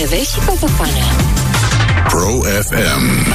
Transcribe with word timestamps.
Veve 0.00 0.22
și 0.22 0.38
Coțofană. 0.46 0.90
Pro 2.08 2.40
FM. 2.60 3.34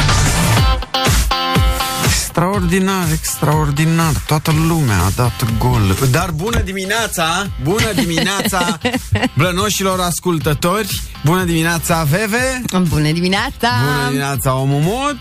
Extraordinar, 2.06 3.06
extraordinar. 3.14 4.12
Toată 4.28 4.54
lumea 4.68 4.98
a 4.98 5.10
dat 5.16 5.46
gol. 5.58 5.98
Dar 6.12 6.32
bună 6.32 6.62
dimineața, 6.62 7.48
bună 7.64 7.92
dimineața 7.96 8.80
blănoșilor 9.38 10.00
ascultători. 10.00 11.02
Bună 11.26 11.44
dimineața, 11.44 12.04
Veve. 12.04 12.62
Bună 12.90 13.12
dimineața! 13.12 13.70
Bună 13.84 14.08
dimineața, 14.08 14.56
Omumut. 14.56 15.20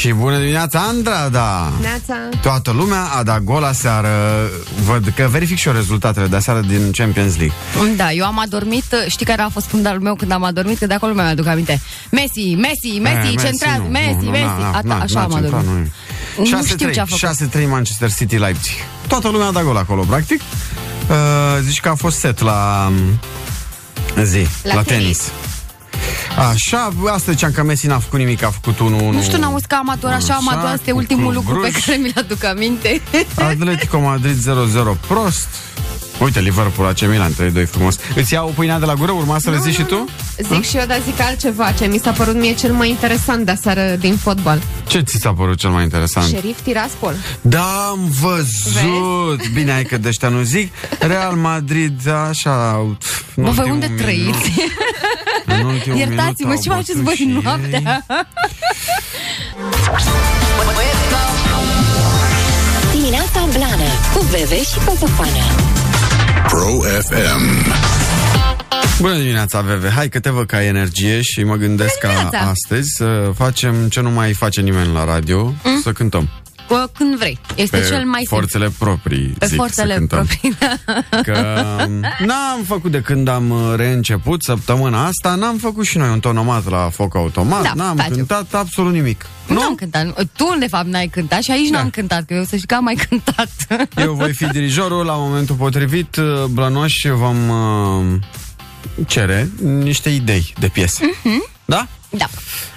Și 0.00 0.12
bună 0.12 0.38
dimineața, 0.38 0.78
Andrada. 0.80 1.72
Neața. 1.80 2.14
Toată 2.42 2.70
lumea 2.70 3.02
a 3.18 3.22
dat 3.22 3.38
gol 3.44 3.64
aseară. 3.64 4.08
Văd 4.84 5.12
că 5.16 5.28
verific 5.30 5.58
și 5.58 5.68
eu 5.68 5.74
rezultatele 5.74 6.26
de 6.26 6.36
aseară 6.36 6.60
din 6.60 6.90
Champions 6.92 7.36
League. 7.36 7.56
Da, 7.96 8.12
eu 8.12 8.24
am 8.24 8.38
adormit, 8.38 8.84
știi 9.08 9.26
care 9.26 9.42
a 9.42 9.48
fost 9.48 9.66
fundalul 9.66 10.00
meu 10.00 10.14
când 10.14 10.30
am 10.32 10.42
adormit? 10.44 10.78
Că 10.78 10.86
de 10.86 10.94
acolo 10.94 11.12
mi-am 11.14 11.26
aduc 11.26 11.46
aminte. 11.46 11.80
Messi, 12.10 12.54
Messi, 12.54 12.98
Messi, 13.02 13.28
Eh, 13.34 13.42
centrează, 13.42 13.78
nu, 13.82 13.88
Messi, 13.88 14.14
nu, 14.14 14.22
nu, 14.22 14.30
Messi. 14.30 14.44
na, 14.44 14.80
Ata- 14.80 14.84
na, 14.84 14.94
Așa 15.00 15.18
na, 15.18 15.22
am 15.24 15.30
centrat, 15.30 15.60
adormit. 15.60 15.92
nu. 16.36 16.44
Nu 16.50 16.64
știu 16.64 16.90
ce 16.90 17.00
a 17.00 17.04
făcut. 17.04 17.18
6-3 17.18 17.66
Manchester 17.66 18.12
City 18.12 18.36
Leipzig. 18.36 18.74
Toată 19.06 19.28
lumea 19.28 19.46
a 19.46 19.50
dat 19.52 19.62
gol 19.62 19.76
acolo, 19.76 20.02
practic. 20.02 20.40
Uh, 20.40 21.16
zici 21.62 21.80
că 21.80 21.88
a 21.88 21.94
fost 21.94 22.18
set 22.18 22.40
la 22.40 22.90
um, 24.16 24.24
zi, 24.24 24.38
la, 24.38 24.46
La 24.62 24.74
la 24.74 24.82
tenis. 24.82 25.02
tenis. 25.02 25.20
Așa, 26.50 26.92
asta 27.12 27.30
ziceam 27.32 27.52
că 27.52 27.62
Messi 27.62 27.86
n-a 27.86 27.98
făcut 27.98 28.18
nimic, 28.18 28.42
a 28.42 28.50
făcut 28.50 28.74
1-1. 28.74 28.78
Nu 29.12 29.22
știu, 29.22 29.38
n-am 29.38 29.50
auzit 29.50 29.66
că 29.66 29.74
amator, 29.74 30.10
așa 30.10 30.34
Așa, 30.34 30.34
amator, 30.34 30.70
este 30.74 30.90
cu 30.90 30.96
ultimul 30.96 31.32
Club 31.32 31.34
lucru 31.34 31.60
pe 31.60 31.68
Bruj. 31.68 31.84
care 31.84 31.96
mi-l 31.96 32.12
aduc 32.16 32.44
aminte. 32.44 33.00
Atletico 33.34 33.98
Madrid 33.98 34.36
0-0 34.36 35.00
prost. 35.06 35.48
Uite, 36.20 36.40
Liverpool 36.40 36.88
AC 36.88 37.00
Milan 37.08 37.32
3-2 37.32 37.66
frumos. 37.70 37.96
Îți 38.14 38.32
iau 38.32 38.52
pâinea 38.56 38.78
de 38.78 38.84
la 38.84 38.94
gură? 38.94 39.12
Urma 39.12 39.38
să 39.38 39.50
le 39.50 39.58
zici 39.58 39.74
și 39.74 39.82
tu? 39.82 40.08
Zic 40.52 40.64
și 40.64 40.76
eu, 40.76 40.86
dar 40.86 41.00
zic 41.04 41.20
altceva 41.20 41.72
Ce 41.72 41.86
mi 41.86 41.98
s-a 41.98 42.10
părut 42.10 42.34
mie 42.34 42.54
cel 42.54 42.72
mai 42.72 42.88
interesant 42.88 43.44
de 43.44 43.50
aseară 43.50 43.96
din 43.98 44.16
fotbal 44.16 44.62
Ce 44.86 45.00
ți 45.00 45.16
s-a 45.20 45.32
părut 45.32 45.58
cel 45.58 45.70
mai 45.70 45.82
interesant? 45.82 46.26
Șerif 46.28 46.60
Tiraspol 46.60 47.14
Da, 47.40 47.86
am 47.90 47.98
văzut. 48.20 49.48
Bine, 49.52 49.72
ai 49.72 49.84
că 49.84 49.96
de 49.96 50.08
ăștia 50.08 50.28
nu 50.28 50.42
zic. 50.42 50.72
Real 50.98 51.34
Madrid, 51.34 52.08
așa... 52.30 52.76
în 53.34 53.44
Bă, 53.44 53.50
voi 53.50 53.70
ultimul 53.70 53.70
unde 53.72 53.86
minut- 53.86 54.02
trăiți? 54.02 54.52
în 55.46 55.64
ultimul 55.64 55.98
Iertați-mă, 55.98 56.48
minut 56.48 56.62
ce 56.62 56.68
au 56.70 56.76
faceți 56.76 56.92
bătut 56.92 57.04
voi 57.04 57.14
și 57.14 57.22
ei. 57.22 57.40
noaptea? 57.42 58.06
Dimineața 62.92 63.40
Blană 63.52 63.88
cu 64.14 64.20
Veve 64.30 64.56
și 64.62 64.78
Coțofană. 64.84 65.44
Pro 66.48 66.80
FM. 67.00 67.72
Bună 69.00 69.14
dimineața, 69.16 69.60
Veve. 69.60 69.88
Hai 69.88 70.08
că 70.08 70.20
te 70.20 70.30
văd 70.30 70.46
că 70.46 70.56
ai 70.56 70.66
energie 70.66 71.20
și 71.20 71.44
mă 71.44 71.54
gândesc 71.54 71.98
ca 71.98 72.08
dimineața. 72.08 72.38
astăzi 72.38 72.88
să 72.96 73.30
facem 73.36 73.88
ce 73.88 74.00
nu 74.00 74.10
mai 74.10 74.32
face 74.32 74.60
nimeni 74.60 74.92
la 74.92 75.04
radio, 75.04 75.54
să 75.82 75.92
cântăm. 75.92 76.28
Bă, 76.70 76.88
Când 76.98 77.16
vrei. 77.16 77.38
Este 77.54 77.76
Pe 77.78 77.84
cel 77.86 78.04
mai 78.04 78.18
simplu. 78.18 78.36
forțele 78.36 78.70
proprii, 78.78 79.34
Pe 79.38 79.46
zic, 79.46 79.56
forțele 79.56 79.92
să 79.92 79.98
cântăm. 79.98 80.26
proprii. 80.26 80.56
da. 81.10 81.20
Că 81.22 81.64
um, 81.86 81.92
n-am 82.26 82.62
făcut 82.66 82.90
de 82.90 83.00
când 83.00 83.28
am 83.28 83.50
uh, 83.50 83.72
reînceput 83.76 84.42
săptămâna 84.42 85.04
asta, 85.06 85.34
n-am 85.34 85.56
făcut 85.56 85.84
și 85.86 85.98
noi 85.98 86.08
un 86.08 86.20
tonomat 86.20 86.70
la 86.70 86.88
foc 86.92 87.14
automat, 87.14 87.62
Da, 87.62 87.72
n-am 87.74 87.96
facem. 87.96 88.14
cântat 88.14 88.54
absolut 88.54 88.92
nimic. 88.92 89.26
Nu 89.46 89.60
am 89.60 89.74
cântat. 89.74 90.26
Tu, 90.36 90.56
de 90.58 90.66
fapt, 90.66 90.86
n-ai 90.86 91.06
cântat 91.08 91.42
și 91.42 91.50
aici 91.50 91.68
Da. 91.70 91.78
n-am 91.78 91.90
cântat, 91.90 92.24
că 92.24 92.34
eu 92.34 92.44
să 92.44 92.56
știi 92.56 92.66
că 92.68 92.74
am 92.74 92.84
mai 92.84 92.94
cântat. 93.08 93.50
Eu 94.06 94.12
voi 94.12 94.32
fi 94.32 94.46
dirijorul 94.46 95.04
la 95.04 95.12
momentul 95.14 95.54
potrivit, 95.56 96.16
uh, 96.16 96.44
Blănoș 96.50 96.92
vom 97.14 97.48
uh, 97.48 98.04
cere 99.06 99.50
niște 99.62 100.08
idei 100.08 100.54
de 100.58 100.68
piese. 100.68 101.10
Da? 101.64 101.86
Da. 102.10 102.26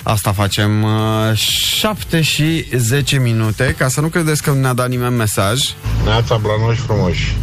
Asta 0.04 0.32
facem 0.32 0.84
uh, 0.84 1.38
7 1.38 2.22
și 2.22 2.66
10 2.76 3.18
minute, 3.20 3.76
ca 3.78 3.88
să 3.88 4.02
nu 4.02 4.08
credeți 4.08 4.42
că 4.44 4.52
nu 4.52 4.60
ne-a 4.60 4.74
dat 4.74 4.90
nimeni 4.90 5.16
mesaj. 5.16 5.62
Neața 6.04 6.36
Blanoși 6.36 6.80
frumoși. 6.80 7.36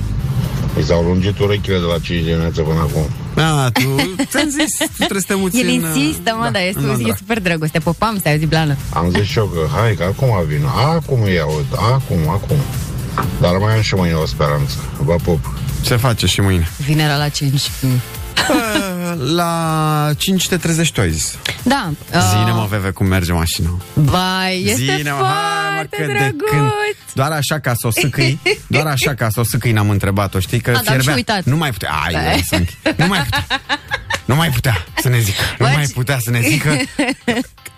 Mi 0.76 0.82
s-au 0.84 1.02
lungit 1.02 1.38
urechile 1.38 1.76
de 1.78 1.84
la 1.84 1.98
5 1.98 2.24
dimineața 2.24 2.62
până 2.62 2.80
acum. 2.80 3.08
A, 3.36 3.70
tu 3.72 4.14
ți-am 4.30 4.48
zis, 4.48 4.76
tu 4.78 4.92
trebuie 4.96 5.20
să 5.20 5.26
te 5.26 5.34
muți 5.34 5.58
El 5.58 5.66
în, 5.66 5.72
insistă, 5.72 6.34
mă, 6.38 6.44
da, 6.44 6.50
dar 6.50 6.62
este, 6.62 6.80
în 6.80 6.86
Londra. 6.86 7.08
e 7.08 7.14
super 7.18 7.40
drăguț. 7.40 7.70
Te 7.70 7.78
popam, 7.78 8.18
să 8.22 8.28
auzi, 8.28 8.46
Blană. 8.46 8.76
Am 8.92 9.10
zis 9.10 9.26
și 9.28 9.38
eu 9.38 9.44
că 9.46 9.68
hai, 9.80 9.94
că 9.94 10.02
acum 10.02 10.44
vin. 10.46 10.64
Acum 10.94 11.22
îi 11.22 11.40
aud. 11.40 11.66
Acum, 11.76 12.28
acum. 12.28 12.56
Dar 13.40 13.56
mai 13.56 13.74
am 13.74 13.80
și 13.80 13.94
mâine 13.94 14.14
o 14.14 14.26
speranță. 14.26 14.74
Vă 14.98 15.14
pup. 15.22 15.54
Se 15.84 15.96
face 15.96 16.26
și 16.26 16.40
mâine. 16.40 16.68
Vinerea 16.86 17.16
la 17.16 17.28
5. 17.28 17.60
Mm. 17.80 17.90
Uh, 17.90 19.32
La 19.34 20.10
5 20.16 20.48
te 20.48 20.56
trezești 20.56 20.94
tu, 20.94 21.00
ai 21.00 21.10
zis. 21.10 21.36
Da. 21.62 21.90
Zine 22.10 22.50
mă, 22.50 22.66
Veve, 22.70 22.90
cum 22.90 23.06
merge 23.06 23.32
mașina. 23.32 23.70
Vai, 23.92 24.62
este 24.66 24.96
Zine, 24.96 25.10
mă, 25.10 25.16
hai, 25.24 25.34
mă, 25.68 25.74
foarte 25.74 25.96
că 25.96 26.06
de 26.06 26.12
drăguț. 26.12 26.48
când 26.50 26.70
Doar 27.12 27.30
așa 27.30 27.58
ca 27.58 27.72
să 27.76 27.86
o 27.86 27.90
sâcâi 27.90 28.38
Doar 28.66 28.86
așa 28.86 29.14
ca 29.14 29.28
să 29.30 29.40
o 29.40 29.42
sâcâi 29.44 29.72
n-am 29.72 29.90
întrebat-o 29.90 30.38
Știi 30.38 30.60
că 30.60 30.70
A, 30.70 30.72
dar 30.72 30.80
am 30.80 30.84
și 30.86 30.90
fierbea 30.92 31.14
uitat. 31.14 31.44
Nu 31.44 31.56
mai 31.56 31.70
putea 31.70 31.90
Ai, 32.06 32.14
eu 32.32 32.40
să 32.48 32.54
închid. 32.54 32.76
Nu 32.96 33.06
mai 33.06 33.20
putea 33.20 33.46
Nu 34.24 34.34
mai 34.34 34.48
putea 34.50 34.84
să 34.96 35.08
ne 35.08 35.18
zică 35.18 35.42
Nu 35.58 35.66
Bă, 35.66 35.72
mai 35.74 35.84
ce- 35.86 35.92
putea 35.92 36.18
să 36.20 36.30
ne 36.30 36.40
zică 36.40 36.70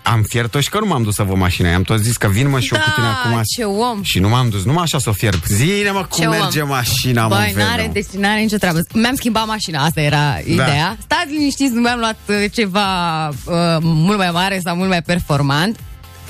Am 0.03 0.21
fiert-o 0.27 0.59
și 0.59 0.69
că 0.69 0.79
nu 0.79 0.85
m-am 0.85 1.03
dus 1.03 1.15
să 1.15 1.23
vă 1.23 1.35
mașina 1.35 1.69
I-am 1.69 1.81
tot 1.81 1.99
zis 1.99 2.17
că 2.17 2.27
vin 2.27 2.49
mă 2.49 2.59
și 2.59 2.73
eu 2.73 2.79
cu 2.81 2.89
tine 2.95 3.05
Da, 3.05 3.29
acum 3.29 3.41
ce 3.55 3.63
om. 3.63 4.01
Și 4.03 4.19
nu 4.19 4.29
m-am 4.29 4.49
dus, 4.49 4.63
numai 4.63 4.83
așa 4.83 4.99
să 4.99 5.09
o 5.09 5.13
fierb 5.13 5.43
Zine 5.45 5.91
mă 5.91 6.05
cum 6.09 6.21
Ce 6.21 6.27
om. 6.27 6.31
merge 6.39 6.61
mașina 6.63 7.27
mă, 7.27 7.35
Băi, 7.35 7.45
Veve, 7.53 7.63
n-are, 7.63 7.85
mă. 7.85 7.91
deci 7.93 8.05
n-are 8.17 8.39
nicio 8.39 8.57
treabă. 8.57 8.79
Mi-am 8.93 9.15
schimbat 9.15 9.47
mașina, 9.47 9.83
asta 9.83 10.01
era 10.01 10.37
ideea. 10.45 10.97
Stați 11.01 11.31
liniștiți, 11.31 11.73
nu 11.73 11.81
mi-am 11.81 11.99
luat 11.99 12.17
uh, 12.27 12.35
ceva 12.51 13.27
uh, 13.27 13.33
mult 13.81 14.17
mai 14.17 14.29
mare 14.31 14.59
sau 14.63 14.75
mult 14.75 14.89
mai 14.89 15.01
performant, 15.01 15.79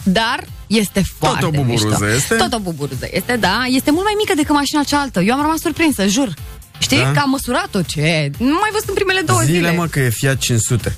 dar 0.03 0.44
este 0.67 1.03
foarte 1.19 1.45
o 1.45 1.50
buburuză 1.50 1.88
mișto. 2.00 2.07
este? 2.16 2.35
Tot 2.35 2.53
o 2.53 2.59
buburuză 2.59 3.07
este, 3.11 3.35
da. 3.35 3.63
Este 3.69 3.91
mult 3.91 4.03
mai 4.03 4.13
mică 4.17 4.34
decât 4.35 4.53
mașina 4.55 4.84
cealaltă. 4.84 5.22
Eu 5.22 5.34
am 5.34 5.41
rămas 5.41 5.59
surprinsă, 5.59 6.07
jur. 6.07 6.34
Știi? 6.78 6.97
Da? 6.97 7.11
Că 7.11 7.19
am 7.19 7.29
măsurat-o, 7.29 7.81
ce? 7.81 8.31
Nu 8.38 8.57
mai 8.61 8.69
văzut 8.72 8.88
în 8.88 8.94
primele 8.94 9.22
două 9.25 9.40
Zile 9.41 9.57
zile. 9.57 9.72
mă 9.75 9.85
că 9.85 10.00
e 10.00 10.09
Fiat 10.09 10.38
500 10.38 10.95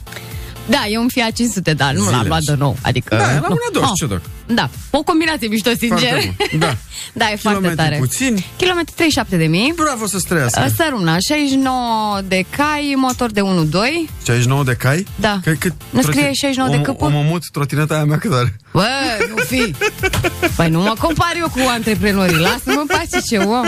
Da, 0.65 0.85
e 0.89 0.97
un 0.97 1.07
Fiat 1.07 1.31
500, 1.31 1.73
dar 1.73 1.93
nu 1.93 2.03
l-am 2.03 2.13
Zile. 2.13 2.27
luat 2.27 2.41
de 2.43 2.55
nou. 2.57 2.77
Adică, 2.81 3.15
Da, 3.15 3.23
la 3.25 3.33
nu. 3.33 3.39
mâna 3.47 3.55
dos, 3.73 3.83
Oh. 3.83 3.89
ce 3.95 4.05
doc? 4.05 4.21
Da, 4.47 4.69
o 4.91 5.03
combinație 5.03 5.47
mișto, 5.47 5.69
sincer. 5.77 6.07
Foarte 6.09 6.35
bun, 6.51 6.59
da. 6.59 6.75
da, 7.13 7.25
e 7.31 7.35
foarte 7.35 7.59
Kilometri 7.59 7.75
tare. 7.75 7.95
puțini. 7.97 8.45
Kilometri 8.57 8.93
37 8.95 9.37
de 9.37 9.45
mii. 9.45 9.73
Bravo 9.75 10.07
să 10.07 10.17
străiască 10.19 10.71
Săruna, 10.77 11.17
69 11.19 12.19
de 12.27 12.45
cai, 12.57 12.93
motor 12.97 13.31
de 13.31 13.41
1.2. 13.41 14.09
69 14.25 14.63
de 14.63 14.73
cai? 14.73 15.05
Da. 15.15 15.39
Că, 15.43 15.51
cât 15.51 15.73
Nu 15.89 16.01
scrie 16.01 16.21
troti- 16.29 16.31
69 16.39 16.69
de 16.69 16.75
om- 16.77 16.81
câmpuri? 16.83 17.13
Omomut, 17.13 17.43
trotineta 17.51 17.93
aia 17.93 18.05
mea 18.05 18.17
cât 18.17 18.33
are? 18.33 18.55
Bă, 18.73 18.85
nu 19.29 19.35
fi! 19.43 19.71
Păi 20.57 20.69
nu 20.69 20.81
mă 20.81 20.93
compar 20.99 21.33
eu 21.37 21.47
cu 21.49 21.59
antreprenorii, 21.69 22.37
lasă-mă 22.37 22.79
în 22.79 22.85
pace 22.87 23.19
ce 23.29 23.37
om. 23.37 23.65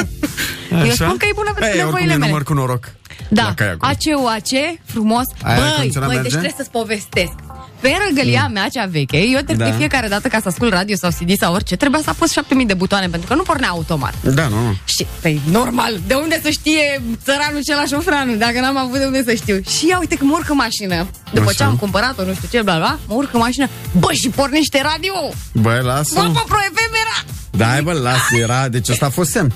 Eu 0.86 0.90
spun 0.92 1.18
că 1.18 1.26
e 1.26 1.32
bună 1.36 1.52
pentru 1.54 1.64
Ei, 1.64 1.70
oricum 1.72 1.84
nevoile 1.84 2.12
e 2.14 2.16
mele. 2.16 2.26
număr 2.30 2.44
cu 2.44 2.54
noroc 2.54 2.90
Da, 3.30 3.44
La 3.44 3.54
cai 3.54 3.68
acolo. 3.72 3.92
ACUAC, 3.92 4.78
frumos. 4.86 5.26
Aia 5.44 5.60
Băi, 5.60 5.72
condiționat 5.76 6.08
băi, 6.10 6.18
deci 6.22 6.32
merge? 6.34 6.38
trebuie 6.38 6.54
să-ți 6.58 6.70
povestesc. 6.72 7.34
Pe 7.80 7.92
răgălia 8.08 8.48
mea 8.54 8.68
cea 8.68 8.86
veche, 8.86 9.18
eu 9.18 9.40
trebuie 9.42 9.66
Da. 9.66 9.72
de 9.72 9.78
fiecare 9.78 10.08
dată 10.08 10.28
ca 10.28 10.40
să 10.42 10.48
ascult 10.48 10.72
radio 10.74 10.96
sau 10.96 11.10
CD 11.20 11.38
sau 11.38 11.54
orice, 11.54 11.76
trebuia 11.76 12.02
să 12.04 12.10
apăs 12.10 12.32
7000 12.32 12.66
de 12.66 12.74
butoane 12.74 13.08
pentru 13.08 13.28
că 13.28 13.36
nu 13.36 13.42
pornea 13.44 13.70
automat. 13.70 14.14
Da, 14.24 14.48
nu, 14.48 14.62
nu 14.68 14.76
Și, 14.86 15.06
păi, 15.22 15.42
normal, 15.52 16.00
de 16.08 16.14
unde 16.14 16.40
să 16.44 16.50
știe 16.50 17.02
țăranul 17.24 17.62
cel 17.64 17.76
la 17.76 17.86
șofranul, 17.96 18.38
dacă 18.38 18.60
n-am 18.60 18.78
avut 18.78 18.98
de 18.98 19.06
unde 19.06 19.24
să 19.24 19.34
știu. 19.34 19.62
Și 19.78 19.88
ia 19.88 20.00
uite 20.00 20.16
că 20.16 20.24
mă 20.24 20.34
urc 20.36 20.50
în 20.50 20.56
mașină, 20.56 21.08
după 21.34 21.46
Așa. 21.50 21.58
ce 21.58 21.64
am 21.64 21.76
cumpărat-o, 21.76 22.24
nu 22.24 22.34
știu 22.34 22.48
ce, 22.52 22.62
bla, 22.62 22.76
bla, 22.78 23.00
mă 23.08 23.14
urc 23.14 23.34
în 23.34 23.40
mașină, 23.40 23.68
bă, 24.00 24.12
și 24.12 24.30
pornește 24.30 24.82
radio! 24.82 25.14
Băi, 25.54 25.82
lasă 25.82 26.14
Bă, 26.14 26.22
pe 26.22 26.44
Pro 26.48 26.58
FM 26.74 26.94
era! 26.94 27.32
Da, 27.52 27.66
hai, 27.66 27.82
bă, 27.82 27.92
lasă, 27.94 28.36
era 28.36 28.68
Deci 28.68 28.90
ăsta 28.90 29.06
a 29.06 29.10
fost 29.10 29.30
semn 29.32 29.54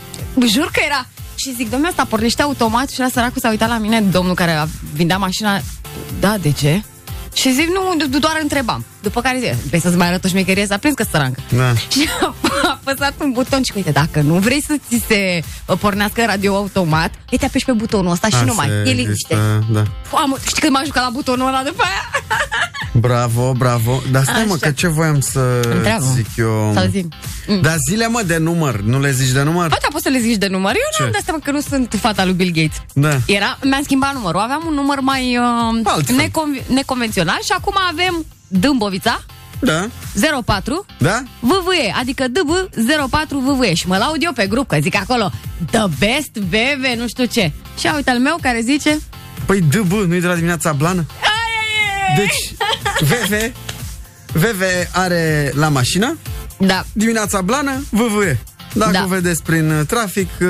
Jur 0.47 0.69
că 0.73 0.79
era. 0.85 1.07
Și 1.41 1.53
zic, 1.56 1.69
domnule, 1.69 1.90
asta 1.91 2.06
pornește 2.06 2.41
automat 2.41 2.90
și 2.90 3.00
la 3.00 3.07
săracul 3.12 3.41
s-a 3.41 3.50
uitat 3.50 3.69
la 3.69 3.77
mine, 3.77 4.01
domnul 4.01 4.36
care 4.36 4.51
a 4.51 4.65
vindea 4.94 5.18
mașina, 5.18 5.62
da, 6.19 6.38
de 6.38 6.51
ce? 6.51 6.83
Și 7.33 7.54
zic, 7.54 7.68
nu, 7.68 8.06
do- 8.06 8.19
doar 8.19 8.39
întrebam. 8.42 8.86
După 9.01 9.21
care 9.21 9.39
zic, 9.39 9.51
vrei 9.68 9.80
să-ți 9.80 9.95
mai 9.98 10.07
arăt 10.07 10.24
o 10.24 10.27
șmecherie, 10.27 10.65
s-a 10.65 10.77
prins 10.77 10.95
că 10.95 11.06
sărancă. 11.12 11.39
Da. 11.56 11.74
Și 11.94 12.09
a 12.21 12.36
apăsat 12.83 13.13
un 13.21 13.31
buton 13.31 13.62
și 13.63 13.71
uite, 13.75 13.92
dacă 13.92 14.21
nu 14.21 14.33
vrei 14.33 14.62
să 14.68 14.75
ți 14.89 15.03
se 15.07 15.44
uh, 15.65 15.77
pornească 15.80 16.24
radio 16.25 16.56
automat, 16.56 17.12
îi 17.31 17.38
te 17.38 17.45
apeși 17.45 17.65
pe 17.65 17.71
butonul 17.71 18.12
ăsta 18.12 18.27
și 18.27 18.33
Asta 18.33 18.45
numai, 18.45 18.68
e 18.68 18.92
liniște. 18.92 19.13
este- 19.33 19.63
Da 19.71 19.83
Am, 20.18 20.38
știi 20.48 20.62
când 20.62 20.74
m-am 20.74 20.86
jucat 20.86 21.03
la 21.03 21.09
butonul 21.09 21.48
ăla 21.48 21.62
după 21.65 21.83
aia? 21.83 22.09
Bravo, 23.07 23.51
bravo 23.57 24.01
Dar 24.12 24.24
stai, 24.24 24.44
mă, 24.48 24.53
Așa. 24.53 24.65
că 24.65 24.71
ce 24.71 24.88
voiam 24.88 25.19
să 25.19 25.39
Întreabă. 25.74 26.06
zic 26.15 26.25
eu 26.38 26.71
Sau 26.75 26.86
zi. 26.89 27.07
Dar 27.62 27.75
zile, 27.89 28.07
mă, 28.07 28.21
de 28.25 28.38
număr 28.38 28.80
Nu 28.81 29.00
le 29.00 29.12
zici 29.12 29.30
de 29.31 29.42
număr? 29.44 29.68
Bă, 29.68 29.77
da, 29.81 29.88
poți 29.92 30.03
să 30.03 30.09
le 30.09 30.19
zici 30.19 30.38
de 30.38 30.48
număr. 30.48 30.71
Eu 30.71 30.81
Ce? 30.92 30.98
nu 31.00 31.06
am 31.06 31.12
dat 31.12 31.21
seama 31.24 31.39
că 31.44 31.51
nu 31.51 31.59
sunt 31.62 31.95
fata 32.01 32.24
lui 32.25 32.33
Bill 32.33 32.51
Gates. 32.53 32.77
Da. 32.94 33.18
Era, 33.33 33.57
mi-am 33.63 33.83
schimbat 33.83 34.13
numărul. 34.13 34.39
Aveam 34.39 34.63
un 34.68 34.74
număr 34.74 35.00
mai 35.00 35.38
uh, 35.38 35.80
Altfel. 35.83 36.15
necon- 36.15 36.68
neconvențional 36.68 37.39
și 37.44 37.51
acum 37.57 37.74
avem 37.92 38.25
Dâmbovița 38.51 39.24
Da, 39.59 39.88
04 40.45 40.86
da 40.98 41.24
VVE, 41.39 41.94
adică 42.00 42.25
DB 42.27 42.50
04 43.09 43.39
VVE 43.39 43.74
și 43.74 43.88
mă 43.88 43.98
laud 43.98 44.24
eu 44.24 44.31
pe 44.33 44.48
grup 44.48 44.68
că 44.68 44.77
zic 44.81 44.95
acolo 44.95 45.31
The 45.71 45.83
best 46.00 46.31
BV, 46.39 46.98
nu 47.00 47.07
știu 47.07 47.25
ce. 47.25 47.51
Și 47.80 47.86
ia 47.86 47.95
uite 47.95 48.09
al 48.09 48.19
meu 48.19 48.38
care 48.42 48.62
zice 48.63 49.00
Păi, 49.45 49.62
DB, 49.62 49.92
nu-i 49.92 50.19
de 50.21 50.27
la 50.27 50.33
dimineața 50.36 50.71
blană? 50.71 51.06
Deci, 52.18 52.53
VV, 53.00 53.51
VV 54.33 54.62
are 54.92 55.51
la 55.56 55.68
mașină, 55.69 56.18
Da. 56.59 56.86
dimineața 56.94 57.42
blană, 57.42 57.83
VV. 57.89 58.38
Dacă 58.74 58.92
Da. 58.92 59.03
o 59.03 59.07
vedeți 59.07 59.44
prin 59.44 59.69
uh, 59.71 59.86
trafic, 59.88 60.30
uh, 60.42 60.48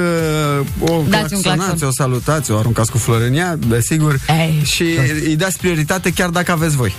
o 0.89 1.03
Dați 1.09 1.33
un 1.33 1.41
claxonați, 1.41 1.67
claxon. 1.67 1.87
o 1.87 1.91
salutați, 1.91 2.51
o 2.51 2.57
aruncați 2.57 2.91
cu 2.91 2.97
florănia, 2.97 3.55
desigur, 3.67 4.19
Ei. 4.29 4.61
și 4.65 4.83
îi 5.25 5.35
dați 5.35 5.57
prioritate 5.57 6.13
chiar 6.13 6.29
dacă 6.29 6.51
aveți 6.51 6.75
voi. 6.75 6.93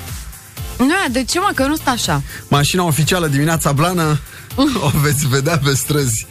Nu, 0.86 0.94
de 1.10 1.24
ce 1.24 1.38
mă, 1.38 1.50
că 1.54 1.62
eu 1.62 1.68
nu 1.68 1.74
sunt 1.74 1.88
așa. 1.88 2.22
Mașina 2.48 2.84
oficială 2.84 3.26
dimineața 3.26 3.72
blană 3.72 4.20
o 4.56 4.90
veți 5.02 5.28
vedea 5.28 5.58
pe 5.58 5.74
străzi. 5.74 6.26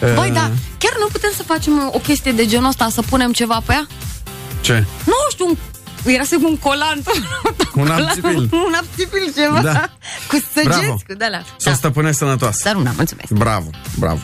Băi, 0.00 0.28
Uh, 0.28 0.34
da, 0.34 0.50
chiar 0.78 0.92
nu 0.98 1.06
putem 1.12 1.30
să 1.36 1.42
facem 1.42 1.90
o 1.92 1.98
chestie 1.98 2.32
de 2.32 2.46
genul 2.46 2.68
ăsta, 2.68 2.88
să 2.90 3.02
punem 3.02 3.32
ceva 3.32 3.62
pe 3.66 3.72
ea? 3.72 3.86
Ce? 4.60 4.84
Nu 5.04 5.12
știu, 5.30 5.46
un, 5.46 5.56
era 6.12 6.24
să 6.24 6.36
un 6.42 6.56
colant. 6.56 7.08
Un 7.74 7.90
apțipil. 7.90 8.48
un 8.52 8.74
apțipil 8.80 9.32
ceva. 9.36 9.60
Da. 9.60 9.90
Cu 10.28 10.36
Bravo. 10.64 10.80
săgeți, 10.80 11.04
cu 11.04 11.14
de-alea. 11.16 11.44
Să 11.56 11.70
o 11.70 11.72
stăpânești 11.72 12.16
sănătoasă. 12.16 12.60
Dar 12.64 12.74
nu, 12.74 12.92
mulțumesc. 12.96 13.32
Bravo, 13.32 13.70
bravo. 13.98 14.20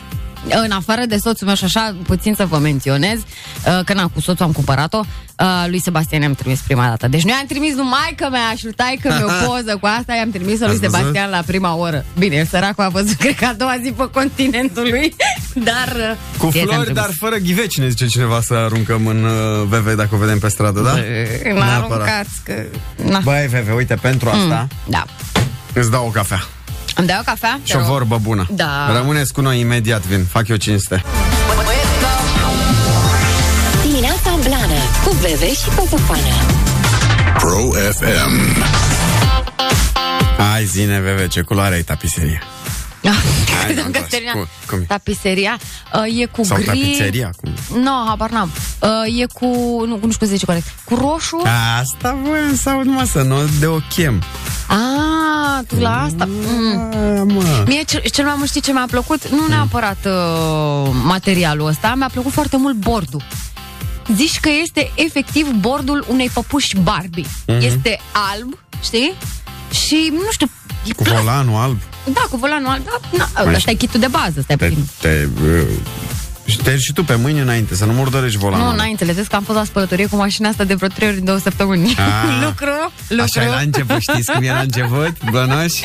În 0.63 0.71
afară 0.71 1.01
de 1.07 1.17
soțul 1.17 1.47
meu 1.47 1.55
și 1.55 1.63
așa, 1.63 1.95
puțin 2.05 2.33
să 2.33 2.45
vă 2.45 2.57
menționez, 2.57 3.19
uh, 3.19 3.79
că 3.85 3.93
n-am 3.93 4.07
cu 4.13 4.21
soțul 4.21 4.45
am 4.45 4.51
cumpărat-o, 4.51 4.99
uh, 5.39 5.65
lui 5.67 5.79
Sebastian 5.81 6.21
i-am 6.21 6.33
trimis 6.33 6.59
prima 6.59 6.87
dată. 6.87 7.07
Deci 7.07 7.23
noi 7.23 7.35
am 7.39 7.45
trimis 7.47 7.75
lui 7.75 7.85
maică 7.85 8.27
mea 8.31 8.53
și 8.57 8.63
lui 8.63 8.73
taică 8.73 9.07
meu 9.19 9.27
o 9.27 9.31
poză 9.45 9.77
cu 9.81 9.85
asta, 9.97 10.13
i-am 10.15 10.31
trimis-o 10.31 10.65
lui 10.65 10.73
Ați 10.73 10.79
văzut? 10.79 10.95
Sebastian 10.95 11.29
la 11.29 11.41
prima 11.45 11.75
oră. 11.75 12.05
Bine, 12.17 12.35
el 12.35 12.45
săracul 12.45 12.83
a 12.83 12.89
văzut, 12.89 13.15
cred 13.23 13.35
că 13.35 13.45
a 13.45 13.53
doua 13.53 13.75
zi 13.83 13.91
pe 13.91 14.09
continentul 14.13 14.87
lui, 14.89 15.15
dar... 15.69 15.93
uh, 15.95 16.37
Cu 16.37 16.49
ție 16.51 16.51
ți-am 16.51 16.65
flori, 16.67 16.83
trimis. 16.83 17.01
dar 17.01 17.09
fără 17.17 17.35
ghiveci, 17.35 17.77
ne 17.77 17.87
zice 17.89 18.05
cineva 18.07 18.41
să 18.41 18.53
aruncăm 18.53 19.07
în 19.07 19.23
uh, 19.23 19.31
VV 19.67 19.95
dacă 19.95 20.09
o 20.13 20.17
vedem 20.17 20.39
pe 20.39 20.47
stradă, 20.47 20.79
da? 20.81 20.93
Bă, 21.53 21.59
N-a 21.59 21.75
aruncați 21.75 22.31
că... 22.43 22.53
Na. 23.09 23.19
Băi, 23.19 23.47
VV, 23.47 23.75
uite, 23.75 23.95
pentru 24.01 24.29
asta 24.29 24.67
Da. 24.87 25.05
îți 25.73 25.91
dau 25.91 26.05
o 26.05 26.09
cafea 26.09 26.43
Îmi 26.95 27.07
dai 27.07 27.17
o 27.19 27.23
cafea? 27.25 27.59
și 27.63 27.75
o 27.75 27.83
vorbă 27.83 28.17
bună. 28.21 28.47
Da. 28.49 28.91
Rămâneți 28.95 29.33
cu 29.33 29.41
noi 29.41 29.59
imediat, 29.59 30.05
vin. 30.05 30.25
Fac 30.31 30.47
eu 30.47 30.55
cinste. 30.55 31.03
Dimineața 33.81 34.29
Blană 34.43 34.79
Cu 35.03 35.15
Bebe 35.21 35.53
și 35.53 35.69
Coțofană 35.75 36.35
Pro 37.37 37.69
FM. 37.91 38.63
Hai, 40.37 40.65
zine, 40.65 40.99
VV, 40.99 41.27
ce 41.27 41.41
culoare 41.41 41.75
ai 41.75 41.81
tapiseria? 41.81 42.41
Hai, 43.03 43.40
Credeam 43.63 43.75
nu-mi 43.85 43.93
că 43.97 43.99
place. 43.99 44.05
termina. 44.15 44.31
Cum- 44.31 44.47
cum 44.69 44.79
e? 44.79 44.83
Tapiseria 44.87 45.59
uh, 45.93 46.19
e 46.21 46.25
cu 46.25 46.43
Sau 46.43 46.55
gri. 46.57 46.65
tapiseria, 46.65 47.29
cum? 47.41 47.53
Nu, 47.81 47.91
habar 48.07 48.29
n-am. 48.29 48.51
Uh, 48.81 49.19
e 49.21 49.25
cu, 49.33 49.45
nu, 49.85 49.85
nu 49.85 49.95
știu 49.95 49.99
cum 49.99 50.11
se 50.19 50.25
zice 50.25 50.45
corect, 50.45 50.67
cu 50.83 50.95
roșu. 50.95 51.41
Asta 51.81 52.17
voiam 52.23 52.55
să 52.55 52.69
aud, 52.69 52.85
mă, 52.85 53.03
să 53.11 53.21
nu 53.21 53.37
de 53.59 53.65
o 53.65 53.77
chem. 53.95 54.23
Ah, 54.67 55.65
tu 55.67 55.75
la 55.79 56.01
asta. 56.03 56.25
Mm. 56.27 56.79
A, 57.19 57.23
mă. 57.23 57.63
Mie 57.67 57.83
cel, 57.83 58.01
cel 58.11 58.25
mai 58.25 58.33
mult 58.37 58.49
știi 58.49 58.61
ce 58.61 58.71
mi-a 58.71 58.85
plăcut? 58.91 59.27
Nu 59.29 59.47
neapărat 59.47 59.97
uh, 60.05 60.91
materialul 61.03 61.67
ăsta, 61.67 61.93
mi-a 61.95 62.09
plăcut 62.11 62.31
foarte 62.31 62.57
mult 62.57 62.75
bordul. 62.75 63.21
Zici 64.15 64.39
că 64.39 64.49
este 64.61 64.91
efectiv 64.95 65.47
bordul 65.59 66.05
unei 66.09 66.29
păpuși 66.33 66.77
Barbie. 66.77 67.25
Mhm. 67.47 67.61
Este 67.65 67.99
alb, 68.33 68.57
știi? 68.83 69.13
Și, 69.87 70.09
nu 70.13 70.31
știu, 70.31 70.47
e 70.47 70.60
Cu 70.95 71.03
plas- 71.03 71.17
volanul 71.19 71.55
alb. 71.61 71.77
Da, 72.13 72.21
cu 72.29 72.37
volanul 72.37 72.67
alb. 72.67 72.83
Da, 72.85 73.17
na, 73.35 73.43
Mai 73.43 73.53
ăsta 73.53 73.71
e 73.71 73.73
kitul 73.73 73.99
de 73.99 74.07
bază, 74.07 74.41
stai 74.41 74.55
Te, 74.55 74.67
puțin. 74.67 74.87
te, 75.01 75.27
uh, 75.43 75.67
și 76.45 76.57
te 76.57 76.77
și 76.77 76.93
tu 76.93 77.03
pe 77.03 77.15
mâini 77.15 77.39
înainte, 77.39 77.75
să 77.75 77.85
nu 77.85 77.93
murdărești 77.93 78.37
volanul. 78.37 78.69
Nu, 78.69 78.75
n-ai 78.75 78.89
înțeles 78.91 79.27
că 79.27 79.35
am 79.35 79.43
fost 79.43 79.57
la 79.57 79.63
spălătorie 79.63 80.05
cu 80.05 80.15
mașina 80.15 80.49
asta 80.49 80.63
de 80.63 80.73
vreo 80.73 80.87
trei 80.87 81.07
ori 81.07 81.17
în 81.17 81.25
două 81.25 81.37
săptămâni. 81.39 81.95
Ah. 81.97 82.41
lucru, 82.45 82.65
lucru. 83.07 83.23
Așa 83.23 83.43
e 83.43 83.47
la 83.47 83.57
început, 83.59 83.99
știți 84.01 84.31
cum 84.31 84.43
e 84.43 84.51
la 84.51 84.59
început? 84.59 85.13
Blănoși? 85.31 85.81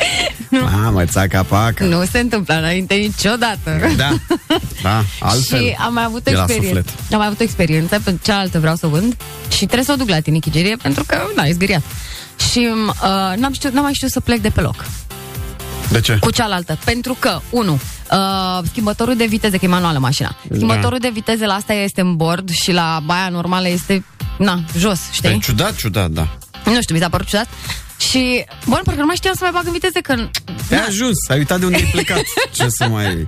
Mamă, 0.71 1.05
țaca 1.05 1.43
paca. 1.43 1.85
Nu 1.85 2.05
se 2.11 2.19
întâmplă 2.19 2.53
înainte 2.53 2.93
niciodată. 2.93 3.79
Da, 3.95 4.09
da, 4.81 5.03
altfel. 5.19 5.59
Și 5.59 5.75
am 5.79 5.93
mai 5.93 6.03
avut 6.03 6.27
o 6.27 6.29
E 6.31 6.33
la 6.33 6.41
experiență. 6.47 6.79
suflet. 6.81 7.11
Am 7.11 7.17
mai 7.17 7.25
avut 7.27 7.39
o 7.39 7.43
experiență, 7.43 7.99
pe 8.03 8.15
cealaltă 8.21 8.59
vreau 8.59 8.75
să 8.75 8.85
o 8.85 8.89
vând 8.89 9.15
și 9.51 9.57
trebuie 9.65 9.83
să 9.83 9.91
o 9.91 9.95
duc 9.95 10.09
la 10.09 10.19
tinichigerie 10.19 10.75
pentru 10.81 11.03
că, 11.07 11.17
na, 11.35 11.43
e 11.43 11.51
zgâriat. 11.53 11.81
Și 12.57 12.69
uh, 12.87 13.37
n-am, 13.37 13.53
știut, 13.53 13.73
n-am 13.73 13.83
mai 13.83 13.93
știut 13.93 14.11
să 14.11 14.19
plec 14.19 14.41
de 14.41 14.49
pe 14.49 14.61
loc 14.61 14.85
De 15.91 15.99
ce? 15.99 16.17
cu 16.19 16.31
cealaltă. 16.31 16.77
Pentru 16.83 17.15
că, 17.19 17.39
unu, 17.49 17.73
uh, 18.11 18.59
schimbătorul 18.69 19.15
de 19.15 19.25
viteze, 19.25 19.57
că 19.57 19.65
e 19.65 19.67
manuală 19.67 19.99
mașina, 19.99 20.35
schimbătorul 20.53 20.97
de 20.97 21.09
viteze 21.09 21.45
la 21.45 21.53
asta 21.53 21.73
este 21.73 22.01
în 22.01 22.15
bord 22.15 22.49
și 22.49 22.71
la 22.71 22.99
baia 23.05 23.29
normală 23.29 23.67
este, 23.67 24.05
na, 24.37 24.59
jos, 24.77 24.99
știi? 25.11 25.29
E 25.29 25.37
ciudat, 25.37 25.75
ciudat, 25.75 26.09
da. 26.09 26.27
Nu 26.65 26.81
știu, 26.81 26.95
mi 26.95 27.01
s-a 27.01 27.09
părut 27.09 27.27
ciudat. 27.27 27.47
Și, 27.97 28.45
bun, 28.65 28.79
parcă 28.83 28.99
nu 28.99 29.05
mai 29.05 29.15
știam 29.15 29.33
să 29.33 29.39
mai 29.41 29.51
bag 29.51 29.65
în 29.65 29.71
viteze, 29.71 29.99
că... 29.99 30.11
Ai 30.71 30.85
ajuns, 30.87 31.17
ai 31.27 31.37
uitat 31.37 31.59
de 31.59 31.65
unde 31.65 31.77
ai 31.77 31.89
plecat. 31.91 32.21
Ce 32.55 32.67
să 32.69 32.87
mai... 32.87 33.27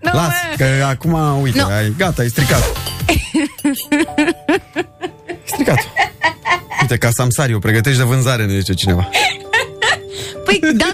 Nu, 0.00 0.10
Las, 0.12 0.26
mă. 0.26 0.32
că 0.56 0.84
acum, 0.88 1.40
uite, 1.40 1.60
Nu. 1.60 1.66
ai, 1.66 1.94
gata, 1.96 2.22
ai 2.22 2.28
stricat. 2.28 2.62
stricat. 5.52 5.78
Uite, 6.80 6.96
ca 6.96 7.08
Samsariu, 7.10 7.58
pregătești 7.58 7.98
de 7.98 8.04
vânzare, 8.04 8.44
ne 8.46 8.58
zice 8.58 8.72
cineva. 8.74 9.08
Păi, 10.44 10.60
da, 10.76 10.90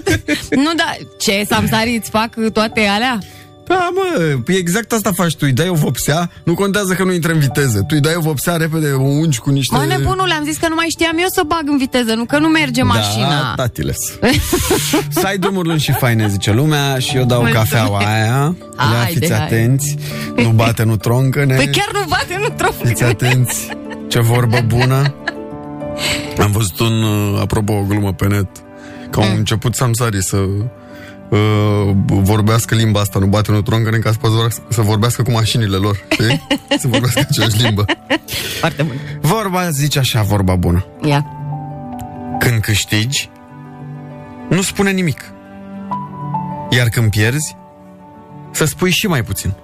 nu, 0.50 0.72
da, 0.76 0.96
ce, 1.18 1.44
Samsari 1.48 1.96
îți 1.96 2.10
fac 2.10 2.34
toate 2.52 2.80
alea? 2.80 3.18
Da, 3.66 3.90
mă, 3.94 4.36
păi 4.44 4.54
exact 4.54 4.92
asta 4.92 5.10
faci 5.14 5.32
tu, 5.32 5.38
îi 5.40 5.52
dai 5.52 5.68
o 5.68 5.74
vopsea, 5.74 6.30
nu 6.44 6.54
contează 6.54 6.94
că 6.94 7.04
nu 7.04 7.12
intră 7.12 7.32
în 7.32 7.38
viteză. 7.38 7.78
Tu 7.78 7.86
îi 7.88 8.00
dai 8.00 8.14
o 8.16 8.20
vopsea 8.20 8.56
repede, 8.56 8.90
o 8.90 9.02
ungi 9.02 9.38
cu 9.38 9.50
niște... 9.50 9.76
Mă, 9.76 9.84
nebunule, 9.84 10.34
am 10.34 10.44
zis 10.44 10.56
că 10.56 10.68
nu 10.68 10.74
mai 10.74 10.86
știam 10.88 11.18
eu 11.18 11.26
să 11.32 11.42
bag 11.46 11.62
în 11.64 11.78
viteză, 11.78 12.14
nu 12.14 12.24
că 12.24 12.38
nu 12.38 12.48
merge 12.48 12.82
mașina. 12.82 13.28
Da, 13.28 13.52
tatiles. 13.56 13.96
să 15.20 15.26
ai 15.26 15.38
drumuri 15.38 15.66
lungi 15.68 15.84
și 15.84 15.92
faine, 15.92 16.28
zice 16.28 16.52
lumea, 16.52 16.98
și 16.98 17.16
eu 17.16 17.24
dau 17.24 17.40
Mulțumesc. 17.40 17.70
cafeaua 17.70 17.98
aia. 17.98 18.24
Ia, 18.24 18.56
Haide, 18.76 19.18
fiți 19.18 19.32
hai. 19.32 19.44
atenți, 19.44 19.96
nu 20.36 20.50
bate, 20.50 20.82
nu 20.82 20.96
troncă-ne. 20.96 21.54
Păi 21.54 21.70
chiar 21.70 21.88
nu 21.92 22.04
bate, 22.08 22.38
nu 22.40 22.54
troc. 22.56 22.74
Fiți 22.84 23.02
atenți, 23.02 23.68
ce 24.08 24.20
vorbă 24.20 24.60
bună. 24.66 25.14
Am 26.40 26.50
văzut 26.50 26.78
un, 26.78 27.02
uh, 27.02 27.40
apropo, 27.40 27.72
o 27.72 27.82
glumă 27.82 28.12
pe 28.12 28.26
net, 28.26 28.46
că 29.10 29.20
Mm. 29.20 29.26
au 29.26 29.36
început 29.36 29.74
samsarii 29.74 30.22
să 30.22 30.36
uh, 31.28 31.90
vorbească 32.06 32.74
limba 32.74 33.00
asta, 33.00 33.18
nu 33.18 33.26
bate, 33.26 33.52
nu 33.52 33.62
troncă 33.62 33.90
ca 33.90 34.10
să, 34.10 34.16
poată 34.20 34.34
vorbească- 34.34 34.62
să 34.68 34.80
vorbească 34.82 35.22
cu 35.22 35.30
mașinile 35.30 35.76
lor, 35.76 35.96
știi? 36.10 36.46
să 36.80 36.88
vorbească 36.88 37.20
aceeași 37.28 37.62
limbă. 37.62 37.84
Foarte 38.60 38.82
bun. 38.82 38.94
Vorba 39.20 39.70
zice 39.70 39.98
așa, 39.98 40.22
vorba 40.22 40.56
bună. 40.56 40.86
Ia. 41.04 41.26
Când 42.38 42.60
câștigi, 42.60 43.30
nu 44.48 44.62
spune 44.62 44.90
nimic. 44.90 45.20
Iar 46.70 46.88
când 46.88 47.10
pierzi, 47.10 47.56
să 48.50 48.64
spui 48.64 48.90
și 48.90 49.06
mai 49.06 49.22
puțin. 49.22 49.54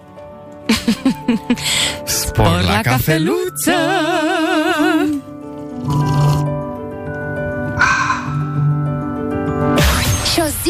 Spor 2.04 2.47
Or 2.47 2.62
la 2.62 2.81
cafeluță. 2.83 3.73
Și 5.83 6.20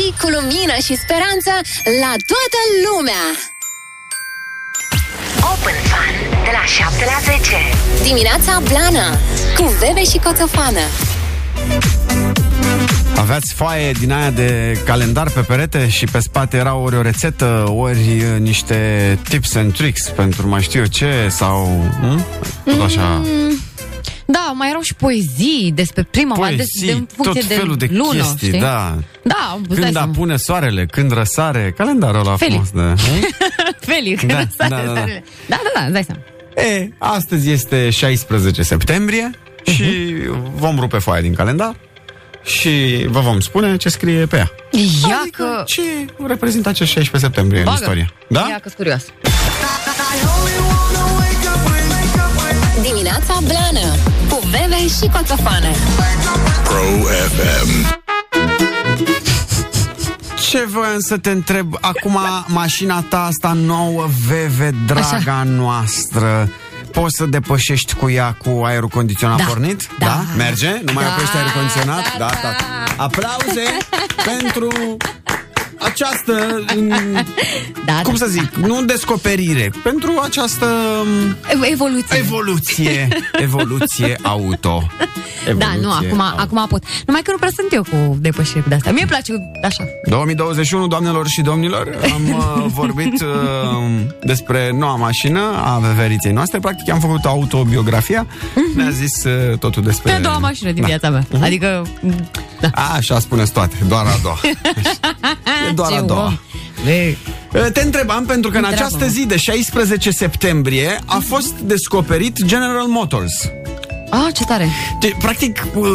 zi 0.00 0.14
cu 0.20 0.28
lumină 0.36 0.76
și 0.86 0.94
speranță 1.04 1.52
La 2.02 2.12
toată 2.30 2.60
lumea 2.86 3.24
Open 5.52 5.78
Fun 5.90 6.14
de 6.46 6.50
la 6.58 6.64
7 6.76 7.04
la 7.12 7.18
10. 7.32 7.56
Dimineața 8.02 8.62
Blană 8.70 9.06
Cu 9.56 9.64
Bebe 9.80 10.04
și 10.04 10.18
Coțofană 10.18 10.84
Aveați 13.16 13.54
foaie 13.54 13.92
din 13.92 14.12
aia 14.12 14.30
de 14.30 14.80
calendar 14.84 15.30
pe 15.30 15.40
perete 15.40 15.88
și 15.88 16.04
pe 16.04 16.20
spate 16.20 16.56
era 16.56 16.74
ori 16.74 16.96
o 16.96 17.02
rețetă, 17.02 17.66
ori 17.68 17.98
uh, 17.98 18.40
niște 18.40 19.18
tips 19.28 19.54
and 19.54 19.76
tricks 19.76 20.08
pentru 20.08 20.48
mai 20.48 20.62
știu 20.62 20.80
eu 20.80 20.86
ce 20.86 21.28
sau... 21.28 21.84
Hm? 22.00 22.24
Tot 22.64 22.80
așa... 22.80 23.22
Da, 24.32 24.52
mai 24.54 24.68
erau 24.68 24.80
și 24.80 24.94
poezii 24.94 25.72
despre 25.74 26.02
prima 26.02 26.38
oară, 26.38 26.54
de, 26.54 26.66
de, 26.86 26.92
în 26.92 26.98
Poezii, 26.98 27.14
funcție 27.16 27.40
tot 27.40 27.48
de 27.48 27.54
felul 27.54 27.76
de 27.76 27.88
lună, 27.92 28.12
chestii, 28.12 28.48
știi? 28.48 28.60
da. 28.60 28.94
Da, 29.22 29.58
îți 29.58 29.68
dai 29.68 29.78
Când 29.80 29.92
seama. 29.92 30.12
apune 30.12 30.36
soarele, 30.36 30.86
când 30.86 31.12
răsare, 31.12 31.74
calendarul 31.76 32.20
ăla 32.20 32.36
Feli. 32.36 32.50
frumos 32.50 32.70
de... 32.70 32.80
hm? 33.02 33.26
Feli, 33.80 34.18
Da, 34.26 34.34
da, 34.34 34.66
da, 34.68 34.76
da, 34.76 34.92
da. 34.92 34.92
da, 35.48 35.60
da, 35.62 35.70
da, 35.74 35.82
îți 35.84 35.92
dai 35.92 36.04
seama. 36.04 36.20
E, 36.56 36.88
astăzi 36.98 37.50
este 37.50 37.90
16 37.90 38.62
septembrie 38.62 39.30
și 39.72 39.84
vom 40.54 40.78
rupe 40.78 40.98
foaia 40.98 41.20
din 41.20 41.34
calendar 41.34 41.76
și 42.44 43.04
vă 43.08 43.20
vom 43.20 43.40
spune 43.40 43.76
ce 43.76 43.88
scrie 43.88 44.26
pe 44.26 44.36
ea. 44.36 44.50
Ia 45.08 45.18
adică 45.20 45.44
că... 45.56 45.62
ce 45.66 45.82
reprezintă 46.26 46.68
acest 46.68 46.90
16 46.90 47.30
septembrie 47.30 47.62
în 47.62 47.72
istorie. 47.72 48.10
Da? 48.28 48.46
Ia 48.48 48.58
că-s 48.58 48.72
curios. 48.72 49.04
Dimineața 52.82 53.38
Blană 53.46 53.94
Cu 54.40 54.46
Bebe 54.46 54.88
și 54.88 55.10
Coțofană 55.12 55.68
Pro 56.64 56.82
FM. 57.36 57.98
Ce 60.50 60.64
voiam 60.68 60.98
să 61.00 61.16
te 61.18 61.30
întreb 61.30 61.74
Acum 61.80 62.18
mașina 62.46 63.04
ta 63.08 63.24
asta 63.24 63.52
nouă 63.52 64.06
VV, 64.26 64.86
draga 64.86 65.06
Așa. 65.16 65.42
noastră 65.46 66.48
poți 66.92 67.16
să 67.16 67.24
depășești 67.26 67.94
cu 67.94 68.10
ea 68.10 68.36
cu 68.44 68.62
aerul 68.64 68.88
condiționat 68.88 69.36
Da. 69.36 69.44
pornit? 69.44 69.88
Da. 69.98 70.24
Merge? 70.36 70.80
Nu 70.84 70.92
mai 70.92 71.04
Da, 71.04 71.10
oprești 71.10 71.36
aerul 71.36 71.52
condiționat? 71.54 72.02
da, 72.18 72.18
Da, 72.18 72.30
da. 72.42 72.48
da. 72.96 73.02
Aplauze 73.04 73.76
pentru 74.30 74.96
această, 76.00 76.64
m, 76.76 77.24
Da, 77.86 78.00
cum 78.02 78.14
da. 78.18 78.24
să 78.24 78.30
zic, 78.30 78.54
nu 78.54 78.82
descoperire, 78.82 79.70
pentru 79.82 80.20
această 80.24 80.66
m, 81.04 81.36
E- 81.62 81.70
Evoluție. 81.70 82.16
evoluție, 82.18 83.08
evoluție 83.46 84.16
auto. 84.22 84.86
Da, 85.58 85.66
nu, 85.66 85.72
Evoluție 85.76 86.08
acum, 86.08 86.20
auto. 86.20 86.40
acum 86.40 86.66
pot. 86.68 86.82
Numai 87.06 87.22
că 87.22 87.30
nu 87.30 87.36
prea 87.36 87.50
sunt 87.56 87.72
eu 87.72 87.82
cu 87.82 88.16
depășiri 88.20 88.68
de 88.68 88.74
astea. 88.74 88.92
Mie 88.92 89.00
îmi 89.02 89.10
place 89.10 89.32
așa. 89.64 89.84
2021, 90.08 90.86
doamnelor 90.86 91.26
și 91.28 91.40
domnilor, 91.40 91.88
am 92.12 92.28
uh, 92.28 92.64
vorbit 92.80 93.20
uh, 93.20 93.28
despre 94.22 94.70
noua 94.78 94.94
mașină 94.96 95.40
a 95.64 95.78
veveriței 95.78 96.32
noastre. 96.32 96.58
Practic 96.58 96.90
am 96.92 97.00
făcut 97.00 97.24
autobiografia. 97.24 98.26
Ne-a 98.76 98.90
zis 98.90 99.24
uh, 99.24 99.58
totul 99.58 99.82
despre... 99.82 100.10
Pe 100.10 100.16
a 100.16 100.20
doua 100.20 100.38
mașină 100.38 100.70
din 100.70 100.80
Da. 100.82 100.86
viața 100.88 101.10
mea. 101.10 101.24
Adică, 101.42 101.86
da. 102.60 102.68
A, 102.74 102.94
așa 102.96 103.18
spuneți 103.18 103.52
toate, 103.52 103.76
doar 103.88 104.06
a 104.06 104.18
doua. 104.22 104.38
E 105.68 105.72
doar 105.74 105.89
a 105.94 106.00
Ce 106.00 106.04
doua. 106.06 106.24
om. 106.24 106.38
Vei. 106.84 107.18
Uh, 107.54 107.66
Te 107.72 107.80
întrebam 107.80 108.24
pentru 108.24 108.50
că 108.50 108.56
în 108.58 108.64
Întreabă-mă. 108.64 108.96
această 108.96 109.12
zi 109.18 109.26
de 109.26 109.36
16 109.36 110.10
septembrie 110.10 110.98
a 111.06 111.22
fost 111.26 111.52
descoperit 111.52 112.44
General 112.44 112.86
Motors. 112.86 113.32
Ah, 114.10 114.34
ce 114.34 114.44
tare. 114.44 114.68
De, 115.00 115.14
practic, 115.18 115.66
uh, 115.74 115.86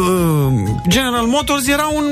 General 0.88 1.24
Motors 1.26 1.66
era 1.66 1.86
un 1.94 2.04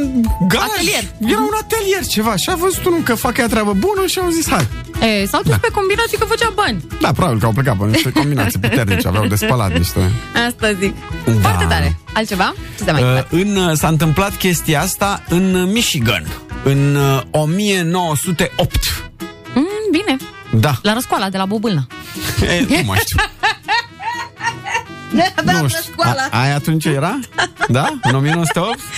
garaj. 0.49 0.69
Atelier. 0.77 1.05
Era 1.27 1.39
un 1.41 1.57
atelier, 1.61 2.07
ceva. 2.07 2.37
Și 2.37 2.51
a 2.51 2.55
văzut 2.55 2.85
unul 2.85 3.01
că 3.03 3.15
fac 3.15 3.37
ea 3.39 3.47
treabă 3.47 3.73
bună 3.73 4.07
și 4.07 4.19
au 4.19 4.29
zis, 4.31 4.49
hai. 4.51 4.67
E, 5.21 5.27
s-au 5.27 5.41
dus 5.43 5.51
Da. 5.51 5.59
pe 5.61 5.69
combinații 5.73 6.19
că 6.19 6.25
făcea 6.25 6.53
bani. 6.55 6.85
Da, 7.01 7.13
probabil 7.13 7.39
că 7.41 7.47
au 7.47 7.53
plecat 7.53 7.77
pe 7.77 7.85
niște 7.85 8.11
combinații 8.13 8.59
puternice, 8.69 9.09
aveau 9.09 9.27
de 9.27 9.35
spălat 9.35 9.73
niște... 9.79 10.11
Asta 10.49 10.73
zic. 10.81 10.95
Da. 11.25 11.33
Foarte 11.41 11.65
tare. 11.65 11.99
Altceva? 12.15 12.55
Ce 12.79 12.85
se 12.85 12.91
mai 12.93 13.03
Uh, 13.03 13.09
întâmplă? 13.09 13.39
în, 13.63 13.69
uh, 13.71 13.77
s-a 13.77 13.89
întâmplat 13.89 14.37
chestia 14.37 14.81
asta 14.81 15.23
în 15.29 15.71
Michigan, 15.73 16.25
în 16.65 16.95
uh, 16.97 17.21
1908. 17.31 19.11
Mm, 19.55 19.67
bine. 19.91 20.17
Da. 20.53 20.73
La 20.83 20.93
răscoala 20.93 21.29
de 21.29 21.37
la 21.37 21.45
Bobâlna. 21.47 21.87
E, 22.43 22.65
nu 22.69 22.83
mai 22.85 22.99
știu. 22.99 23.19
nu 25.61 25.69
știu. 25.69 25.93
A, 26.31 26.41
aia 26.41 26.55
atunci 26.55 26.85
era? 26.85 27.19
Da? 27.69 27.87
În 28.03 28.15
1908? 28.15 28.79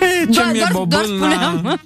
E, 0.00 0.24
ce 0.32 0.40
Doar- 0.40 0.52
mi-e 0.52 0.58
doar- 0.70 0.72
doar 0.86 1.04
bobâlna? 1.04 1.30
spuneam. 1.30 1.80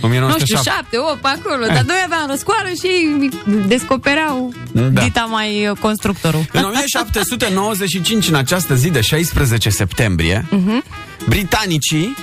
1907. 0.00 0.38
Nu 0.38 0.38
știu, 0.44 0.56
șapte, 0.72 0.96
opt, 0.98 1.24
acolo. 1.24 1.66
Dar 1.66 1.82
noi 1.82 1.96
aveam 2.04 2.26
răscoală 2.28 2.68
și 2.80 2.86
ei 2.86 3.28
descopereau 3.66 4.52
Da. 4.72 5.00
dita 5.02 5.20
mai 5.20 5.66
uh, 5.68 5.76
constructorul. 5.80 6.44
În 6.52 6.64
1795, 6.64 8.28
în 8.28 8.34
această 8.34 8.74
zi 8.74 8.90
de 8.90 9.00
16 9.00 9.70
septembrie, 9.70 10.46
Mhm. 10.50 10.84
britanicii 11.28 12.14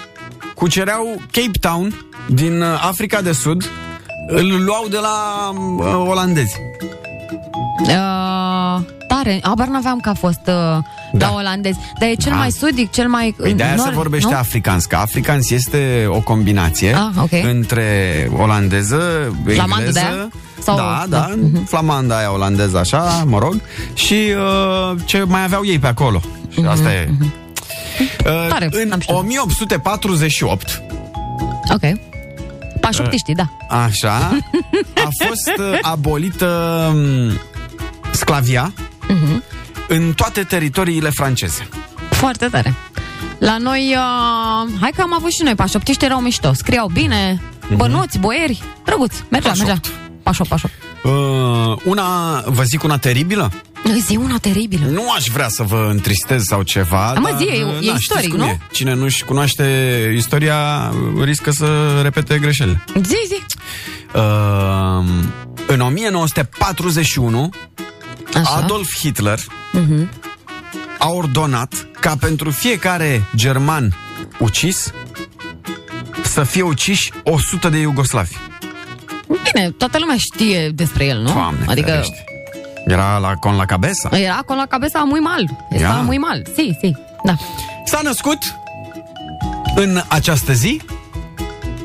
cucereau 0.60 1.22
Cape 1.32 1.58
Town 1.60 2.06
din 2.28 2.62
uh, 2.62 2.68
Africa 2.88 3.22
de 3.22 3.32
Sud, 3.32 3.63
îl 4.28 4.63
luau 4.66 4.86
de 4.89 4.98
la 5.01 5.50
uh, 5.78 6.06
olandezi. 6.10 6.56
Uh, 7.82 7.89
tare. 9.08 9.39
Abar 9.42 9.68
n-aveam 9.68 10.00
că 10.00 10.10
a 10.10 10.13
fost 10.13 10.39
uh, 10.48 10.54
Da. 11.13 11.28
la 11.28 11.34
olandez. 11.34 11.75
Dar 12.00 12.10
e 12.10 12.13
cel 12.13 12.32
Da. 12.32 12.38
mai 12.38 12.51
sudic, 12.51 12.92
cel 12.92 13.08
mai... 13.08 13.36
Păi 13.38 13.54
de 13.54 13.63
aia 13.63 13.75
se 13.75 13.82
nord, 13.84 13.94
vorbește 13.96 14.32
nu? 14.32 14.38
africans, 14.38 14.86
că 14.86 14.96
africans 14.96 15.50
este 15.50 16.06
o 16.10 16.20
combinație 16.20 16.94
Ah, 16.94 17.22
ok. 17.22 17.44
între 17.54 17.86
olandeză, 18.38 19.00
Flamandă 19.46 19.86
engleză, 19.86 19.92
de 19.92 20.00
aia? 20.16 20.30
Sau- 20.63 20.75
da, 20.78 21.06
da. 21.10 21.18
da, 21.18 21.60
flamanda 21.66 22.18
aia 22.18 22.34
olandeză 22.34 22.78
așa, 22.78 23.24
mă 23.28 23.38
rog, 23.39 23.62
și 23.94 24.13
uh, 24.13 24.98
ce 25.06 25.24
mai 25.28 25.44
aveau 25.44 25.66
ei 25.66 25.80
pe 25.80 25.88
acolo. 25.88 26.22
Și 26.51 26.63
asta 26.68 26.94
e. 26.94 27.10
Uh, 28.00 28.06
Mhm, 28.25 28.50
Tare, 28.50 28.70
în 28.72 28.88
n-am 28.88 29.00
știut. 29.00 29.18
1848 29.18 30.82
Ok. 31.74 31.82
Pașoptiștii, 32.79 33.36
da. 33.36 33.50
Așa, 33.70 34.38
a 34.96 35.08
fost 35.27 35.51
uh, 35.58 35.77
abolită 35.82 36.46
um, 36.94 37.32
sclavia 38.12 38.74
Mhm. 39.08 39.44
în 39.88 40.13
toate 40.15 40.44
teritoriile 40.44 41.10
franceze. 41.10 41.68
Foarte 42.10 42.46
tare. 42.46 42.74
La 43.39 43.58
noi, 43.58 43.96
uh, 43.96 44.72
hai 44.82 44.91
că 44.96 45.01
am 45.01 45.13
avut 45.13 45.32
și 45.32 45.44
noi 45.44 45.56
pașoptiști, 45.56 46.06
erau 46.06 46.20
mișto. 46.20 46.53
Scriau 46.53 46.88
bine, 46.94 47.41
bănuți, 47.75 48.20
boieri, 48.20 48.63
drăguț. 48.86 49.13
Mergea, 49.29 49.50
Pașopt. 49.50 49.68
mergea. 49.68 49.82
Pașop, 50.24 50.48
pașop. 50.48 50.70
Uh, 51.03 51.77
una, 51.86 52.39
vă 52.46 52.63
zic 52.63 52.84
una 52.84 52.98
teribilă? 52.98 53.51
Zi 53.98 54.15
una 54.15 54.38
teribilă. 54.38 54.86
Nu 54.86 55.12
aș 55.15 55.25
vrea 55.27 55.48
să 55.48 55.63
vă 55.63 55.88
întristez 55.89 56.43
sau 56.46 56.62
ceva, 56.62 57.13
mă, 57.13 57.27
dar, 57.29 57.38
zi, 57.38 57.43
e- 57.43 57.58
e 57.58 57.63
na, 57.63 57.74
știți 57.79 58.00
istoric, 58.00 58.29
cum 58.29 58.39
nu? 58.39 58.46
E. 58.46 58.58
Cine 58.72 58.93
nu-și 58.93 59.24
cunoaște 59.24 59.63
istoria 60.15 60.91
riscă 61.24 61.51
să 61.51 62.00
repete 62.03 62.38
greșelile. 62.39 62.84
Zi, 63.01 63.15
zi. 63.27 63.43
Uh, 64.15 65.05
în 65.67 65.79
1941, 65.79 67.50
Așa. 68.34 68.50
Adolf 68.63 68.96
Hitler 68.98 69.39
Mhm. 69.72 70.10
a 71.00 71.10
ordonat 71.10 71.88
ca 72.00 72.15
pentru 72.19 72.50
fiecare 72.51 73.24
german 73.36 73.96
ucis 74.39 74.91
să 76.24 76.43
fie 76.43 76.62
uciși 76.62 77.12
100 77.24 77.69
de 77.69 77.77
iugoslavi. 77.77 78.36
Bine, 79.53 79.72
toată 79.77 79.98
lumea 80.00 80.15
știe 80.17 80.69
despre 80.69 81.05
el, 81.05 81.22
nu? 81.22 81.31
Doamne, 81.34 81.65
adică 81.67 81.88
ferește. 81.89 82.24
Era 82.89 83.19
la 83.19 83.36
con 83.36 83.55
la 83.58 83.65
cabeza. 83.65 84.10
era 84.12 84.39
acolo 84.39 84.62
la 84.62 84.67
cabeza 84.67 85.05
muy 85.05 85.22
mal. 85.22 85.48
Era 85.69 85.89
Ia. 85.89 86.01
muy 86.01 86.17
mal. 86.17 86.43
Si, 86.55 86.75
si. 86.81 86.96
Da. 87.24 87.36
S-a 87.86 88.00
născut 88.03 88.55
în 89.75 90.01
această 90.08 90.53
zi 90.53 90.81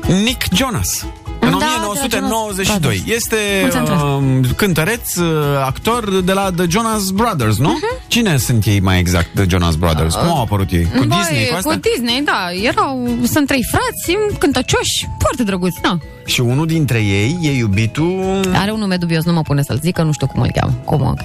Nick 0.07 0.53
Jonas. 0.53 1.05
În 1.45 1.57
Da, 1.59 1.65
1992. 1.87 2.97
de 2.97 3.03
la 3.05 3.05
Jonas 3.05 3.15
Este 3.15 3.35
Mulți 3.61 3.77
ani 3.77 4.41
uh, 4.41 4.49
cântăreț, 4.55 5.15
uh, 5.15 5.25
actor 5.65 6.21
de 6.21 6.33
la 6.33 6.51
The 6.55 6.65
Jonas 6.69 7.09
Brothers, 7.09 7.57
nu? 7.57 7.69
Mhm. 7.69 7.99
Cine 8.07 8.37
sunt 8.37 8.65
ei 8.65 8.79
mai 8.79 8.99
exact, 8.99 9.27
The 9.35 9.45
Jonas 9.49 9.75
Brothers? 9.75 10.15
Cum 10.15 10.27
au 10.27 10.41
apărut 10.41 10.71
ei? 10.71 10.83
Cu 10.83 11.05
Băi, 11.05 11.17
Disney, 11.17 11.47
cu 11.47 11.55
asta? 11.55 11.69
Cu 11.69 11.79
Disney, 11.79 12.21
da. 12.23 12.47
Erau, 12.63 13.07
sunt 13.31 13.47
trei 13.47 13.63
frați, 13.63 14.37
cântăcioși, 14.39 15.09
foarte 15.19 15.43
drăguți, 15.43 15.81
da. 15.81 15.97
Și 16.25 16.41
unul 16.41 16.65
dintre 16.65 16.97
ei 16.97 17.37
e 17.41 17.51
iubitul... 17.57 18.51
Are 18.53 18.71
un 18.71 18.79
nume 18.79 18.95
dubios, 18.97 19.23
nu 19.23 19.33
mă 19.33 19.41
pune 19.41 19.61
să-l 19.61 19.79
zic, 19.81 19.93
că 19.93 20.03
nu 20.03 20.11
știu 20.11 20.27
cum 20.27 20.41
îl 20.41 20.51
cheamă. 20.53 20.73
Cum 20.85 21.15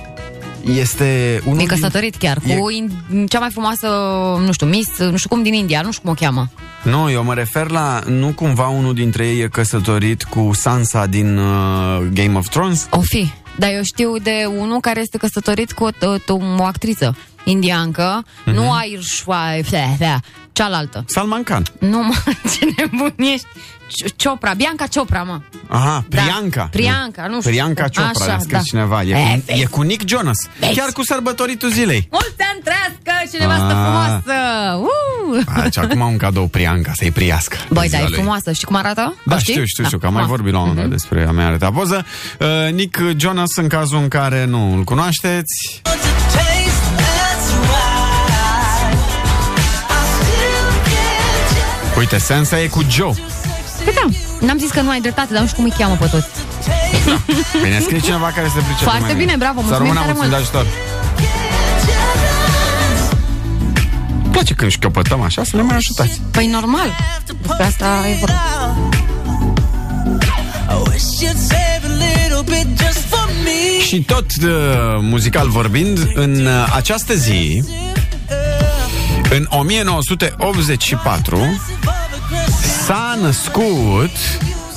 Este 0.65 1.41
unul 1.45 1.55
E 1.55 1.59
din... 1.59 1.67
căsătorit 1.69 2.17
chiar, 2.17 2.39
E- 2.47 2.55
cu 2.57 2.71
in, 2.71 2.91
cea 3.29 3.39
mai 3.39 3.51
frumoasă, 3.51 3.87
nu 4.45 4.53
știu, 4.53 4.67
Miss, 4.67 4.99
nu 4.99 5.17
știu 5.17 5.29
cum 5.29 5.43
din 5.43 5.55
India, 5.55 5.81
nu 5.81 5.91
știu 5.91 6.03
cum 6.03 6.11
o 6.11 6.15
cheamă. 6.15 6.49
Nu, 6.83 7.11
eu 7.11 7.25
mă 7.25 7.35
refer 7.35 7.71
la... 7.71 8.01
Nu 8.07 8.27
cumva 8.33 8.69
unul 8.69 8.95
dintre 8.95 9.27
ei 9.27 9.41
e 9.41 9.49
căsătorit 9.49 10.23
cu 10.23 10.51
Sansa 10.55 11.07
din 11.07 11.39
uh, 11.39 11.99
Game 12.13 12.39
of 12.39 12.49
Thrones? 12.49 12.87
O 12.91 13.01
fi. 13.01 13.31
Dar 13.59 13.71
eu 13.73 13.83
știu 13.83 14.19
de 14.23 14.45
unul 14.59 14.81
care 14.81 15.01
este 15.01 15.19
căsătorit 15.19 15.73
cu 15.73 15.85
o, 15.85 15.89
o, 16.29 16.37
o 16.59 16.65
actriță 16.65 17.17
indiancă, 17.45 18.25
Mhm. 18.45 18.55
nu 18.55 18.73
Airshwa, 18.73 19.39
cealaltă. 20.53 21.05
Salman 21.07 21.43
Khan. 21.43 21.63
Nu, 21.79 21.99
mă, 22.03 22.15
ce 22.53 22.67
nebun 22.77 23.15
ești. 23.17 23.47
Cio- 23.91 24.17
Ciopra, 24.17 24.53
Bianca 24.55 24.87
Ciopra, 24.87 25.23
mă. 25.23 25.41
Aha, 25.69 26.05
Da. 26.09 26.21
Priyanka. 26.21 26.69
Priyanka, 26.71 27.27
nu 27.27 27.39
știu. 27.39 27.51
Priyanka 27.51 27.83
Chopra, 27.83 28.05
Așa, 28.09 28.25
le-a 28.27 28.39
scris 28.39 28.53
da. 28.53 28.59
cineva. 28.63 29.03
E, 29.03 29.11
E, 29.15 29.15
cu, 29.37 29.43
vezi. 29.47 29.61
e 29.61 29.65
cu 29.65 29.81
Nick 29.83 30.09
Jonas. 30.09 30.37
Vezi. 30.61 30.75
Chiar 30.79 30.89
cu 30.93 31.05
sărbătoritul 31.05 31.71
zilei. 31.71 32.09
Mulți 32.11 32.35
ani 32.53 32.61
trăiască 32.65 33.29
și 33.37 33.41
nevastă 33.41 33.65
Ah. 33.65 33.81
frumoasă! 33.83 34.35
Uh! 35.37 35.63
Deci 35.63 35.79
acum 35.79 36.01
un 36.01 36.17
cadou 36.17 36.47
Priyanka, 36.47 36.93
să-i 36.95 37.11
priască. 37.11 37.57
Băi, 37.71 37.89
de 37.89 37.91
da, 37.91 37.97
ziua 37.97 38.01
e 38.01 38.09
lui. 38.09 38.19
frumoasă. 38.19 38.53
Știi 38.53 38.67
cum 38.67 38.77
arată? 38.77 39.15
Da, 39.25 39.35
O 39.35 39.39
știți? 39.39 39.51
știu, 39.53 39.65
știu, 39.65 39.85
știu, 39.85 39.99
că 39.99 40.07
am 40.07 40.13
mai 40.13 40.23
frumoasă. 40.23 40.43
vorbit 40.43 40.53
la 40.53 40.59
un 40.61 40.67
moment 40.69 40.89
dat 40.89 40.99
despre 40.99 41.27
a 41.29 41.31
mea 41.31 41.47
arătat 41.47 41.73
poză. 41.73 42.05
Uh, 42.41 42.73
Nick 42.73 43.01
Jonas, 43.17 43.57
în 43.57 43.69
cazul 43.69 43.99
în 43.99 44.09
care 44.09 44.45
nu 44.45 44.75
îl 44.77 44.85
cunoașteți, 44.85 45.83
uite, 52.01 52.19
Sensa 52.19 52.61
e 52.61 52.67
cu 52.67 52.85
Joe. 52.91 53.13
Păi 53.85 53.93
da, 53.95 54.07
n-am 54.47 54.59
zis 54.59 54.71
că 54.71 54.81
nu 54.81 54.91
ai 54.91 55.01
dreptate, 55.01 55.33
dar 55.33 55.41
nu 55.43 55.47
știu 55.49 55.63
cum 55.63 55.71
îi 55.71 55.77
cheamă 55.79 55.97
pe 56.01 56.07
toți. 56.07 56.27
Bine, 57.63 57.81
scrie 57.81 58.01
cineva 58.01 58.27
care 58.35 58.47
se 58.55 58.61
pricepe 58.61 58.85
Foarte 58.85 59.05
mai 59.05 59.15
bine, 59.15 59.35
bravo, 59.39 59.61
Să 59.61 59.67
mulțumim 59.67 59.93
rămână 59.93 60.01
tare 60.01 60.13
mulțumim 60.13 60.31
de 60.31 60.37
mult. 60.37 60.53
ajutor. 60.55 60.67
Îmi 64.23 64.33
place 64.33 64.55
când 64.55 64.71
șchiopătăm 64.71 65.21
așa, 65.21 65.45
să 65.45 65.57
ne 65.57 65.63
mai 65.63 65.77
ajutați. 65.77 66.21
Păi 66.31 66.47
normal, 66.47 66.97
despre 67.27 67.65
asta 67.65 68.05
e 68.09 68.17
vorba. 68.19 68.41
Și 73.87 74.03
tot 74.03 74.27
uh, 74.43 74.49
muzical 75.01 75.49
vorbind, 75.49 75.99
în 76.15 76.47
uh, 76.47 76.73
această 76.75 77.15
zi, 77.15 77.63
în 79.31 79.47
1984, 79.49 81.61
s-a 82.87 83.19
născut 83.23 84.11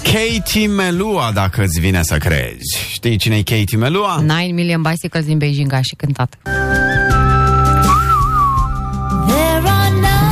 Katie 0.03 0.67
Melua, 0.67 1.31
dacă 1.33 1.63
îți 1.63 1.79
vine 1.79 2.03
să 2.03 2.17
crezi. 2.17 2.77
Știi 2.91 3.17
cine 3.17 3.35
e 3.35 3.43
Katie 3.43 3.77
Melua? 3.77 4.21
9 4.25 4.39
Million 4.53 4.81
Bicycles 4.81 5.25
din 5.25 5.37
Beijing 5.37 5.73
a 5.73 5.81
și 5.81 5.95
cântat. 5.95 6.37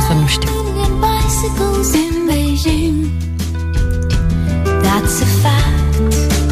Să 0.06 0.12
nu 0.12 0.26
știu. 0.26 0.50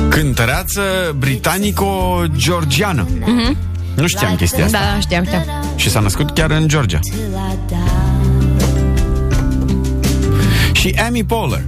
Cântăreață 0.08 0.82
britanico-georgiană. 1.18 3.06
Nu 4.00 4.06
știam 4.06 4.34
chestia 4.36 4.64
asta. 4.64 4.78
Da, 4.78 5.00
știam, 5.00 5.24
știam. 5.24 5.44
Și 5.76 5.90
s-a 5.90 6.00
născut 6.00 6.30
chiar 6.30 6.50
în 6.50 6.68
Georgia. 6.68 6.98
Și 10.72 10.94
Amy 11.06 11.24
Poehler. 11.24 11.64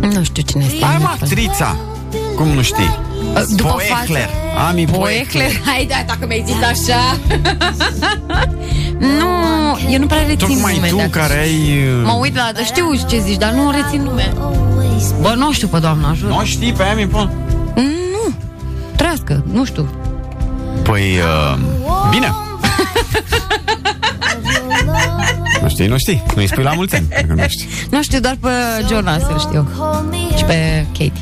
Nu 0.00 0.22
știu 0.22 0.42
cine 0.42 0.64
este. 0.64 0.84
Ai 0.84 0.96
mă, 1.00 1.08
actrița. 1.20 1.76
Cum 2.36 2.48
nu 2.48 2.62
știi? 2.62 2.98
După 3.56 3.68
Poehler. 3.68 3.96
față. 3.96 4.66
Amy 4.68 4.84
Poehler. 4.84 5.26
Poehler. 5.32 5.60
Hai, 5.64 5.86
da, 5.88 5.94
dacă 6.06 6.26
mi-ai 6.26 6.44
zis 6.46 6.54
așa. 6.62 7.16
nu, 9.18 9.28
eu 9.90 9.98
nu 9.98 10.06
prea 10.06 10.20
rețin 10.26 10.36
Tocmai 10.36 10.74
nume 10.74 10.88
tu 10.88 10.96
de 10.96 11.08
care 11.10 11.32
actrițe. 11.32 11.62
ai... 11.70 11.88
uh, 11.88 12.02
Mă 12.04 12.12
uit 12.20 12.34
la... 12.34 12.50
Știu 12.64 12.84
ce 13.08 13.18
zici, 13.20 13.36
dar 13.36 13.52
nu 13.52 13.70
rețin 13.70 14.02
nume. 14.02 14.32
Bă, 15.20 15.34
nu 15.36 15.52
știu 15.52 15.68
pe 15.68 15.78
doamna, 15.78 16.12
jur. 16.12 16.28
Nu 16.28 16.44
știi 16.44 16.72
pe 16.72 16.82
Amy 16.82 17.06
Poehler? 17.06 17.32
Nu. 17.74 18.34
Trească, 18.96 19.44
nu 19.52 19.64
știu. 19.64 19.88
Păi, 20.82 21.18
uh, 21.18 21.58
bine. 22.10 22.32
nu 25.62 25.68
știi, 25.68 25.86
nu 25.86 25.98
știi. 25.98 26.22
Nu-i 26.34 26.46
spui 26.46 26.62
la 26.62 26.72
mulți 26.72 26.94
ani, 26.94 27.06
dacă 27.08 27.32
nu 27.36 27.44
știi. 27.48 27.68
Nu 27.90 28.02
știu, 28.02 28.20
doar 28.20 28.36
pe 28.40 28.48
Jonas 28.88 29.22
îl 29.32 29.38
știu. 29.38 29.68
Și 30.36 30.44
pe 30.44 30.86
Katie. 30.92 31.12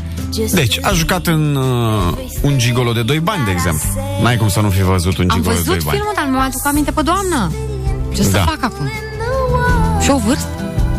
Deci, 0.53 0.79
a 0.83 0.91
jucat 0.93 1.27
în 1.27 1.55
uh, 1.57 2.13
un 2.43 2.59
gigolo 2.59 2.93
de 2.93 3.03
2 3.03 3.19
bani, 3.21 3.45
de 3.45 3.51
exemplu. 3.51 3.89
N-ai 4.23 4.37
cum 4.37 4.49
să 4.49 4.61
nu 4.61 4.71
fi 4.71 4.83
văzut 4.83 5.19
un 5.19 5.27
Am 5.31 5.37
gigolo 5.37 5.55
de 5.57 5.63
2 5.63 5.75
văzut 5.75 5.85
bani. 5.85 5.97
filmul, 5.97 6.13
dar 6.17 6.25
nu 6.25 6.31
mi-am 6.31 6.43
aduc 6.45 6.67
aminte 6.67 6.91
pe 6.91 7.03
doamna. 7.03 7.51
Ce 8.15 8.23
să 8.23 8.31
Da. 8.31 8.39
fac 8.39 8.59
acum? 8.63 8.91
Și 10.03 10.11
o 10.11 10.19
vârstă? 10.19 10.49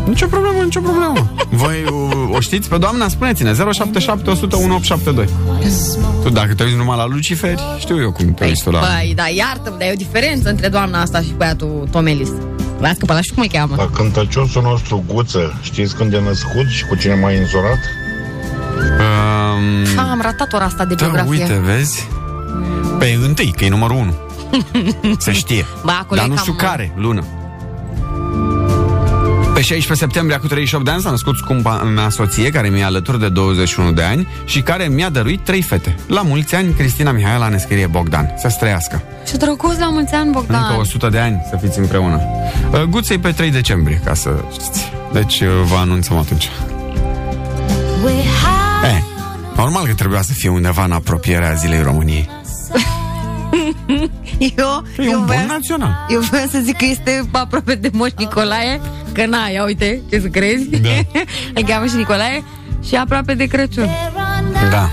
Nicio 0.07 0.25
problemă, 0.27 0.61
nicio 0.63 0.79
problemă. 0.79 1.31
Voi 1.49 1.83
uh, 1.91 2.35
o 2.35 2.39
știți 2.39 2.69
pe 2.69 2.77
doamna? 2.77 3.07
Spuneți-ne 3.07 3.53
077 3.71 4.29
100 4.29 4.55
1872. 4.55 5.27
Tu 6.23 6.29
dacă 6.29 6.53
te 6.53 6.63
uiți 6.63 6.75
numai 6.75 6.97
la 6.97 7.05
Luciferi, 7.05 7.61
știu 7.79 8.01
eu 8.01 8.11
cum 8.11 8.33
te 8.33 8.45
uiți 8.45 8.63
tu 8.63 8.69
la... 8.71 8.79
Băi, 8.79 9.13
da, 9.15 9.27
iartă-mă, 9.27 9.75
dar 9.79 9.87
e 9.87 9.91
o 9.91 9.95
diferență 9.95 10.49
între 10.49 10.67
doamna 10.67 11.01
asta 11.01 11.19
și 11.21 11.33
băiatul 11.37 11.87
Tomelis. 11.91 12.29
Lasă 12.79 12.95
că 12.99 13.05
pe 13.05 13.11
ăla 13.11 13.21
știu 13.21 13.33
cum 13.33 13.43
îl 13.43 13.49
cheamă. 13.59 13.73
La 13.77 13.89
cântăciosul 13.95 14.61
nostru 14.61 15.03
Guță, 15.13 15.59
știți 15.61 15.95
când 15.95 16.13
e 16.13 16.19
născut 16.19 16.67
și 16.69 16.85
cu 16.85 16.95
cine 16.95 17.13
m-a 17.13 17.29
înzurat? 17.29 17.79
Um, 18.77 19.85
Ah, 19.97 20.07
am 20.11 20.19
ratat 20.21 20.53
ora 20.53 20.63
asta 20.65 20.85
de 20.85 20.93
da, 20.93 21.05
biografie. 21.05 21.29
uite, 21.43 21.61
vezi? 21.65 22.07
Pe 22.99 23.17
întâi, 23.25 23.53
că 23.57 23.65
e 23.65 23.69
numărul 23.69 23.95
1. 23.95 24.13
Se 25.17 25.31
știe. 25.31 25.65
Ba, 25.83 25.97
acolo 26.01 26.19
Dar 26.19 26.25
e 26.25 26.29
nu 26.29 26.35
cam- 26.35 26.39
știu 26.41 26.53
care 26.53 26.93
lună. 26.95 27.23
Pe 29.57 29.63
16 29.63 30.05
septembrie, 30.05 30.37
cu 30.37 30.47
38 30.47 30.85
de 30.85 30.91
ani, 30.91 31.01
s-a 31.01 31.09
născut 31.09 31.37
scumpa 31.37 31.75
mea 31.75 32.09
soție, 32.09 32.49
care 32.49 32.69
mi-e 32.69 32.83
alături 32.83 33.19
de 33.19 33.29
21 33.29 33.91
de 33.91 34.01
ani 34.01 34.27
și 34.45 34.61
care 34.61 34.87
mi-a 34.87 35.09
dăruit 35.09 35.43
trei 35.43 35.61
fete. 35.61 35.95
La 36.07 36.21
mulți 36.21 36.55
ani, 36.55 36.73
Cristina 36.73 37.11
Mihaela 37.11 37.47
ne 37.47 37.57
scrie 37.57 37.87
Bogdan. 37.87 38.33
Să 38.37 38.47
străiască. 38.47 39.01
Ce 39.27 39.37
drăguț 39.37 39.77
la 39.77 39.89
mulți 39.89 40.13
ani, 40.13 40.31
Bogdan. 40.31 40.63
Încă 40.63 40.79
100 40.79 41.09
de 41.09 41.19
ani 41.19 41.45
să 41.49 41.57
fiți 41.61 41.79
împreună. 41.79 42.21
Uh, 42.71 42.81
Guței 42.81 43.17
pe 43.17 43.31
3 43.31 43.51
decembrie, 43.51 44.01
ca 44.05 44.13
să 44.13 44.29
știți. 44.51 44.91
Deci 45.13 45.39
uh, 45.39 45.47
vă 45.65 45.75
anunțăm 45.75 46.17
atunci. 46.17 46.49
Eh, 48.83 49.01
normal 49.55 49.85
că 49.85 49.93
trebuia 49.93 50.21
să 50.21 50.33
fie 50.33 50.49
undeva 50.49 50.83
în 50.83 50.91
apropierea 50.91 51.53
Zilei 51.53 51.81
României. 51.81 52.29
Eu, 54.58 54.84
E 54.98 55.03
eu, 55.03 55.12
un 55.12 55.17
bun 55.17 55.25
voiam, 55.25 55.46
național. 55.48 56.06
eu 56.13 56.20
voiam 56.20 56.48
să 56.51 56.60
zic 56.63 56.77
că 56.77 56.86
este 56.86 57.27
aproape 57.32 57.75
de 57.75 57.89
Moș 57.94 58.10
Nicolae, 58.17 58.82
că 59.13 59.25
na, 59.25 59.48
ia 59.48 59.63
uite, 59.63 60.02
ce 60.10 60.19
să 60.19 60.28
crezi. 60.28 60.65
Da. 60.69 60.89
Îl 61.56 61.63
cheamă 61.63 61.86
și 61.86 61.95
Nicolae 61.95 62.43
și 62.88 62.95
aproape 62.95 63.34
de 63.34 63.45
Crăciun. 63.45 63.89
Da. 64.71 64.89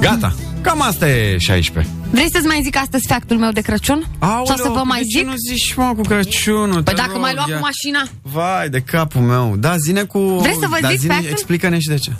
Gata. 0.00 0.34
Cam 0.60 0.80
asta 0.82 1.08
e 1.08 1.38
16. 1.38 1.92
Vrei 2.10 2.30
să-ți 2.32 2.46
mai 2.46 2.60
zic 2.62 2.76
astăzi 2.76 3.06
factul 3.06 3.36
meu 3.36 3.50
de 3.50 3.60
Crăciun? 3.60 4.06
Sau 4.20 4.56
să 4.56 4.68
vă 4.74 4.82
mai 4.84 4.98
de 4.98 5.04
zic? 5.04 5.18
ce 5.18 5.24
nu 5.24 5.32
zici, 5.48 5.74
mă, 5.74 5.92
cu 5.96 6.00
Crăciunul? 6.02 6.82
Păi 6.82 6.94
te 6.94 7.00
dacă 7.00 7.10
rog, 7.12 7.20
mai 7.20 7.34
luat 7.34 7.48
ia. 7.48 7.56
cu 7.56 7.62
mașina 7.62 8.02
Vai, 8.22 8.68
de 8.68 8.80
capul 8.80 9.20
meu. 9.20 9.54
Da, 9.58 9.76
zine 9.76 10.02
cu... 10.02 10.18
Vrei 10.18 10.56
să 10.60 10.66
vă 10.68 10.76
da, 10.80 10.88
zic 10.88 10.98
zine, 10.98 11.12
factul? 11.12 11.30
Explică-ne 11.30 11.78
și 11.78 11.88
de 11.88 11.94
ce. 11.96 12.12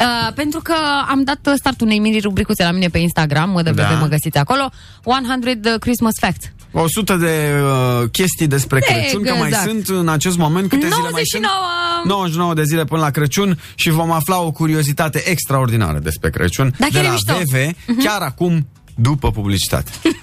Uh, 0.00 0.32
pentru 0.34 0.60
că 0.62 0.74
am 1.08 1.22
dat 1.24 1.38
start 1.56 1.80
unei 1.80 1.98
mini 1.98 2.20
rubricuțe 2.20 2.64
la 2.64 2.70
mine 2.70 2.88
pe 2.88 2.98
Instagram, 2.98 3.50
mă 3.50 3.62
de 3.62 3.70
Da. 3.70 3.88
mă 4.00 4.06
găsiți 4.06 4.38
acolo, 4.38 4.70
100 5.04 5.76
Christmas 5.78 6.12
Facts. 6.20 6.46
100 6.72 7.14
de 7.16 7.50
uh, 7.62 8.08
chestii 8.10 8.46
despre 8.46 8.80
Crăciun, 8.80 9.22
că 9.22 9.34
mai 9.34 9.48
Exact. 9.48 9.68
sunt 9.68 9.88
în 9.88 10.08
acest 10.08 10.36
moment 10.36 10.68
câte 10.68 10.86
zile 10.88 11.08
mai 11.12 11.22
sunt? 11.24 11.42
99! 11.42 12.04
99 12.04 12.54
de 12.54 12.62
zile 12.62 12.84
până 12.84 13.00
la 13.00 13.10
Crăciun 13.10 13.58
și 13.74 13.90
vom 13.90 14.10
afla 14.10 14.40
o 14.40 14.50
curiozitate 14.50 15.22
extraordinară 15.30 15.98
despre 15.98 16.30
Crăciun 16.30 16.74
Da, 16.78 16.86
de 16.86 16.92
chiar 16.92 17.04
e 17.04 17.06
la 17.06 17.12
mișto. 17.12 17.32
Mhm. 17.32 17.42
VV, 17.44 18.04
chiar 18.04 18.20
acum 18.20 18.66
după 18.94 19.30
publicitate. 19.30 19.90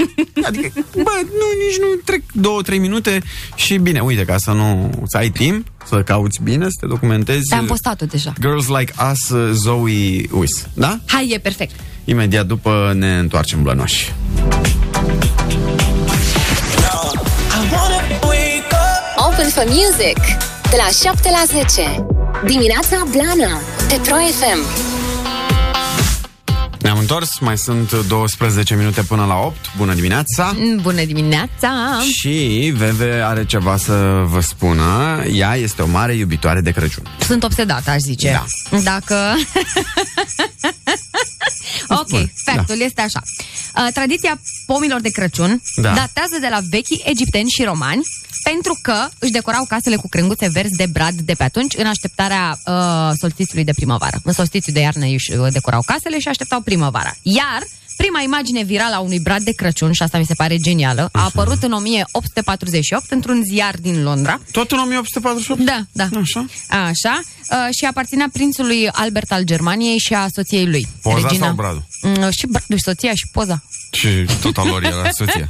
adică, 0.48 0.72
bă, 0.76 1.12
nu, 1.24 1.48
nici 1.66 1.80
nu 1.80 1.88
trec 2.04 2.22
două, 2.34 2.62
trei 2.62 2.78
minute 2.78 3.22
și 3.56 3.78
bine, 3.78 4.00
uite, 4.00 4.24
ca 4.24 4.36
să 4.38 4.52
nu 4.52 4.90
să 5.06 5.18
ai 5.18 5.30
timp, 5.30 5.68
să 5.86 6.04
cauți 6.04 6.40
bine, 6.44 6.64
să 6.64 6.78
te 6.80 6.86
documentezi. 6.86 7.48
Te-am 7.50 7.66
postat-o 7.66 8.06
deja. 8.06 8.34
Girls 8.40 8.68
Like 8.68 8.94
Us, 9.12 9.30
uh, 9.30 9.50
Zoe 9.54 10.22
Uis, 10.32 10.68
da? 10.74 11.00
Hai, 11.06 11.30
e 11.30 11.38
perfect. 11.38 11.80
Imediat 12.06 12.46
după 12.46 12.94
ne 12.96 13.18
întoarcem 13.18 13.62
blănoși. 13.62 14.14
Open 19.28 19.50
for 19.50 19.66
Music 19.66 20.18
de 20.70 20.78
la 20.78 21.10
7 21.12 21.30
la 21.30 21.62
10. 21.62 22.06
Dimineața 22.46 23.04
Blana 23.12 23.60
pe 23.88 24.00
Pro 24.04 24.16
FM. 24.16 24.97
Ne-am 26.88 27.00
întors, 27.00 27.40
mai 27.40 27.58
sunt 27.58 28.08
12 28.08 28.76
minute 28.76 29.02
până 29.02 29.26
la 29.26 29.40
8. 29.40 29.56
Bună 29.78 29.94
dimineața! 29.94 30.56
Mm, 30.58 30.80
Bună 30.82 31.04
dimineața! 31.04 32.00
Și 32.18 32.74
Veve 32.76 33.22
are 33.24 33.46
ceva 33.46 33.78
să 33.78 34.24
vă 34.26 34.40
spună. 34.40 35.24
Ea 35.34 35.56
este 35.56 35.82
o 35.82 35.86
mare 35.86 36.14
iubitoare 36.14 36.62
de 36.62 36.72
Crăciun. 36.72 37.04
Sunt 37.20 37.44
obsedată, 37.44 37.90
aș 37.90 38.00
zice. 38.00 38.32
Da. 38.32 38.78
Dacă... 38.80 39.16
ok, 42.00 42.08
Spune, 42.08 42.34
factul 42.46 42.82
este 42.82 43.02
așa. 43.02 43.22
Uh, 43.76 43.88
tradiția 43.94 44.42
pomilor 44.66 45.02
de 45.02 45.10
Crăciun 45.10 45.62
Da. 45.76 45.94
datează 45.94 46.38
de 46.40 46.48
la 46.50 46.60
vechii 46.70 47.02
egipteni 47.06 47.50
și 47.50 47.64
romani 47.64 48.02
pentru 48.44 48.80
că 48.82 49.08
își 49.20 49.32
decorau 49.32 49.66
casele 49.66 49.96
cu 49.96 50.08
crenguțe 50.10 50.50
verzi 50.50 50.76
de 50.76 50.86
brad 50.86 51.14
de 51.14 51.34
pe 51.34 51.44
atunci 51.44 51.74
în 51.78 51.86
așteptarea 51.86 52.60
uh, 52.66 53.12
solstițiului 53.20 53.64
de 53.64 53.74
primăvară. 53.76 54.20
În 54.24 54.34
solstițiul 54.34 54.74
de 54.74 54.82
iarnă 54.82 55.06
își 55.06 55.32
uh, 55.32 55.52
decorau 55.52 55.82
casele 55.86 56.20
și 56.20 56.28
așteptau 56.28 56.62
primăvara. 56.62 57.16
Iar 57.22 57.62
prima 57.98 58.22
imagine 58.22 58.64
virală 58.64 58.96
a 58.96 59.00
unui 59.00 59.20
brad 59.20 59.42
de 59.42 59.52
Crăciun, 59.52 59.92
și 59.92 60.04
asta 60.04 60.18
mi 60.18 60.26
se 60.26 60.34
pare 60.34 60.58
genială, 60.58 61.10
a 61.12 61.24
apărut 61.24 61.64
în 61.64 61.72
1848 61.72 63.12
într-un 63.12 63.44
ziar 63.44 63.76
din 63.82 64.04
Londra. 64.04 64.42
Tot 64.52 64.72
în 64.72 64.78
1848? 64.80 65.62
Da, 65.62 65.86
da. 65.92 66.20
Așa. 66.20 66.46
Așa. 66.70 67.22
Uh, 67.52 67.76
și 67.78 67.86
aparținea 67.86 68.30
prințului 68.34 68.90
Albert 68.92 69.32
al 69.32 69.44
Germaniei 69.44 69.98
și 69.98 70.14
a 70.14 70.28
soției 70.34 70.68
lui. 70.68 70.88
Poza 71.02 71.30
sau 71.40 71.54
bradul? 71.54 71.86
Mm, 72.02 72.30
și 72.30 72.46
bradul, 72.48 72.78
și 72.78 72.84
soția 72.84 73.12
și 73.14 73.28
poza. 73.32 73.64
Și 73.92 74.08
tot 74.42 74.58
al 74.58 74.68
lor 74.68 74.84
era 74.84 75.10
soția. 75.10 75.50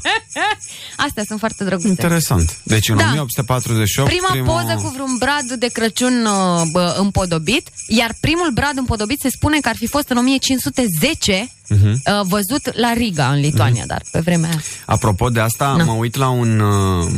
Astea 1.06 1.24
sunt 1.28 1.40
foarte 1.40 1.64
drăguțe. 1.64 1.88
Interesant. 1.88 2.60
Deci 2.64 2.90
în 2.90 2.98
Da. 2.98 3.04
1848... 3.04 4.10
Prima 4.10 4.54
poză 4.54 4.80
cu 4.84 4.88
vreun 4.88 5.16
brad 5.18 5.52
de 5.52 5.68
Crăciun 5.68 6.26
uh, 6.26 6.62
bă, 6.72 6.96
împodobit, 7.00 7.68
iar 7.88 8.16
primul 8.20 8.52
brad 8.54 8.78
împodobit 8.78 9.20
se 9.20 9.30
spune 9.30 9.60
că 9.60 9.70
ar 9.70 9.76
fi 9.76 9.88
fost 9.88 10.10
în 10.10 10.18
1510 10.18 11.52
Mhm. 11.70 11.88
uh, 11.90 12.22
văzut 12.24 12.76
la 12.78 12.94
Riga, 12.94 13.28
în 13.32 13.40
Lituania, 13.40 13.84
dar 13.88 14.02
pe 14.12 14.20
vremea 14.20 14.50
aia. 14.50 14.62
Apropo 14.86 15.30
de 15.30 15.40
asta, 15.40 15.74
Na. 15.78 15.84
mă 15.84 15.92
uit 15.92 16.16
la 16.16 16.30
un 16.30 16.60
uh, 16.60 17.12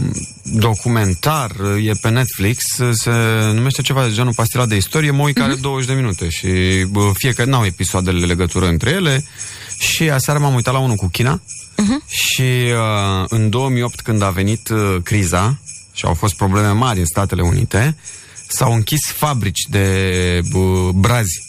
documentar, 0.44 1.52
uh, 1.60 1.86
e 1.88 1.92
pe 2.02 2.10
Netflix, 2.10 2.78
uh, 2.78 2.90
se 2.94 3.12
numește 3.54 3.82
ceva 3.82 4.04
de 4.08 4.14
genul 4.14 4.34
Pastila 4.34 4.66
de 4.66 4.76
istorie, 4.76 5.12
mă 5.12 5.24
uit 5.24 5.36
care 5.38 5.52
Mhm. 5.52 5.62
20 5.62 5.88
de 5.88 5.94
minute 5.94 6.30
și 6.30 6.48
bă, 6.90 7.12
fiecare 7.14 7.50
n-au 7.50 7.66
episoadele 7.66 8.26
legătură 8.26 8.68
între 8.68 8.90
ele 8.90 9.24
și 9.80 10.10
aseară 10.10 10.40
m-am 10.40 10.54
uitat 10.54 10.74
la 10.74 10.80
unul 10.80 10.96
cu 10.96 11.08
China 11.08 11.42
Mhm. 11.78 12.04
și 12.08 12.42
uh, 12.42 13.26
în 13.28 13.50
2008 13.50 14.02
când 14.02 14.22
a 14.22 14.30
venit 14.30 14.70
uh, 14.70 14.96
criza 15.04 15.58
și 15.94 16.06
au 16.06 16.14
fost 16.14 16.36
probleme 16.36 16.72
mari 16.72 17.00
în 17.00 17.06
Statele 17.06 17.42
Unite, 17.42 17.96
s-au 18.48 18.74
închis 18.74 19.06
fabrici 19.12 19.66
de 19.70 19.86
bă, 20.52 20.90
brazi 20.96 21.49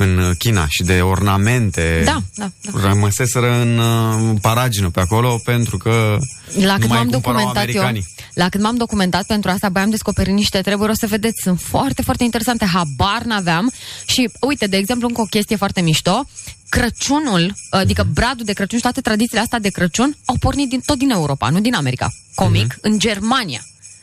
în 0.00 0.34
China 0.38 0.66
și 0.68 0.82
de 0.82 1.00
ornamente 1.00 2.02
Da, 2.04 2.16
da, 2.34 2.50
da. 2.62 2.80
rămăseseră 2.88 3.60
în 3.60 3.78
uh, 3.78 4.36
paragină 4.40 4.90
pe 4.90 5.00
acolo 5.00 5.40
pentru 5.44 5.76
că 5.76 6.18
La 6.60 6.72
nu 6.72 6.78
cât 6.78 6.88
mai 6.88 6.98
m-am 6.98 7.08
cumpărau 7.10 7.36
documentat 7.38 7.74
eu, 7.74 7.80
americanii. 7.80 8.06
la 8.34 8.48
cât 8.48 8.60
m-am 8.60 8.76
documentat 8.76 9.26
pentru 9.26 9.50
asta, 9.50 9.68
băi, 9.68 9.82
am 9.82 9.90
descoperit 9.90 10.34
niște 10.34 10.60
treburi, 10.60 10.90
o 10.90 10.94
să 10.94 11.06
vedeți, 11.06 11.40
sunt 11.42 11.60
foarte, 11.60 12.02
foarte 12.02 12.24
interesante, 12.24 12.64
habar 12.64 13.22
n-aveam 13.24 13.72
și, 14.06 14.30
uite, 14.40 14.66
de 14.66 14.76
exemplu, 14.76 15.08
încă 15.08 15.20
o 15.20 15.24
chestie 15.24 15.56
foarte 15.56 15.80
mișto, 15.80 16.24
Crăciunul, 16.68 17.54
adică 17.70 18.02
Mhm. 18.02 18.12
bradul 18.12 18.44
de 18.44 18.52
Crăciun 18.52 18.76
și 18.78 18.82
toate 18.84 19.00
tradițiile 19.00 19.40
astea 19.40 19.58
de 19.58 19.68
Crăciun 19.68 20.16
au 20.24 20.36
pornit 20.40 20.68
din, 20.68 20.80
tot 20.86 20.98
din 20.98 21.10
Europa, 21.10 21.48
nu 21.48 21.60
din 21.60 21.74
America. 21.74 22.08
Comic, 22.34 22.78
în 22.80 22.98
Germania. 22.98 23.60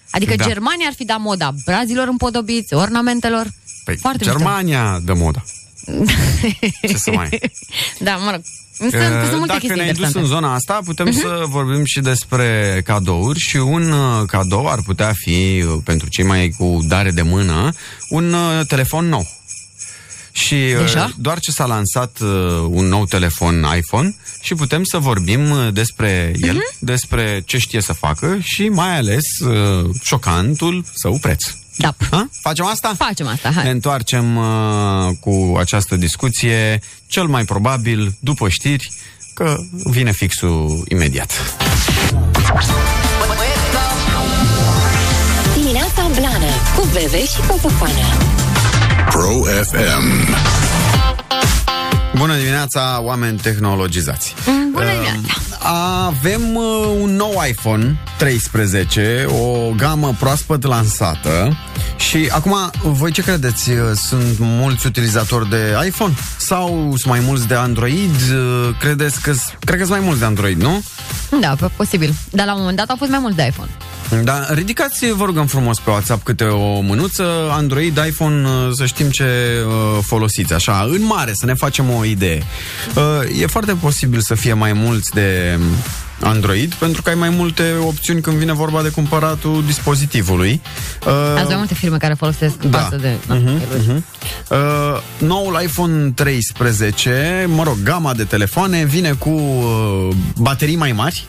Adică 0.10 0.32
Mhm. 0.34 0.42
Da. 0.42 0.48
Germania 0.48 0.88
ar 0.88 0.94
fi 0.94 1.06
dat 1.06 1.20
moda 1.20 1.54
brazilor 1.66 2.08
împodobiți, 2.08 2.74
ornamentelor. 2.74 3.48
Păi, 3.84 3.96
foarte 3.98 4.24
mișto. 4.24 4.38
Germania 4.38 5.00
dă 5.04 5.14
moda. 5.14 5.44
Ce 6.88 6.97
să 6.97 7.12
mai... 7.12 7.30
Da, 8.00 8.15
mă 8.15 8.32
rog. 8.32 8.41
Sunt, 8.78 8.93
Uh, 8.93 9.00
sunt 9.00 9.38
multe 9.38 9.45
Dacă 9.47 9.60
chestii 9.60 9.76
ne-ai 9.76 9.88
dus 9.88 9.97
interesante. 9.97 10.19
în 10.19 10.26
zona 10.26 10.54
asta, 10.54 10.80
putem 10.86 11.12
să 11.12 11.43
vorbim 11.47 11.86
și 11.86 12.00
despre 12.00 12.82
cadouri 12.86 13.39
și 13.39 13.58
un 13.58 13.91
uh, 13.91 14.26
cadou 14.28 14.67
ar 14.67 14.80
putea 14.86 15.13
fi, 15.15 15.63
uh, 15.67 15.78
pentru 15.84 16.10
cei 16.10 16.23
mai 16.23 16.54
cu 16.58 16.80
dare 16.88 17.12
de 17.12 17.21
mână, 17.21 17.73
un 18.10 18.34
uh, 18.34 18.65
telefon 18.67 19.08
nou. 19.08 19.28
Și 20.32 20.54
uh, 20.54 20.80
Deja? 20.80 21.12
doar 21.17 21.39
ce 21.39 21.52
s-a 21.52 21.65
lansat 21.65 22.19
uh, 22.21 22.30
un 22.69 22.86
nou 22.86 23.06
telefon 23.06 23.65
iPhone 23.78 24.15
și 24.41 24.54
putem 24.56 24.84
să 24.84 24.97
vorbim 24.97 25.50
uh, 25.50 25.73
despre 25.73 26.34
el, 26.39 26.58
despre 26.80 27.43
ce 27.45 27.58
știe 27.58 27.82
să 27.82 27.93
facă 27.93 28.38
și 28.41 28.69
mai 28.69 28.97
ales 28.97 29.23
uh, 29.45 29.89
șocantul 30.04 30.86
său 30.93 31.17
preț. 31.21 31.43
Da. 31.78 31.96
Ha? 32.12 32.30
Facem 32.42 32.66
asta? 32.66 32.94
Facem 32.98 33.28
asta, 33.28 33.52
hai. 33.56 33.63
Ne 33.63 33.70
întoarcem 33.70 34.36
uh, 34.36 34.44
cu 35.20 35.56
această 35.58 35.96
discuție, 35.96 36.82
cel 37.08 37.26
mai 37.26 37.44
probabil 37.46 38.18
după 38.20 38.50
știri, 38.50 38.92
că 39.34 39.56
vine 39.84 40.12
fixul 40.12 40.86
imediat. 40.90 41.32
Dimineața 45.56 46.08
Blană 46.16 46.52
Cu 46.76 46.88
Bebe 46.94 47.26
și 47.26 47.40
Coțofană 47.48 48.08
Pro 49.10 49.30
FM. 49.63 50.36
Bună 52.18 52.36
dimineața, 52.36 53.00
oameni 53.02 53.38
tehnologizați! 53.38 54.34
Bună 54.78 54.90
Uh, 54.90 54.94
dimineața! 54.94 55.42
Avem 56.06 56.56
uh, 56.56 56.98
un 57.02 57.16
nou 57.16 57.44
iPhone 57.50 58.00
13, 58.18 59.26
o 59.30 59.72
gamă 59.76 60.16
proaspăt 60.20 60.63
lansată 60.66 61.58
și 61.98 62.28
acum, 62.32 62.56
voi 62.84 63.12
ce 63.12 63.22
credeți? 63.22 63.70
Uh, 63.70 63.78
Sunt 63.94 64.36
mulți 64.40 64.86
utilizatori 64.88 65.50
de 65.50 65.76
iPhone? 65.86 66.13
Sau 66.38 66.70
sunt 66.98 67.06
mai 67.06 67.20
mulți 67.20 67.48
de 67.48 67.56
Android? 67.56 68.16
Uh, 68.32 68.70
Credeți 68.80 69.22
că 69.22 69.34
cred 69.60 69.80
că 69.80 69.86
sunt 69.86 69.98
mai 69.98 70.06
mulți 70.06 70.20
de 70.20 70.26
Android, 70.26 70.62
nu? 70.62 70.84
Da, 71.42 71.56
pe- 71.60 71.70
posibil. 71.76 72.13
Dar 72.32 72.46
la 72.46 72.54
un 72.54 72.60
moment 72.60 72.78
dat 72.78 72.90
au 72.90 72.96
fost 72.96 73.10
mai 73.12 73.20
mult 73.20 73.36
de 73.36 73.46
iPhone. 73.46 73.70
Da, 74.24 74.46
ridicați, 74.54 75.12
vă 75.12 75.26
rugăm 75.26 75.46
frumos 75.46 75.80
pe 75.80 75.90
WhatsApp 75.90 76.24
câte 76.24 76.44
o 76.44 76.80
mânuță, 76.80 77.50
Android, 77.52 78.00
iPhone, 78.08 78.48
uh, 78.48 78.52
să 78.74 78.86
știm 78.86 79.10
ce 79.10 79.24
uh, 79.68 79.74
folosiți, 80.02 80.54
așa, 80.54 80.88
în 80.92 81.04
mare, 81.06 81.32
să 81.34 81.46
ne 81.46 81.54
facem 81.54 81.90
o 81.90 82.04
idee. 82.06 82.44
Uh, 82.96 83.42
e 83.42 83.46
foarte 83.48 83.74
posibil 83.74 84.20
să 84.22 84.36
fie 84.36 84.54
mai 84.54 84.66
mulți 84.73 85.12
de 85.13 85.60
Android, 86.21 86.73
pentru 86.73 87.01
că 87.01 87.10
ai 87.10 87.15
mai 87.15 87.30
multe 87.30 87.73
opțiuni 87.86 88.21
când 88.21 88.38
vine 88.38 88.53
vorba 88.53 88.82
de 88.82 88.89
cumpăratul 88.89 89.63
dispozitivului. 89.65 90.62
Uh, 91.08 91.12
Azi 91.38 91.47
mai 91.47 91.56
multe 91.56 91.73
firme 91.73 91.97
care 91.97 92.13
folosesc 92.13 92.56
da. 92.63 92.77
față 92.77 92.95
de... 92.95 93.15
Na, 93.27 93.36
Mhm, 93.36 93.47
e 93.47 93.51
logic. 93.71 93.88
mhm. 93.88 94.03
Uh, 94.49 94.58
noul 95.17 95.60
iPhone 95.63 96.10
13, 96.15 97.45
mă 97.49 97.63
rog, 97.63 97.77
gama 97.84 98.13
de 98.13 98.23
telefoane, 98.23 98.86
vine 98.86 99.12
cu 99.12 99.30
uh, 99.30 100.15
baterii 100.38 100.75
mai 100.75 100.91
mari, 100.91 101.27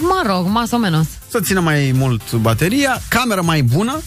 Mă 0.00 0.22
rog, 0.26 0.46
mas 0.46 0.70
o 0.70 0.76
menos. 0.76 1.06
să 1.30 1.40
țină 1.40 1.60
mai 1.60 1.90
mult 1.94 2.32
bateria, 2.32 3.00
cameră 3.08 3.42
mai 3.42 3.62
bună 3.62 4.00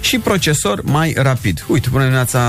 și 0.00 0.18
procesor 0.18 0.82
mai 0.82 1.14
rapid. 1.16 1.64
Uite, 1.68 1.88
până 1.88 2.02
dimineața 2.02 2.40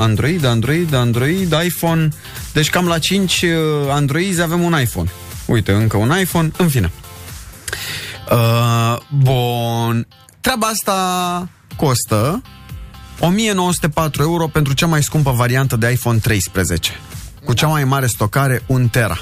Android, 0.00 0.44
Android, 0.44 0.94
Android, 0.94 1.54
iPhone. 1.64 2.08
Deci 2.52 2.70
cam 2.70 2.86
la 2.86 2.98
5 2.98 3.44
Android 3.90 4.40
avem 4.40 4.62
un 4.62 4.80
iPhone. 4.80 5.10
Uite, 5.46 5.72
încă 5.72 5.96
un 5.96 6.18
iPhone, 6.20 6.50
în 6.56 6.68
fine. 6.68 6.90
Uh, 8.30 8.96
bun. 9.22 10.06
Treaba 10.40 10.66
asta 10.66 11.48
costă 11.76 12.42
1904 13.20 14.22
euro 14.22 14.46
pentru 14.46 14.72
cea 14.72 14.86
mai 14.86 15.02
scumpă 15.02 15.30
variantă 15.30 15.76
de 15.76 15.90
iPhone 15.90 16.18
13. 16.18 16.90
Cu 17.44 17.52
cea 17.52 17.66
mai 17.66 17.84
mare 17.84 18.06
stocare, 18.06 18.62
1 18.66 18.86
tera. 18.86 19.18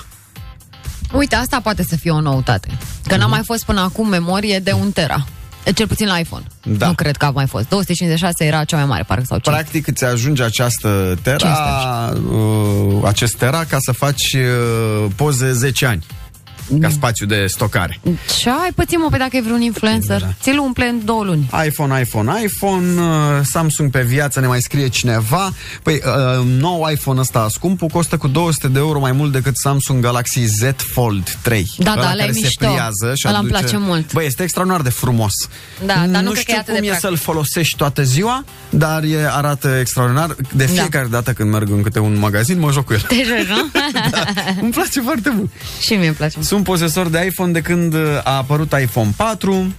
Uite, 1.12 1.34
asta 1.34 1.60
poate 1.60 1.84
să 1.88 1.96
fie 1.96 2.10
o 2.10 2.20
noutate. 2.20 2.68
Că 3.06 3.14
Mhm. 3.14 3.18
n-a 3.18 3.26
mai 3.26 3.42
fost 3.44 3.64
până 3.64 3.80
acum 3.80 4.08
memorie 4.08 4.58
de 4.58 4.72
un 4.72 4.90
tera. 4.92 5.26
E 5.64 5.72
Cel 5.72 5.86
puțin 5.86 6.06
la 6.06 6.18
iPhone. 6.18 6.44
Da. 6.62 6.86
Nu 6.86 6.92
cred 6.92 7.16
că 7.16 7.24
a 7.24 7.30
mai 7.30 7.46
fost. 7.46 7.68
256 7.68 8.44
era 8.44 8.64
cea 8.64 8.76
mai 8.76 8.86
mare, 8.86 9.02
parcă 9.02 9.24
sau 9.26 9.38
ce. 9.38 9.50
Practic 9.50 9.86
îți 9.86 10.04
ajunge 10.04 10.42
această 10.42 11.18
tera, 11.22 12.12
uh, 12.30 13.02
acest 13.04 13.36
tera 13.36 13.64
ca 13.64 13.76
să 13.80 13.92
faci 13.92 14.32
uh, 14.34 15.10
poze 15.16 15.52
10 15.52 15.86
ani. 15.86 16.04
Ca 16.80 16.88
spațiu 16.88 17.26
de 17.26 17.44
stocare. 17.48 18.00
Ce 18.38 18.50
ai 18.50 18.70
pățit, 18.74 18.98
mă, 18.98 19.08
pe 19.10 19.16
dacă 19.16 19.36
e 19.36 19.40
vreun 19.40 19.60
influencer? 19.60 20.20
Da. 20.20 20.26
Ți-l 20.40 20.58
umple 20.58 20.84
în 20.86 21.00
două 21.04 21.24
luni. 21.24 21.50
iPhone, 21.66 22.00
iPhone, 22.00 22.42
iPhone, 22.42 23.00
uh, 23.00 23.06
Samsung 23.42 23.90
pe 23.90 24.02
viață, 24.02 24.40
ne 24.40 24.46
mai 24.46 24.60
scrie 24.60 24.88
cineva. 24.88 25.52
Păi, 25.82 25.94
uh, 26.38 26.44
nou 26.58 26.88
iPhone 26.92 27.20
ăsta 27.20 27.46
scumpul 27.50 27.88
costă 27.88 28.16
cu 28.16 28.28
200 28.28 28.68
de 28.68 28.78
euro 28.78 28.98
mai 29.00 29.12
mult 29.12 29.32
decât 29.32 29.56
Samsung 29.56 30.02
Galaxy 30.02 30.44
Z 30.44 30.62
Fold 30.92 31.36
3. 31.42 31.70
Da, 31.78 31.84
da, 31.84 31.90
Ăla 31.92 32.00
ăla 32.10 32.14
e 32.14 32.18
care 32.18 32.32
se 32.32 32.38
mișto. 32.42 32.66
pliază 32.66 33.12
și 33.14 33.26
Ăla 33.28 33.38
îmi 33.38 33.48
aduce... 33.52 33.62
place 33.70 33.84
mult. 33.86 34.12
Băi, 34.12 34.26
este 34.26 34.42
extraordinar 34.42 34.82
de 34.82 34.90
frumos. 34.90 35.32
Da, 35.86 35.94
dar 35.94 36.04
nu 36.06 36.20
nu 36.20 36.30
cred 36.30 36.32
că 36.32 36.38
știu 36.40 36.54
e 36.54 36.58
atât 36.58 36.72
cum 36.74 36.80
de 36.82 36.86
e 36.86 36.88
practic. 36.88 37.08
să-l 37.08 37.16
folosești 37.16 37.76
toată 37.76 38.02
ziua, 38.02 38.44
dar 38.70 39.02
e, 39.02 39.28
arată 39.30 39.76
extraordinar. 39.80 40.36
De 40.54 40.64
Da. 40.64 40.72
fiecare 40.72 41.06
dată 41.10 41.32
când 41.32 41.50
merg 41.50 41.70
în 41.70 41.82
câte 41.82 41.98
un 41.98 42.18
magazin, 42.18 42.58
mă 42.58 42.72
joc 42.72 42.84
cu 42.84 42.92
el. 42.92 43.00
Te 43.00 43.14
joci, 43.14 43.46
nu? 43.48 43.70
Îmi 44.62 44.70
place 44.72 45.00
foarte 45.00 45.30
mult. 45.36 45.50
Și 45.80 45.92
mie 45.94 46.06
îmi 46.06 46.16
place. 46.16 46.36
Sunt 46.42 46.59
posesor 46.62 47.08
de 47.08 47.24
iPhone 47.26 47.52
de 47.52 47.60
când 47.60 47.94
uh, 47.94 48.00
a 48.24 48.36
apărut 48.36 48.72
iPhone 48.82 49.10
4. 49.16 49.74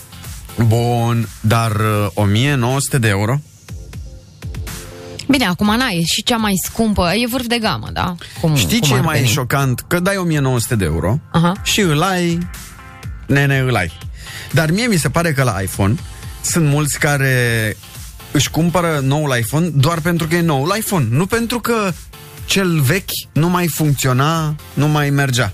Bun, 0.67 1.27
dar 1.41 1.71
uh, 1.71 2.07
1900 2.13 2.97
de 2.97 3.07
euro. 3.07 3.39
Bine, 5.27 5.45
acum 5.45 5.75
n-ai, 5.77 5.97
e 5.97 6.03
și 6.03 6.23
cea 6.23 6.37
mai 6.37 6.53
scumpă, 6.65 7.11
e 7.13 7.27
vârf 7.27 7.45
de 7.45 7.57
gamă, 7.57 7.87
da? 7.93 8.15
Cum, 8.41 8.55
Știi 8.55 8.79
cum 8.79 8.87
ce 8.87 8.93
e 8.93 8.97
ar 8.97 9.03
mai 9.03 9.15
veni? 9.19 9.27
șocant? 9.29 9.83
Că 9.87 9.99
dai 9.99 10.17
1900 10.17 10.75
de 10.75 10.85
euro 10.85 11.19
Aha. 11.31 11.53
și 11.63 11.79
îl 11.79 12.01
ai, 12.01 12.37
nene, 13.25 13.57
îl 13.59 13.75
ai. 13.75 13.91
Dar 14.51 14.71
mie 14.71 14.87
mi 14.87 14.95
se 14.97 15.09
pare 15.09 15.33
că 15.33 15.43
la 15.43 15.61
iPhone 15.61 15.95
sunt 16.41 16.67
mulți 16.67 16.99
care 16.99 17.77
își 18.31 18.49
cumpără 18.49 18.99
noul 19.03 19.37
iPhone 19.39 19.67
doar 19.67 19.99
pentru 19.99 20.27
că 20.27 20.35
e 20.35 20.41
noul 20.41 20.75
iPhone, 20.77 21.05
nu 21.09 21.25
pentru 21.25 21.59
că 21.59 21.91
cel 22.45 22.79
vechi 22.79 23.09
nu 23.33 23.49
mai 23.49 23.67
funcționa, 23.67 24.55
nu 24.73 24.87
mai 24.87 25.09
mergea. 25.09 25.53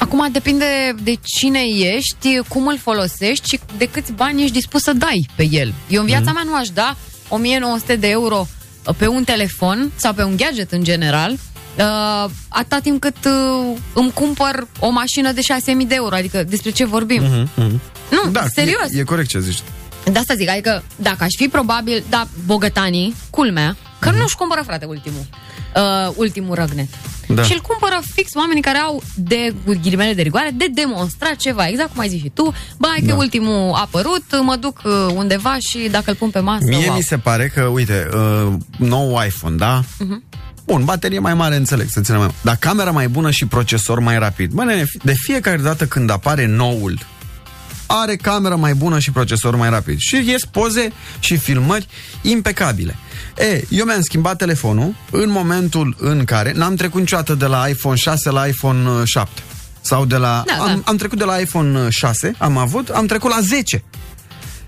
Acum 0.00 0.28
depinde 0.32 0.94
de 1.02 1.14
cine 1.22 1.60
ești, 1.60 2.40
cum 2.48 2.66
îl 2.66 2.78
folosești 2.78 3.48
și 3.48 3.60
de 3.78 3.84
câți 3.88 4.12
bani 4.12 4.42
ești 4.42 4.54
dispus 4.54 4.82
să 4.82 4.92
dai 4.92 5.28
pe 5.36 5.48
el. 5.50 5.74
Eu 5.88 6.00
în 6.00 6.06
viața 6.06 6.32
mea 6.32 6.42
nu 6.44 6.54
aș 6.54 6.68
da 6.68 6.96
1900 7.28 7.96
de 7.96 8.08
euro 8.08 8.46
uh, 8.86 8.94
pe 8.98 9.06
un 9.06 9.24
telefon 9.24 9.90
sau 9.96 10.12
pe 10.12 10.22
un 10.22 10.36
gadget 10.36 10.72
în 10.72 10.84
general, 10.84 11.32
uh, 11.32 12.30
atâta 12.48 12.78
timp 12.82 13.00
cât 13.00 13.16
uh, 13.24 13.76
îmi 13.94 14.12
cumpăr 14.12 14.66
o 14.78 14.90
mașină 14.90 15.32
de 15.32 15.40
6000 15.40 15.86
de 15.86 15.94
euro. 15.94 16.14
Adică 16.14 16.44
despre 16.48 16.70
ce 16.70 16.84
vorbim? 16.84 17.22
Nu, 18.10 18.30
Da, 18.30 18.46
serios. 18.54 18.92
E, 18.92 18.98
e 18.98 19.02
corect 19.02 19.28
ce 19.28 19.40
zici. 19.40 19.62
De 20.12 20.18
asta 20.18 20.34
zic, 20.34 20.48
adică 20.48 20.82
dacă 20.96 21.24
aș 21.24 21.34
fi 21.36 21.48
probabil, 21.48 22.04
da, 22.08 22.28
bogătanii, 22.46 23.14
culmea, 23.30 23.76
că 24.00 24.08
Mhm. 24.10 24.18
nu-și 24.18 24.36
cumpără, 24.36 24.62
frate, 24.66 24.84
ultimul. 24.84 25.26
Uh, 25.76 26.12
ultimul 26.16 26.54
răgnet. 26.54 26.88
Da. 27.34 27.42
Și 27.42 27.52
îl 27.52 27.60
cumpără 27.60 28.00
fix 28.14 28.34
oamenii 28.34 28.62
care 28.62 28.78
au 28.78 29.02
de 29.14 29.54
cu 29.64 29.72
ghilimele 29.82 30.12
de 30.12 30.22
rigoare, 30.22 30.50
de 30.56 30.66
demonstrat 30.74 31.36
ceva, 31.36 31.68
exact 31.68 31.90
cum 31.90 32.00
ai 32.00 32.08
zis 32.08 32.20
și 32.20 32.30
tu. 32.34 32.54
Bă, 32.78 32.86
hai 32.90 33.00
că 33.00 33.06
Da. 33.06 33.14
ultimul 33.14 33.72
a 33.74 33.80
apărut, 33.80 34.24
mă 34.42 34.56
duc 34.56 34.80
uh, 34.84 34.92
undeva 35.14 35.56
și 35.58 35.88
dacă 35.90 36.10
îl 36.10 36.16
pun 36.16 36.30
pe 36.30 36.38
masă, 36.40 36.64
Mie 36.66 36.86
wow. 36.86 36.96
mi 36.96 37.02
se 37.02 37.18
pare 37.18 37.48
că, 37.54 37.60
uite, 37.62 38.08
uh, 38.14 38.52
nou 38.76 39.22
iPhone, 39.26 39.56
da? 39.56 39.82
Bun, 40.66 40.84
baterie 40.84 41.18
mai 41.18 41.34
mare, 41.34 41.56
înțeleg, 41.56 41.86
să 41.88 42.00
țină 42.00 42.16
mai 42.16 42.26
mult. 42.26 42.42
Dar 42.42 42.56
camera 42.56 42.90
mai 42.90 43.08
bună 43.08 43.30
și 43.30 43.46
procesor 43.46 43.98
mai 44.00 44.18
rapid. 44.18 44.50
Bă, 44.50 44.64
nene, 44.64 44.84
de 45.02 45.12
fiecare 45.16 45.56
dată 45.56 45.86
când 45.86 46.10
apare 46.10 46.46
noul, 46.46 46.98
are 47.92 48.16
camera 48.16 48.54
mai 48.54 48.74
bună 48.74 48.98
și 48.98 49.10
procesor 49.10 49.56
mai 49.56 49.70
rapid. 49.70 49.98
Și 49.98 50.22
ies 50.26 50.44
poze 50.44 50.92
și 51.18 51.36
filmări 51.36 51.86
impecabile. 52.22 52.96
E, 53.38 53.64
eu 53.68 53.84
mi-am 53.84 54.02
schimbat 54.02 54.36
telefonul 54.36 54.94
în 55.10 55.30
momentul 55.30 55.96
în 55.98 56.24
care 56.24 56.52
n-am 56.52 56.74
trecut 56.74 57.00
niciodată 57.00 57.34
de 57.34 57.46
la 57.46 57.68
iPhone 57.68 57.96
6 57.96 58.30
la 58.30 58.46
iPhone 58.46 58.88
uh, 58.88 59.00
7. 59.04 59.42
Sau 59.80 60.04
de 60.04 60.16
la... 60.16 60.42
Da, 60.46 60.52
am, 60.52 60.66
da. 60.66 60.82
am 60.84 60.96
trecut 60.96 61.18
de 61.18 61.24
la 61.24 61.36
iPhone 61.36 61.88
6, 61.88 62.34
am 62.38 62.56
avut, 62.56 62.88
am 62.88 63.06
trecut 63.06 63.30
la 63.30 63.40
10. 63.40 63.84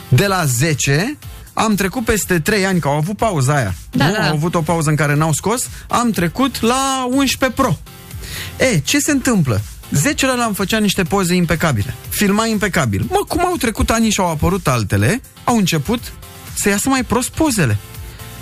De 0.09 0.27
la 0.27 0.45
10 0.45 1.19
Am 1.55 1.75
trecut 1.75 2.05
peste 2.05 2.41
3 2.41 2.67
ani, 2.67 2.81
că 2.81 2.89
au 2.89 2.97
avut 2.97 3.17
pauza 3.17 3.55
aia. 3.55 3.75
Da, 3.91 4.07
nu? 4.07 4.13
da. 4.13 4.29
Au 4.29 4.35
avut 4.35 4.55
o 4.55 4.61
pauză 4.61 4.91
în 4.91 4.97
care 4.97 5.15
n-au 5.15 5.33
scos. 5.33 5.69
Am 5.89 6.11
trecut 6.11 6.61
la 6.61 7.07
11 7.11 7.61
Pro. 7.61 7.79
E, 8.59 8.79
ce 8.79 8.99
se 8.99 9.11
întâmplă? 9.11 9.61
10 9.93 10.27
ore 10.27 10.41
am 10.41 10.53
făcea 10.53 10.79
niște 10.79 11.03
poze 11.03 11.35
impecabile. 11.35 11.95
Filma 12.09 12.47
impecabil. 12.47 13.07
Mă, 13.09 13.25
cum 13.29 13.45
au 13.45 13.57
trecut 13.57 13.91
ani 13.91 14.11
și 14.11 14.21
au 14.21 14.31
apărut 14.31 14.67
altele, 14.67 15.21
au 15.45 15.57
început 15.57 16.13
să 16.55 16.69
iasă 16.69 16.89
mai 16.89 17.05
prost 17.05 17.29
pozele. 17.29 17.77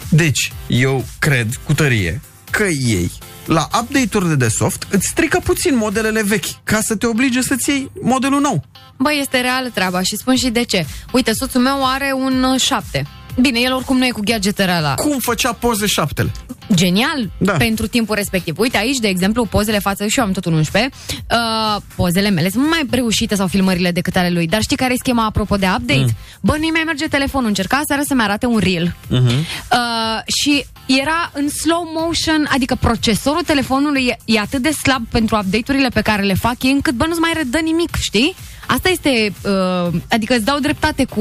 Deci, 0.09 0.53
eu 0.67 1.05
cred 1.19 1.61
cu 1.65 1.75
tărie 1.75 2.21
că 2.51 2.65
ei, 2.65 3.11
la 3.47 3.69
update-urile 3.81 4.35
de 4.35 4.49
soft, 4.49 4.87
îți 4.91 5.07
strică 5.07 5.41
puțin 5.45 5.77
modelele 5.77 6.23
vechi, 6.23 6.63
ca 6.65 6.79
să 6.83 6.97
te 6.97 7.07
oblige 7.07 7.43
să-ți 7.43 7.71
iei 7.71 7.91
modelul 8.03 8.41
nou. 8.41 8.65
Băi, 8.99 9.19
este 9.21 9.41
reală 9.41 9.69
treaba 9.75 10.03
și 10.03 10.17
spun 10.17 10.37
și 10.37 10.49
de 10.49 10.63
ce. 10.63 10.87
Uite, 11.13 11.33
soțul 11.33 11.61
meu 11.61 11.87
are 11.87 12.13
un 12.17 12.43
uh, 12.43 12.61
7. 12.61 13.07
Bine, 13.41 13.59
el 13.61 13.73
oricum 13.75 13.97
nu 13.99 14.07
e 14.07 14.11
cu 14.11 14.21
gadgetele 14.25 14.75
ăla. 14.79 14.95
Cum 14.95 15.19
făcea 15.19 15.53
poze 15.53 15.87
șaptele? 15.87 16.31
Genial 16.75 17.31
Da. 17.39 17.53
pentru 17.53 17.87
timpul 17.87 18.15
respectiv. 18.15 18.59
Uite 18.59 18.77
aici, 18.77 18.97
de 18.99 19.09
exemplu, 19.09 19.45
pozele 19.45 19.79
față, 19.79 20.07
și 20.07 20.19
eu 20.19 20.25
am 20.25 20.33
tot 20.33 20.45
un 20.45 20.53
11, 20.53 20.91
uh, 21.31 21.83
pozele 21.97 22.31
mele 22.31 22.51
sunt 22.51 22.69
mai 22.69 22.87
reușite 22.91 23.35
sau 23.35 23.47
filmările 23.47 23.91
decât 23.91 24.17
ale 24.17 24.31
lui. 24.31 24.47
Dar 24.47 24.61
știi 24.63 24.77
care 24.77 24.93
e 24.93 24.97
schema 24.99 25.25
apropo 25.25 25.57
de 25.57 25.67
update? 25.67 26.01
Mm. 26.01 26.17
Bă, 26.41 26.57
nu-i 26.59 26.71
mai 26.71 26.83
merge 26.87 27.07
telefonul. 27.07 27.49
Încerca 27.49 27.81
seara 27.87 28.03
să-mi 28.07 28.23
arate 28.23 28.47
un 28.47 28.59
reel. 28.59 28.95
Uh-huh. 29.07 29.27
Uh, 29.73 30.21
și 30.43 30.65
era 30.87 31.31
în 31.35 31.49
slow 31.49 31.91
motion, 31.95 32.49
adică 32.51 32.75
procesorul 32.81 33.43
telefonului 33.43 34.07
e, 34.07 34.17
e 34.25 34.39
atât 34.41 34.63
de 34.63 34.71
slab 34.71 35.03
pentru 35.11 35.37
update-urile 35.37 35.89
pe 35.89 36.01
care 36.01 36.23
le 36.23 36.35
fac 36.35 36.63
ei, 36.63 36.71
încât 36.71 36.95
bă, 36.95 37.05
nu-ți 37.07 37.21
mai 37.21 37.33
redă 37.37 37.59
nimic, 37.59 37.95
știi? 38.01 38.35
Asta 38.73 38.89
este, 38.89 39.33
uh, 39.43 40.01
adică 40.11 40.35
îți 40.35 40.45
dau 40.45 40.59
dreptate 40.59 41.05
cu 41.05 41.21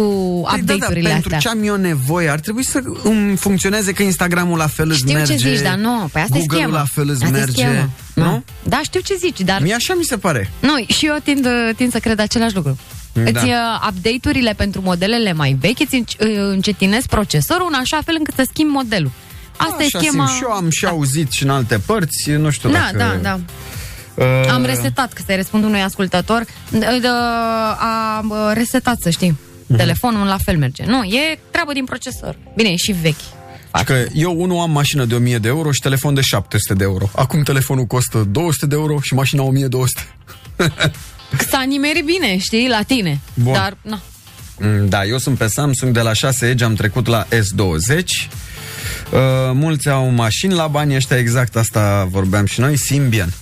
Păi 0.51 0.61
da, 0.61 0.63
da, 0.65 0.73
update-urile 0.73 1.09
pentru 1.09 1.35
astea. 1.35 1.51
ce 1.51 1.57
am 1.57 1.63
eu 1.63 1.75
nevoie? 1.75 2.29
Ar 2.29 2.39
trebui 2.39 2.63
să 2.63 2.81
îmi 3.03 3.35
funcționeze 3.37 3.91
că 3.93 4.03
Instagramul 4.03 4.57
la 4.57 4.67
fel 4.67 4.89
îți 4.89 4.97
Știu 4.97 5.11
merge. 5.13 5.35
ce 5.35 5.49
zici, 5.49 5.61
dar 5.63 5.75
nu, 5.75 6.09
păi 6.11 6.21
asta 6.21 6.37
e 6.37 6.39
Google-ul 6.39 6.61
schema. 6.63 6.77
la 6.79 6.85
fel 6.93 7.09
îți 7.09 7.23
asta 7.23 7.37
e 7.37 7.39
merge. 7.39 7.61
schema. 7.61 7.89
Nu? 8.13 8.43
Da, 8.63 8.79
știu 8.83 8.99
ce 8.99 9.15
zici, 9.19 9.39
dar... 9.41 9.61
Mie 9.61 9.73
așa 9.73 9.93
mi 9.97 10.03
se 10.03 10.17
pare. 10.17 10.51
Nu, 10.59 10.85
și 10.87 11.05
eu 11.05 11.15
tind, 11.23 11.47
tind 11.75 11.91
să 11.91 11.99
cred 11.99 12.19
același 12.19 12.55
lucru. 12.55 12.77
Da. 13.13 13.21
Îți 13.21 13.43
uh, 13.45 13.89
update-urile 13.89 14.53
pentru 14.57 14.81
modelele 14.81 15.33
mai 15.33 15.57
vechi 15.59 15.79
îți 15.79 15.95
înc- 16.03 16.19
uh, 16.21 16.27
încetinesc 16.37 17.07
procesorul 17.07 17.67
în 17.71 17.79
așa 17.79 17.99
fel 18.05 18.15
încât 18.17 18.33
să 18.35 18.43
schimbi 18.51 18.71
modelul. 18.73 19.11
Asta 19.57 19.75
Așa 19.77 19.83
e 19.83 20.01
schema... 20.01 20.25
simt 20.27 20.37
și 20.37 20.43
eu 20.43 20.51
am 20.51 20.69
și 20.69 20.85
auzit 20.85 21.31
și 21.31 21.43
în 21.43 21.49
alte 21.49 21.79
părți, 21.85 22.31
nu 22.31 22.49
știu 22.49 22.69
Da, 22.69 22.89
dacă... 22.91 22.97
da, 22.97 23.15
da. 23.21 23.39
Uh, 24.19 24.49
Am 24.51 24.65
resetat, 24.65 25.13
că 25.13 25.21
să-i 25.25 25.35
răspund 25.35 25.63
unui 25.63 25.81
ascultător. 25.81 26.45
Uh, 26.71 27.05
A 27.77 28.25
uh, 28.29 28.51
resetat, 28.53 28.97
să 29.01 29.09
știi. 29.09 29.37
Mhm. 29.67 29.77
Telefonul 29.77 30.27
la 30.27 30.37
fel 30.43 30.57
merge. 30.57 30.83
Nu, 30.85 31.03
e 31.03 31.39
treabă 31.51 31.73
din 31.73 31.85
procesor. 31.85 32.35
Bine, 32.55 32.69
e 32.69 32.75
și 32.75 32.91
vechi. 32.91 33.19
Și 33.77 33.83
că 33.85 34.05
eu 34.13 34.41
unul 34.41 34.59
am 34.59 34.71
mașină 34.71 35.05
de 35.05 35.15
1000 35.15 35.37
de 35.37 35.47
euro 35.47 35.71
și 35.71 35.81
telefon 35.81 36.13
de 36.13 36.21
700 36.21 36.73
de 36.73 36.83
euro. 36.83 37.09
Acum 37.15 37.43
telefonul 37.43 37.85
costă 37.85 38.27
200 38.31 38.65
de 38.65 38.75
euro 38.75 38.99
și 39.01 39.13
mașina 39.13 39.43
1200. 39.43 40.01
S-a 41.49 41.61
nimerit 41.61 42.05
bine, 42.05 42.37
știi, 42.37 42.67
la 42.69 42.81
tine. 42.81 43.19
Bun. 43.33 43.53
Dar, 43.53 43.77
na, 43.81 44.01
Mm, 44.61 44.89
Da, 44.89 45.05
eu 45.05 45.17
sunt 45.17 45.37
pe 45.37 45.47
Samsung, 45.47 45.93
de 45.93 46.01
la 46.01 46.13
6 46.13 46.45
Edge 46.45 46.63
am 46.63 46.73
trecut 46.73 47.07
la 47.07 47.25
S20. 47.25 47.99
Uh, 49.11 49.19
mulți 49.53 49.89
au 49.89 50.09
mașini 50.09 50.53
la 50.53 50.67
bani 50.67 50.95
ăștia, 50.95 51.17
exact 51.17 51.55
asta 51.55 52.07
vorbeam 52.11 52.45
și 52.45 52.59
noi, 52.59 52.77
Symbian. 52.77 53.33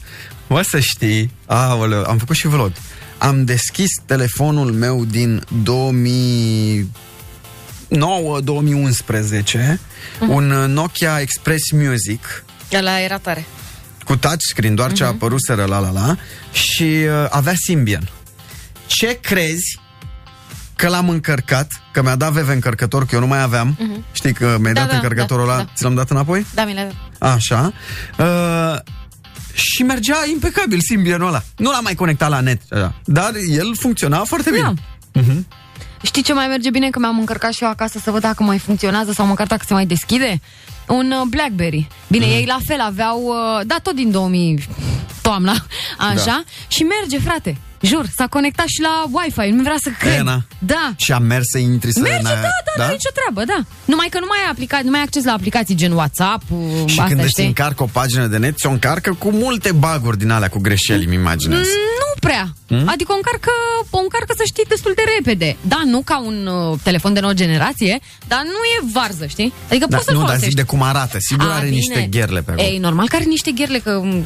Vă 0.47 0.61
să 0.61 0.79
știi, 0.79 1.31
aoleu, 1.45 2.03
am 2.03 2.17
făcut 2.17 2.35
și 2.35 2.47
vlog. 2.47 2.71
Am 3.17 3.45
deschis 3.45 3.89
telefonul 4.05 4.71
meu 4.71 5.05
din 5.05 5.43
2009-2011, 5.63 5.67
un 10.27 10.51
uh, 10.51 10.67
Nokia 10.67 11.19
Express 11.19 11.71
Music, 11.71 12.43
ăla 12.73 12.99
era 12.99 13.17
tare. 13.17 13.45
cu 14.05 14.17
touchscreen, 14.17 14.75
doar 14.75 14.91
ce 14.91 15.03
a 15.03 15.07
apăruseră 15.07 15.65
la 15.65 15.79
la 15.79 15.91
la 15.91 16.15
și 16.51 16.83
uh, 16.83 17.25
avea 17.29 17.53
Symbian. 17.65 18.09
Ce 18.85 19.19
crezi 19.21 19.79
că 20.75 20.87
l-am 20.87 21.09
încărcat, 21.09 21.71
că 21.91 22.01
mi-a 22.01 22.15
dat 22.15 22.31
VV 22.31 22.49
încărcător, 22.49 23.05
că 23.05 23.15
eu 23.15 23.21
nu 23.21 23.27
mai 23.27 23.41
aveam. 23.41 23.77
Știi 24.11 24.33
că 24.33 24.57
mi-ai 24.59 24.73
Da, 24.73 24.79
dat 24.79 24.89
da, 24.89 24.95
încărcătorul 24.95 25.47
da, 25.47 25.53
ăla, 25.53 25.63
da. 25.63 25.69
ți 25.75 25.83
l-am 25.83 25.95
dat 25.95 26.09
înapoi? 26.09 26.45
Da, 26.53 26.65
mi 26.65 26.73
le 26.73 26.91
Așa. 27.19 27.73
Uh, 28.19 28.75
și 29.57 29.83
mergea 29.83 30.15
impecabil 30.31 30.79
Symbianul 30.79 31.27
ăla. 31.27 31.41
Nu 31.57 31.71
l-am 31.71 31.83
mai 31.83 31.95
conectat 31.95 32.29
la 32.29 32.39
net, 32.39 32.61
așa. 32.71 32.93
dar 33.05 33.31
el 33.49 33.75
funcționa 33.75 34.23
foarte 34.23 34.49
bine. 34.49 34.73
Da. 35.11 35.21
Știi 36.03 36.21
ce 36.23 36.33
mai 36.33 36.47
merge 36.47 36.69
bine? 36.69 36.89
Că 36.89 36.99
mi-am 36.99 37.19
încărcat 37.19 37.53
și 37.53 37.63
eu 37.63 37.69
acasă 37.69 37.99
să 38.03 38.11
văd 38.11 38.21
dacă 38.21 38.43
mai 38.43 38.57
funcționează 38.57 39.11
sau 39.11 39.25
măcar 39.25 39.47
dacă 39.47 39.63
se 39.67 39.73
mai 39.73 39.85
deschide. 39.85 40.41
Un 40.87 41.11
uh, 41.11 41.21
Blackberry. 41.29 41.87
Bine, 42.07 42.25
Mhm. 42.25 42.33
ei 42.33 42.45
la 42.45 42.57
fel 42.65 42.79
aveau, 42.79 43.21
uh, 43.23 43.65
da, 43.65 43.75
tot 43.83 43.95
din 43.95 44.11
2000 44.11 44.67
toamna, 45.21 45.55
așa, 45.97 46.23
Da. 46.25 46.43
și 46.67 46.83
merge, 46.83 47.19
frate. 47.19 47.57
Jur, 47.81 48.05
s-a 48.15 48.27
conectat 48.27 48.65
și 48.67 48.81
la 48.81 49.05
Wi-Fi, 49.11 49.49
nu 49.49 49.61
vrea 49.61 49.75
să 49.81 49.89
cred. 49.99 50.13
Ena. 50.17 50.41
Da. 50.59 50.93
Și 50.95 51.11
am 51.11 51.23
mers 51.23 51.45
să 51.51 51.57
intri 51.57 51.91
să... 51.91 51.99
Merge, 51.99 52.21
da, 52.23 52.29
n-ai- 52.29 52.41
da, 52.41 52.83
da, 52.83 52.89
nicio 52.89 53.09
treabă, 53.13 53.43
da. 53.45 53.63
Numai 53.85 54.07
că 54.11 54.19
nu 54.19 54.25
mai 54.29 54.37
ai, 54.45 54.49
aplica- 54.53 54.83
nu 54.83 54.89
mai 54.89 54.99
ai 54.99 55.05
acces 55.05 55.23
la 55.23 55.31
aplicații 55.33 55.75
gen 55.75 55.91
WhatsApp, 55.91 56.43
uh, 56.51 56.57
Și 56.77 56.83
astea, 56.89 57.05
când 57.05 57.19
îți 57.19 57.29
știi? 57.29 57.45
încarcă 57.45 57.83
o 57.83 57.89
pagină 57.91 58.25
de 58.27 58.37
net, 58.37 58.57
ți-o 58.57 58.69
încarcă 58.71 59.13
cu 59.13 59.29
multe 59.31 59.71
baguri 59.71 60.17
din 60.17 60.29
alea, 60.29 60.47
cu 60.49 60.59
greșeli, 60.59 61.05
îmi 61.05 61.15
imaginez. 61.15 61.59
Nu 61.59 62.19
prea. 62.19 62.53
Hmm? 62.67 62.87
Adică 62.93 63.11
o 63.11 63.15
încarcă, 63.15 63.51
o 63.89 63.99
încarcă 64.05 64.33
să 64.37 64.43
știi 64.45 64.65
destul 64.67 64.93
de 64.95 65.01
repede. 65.17 65.55
Da, 65.61 65.81
nu 65.85 66.01
ca 66.05 66.19
un 66.21 66.47
uh, 66.47 66.79
telefon 66.83 67.13
de 67.13 67.19
nouă 67.19 67.33
generație, 67.33 67.99
dar 68.27 68.41
nu 68.43 68.61
e 68.75 68.91
varză, 68.93 69.25
știi? 69.25 69.53
Adică 69.69 69.85
Da, 69.89 69.95
poți 69.95 70.07
să-l 70.07 70.13
nu, 70.15 70.19
dar 70.21 70.29
folosești. 70.29 70.55
zic 70.55 70.63
de 70.65 70.71
cum 70.71 70.81
arată. 70.81 71.17
Sigur 71.19 71.47
A, 71.49 71.53
are 71.55 71.63
bine. 71.65 71.75
niște 71.75 72.07
gherle 72.11 72.41
pe 72.41 72.51
acolo. 72.51 72.67
Ei, 72.67 72.77
normal 72.77 73.07
că 73.07 73.15
are 73.15 73.23
niște 73.23 73.51
gherle, 73.51 73.77
că 73.79 73.99
mm, 74.03 74.25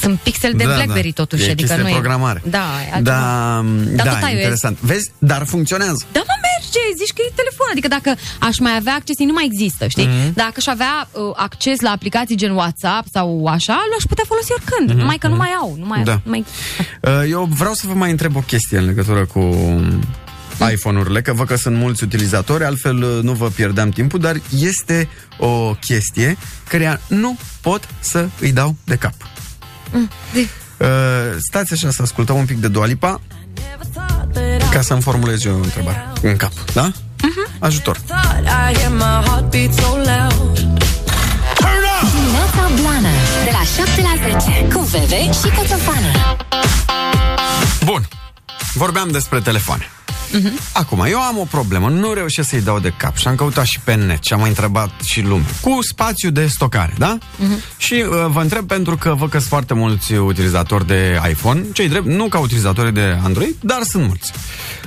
sunt 0.00 0.18
pixel 0.18 0.52
de 0.56 0.64
Da, 0.64 0.74
Blackberry 0.74 1.12
da. 1.14 1.22
totuși. 1.22 1.42
E 1.48 1.50
adică 1.50 1.66
chestie 1.66 1.82
nu 1.82 1.88
e... 1.88 1.92
programare. 1.92 2.42
Da, 2.44 2.58
e 2.58 2.92
altceva. 2.94 3.00
Da, 3.00 3.64
Dar 3.96 4.06
da, 4.06 4.12
tot 4.12 4.22
iOS. 4.28 4.32
interesant. 4.32 4.78
Vezi? 4.80 5.10
Dar 5.18 5.42
funcționează. 5.46 6.04
Da, 6.12 6.20
mă, 6.30 6.34
merge, 6.48 6.82
zici 6.96 7.12
că 7.16 7.22
e 7.28 7.32
telefon. 7.42 7.66
Adică 7.70 7.88
dacă 7.88 8.10
aș 8.48 8.58
mai 8.58 8.74
avea 8.76 8.94
acces, 8.94 9.18
ei 9.18 9.26
nu 9.26 9.32
mai 9.32 9.44
există, 9.50 9.86
știi? 9.86 10.06
Mhm. 10.06 10.12
Mm-hmm. 10.30 10.34
Dacă 10.34 10.52
aș 10.56 10.66
avea 10.66 11.08
uh, 11.12 11.20
acces 11.36 11.80
la 11.80 11.90
aplicații 11.90 12.36
gen 12.36 12.50
WhatsApp 12.60 13.06
sau 13.12 13.46
așa, 13.46 13.76
l-aș 13.90 14.02
putea 14.08 14.24
folosi 14.26 14.52
oricând. 14.52 14.88
Mhm, 14.88 14.98
Numai 14.98 15.16
că 15.18 15.28
nu 15.28 15.36
mai 15.36 15.52
au. 15.60 15.74
Nu 15.78 15.86
mai, 15.86 16.02
Da. 16.02 16.20
nu 16.24 16.30
mai... 16.30 16.44
Uh, 17.02 17.30
Eu 17.30 17.48
vreau 17.58 17.74
să 17.74 17.81
vă 17.86 17.94
mai 17.94 18.10
întreb 18.10 18.36
o 18.36 18.40
chestie 18.40 18.78
în 18.78 18.84
legătură 18.84 19.24
cu 19.24 19.40
iPhone-urile, 20.72 21.22
că 21.22 21.32
văd 21.32 21.46
că 21.46 21.56
sunt 21.56 21.76
mulți 21.76 22.04
utilizatori, 22.04 22.64
altfel 22.64 23.02
uh, 23.02 23.22
nu 23.22 23.32
vă 23.32 23.48
pierdeam 23.48 23.88
timpul, 23.88 24.20
dar 24.20 24.40
este 24.58 25.08
o 25.38 25.74
chestie 25.74 26.36
care 26.68 27.00
nu 27.06 27.36
pot 27.60 27.88
să 28.00 28.28
îi 28.40 28.52
dau 28.52 28.76
de 28.84 28.96
cap. 28.96 29.14
zi. 30.34 30.38
Uh, 30.78 30.86
stați 31.38 31.72
așa 31.72 31.90
să 31.90 32.02
ascultăm 32.02 32.36
un 32.36 32.44
pic 32.44 32.56
de 32.56 32.68
Dua 32.68 32.86
Lipa 32.86 33.20
ca 34.70 34.80
să-mi 34.80 35.02
formulez 35.02 35.44
eu 35.44 35.54
o 35.54 35.62
întrebare 35.62 36.12
în 36.22 36.36
cap, 36.36 36.52
da? 36.72 36.90
Ajutor. 37.58 38.00
Dimineața 42.12 42.68
Blană 42.80 43.08
De 43.44 43.50
la 43.50 43.84
7 43.84 44.00
la 44.00 44.38
10 44.40 44.74
Cu 44.74 44.80
Veve 44.80 45.22
și 45.22 45.54
Coțofană 45.56 46.36
Bun. 47.84 48.08
Vorbeam 48.74 49.08
despre 49.10 49.40
telefoane. 49.40 49.86
Acum, 50.72 51.04
eu 51.08 51.20
am 51.20 51.38
o 51.38 51.44
problemă, 51.44 51.88
nu 51.88 52.12
reușesc 52.12 52.48
să-i 52.48 52.60
dau 52.60 52.78
de 52.78 52.92
cap 52.96 53.16
și 53.16 53.28
am 53.28 53.34
căutat 53.34 53.64
și 53.64 53.80
pe 53.84 53.94
net 53.94 54.24
și 54.24 54.32
am 54.32 54.40
mai 54.40 54.48
întrebat 54.48 54.90
și 55.00 55.20
lume. 55.22 55.44
Cu 55.60 55.78
spațiu 55.80 56.30
de 56.30 56.46
stocare, 56.46 56.94
da? 56.98 57.18
Și 57.76 57.94
uh, 57.94 58.26
vă 58.26 58.40
întreb 58.40 58.66
pentru 58.66 58.96
că 58.96 59.14
văd 59.14 59.30
că 59.30 59.38
sunt 59.38 59.48
foarte 59.48 59.74
mulți 59.74 60.12
utilizatori 60.12 60.86
de 60.86 61.20
iPhone, 61.28 61.64
cei 61.72 61.88
drept, 61.88 62.06
nu 62.06 62.28
ca 62.28 62.38
utilizatori 62.38 62.94
de 62.94 63.18
Android, 63.22 63.54
dar 63.60 63.82
sunt 63.82 64.06
mulți. 64.06 64.32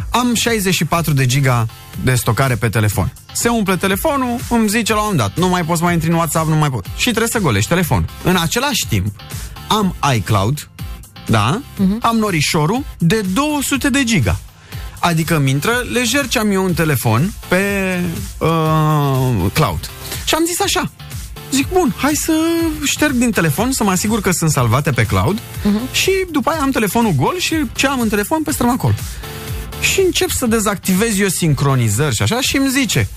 Am 0.09 0.33
64 0.33 1.13
de 1.13 1.25
giga 1.25 1.67
de 2.03 2.15
stocare 2.15 2.55
pe 2.55 2.69
telefon. 2.69 3.13
Se 3.31 3.49
umple 3.49 3.75
telefonul, 3.75 4.39
îmi 4.49 4.67
zice 4.67 4.93
la 4.93 4.99
un 4.99 5.05
moment 5.05 5.27
dat, 5.27 5.37
nu 5.43 5.49
mai 5.49 5.63
poți 5.63 5.81
mai 5.81 5.93
intri 5.93 6.09
în 6.09 6.15
WhatsApp, 6.15 6.47
nu 6.47 6.55
mai 6.55 6.69
pot. 6.69 6.85
Și 6.95 7.03
trebuie 7.03 7.27
să 7.27 7.39
golești 7.39 7.69
telefonul. 7.69 8.05
În 8.23 8.35
același 8.35 8.87
timp, 8.89 9.07
am 9.67 9.95
iCloud, 10.15 10.69
da? 11.25 11.61
Am 12.01 12.17
norișorul 12.17 12.83
de 12.97 13.21
200 13.33 13.89
de 13.89 14.03
giga. 14.03 14.39
Adică 14.99 15.35
îmi 15.35 15.49
intră 15.49 15.85
lejer 15.93 16.27
ce 16.27 16.39
am 16.39 16.51
eu 16.51 16.63
un 16.63 16.73
telefon 16.73 17.31
pe 17.47 17.63
uh, 18.37 19.51
cloud. 19.53 19.89
Și 20.25 20.33
am 20.35 20.43
zis 20.45 20.59
așa. 20.61 20.91
Zic, 21.51 21.67
bun, 21.73 21.93
hai 21.97 22.13
să 22.15 22.31
șterg 22.83 23.13
din 23.13 23.31
telefon, 23.31 23.71
să 23.71 23.83
mă 23.83 23.91
asigur 23.91 24.21
că 24.21 24.31
sunt 24.31 24.51
salvate 24.51 24.91
pe 24.91 25.05
cloud 25.05 25.39
și 25.91 26.11
după 26.31 26.49
aia 26.49 26.61
am 26.61 26.71
telefonul 26.71 27.11
gol 27.11 27.35
și 27.39 27.55
ce 27.75 27.87
am 27.87 27.99
în 27.99 28.09
telefon 28.09 28.41
păstrăm 28.43 28.69
acolo. 28.69 28.93
Și 29.79 29.99
încep 30.05 30.29
să 30.29 30.45
dezactivez 30.45 31.19
eu 31.19 31.27
sincronizări 31.27 32.15
și 32.15 32.21
așa 32.21 32.41
și 32.41 32.57
îmi 32.57 32.69
zice 32.69 33.07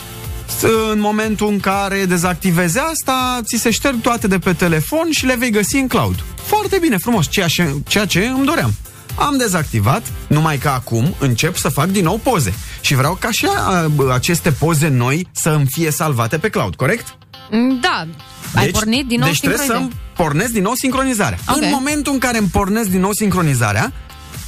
"S- 0.59 0.63
în 0.93 1.01
momentul 1.01 1.49
în 1.49 1.61
care 1.61 2.05
dezactivezi 2.05 2.79
asta, 2.79 3.41
ți 3.45 3.57
se 3.57 3.71
șterg 3.71 4.01
toate 4.01 4.27
de 4.27 4.39
pe 4.39 4.53
telefon 4.53 5.07
și 5.11 5.27
le 5.27 5.37
vei 5.39 5.51
găsi 5.51 5.77
în 5.77 5.87
cloud. 5.89 6.25
Foarte 6.49 6.79
bine, 6.81 6.97
frumos, 6.97 7.27
ceea 7.31 7.47
ce, 7.47 7.75
ceea 7.89 8.05
ce 8.07 8.27
îmi 8.27 8.47
doream. 8.47 8.75
Am 9.15 9.37
dezactivat, 9.37 10.03
numai 10.27 10.59
că 10.59 10.69
acum 10.69 11.15
încep 11.19 11.57
să 11.57 11.69
fac 11.69 11.87
din 11.87 12.05
nou 12.05 12.17
poze. 12.23 12.51
Și 12.51 12.87
și 12.89 12.95
vreau 12.95 13.15
ca 13.15 13.29
și 13.31 13.47
a, 13.57 13.91
aceste 14.13 14.53
poze 14.53 14.89
noi 14.89 15.29
să 15.33 15.51
îmi 15.51 15.67
fie 15.67 15.91
salvate 15.91 16.39
pe 16.39 16.49
cloud, 16.49 16.75
corect? 16.75 17.17
Mm, 17.51 17.81
Da, 17.81 18.07
ai 18.55 18.69
pornit 18.69 19.07
din 19.07 19.19
nou 19.19 19.29
deci 19.29 19.39
trebuie 19.39 19.59
să 19.59 19.65
sincronizarea. 19.65 20.13
pornesc 20.17 20.53
din 20.53 20.63
nou 20.63 20.75
sincronizarea. 20.75 21.39
Ok. 21.49 21.57
În 21.63 21.69
momentul 21.73 22.13
în 22.13 22.19
care 22.19 22.39
îmi 22.39 22.49
pornesc 22.49 22.89
din 22.89 23.01
nou 23.01 23.13
sincronizarea, 23.13 23.93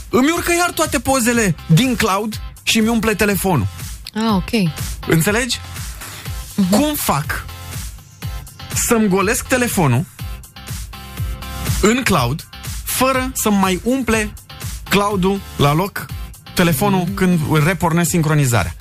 îmi 0.09 0.31
urcă 0.31 0.53
iar 0.59 0.71
toate 0.71 0.99
pozele 1.01 1.55
din 1.67 1.95
cloud 1.97 2.41
și 2.63 2.79
mi 2.79 2.89
umple 2.89 3.15
telefonul. 3.15 3.67
Ah, 4.15 4.35
ok. 4.35 4.71
Înțelegi? 5.07 5.61
Mhm. 6.55 6.71
Cum 6.71 6.95
fac 6.95 7.45
să-mi 8.75 9.09
golesc 9.09 9.47
telefonul 9.47 10.05
în 11.83 12.03
cloud 12.03 12.49
fără 12.85 13.31
să 13.35 13.51
mai 13.51 13.81
umple 13.85 14.33
cloud-ul 14.89 15.41
la 15.57 15.73
loc 15.73 16.07
telefonul 16.55 17.01
Mhm. 17.01 17.15
când 17.15 17.39
repornesc 17.67 18.11
sincronizarea? 18.11 18.75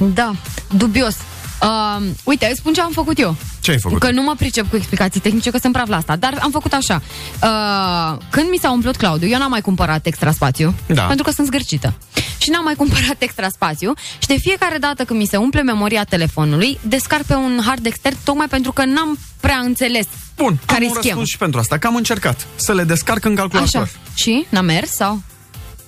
Da, 0.00 0.34
dubios. 0.76 1.14
Uh, 1.62 2.04
uite, 2.24 2.46
îți 2.46 2.58
spun 2.58 2.72
ce 2.72 2.80
am 2.80 2.92
făcut 2.92 3.18
eu. 3.18 3.36
Ce 3.64 3.70
ai 3.70 3.78
făcut? 3.78 3.98
Că 3.98 4.10
nu 4.10 4.22
mă 4.22 4.34
pricep 4.38 4.70
cu 4.70 4.76
explicații 4.76 5.20
tehnice, 5.20 5.50
că 5.50 5.58
sunt 5.58 5.72
praf 5.72 5.88
la 5.88 5.96
asta. 5.96 6.16
Dar 6.16 6.38
am 6.42 6.50
făcut 6.50 6.72
așa. 6.72 7.02
Uh, 7.42 8.18
când 8.30 8.50
mi 8.50 8.58
s-a 8.60 8.70
umplut 8.70 8.96
cloud 8.96 9.22
eu 9.22 9.38
n-am 9.38 9.50
mai 9.50 9.60
cumpărat 9.60 10.06
extra 10.06 10.32
spațiu. 10.32 10.74
Da. 10.86 11.02
Pentru 11.02 11.24
că 11.24 11.30
sunt 11.30 11.46
zgârcită. 11.46 11.94
Și 12.38 12.50
n-am 12.50 12.64
mai 12.64 12.74
cumpărat 12.74 13.16
extra 13.18 13.48
spațiu. 13.48 13.92
Și 14.18 14.26
de 14.26 14.36
fiecare 14.38 14.78
dată 14.78 15.04
când 15.04 15.18
mi 15.18 15.26
se 15.26 15.36
umple 15.36 15.62
memoria 15.62 16.04
telefonului, 16.04 16.78
descarc 16.82 17.22
pe 17.22 17.34
un 17.34 17.60
hard 17.66 17.86
extern, 17.86 18.16
tocmai 18.24 18.46
pentru 18.46 18.72
că 18.72 18.84
n-am 18.84 19.18
prea 19.40 19.56
înțeles 19.56 20.06
Bun, 20.36 20.58
care 20.66 20.84
am 20.84 20.90
un 20.90 20.96
e 20.96 20.98
schema. 20.98 21.04
răspuns 21.04 21.28
și 21.28 21.38
pentru 21.38 21.60
asta, 21.60 21.78
că 21.78 21.86
am 21.86 21.96
încercat 21.96 22.46
să 22.54 22.72
le 22.74 22.84
descarc 22.84 23.24
în 23.24 23.34
calculator. 23.34 23.82
Așa. 23.82 23.90
Și? 24.14 24.46
N-a 24.48 24.60
mers 24.60 24.90
sau? 24.90 25.22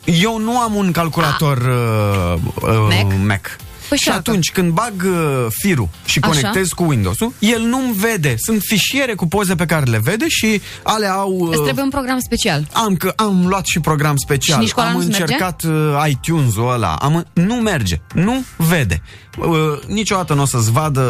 Eu 0.04 0.38
nu 0.38 0.58
am 0.58 0.74
un 0.74 0.92
calculator 0.92 1.56
uh, 1.58 2.40
uh, 2.62 3.02
Mac? 3.02 3.12
Mac. 3.26 3.56
Păi 3.88 3.98
și 3.98 4.04
și 4.04 4.10
atunci 4.10 4.50
când 4.52 4.72
bag 4.72 4.92
uh, 5.04 5.46
firul 5.50 5.88
și 6.04 6.18
Așa. 6.22 6.30
conectez 6.30 6.68
cu 6.68 6.84
Windows-ul, 6.84 7.32
el 7.38 7.60
nu-mi 7.60 7.92
vede. 7.94 8.34
Sunt 8.38 8.62
fișiere 8.62 9.14
cu 9.14 9.26
poze 9.26 9.54
pe 9.54 9.66
care 9.66 9.84
le 9.90 10.00
vede 10.02 10.24
și 10.28 10.60
ale 10.82 11.06
au... 11.06 11.30
Uh, 11.30 11.48
Îți 11.52 11.62
trebuie 11.62 11.84
un 11.84 11.90
program 11.90 12.18
special. 12.18 12.68
am, 12.72 12.96
că, 12.96 13.12
am 13.16 13.46
luat 13.46 13.66
și 13.66 13.80
program 13.80 14.16
special. 14.16 14.56
Și 14.56 14.62
nici 14.62 14.72
cu 14.72 14.80
ăla 14.80 14.88
am 14.88 14.94
nu-ți 14.94 15.06
merge? 15.08 15.22
încercat 15.22 15.62
uh, 15.62 16.04
iTunes-ul 16.08 16.72
ăla. 16.72 16.94
Am, 16.94 17.26
nu 17.32 17.54
merge. 17.54 18.00
Nu 18.14 18.44
vede. 18.56 19.02
Uh, 19.36 19.78
niciodată 19.86 20.34
nu 20.34 20.42
o 20.42 20.44
să-ți 20.44 20.72
vadă 20.72 21.00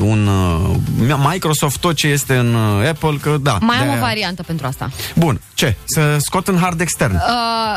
un 0.00 0.26
uh, 0.26 1.16
Microsoft 1.30 1.76
tot 1.78 1.94
ce 1.94 2.06
este 2.06 2.36
în 2.36 2.54
uh, 2.54 2.88
Apple, 2.88 3.16
că 3.20 3.36
da. 3.40 3.58
Mai 3.60 3.76
am 3.76 3.82
de-aia- 3.86 3.96
o 3.96 4.00
variantă 4.00 4.42
pentru 4.42 4.66
asta. 4.66 4.90
Bun, 5.14 5.40
ce? 5.54 5.76
Să 5.84 6.16
scot 6.20 6.48
în 6.48 6.56
hard 6.58 6.80
extern. 6.80 7.14
Uh, 7.14 7.20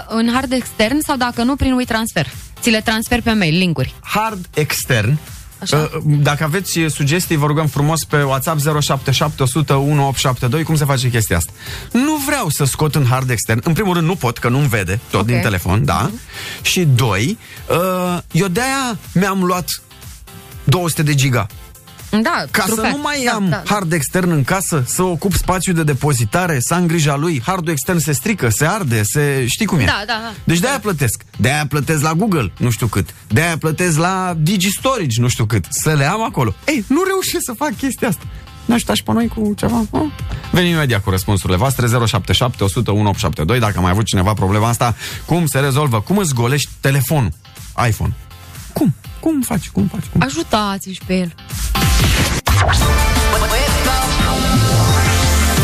în 0.07 0.29
hard 0.33 0.51
extern 0.51 0.99
sau 1.01 1.15
dacă 1.17 1.43
nu, 1.43 1.55
prin 1.55 1.73
WeTransfer. 1.73 2.27
Ți 2.61 2.69
le 2.69 2.81
transfer 2.81 3.21
pe 3.21 3.31
mail, 3.31 3.57
linkuri. 3.57 3.93
hard 4.01 4.45
extern. 4.53 5.17
Așa. 5.61 5.77
Uh, 5.77 6.01
Dacă 6.21 6.43
aveți 6.43 6.79
sugestii, 6.89 7.35
vă 7.35 7.45
rugăm 7.45 7.67
frumos 7.67 8.03
pe 8.03 8.21
WhatsApp 8.23 8.59
077 8.81 9.43
100 9.43 9.73
1872 9.73 10.63
cum 10.63 10.75
se 10.75 10.85
face 10.85 11.09
chestia 11.09 11.37
asta. 11.37 11.51
Nu 11.91 12.15
vreau 12.25 12.49
să 12.49 12.63
scot 12.65 12.95
în 12.95 13.05
hard 13.05 13.29
extern. 13.29 13.61
În 13.63 13.73
primul 13.73 13.93
rând 13.93 14.07
nu 14.07 14.15
pot, 14.15 14.37
că 14.37 14.49
nu-mi 14.49 14.67
vede 14.67 14.99
tot 15.09 15.19
Ok. 15.21 15.25
din 15.27 15.39
telefon, 15.41 15.85
da. 15.85 16.09
Și 16.61 16.81
doi, 16.95 17.37
uh, 17.69 18.17
eu 18.31 18.47
de-aia 18.47 18.97
mi-am 19.11 19.43
luat 19.43 19.65
200 20.65 21.03
de 21.03 21.13
giga. 21.15 21.47
Da, 22.21 22.43
Ca 22.51 22.63
trufat. 22.63 22.85
să 22.85 22.91
nu 22.91 23.01
mai 23.01 23.23
da, 23.25 23.31
am 23.31 23.49
da. 23.49 23.63
hard 23.65 23.91
extern 23.93 24.31
în 24.31 24.43
casă, 24.43 24.83
să 24.87 25.03
ocup 25.03 25.33
spațiu 25.33 25.73
de 25.73 25.83
depozitare, 25.83 26.59
să 26.59 26.73
am 26.73 26.85
grija 26.87 27.15
lui, 27.15 27.41
hardul 27.45 27.71
extern 27.71 27.97
se 27.97 28.11
strică, 28.11 28.49
se 28.49 28.65
arde, 28.65 29.03
se... 29.03 29.45
știi 29.47 29.65
cum 29.65 29.79
e? 29.79 29.83
Da, 29.85 30.03
da, 30.07 30.19
da. 30.23 30.33
Deci 30.43 30.59
de-aia 30.59 30.79
plătesc. 30.79 31.23
De-aia 31.37 31.65
plătesc 31.67 32.01
la 32.01 32.13
Google, 32.13 32.51
nu 32.57 32.69
știu 32.69 32.87
cât. 32.87 33.09
De-aia 33.27 33.57
plătesc 33.57 33.97
la 33.97 34.33
Digistorage, 34.37 35.21
nu 35.21 35.27
știu 35.27 35.45
cât. 35.45 35.65
Să 35.69 35.93
le 35.93 36.05
am 36.05 36.23
acolo. 36.23 36.53
Ei, 36.67 36.85
nu 36.87 37.03
reușesc 37.03 37.43
să 37.45 37.53
fac 37.57 37.77
chestia 37.77 38.07
asta. 38.07 38.23
Ne 38.65 38.73
ajutați 38.73 38.97
și 38.97 39.03
pe 39.03 39.11
noi 39.11 39.27
cu 39.27 39.53
ceva? 39.57 39.85
Oh? 39.89 40.01
Venim 40.51 40.71
imediat 40.73 41.03
cu 41.03 41.09
răspunsurile 41.09 41.57
voastre 41.57 41.87
077 42.05 42.63
100 42.63 42.91
1872 42.91 43.59
Dacă 43.59 43.77
a 43.77 43.81
mai 43.81 43.91
avut 43.91 44.05
cineva 44.05 44.33
problema 44.33 44.67
asta 44.67 44.95
Cum 45.25 45.45
se 45.45 45.59
rezolvă? 45.59 46.01
Cum 46.01 46.17
îți 46.17 46.33
golești 46.33 46.69
telefonul? 46.79 47.31
iPhone 47.87 48.13
Cum? 48.75 48.95
Cum 49.19 49.41
faci? 49.41 49.69
Cum 49.69 49.87
faci? 49.93 50.03
Cum? 50.11 50.21
Ajutați-l 50.21 50.91
și 50.93 51.01
pe 51.05 51.13
el. 51.13 51.33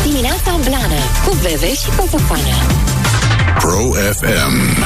Dimineața 0.04 0.56
Blană 0.64 1.00
Cu 1.24 1.36
Bebe 1.42 1.74
și 1.74 1.88
Coțofană 1.96 2.56
Pro 3.58 3.90
FM. 4.12 4.84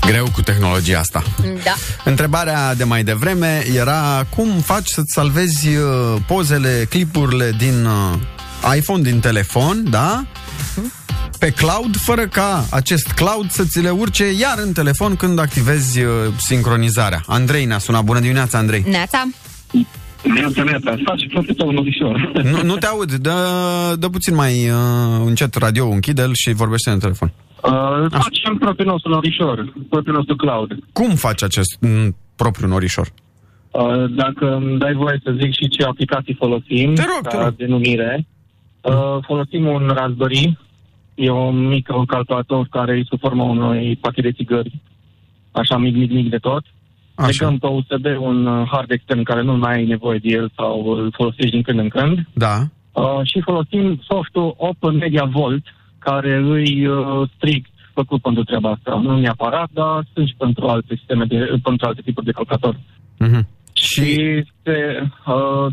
Greu 0.00 0.28
cu 0.32 0.42
tehnologia 0.42 0.98
asta 0.98 1.22
Da. 1.64 1.74
Întrebarea 2.04 2.74
de 2.74 2.84
mai 2.84 3.04
devreme 3.04 3.64
era 3.74 4.26
cum 4.36 4.50
faci 4.60 4.88
să-ți 4.88 5.12
salvezi 5.12 5.68
uh, 5.68 6.16
pozele, 6.26 6.86
clipurile 6.88 7.54
din 7.58 7.84
uh, 7.84 8.74
iPhone, 8.76 9.02
din 9.02 9.20
telefon, 9.20 9.90
da? 9.90 10.24
Pe 11.38 11.50
cloud, 11.50 11.96
fără 11.96 12.26
ca 12.26 12.64
acest 12.70 13.12
cloud 13.12 13.50
să 13.50 13.64
ți 13.64 13.80
le 13.82 13.90
urce 13.90 14.24
iar 14.40 14.58
în 14.66 14.72
telefon 14.72 15.16
când 15.16 15.38
activezi 15.38 16.02
uh, 16.02 16.10
sincronizarea. 16.38 17.20
Andrei 17.26 17.64
ne-a 17.64 17.78
sunat. 17.78 18.04
Bună 18.04 18.20
dimineața, 18.20 18.58
Andrei. 18.58 18.84
Neața? 18.86 19.22
Neața, 20.34 20.62
neața, 20.62 20.96
faci 21.04 21.26
foarte 21.32 21.52
tău 21.52 21.68
un 21.68 21.76
ofișor. 21.76 22.30
Nu, 22.42 22.62
nu 22.62 22.76
te 22.76 22.86
aud. 22.86 23.12
Dă, 23.12 23.34
dă 23.98 24.08
puțin 24.08 24.34
mai 24.34 24.70
uh, 24.70 24.76
încet 25.24 25.54
radio, 25.54 25.88
închide-l 25.88 26.30
și 26.34 26.52
vorbește 26.52 26.90
în 26.90 26.98
telefon. 26.98 27.32
Uh, 27.62 27.72
facem 28.10 28.56
propriul 28.58 28.90
nostru 28.90 29.10
norișor, 29.10 29.72
propriul 29.88 30.16
nostru 30.16 30.36
cloud. 30.36 30.70
Cum 30.92 31.14
faci 31.14 31.42
acest 31.42 31.76
m, 31.80 32.16
propriu 32.36 32.68
norișor? 32.68 33.08
Uh, 33.70 34.04
dacă 34.16 34.54
îmi 34.54 34.78
dai 34.78 34.92
voie 34.92 35.20
să 35.24 35.34
zic 35.40 35.52
și 35.52 35.68
ce 35.68 35.82
aplicații 35.84 36.34
folosim 36.38 36.94
Te 36.94 37.02
rog, 37.02 37.22
ca 37.22 37.28
te 37.30 37.42
rog. 37.44 37.56
denumire, 37.56 38.26
uh, 38.80 38.94
folosim 39.26 39.66
un 39.66 39.90
Raspberry, 39.94 40.58
e 41.18 41.30
un 41.30 41.66
mic 41.66 41.86
calculator 42.06 42.66
care 42.70 42.92
e 42.96 43.02
sub 43.08 43.18
formă 43.18 43.42
unui 43.42 43.96
pachet 44.00 44.24
de 44.24 44.32
țigări, 44.32 44.80
așa 45.52 45.76
mic, 45.76 45.96
mic, 45.96 46.10
mic 46.10 46.30
de 46.30 46.36
tot. 46.36 46.64
Așa. 47.14 47.28
Legăm 47.30 47.58
pe 47.58 47.66
USB 47.66 48.06
un 48.20 48.46
uh, 48.46 48.68
hard 48.70 48.90
extern 48.90 49.22
care 49.22 49.42
nu 49.42 49.56
mai 49.56 49.74
ai 49.74 49.86
nevoie 49.86 50.18
de 50.18 50.28
el 50.28 50.50
sau 50.56 50.90
îl 50.90 51.12
folosești 51.16 51.50
din 51.50 51.62
când 51.62 51.78
în 51.78 51.88
când. 51.88 52.26
Da. 52.32 52.56
Uh, 52.92 53.20
și 53.22 53.40
folosim 53.40 54.00
softul 54.08 54.54
Open 54.56 54.96
Media 54.96 55.24
Vault, 55.24 55.64
care 55.98 56.36
îi 56.36 56.86
uh, 56.86 57.28
strict 57.34 57.70
făcut 57.94 58.20
pentru 58.22 58.44
treaba 58.44 58.70
asta. 58.70 59.00
Nu 59.02 59.20
neapărat, 59.20 59.68
dar 59.72 60.06
sunt 60.14 60.28
și 60.28 60.34
pentru 60.38 60.66
alte 60.66 60.94
sisteme, 60.96 61.24
de, 61.24 61.36
pentru 61.62 61.86
alte 61.86 62.00
tipuri 62.04 62.26
de 62.26 62.32
calculator. 62.32 62.80
Mhm. 63.18 63.46
Și 63.72 64.10
este 64.40 64.76
uh, 65.26 65.66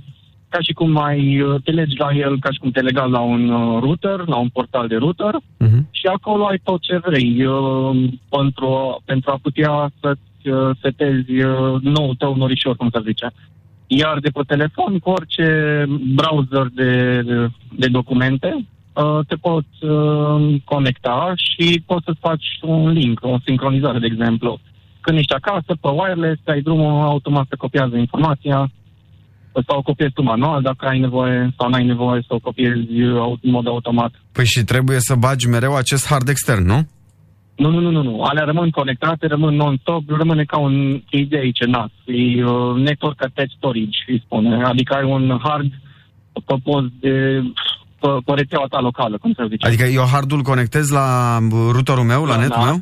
ca 0.50 0.58
și 0.62 0.74
cum 0.74 0.92
mai 0.92 1.42
uh, 1.42 1.56
te 1.64 1.72
legi 1.72 1.98
la 1.98 2.10
el, 2.14 2.40
ca 2.40 2.52
și 2.52 2.60
cum 2.60 2.72
te 2.72 2.82
lega 2.82 3.04
la 3.04 3.20
un 3.20 3.50
uh, 3.50 3.80
router, 3.82 4.28
la 4.28 4.36
un 4.36 4.50
portal 4.50 4.88
de 4.88 4.96
router 4.96 5.36
Mhm. 5.58 5.88
și 5.92 6.06
acolo 6.08 6.46
ai 6.46 6.60
tot 6.64 6.82
ce 6.82 6.98
vrei 6.98 7.46
uh, 7.46 8.10
pentru, 8.30 9.02
pentru 9.06 9.32
a 9.32 9.40
putea 9.42 9.92
să-ți 10.02 10.50
uh, 10.50 10.70
setezi 10.82 11.42
uh, 11.42 11.82
nou 11.82 12.14
tău 12.14 12.36
norișor, 12.36 12.76
cum 12.76 12.90
să 12.92 13.02
zice. 13.06 13.32
Iar 13.88 14.20
de 14.20 14.30
pe 14.30 14.42
telefon, 14.48 15.00
cu 15.00 15.10
orice 15.10 15.48
browser 16.16 16.68
de, 16.74 17.22
de 17.76 17.88
documente, 17.88 18.66
uh, 18.94 19.20
te 19.28 19.36
poți 19.36 19.86
uh, 19.86 20.56
conecta 20.64 21.34
și 21.36 21.84
poți 21.86 22.06
să 22.06 22.14
faci 22.20 22.46
un 22.62 22.90
link, 22.90 23.20
o 23.24 23.38
sincronizare, 23.46 24.00
de 24.00 24.06
exemplu. 24.06 24.60
Când 25.02 25.18
ești 25.18 25.34
acasă, 25.34 25.76
pe 25.82 25.88
wireless, 25.88 26.42
ai 26.46 26.62
drumul 26.62 27.04
automat 27.04 27.46
să 27.50 27.56
copiază 27.58 27.96
informația, 27.98 28.72
sau 29.68 29.78
o 29.78 29.82
copiezi 29.82 30.14
tu 30.14 30.22
manual 30.22 30.62
dacă 30.62 30.86
ai 30.86 31.00
nevoie 31.00 31.54
sau 31.58 31.70
n-ai 31.70 31.86
nevoie 31.86 32.22
să 32.28 32.34
o 32.34 32.40
copiezi 32.40 33.02
uh, 33.02 33.38
în 33.42 33.52
mod 33.52 33.68
automat. 33.68 34.12
Păi 34.32 34.46
și 34.46 34.64
trebuie 34.64 35.00
să 35.00 35.16
bagi 35.16 35.48
mereu 35.48 35.76
acest 35.76 36.08
hard 36.08 36.28
extern, 36.28 36.66
nu? 36.66 36.88
Nu, 37.56 37.70
nu, 37.70 37.80
nu, 37.80 37.90
nu, 37.90 38.02
nu. 38.04 38.22
Alea 38.22 38.44
rămân 38.44 38.70
conectate, 38.70 39.28
rămân 39.28 39.56
non-stop, 39.56 40.04
rămâne 40.08 40.44
ca 40.44 40.58
un 40.58 41.02
idee 41.10 41.40
aici, 41.40 41.66
NAS. 41.66 41.92
E 42.06 42.44
uh, 42.44 42.76
network 42.76 43.24
attached 43.24 43.58
storage, 43.58 43.98
îi 44.08 44.22
spune. 44.26 44.64
Adică 44.64 44.94
ai 44.94 45.04
un 45.04 45.40
hard 45.44 45.72
pe 46.46 46.56
post 46.64 46.92
de 47.00 47.44
pe, 48.00 48.08
pe 48.26 48.32
rețeaua 48.34 48.66
ta 48.70 48.80
locală, 48.80 49.18
cum 49.18 49.34
să 49.34 49.46
zice. 49.50 49.68
Adică 49.68 49.84
eu 49.84 50.04
hardul 50.12 50.42
conectez 50.42 50.90
la 50.90 51.38
uh, 51.42 51.70
routerul 51.72 52.04
meu, 52.04 52.26
la 52.26 52.36
Da, 52.36 52.42
netul 52.42 52.62
da. 52.64 52.66
meu? 52.66 52.82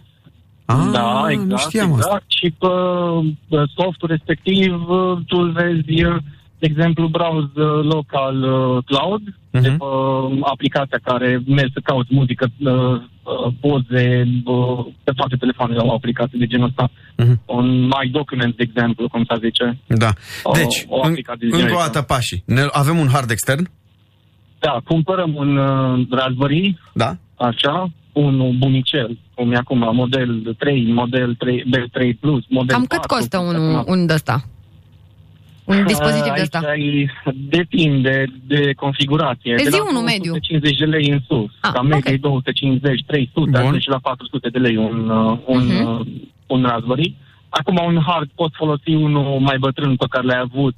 Ah, 0.66 0.90
da, 0.92 1.26
exact, 1.30 1.50
nu 1.50 1.58
știam 1.58 1.90
exact. 1.90 2.04
asta. 2.04 2.24
Și 2.28 2.54
pe, 2.60 2.68
pe 3.50 3.58
softul 3.76 4.08
respectiv 4.10 4.74
uh, 4.88 5.18
tu 5.28 5.38
îl 5.38 5.52
vezi, 5.52 6.04
uh, 6.04 6.16
de 6.64 6.70
exemplu, 6.72 7.08
browse 7.08 7.52
uh, 7.56 7.84
local 7.96 8.36
uh, 8.44 8.84
cloud, 8.90 9.22
Mhm. 9.52 9.62
de 9.64 9.70
pe 9.70 9.84
uh, 9.84 10.40
aplicația 10.54 11.00
care 11.04 11.30
mergi 11.48 11.74
să 11.74 11.80
cauți 11.84 12.10
muzică, 12.14 12.46
uh, 12.60 12.72
uh, 12.72 13.54
poze, 13.64 14.06
uh, 14.46 14.86
pe 15.04 15.12
toate 15.16 15.36
telefoanele 15.36 15.80
au 15.80 15.88
o 15.88 15.94
aplicație 15.94 16.38
de 16.40 16.46
genul 16.52 16.68
ăsta. 16.68 16.90
Mhm. 17.18 17.42
Un 17.46 17.68
My 17.94 18.10
Document, 18.12 18.56
de 18.56 18.64
exemplu, 18.70 19.08
cum 19.10 19.24
se 19.30 19.36
zice. 19.46 19.78
Da. 19.88 20.10
O- 20.44 20.52
Deci, 20.52 20.86
o 20.88 21.00
în, 21.04 21.10
aplicație 21.10 21.48
de 21.48 21.56
încă 21.56 21.66
o 21.66 21.70
genul 21.70 21.84
dată 21.86 22.02
pașii. 22.02 22.44
Ne, 22.46 22.62
avem 22.72 22.98
un 22.98 23.08
hard 23.14 23.30
extern? 23.30 23.70
Da, 24.60 24.82
cumpărăm 24.88 25.36
un 25.36 25.58
uh, 25.58 26.08
Raspberry, 26.10 26.78
Da. 26.94 27.10
așa, 27.36 27.90
unul 28.14 28.52
bunicel, 28.58 29.18
cum 29.36 29.52
e 29.52 29.56
acum, 29.56 29.90
model 29.94 30.56
3, 30.60 30.92
model 30.94 31.36
3, 31.36 31.64
B3+, 31.72 32.20
Plus, 32.20 32.44
model 32.50 32.76
Cam 32.76 32.86
cât 32.86 33.00
4, 33.00 33.16
costă 33.16 33.38
cum 33.38 33.50
se 33.52 33.58
unul, 33.58 33.76
acum. 33.76 33.94
un 33.94 34.06
de 34.06 34.14
ăsta? 34.14 34.44
Un 35.66 35.86
dispozitiv 35.92 36.24
de 36.24 36.30
Aici 36.40 36.42
ăsta. 36.42 36.60
ai- 36.68 37.10
depinde 37.50 38.26
de 38.48 38.74
configurație. 38.76 39.56
Zi 39.58 39.64
de 39.70 39.78
la 39.78 39.90
unul 39.90 40.02
mediu. 40.02 40.32
250 40.32 40.78
de 40.78 40.86
lei 40.86 41.10
în 41.10 41.20
sus. 41.28 41.52
Ah, 41.60 41.72
ca 41.74 41.82
medie 41.82 42.14
ok. 42.14 42.20
250, 42.20 43.04
300, 43.08 43.32
Bun. 43.50 43.56
ajunge 43.56 43.80
și 43.80 43.90
la 43.90 44.00
400 44.02 44.50
de 44.50 44.58
lei 44.60 44.76
un, 44.78 45.10
uh, 45.10 45.38
un, 45.46 45.66
Mhm. 45.66 45.86
uh, 46.00 46.06
un 46.48 46.62
Raspberry. 46.64 47.16
Acum 47.50 47.80
un 47.86 48.02
hard 48.08 48.30
poți 48.36 48.56
folosi 48.58 48.90
unul 48.90 49.40
mai 49.40 49.58
bătrân 49.60 49.96
pe 49.96 50.06
care 50.10 50.26
l-ai 50.26 50.40
avut, 50.40 50.76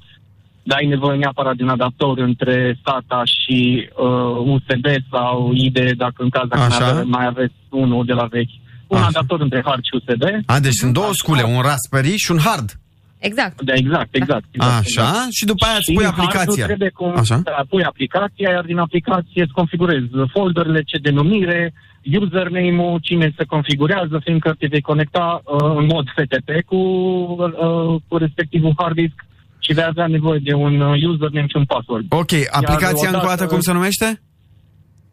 dar 0.62 0.78
ai 0.78 0.86
nevoie 0.86 1.18
neapărat 1.18 1.56
de 1.56 1.62
un 1.62 1.68
adaptor 1.68 2.18
între 2.18 2.78
SATA 2.84 3.22
și 3.24 3.88
uh, 3.96 4.52
USB 4.52 4.84
sau 5.10 5.50
ID, 5.54 5.78
dacă 5.96 6.22
în 6.22 6.28
caz 6.28 6.48
dacă 6.48 6.62
Așa. 6.62 6.78
mai, 6.78 6.90
ave- 6.90 7.02
mai 7.02 7.26
aveți 7.26 7.54
unul 7.70 8.04
de 8.04 8.12
la 8.12 8.24
vechi. 8.24 8.50
Un 8.86 8.96
Așa. 8.98 9.06
adaptor 9.06 9.40
între 9.40 9.62
hard 9.64 9.82
și 9.84 9.90
USB. 9.94 10.22
A, 10.46 10.60
deci 10.60 10.72
sunt 10.72 10.92
două 10.92 11.10
scule, 11.12 11.42
un 11.42 11.60
Raspberry 11.60 12.16
și 12.16 12.30
un 12.30 12.38
hard. 12.38 12.70
Exact. 13.18 13.62
Da, 13.62 13.74
exact, 13.74 14.14
exact. 14.14 14.44
exact 14.50 14.72
Așa, 14.78 15.08
exact. 15.08 15.32
și 15.32 15.44
după 15.44 15.64
aia 15.66 15.76
îți 15.76 15.90
Și 15.90 15.96
pui 15.96 16.04
hardul 16.04 16.22
aplicația. 16.24 16.64
Trebuie 16.64 16.90
cum, 16.90 17.12
Așa. 17.16 17.36
Da, 17.44 17.64
pui 17.68 17.82
aplicația, 17.82 18.50
iar 18.50 18.64
din 18.64 18.78
aplicație 18.78 19.42
îți 19.42 19.52
configurezi 19.52 20.06
folderele, 20.32 20.82
ce 20.82 20.98
denumire, 20.98 21.72
username-ul, 22.20 22.98
cine 23.02 23.34
se 23.36 23.44
configurează, 23.44 24.20
fiindcă 24.24 24.54
te 24.58 24.66
vei 24.66 24.80
conecta 24.80 25.40
uh, 25.44 25.76
în 25.76 25.86
mod 25.86 26.04
FTP 26.16 26.50
cu, 26.66 26.76
uh, 26.76 28.00
cu 28.08 28.16
respectivul 28.16 28.74
hard 28.76 28.94
disk 28.94 29.18
și 29.58 29.72
vei 29.72 29.84
avea 29.84 30.06
nevoie 30.06 30.40
de 30.42 30.54
un 30.54 30.80
uh, 30.80 31.02
username 31.12 31.46
și 31.48 31.56
un 31.56 31.64
password. 31.64 32.06
Ok, 32.08 32.32
aplicația 32.50 33.08
încă 33.08 33.20
o 33.20 33.24
odată- 33.24 33.26
dată 33.26 33.46
cum 33.46 33.60
se 33.60 33.72
numește? 33.72 34.20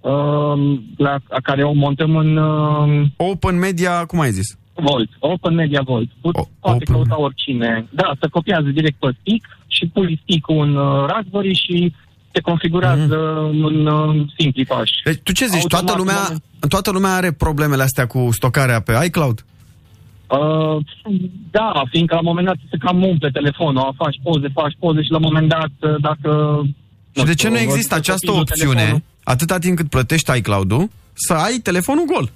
Uh, 0.02 0.80
la, 0.98 1.16
la 1.28 1.40
care 1.44 1.64
o 1.64 1.74
montăm 1.74 2.16
în 2.16 2.38
uh, 2.38 3.06
Open 3.18 3.58
Media, 3.60 4.06
cum 4.06 4.20
ai 4.20 4.32
zis? 4.32 4.58
Volt, 4.76 5.10
Open 5.20 5.54
Media 5.54 5.82
Volt. 5.86 6.10
Put, 6.22 6.36
O- 6.36 6.48
poate 6.60 6.84
Open. 6.84 6.94
căuta 6.96 7.20
oricine. 7.22 7.86
Da, 7.90 8.12
se 8.22 8.28
copiază 8.28 8.68
direct 8.68 9.00
pe 9.00 9.16
stick 9.20 9.46
și 9.68 9.86
pui 9.94 10.20
stick-ul 10.24 10.64
în 10.68 10.76
uh, 10.76 11.06
Raspberry 11.08 11.54
și 11.54 11.94
se 12.32 12.42
configurează 12.42 13.50
Mhm. 13.52 13.64
în 13.64 13.86
uh, 13.86 14.26
simpli 14.38 14.66
pași. 14.66 14.94
Deci, 15.04 15.20
tu 15.24 15.32
ce 15.32 15.46
zici? 15.46 15.56
Automat, 15.64 15.84
Toată 15.86 15.98
lumea, 15.98 16.22
moment. 16.24 16.44
toată 16.70 16.92
lumea 16.92 17.14
are 17.14 17.32
problemele 17.32 17.84
astea 17.84 18.08
cu 18.08 18.30
stocarea 18.32 18.80
pe 18.80 18.94
iCloud? 19.06 19.46
Uh, 20.28 20.78
da, 21.52 21.84
fiindcă 21.90 22.14
la 22.14 22.20
un 22.20 22.26
moment 22.28 22.46
dat 22.46 22.56
se 22.70 22.78
cam 22.78 23.04
umple 23.04 23.30
telefonul, 23.32 23.94
faci 23.98 24.20
poze, 24.24 24.48
faci 24.54 24.76
poze 24.80 25.02
și 25.04 25.12
la 25.12 25.18
un 25.18 25.24
moment 25.26 25.50
dat 25.50 25.72
uh, 25.92 25.96
dacă... 26.02 26.62
Și 27.16 27.24
de 27.24 27.34
ce 27.34 27.50
nu 27.50 27.56
știu, 27.56 27.68
există 27.70 27.94
vă- 27.94 28.00
această 28.00 28.26
copilul 28.26 28.48
opțiune, 28.50 28.74
telefonul, 28.76 29.04
atâta 29.24 29.58
timp 29.58 29.76
cât 29.78 29.90
plătești 29.90 30.38
iCloud-ul, 30.38 30.90
să 31.14 31.34
ai 31.34 31.54
telefonul 31.58 32.06
gol? 32.14 32.32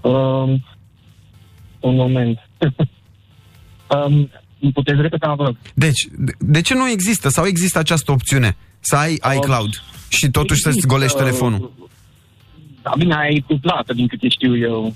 Uh, 0.00 0.54
un 1.80 1.94
moment. 1.94 2.38
um, 4.06 4.30
puteți 4.72 5.00
repeta, 5.00 5.34
vă 5.34 5.44
rog. 5.44 5.56
Deci, 5.74 6.08
de- 6.18 6.32
de 6.38 6.60
ce 6.60 6.74
nu 6.74 6.88
există 6.88 7.28
sau 7.28 7.46
există 7.46 7.78
această 7.78 8.12
opțiune? 8.12 8.56
Să 8.80 8.96
ai 8.96 9.18
iCloud 9.36 9.82
și 10.08 10.30
totuși 10.30 10.60
să-ți 10.60 10.74
Există, 10.74 10.94
golești 10.94 11.16
telefonul. 11.16 11.72
Da, 12.82 12.92
bine, 12.98 13.14
ai 13.14 13.44
cu 13.46 13.58
plată, 13.60 13.92
din 13.92 14.06
câte 14.06 14.28
știu 14.28 14.56
eu. 14.56 14.94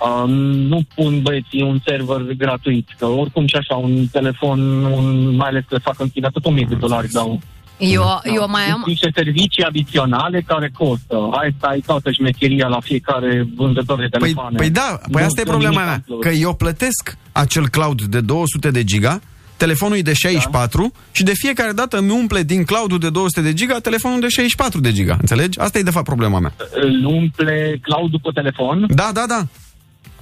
Uh, 0.00 0.28
nu 0.54 0.80
pun 0.94 1.22
băieții 1.22 1.62
un 1.62 1.80
server 1.86 2.20
gratuit, 2.20 2.88
că 2.98 3.06
oricum 3.06 3.46
și 3.46 3.56
așa 3.56 3.74
un 3.76 4.06
telefon, 4.06 4.84
un, 4.84 5.36
mai 5.36 5.48
ales 5.48 5.62
că 5.68 5.74
le 5.74 5.80
fac 5.84 6.00
în 6.00 6.08
China, 6.08 6.28
tot 6.28 6.44
1000 6.44 6.66
de 6.68 6.74
dolari 6.74 7.08
dau. 7.08 7.40
Eu, 7.78 8.02
Mhm. 8.24 8.34
eu 8.36 8.46
mai 8.48 8.62
am... 8.64 8.70
Sunt 8.72 8.86
niște 8.86 9.10
servicii 9.14 9.62
adiționale 9.62 10.40
care 10.46 10.70
costă. 10.78 11.28
Hai 11.36 11.54
să 11.60 11.66
ai 11.66 11.82
toată 11.86 12.10
șmecheria 12.10 12.66
la 12.66 12.80
fiecare 12.80 13.46
vânzător 13.56 13.98
de 13.98 14.06
Păi, 14.10 14.20
telefoane. 14.20 14.56
păi 14.56 14.70
da, 14.70 14.98
păi 15.12 15.20
Nu 15.20 15.26
asta 15.26 15.40
e 15.40 15.44
dă 15.44 15.50
problema 15.50 15.72
nimic 15.74 15.86
mea. 15.86 15.94
în 15.94 16.00
plus. 16.06 16.20
Că 16.22 16.28
eu 16.28 16.54
plătesc 16.54 17.16
acel 17.32 17.68
cloud 17.68 18.02
de 18.02 18.20
200 18.20 18.70
de 18.70 18.84
giga, 18.84 19.20
telefonul 19.56 19.96
e 19.96 20.00
de 20.02 20.12
64 20.12 20.80
Da. 20.94 21.00
și 21.12 21.22
de 21.22 21.32
fiecare 21.34 21.72
dată 21.72 21.98
îmi 21.98 22.10
umple 22.10 22.42
din 22.42 22.64
cloud-ul 22.64 22.98
de 22.98 23.10
200 23.10 23.40
de 23.40 23.52
giga 23.54 23.78
telefonul 23.78 24.20
de 24.20 24.28
64 24.28 24.80
de 24.80 24.92
giga. 24.92 25.16
Înțelegi? 25.20 25.58
Asta 25.58 25.78
e 25.78 25.82
de 25.82 25.90
fapt 25.90 26.06
problema 26.06 26.38
mea. 26.38 26.52
Îl 26.74 27.04
umple 27.04 27.78
cloud-ul 27.82 28.20
pe 28.22 28.30
telefon. 28.34 28.86
Da, 28.88 29.10
da, 29.14 29.24
da. 29.28 29.46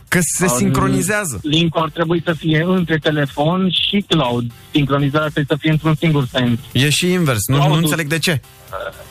Că 0.08 0.18
se 0.20 0.44
Al- 0.44 0.48
sincronizează. 0.48 1.40
Linkul 1.42 1.82
ar 1.82 1.90
trebui 1.90 2.22
să 2.24 2.32
fie 2.32 2.64
între 2.66 2.96
telefon 2.96 3.70
și 3.70 4.04
cloud. 4.08 4.50
Sincronizarea 4.70 5.28
trebuie 5.28 5.44
să 5.48 5.56
fie 5.60 5.70
într-un 5.70 5.94
singur 5.94 6.26
sens. 6.26 6.58
E 6.72 6.88
și 6.90 7.12
invers. 7.12 7.46
Nu, 7.46 7.54
nu 7.56 7.60
Cloud-ul- 7.62 7.82
înțeleg 7.82 8.06
de 8.06 8.18
ce. 8.18 8.40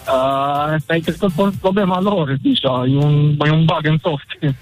Uh, 0.07 0.73
asta 0.75 0.95
e 0.95 0.99
cred 0.99 1.15
că 1.15 1.27
problema 1.61 2.01
lor, 2.01 2.37
deja, 2.41 2.85
e 2.91 2.95
un, 2.95 3.35
e 3.45 3.49
un 3.51 3.65
bug 3.65 3.79
în 3.81 3.97
soft. 4.01 4.27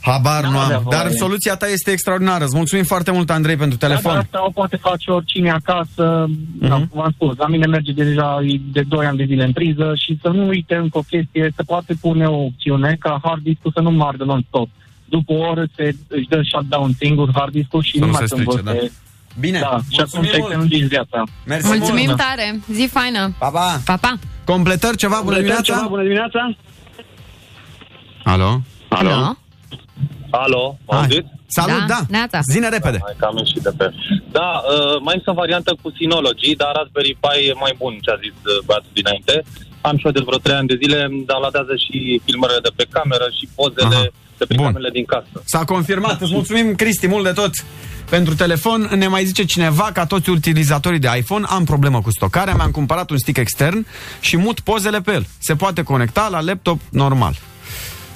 Habar 0.00 0.44
nu 0.44 0.50
N-avea 0.50 0.76
am. 0.76 0.82
voie. 0.82 0.96
Dar 0.96 1.10
soluția 1.10 1.54
ta 1.56 1.66
este 1.68 1.90
extraordinară. 1.90 2.44
Îți 2.44 2.56
mulțumim 2.56 2.84
foarte 2.84 3.10
mult, 3.10 3.30
Andrei, 3.30 3.56
pentru 3.56 3.78
telefon. 3.78 4.12
Dar 4.12 4.20
asta 4.22 4.44
o 4.46 4.50
poate 4.50 4.76
face 4.76 5.10
oricine 5.10 5.50
acasă, 5.50 6.24
uh-huh. 6.26 6.68
da, 6.68 6.74
cum 6.74 6.88
v-am 6.92 7.10
spus, 7.14 7.36
la 7.36 7.46
mine 7.46 7.66
merge 7.66 7.92
deja 7.92 8.38
de 8.72 8.80
2 8.88 9.06
ani 9.06 9.16
de 9.16 9.24
zile 9.24 9.44
în 9.44 9.52
priză 9.52 9.92
și 9.96 10.18
să 10.22 10.28
nu 10.28 10.46
uite 10.46 10.74
încă 10.74 10.98
o 10.98 11.02
chestie, 11.08 11.52
se 11.56 11.62
poate 11.62 11.94
pune 12.00 12.26
o 12.26 12.44
opțiune 12.44 12.96
ca 13.00 13.20
hard 13.22 13.42
disk 13.42 13.60
să 13.74 13.80
nu 13.80 13.90
meargă 13.90 14.24
non-stop. 14.24 14.68
După 15.14 15.32
o 15.32 15.36
oră 15.52 15.64
se, 15.76 15.84
își 16.08 16.28
dă 16.28 16.40
shutdown 16.50 16.90
singur 17.02 17.28
hard 17.34 17.52
disk 17.52 17.70
și 17.82 17.92
Să 17.98 17.98
nu 17.98 18.06
nu 18.06 18.12
mai 18.12 18.20
se 18.20 18.26
se 18.26 18.34
strice, 18.34 18.58
învățe. 18.58 18.92
Bine. 19.40 19.58
Da, 19.58 19.78
și 19.94 20.00
atunci 20.00 20.12
Mulțumim 20.12 20.32
ai 20.32 20.38
mult. 20.38 20.48
prelungit 20.50 20.82
viața. 20.96 21.18
Mersi 21.46 21.66
Mulțumim 21.66 22.04
mult. 22.06 22.16
tare! 22.24 22.60
Zi 22.76 22.84
faină! 22.96 23.22
Pa, 23.38 23.48
pa. 23.56 23.80
Pa, 23.84 23.96
pa! 24.04 24.12
Completări 24.44 24.96
ceva? 24.96 25.20
Bună 25.24 25.36
dimineața. 25.36 25.86
bună 25.88 26.02
dimineața! 26.02 26.40
Alo? 28.24 28.60
Alo? 28.88 29.36
Alo, 30.30 30.64
mă 30.86 30.94
Hai. 30.94 31.02
auziți? 31.02 31.28
Salut, 31.46 31.78
Da, 31.78 31.84
da. 31.94 32.00
neața. 32.08 32.38
Zine 32.54 32.68
repede. 32.68 32.98
Hai 33.06 33.14
că 33.18 33.24
am 33.30 33.36
ieșit 33.36 33.62
de 33.62 33.72
pe... 33.78 33.86
Da, 34.36 34.48
uh, 34.72 34.96
mai 35.06 35.14
este 35.18 35.30
o 35.30 35.40
variantă 35.42 35.70
cu 35.82 35.88
Synology, 35.98 36.50
dar 36.62 36.70
Raspberry 36.78 37.16
Pi 37.22 37.36
e 37.50 37.52
mai 37.64 37.74
bun, 37.82 37.92
ce 38.04 38.10
a 38.10 38.16
zis 38.24 38.36
uh, 38.50 38.58
băiatul 38.66 38.92
dinainte. 39.00 39.34
Am 39.88 39.96
și 39.96 40.06
eu 40.06 40.12
de 40.12 40.22
vreo 40.26 40.38
3 40.38 40.56
ani 40.56 40.68
de 40.68 40.78
zile, 40.82 40.98
îmi 41.10 41.24
downloadează 41.26 41.74
și 41.84 42.20
filmările 42.24 42.58
de 42.62 42.70
pe 42.76 42.86
cameră 42.90 43.26
și 43.38 43.48
pozele 43.54 43.94
Aha. 43.96 44.06
de 44.38 44.44
pe 44.44 44.54
Bun. 44.54 44.64
camerele 44.64 44.90
din 44.90 45.04
casă. 45.04 45.34
S-a 45.44 45.64
confirmat. 45.64 46.20
Îți 46.20 46.32
mulțumim, 46.32 46.74
Cristi, 46.74 47.06
mult 47.06 47.24
de 47.24 47.32
tot 47.32 47.50
pentru 48.08 48.34
telefon. 48.34 48.90
Ne 48.96 49.06
mai 49.06 49.24
zice 49.24 49.44
cineva, 49.44 49.90
ca 49.92 50.06
toți 50.06 50.30
utilizatorii 50.30 50.98
de 50.98 51.08
iPhone, 51.16 51.44
am 51.48 51.64
problemă 51.64 52.00
cu 52.02 52.10
stocarea, 52.10 52.54
mi-am 52.54 52.70
cumpărat 52.70 53.10
un 53.10 53.18
stick 53.18 53.38
extern 53.38 53.86
și 54.20 54.36
mut 54.36 54.60
pozele 54.60 55.00
pe 55.00 55.12
el. 55.12 55.26
Se 55.38 55.54
poate 55.56 55.82
conecta 55.82 56.28
la 56.30 56.40
laptop 56.40 56.80
normal. 56.90 57.34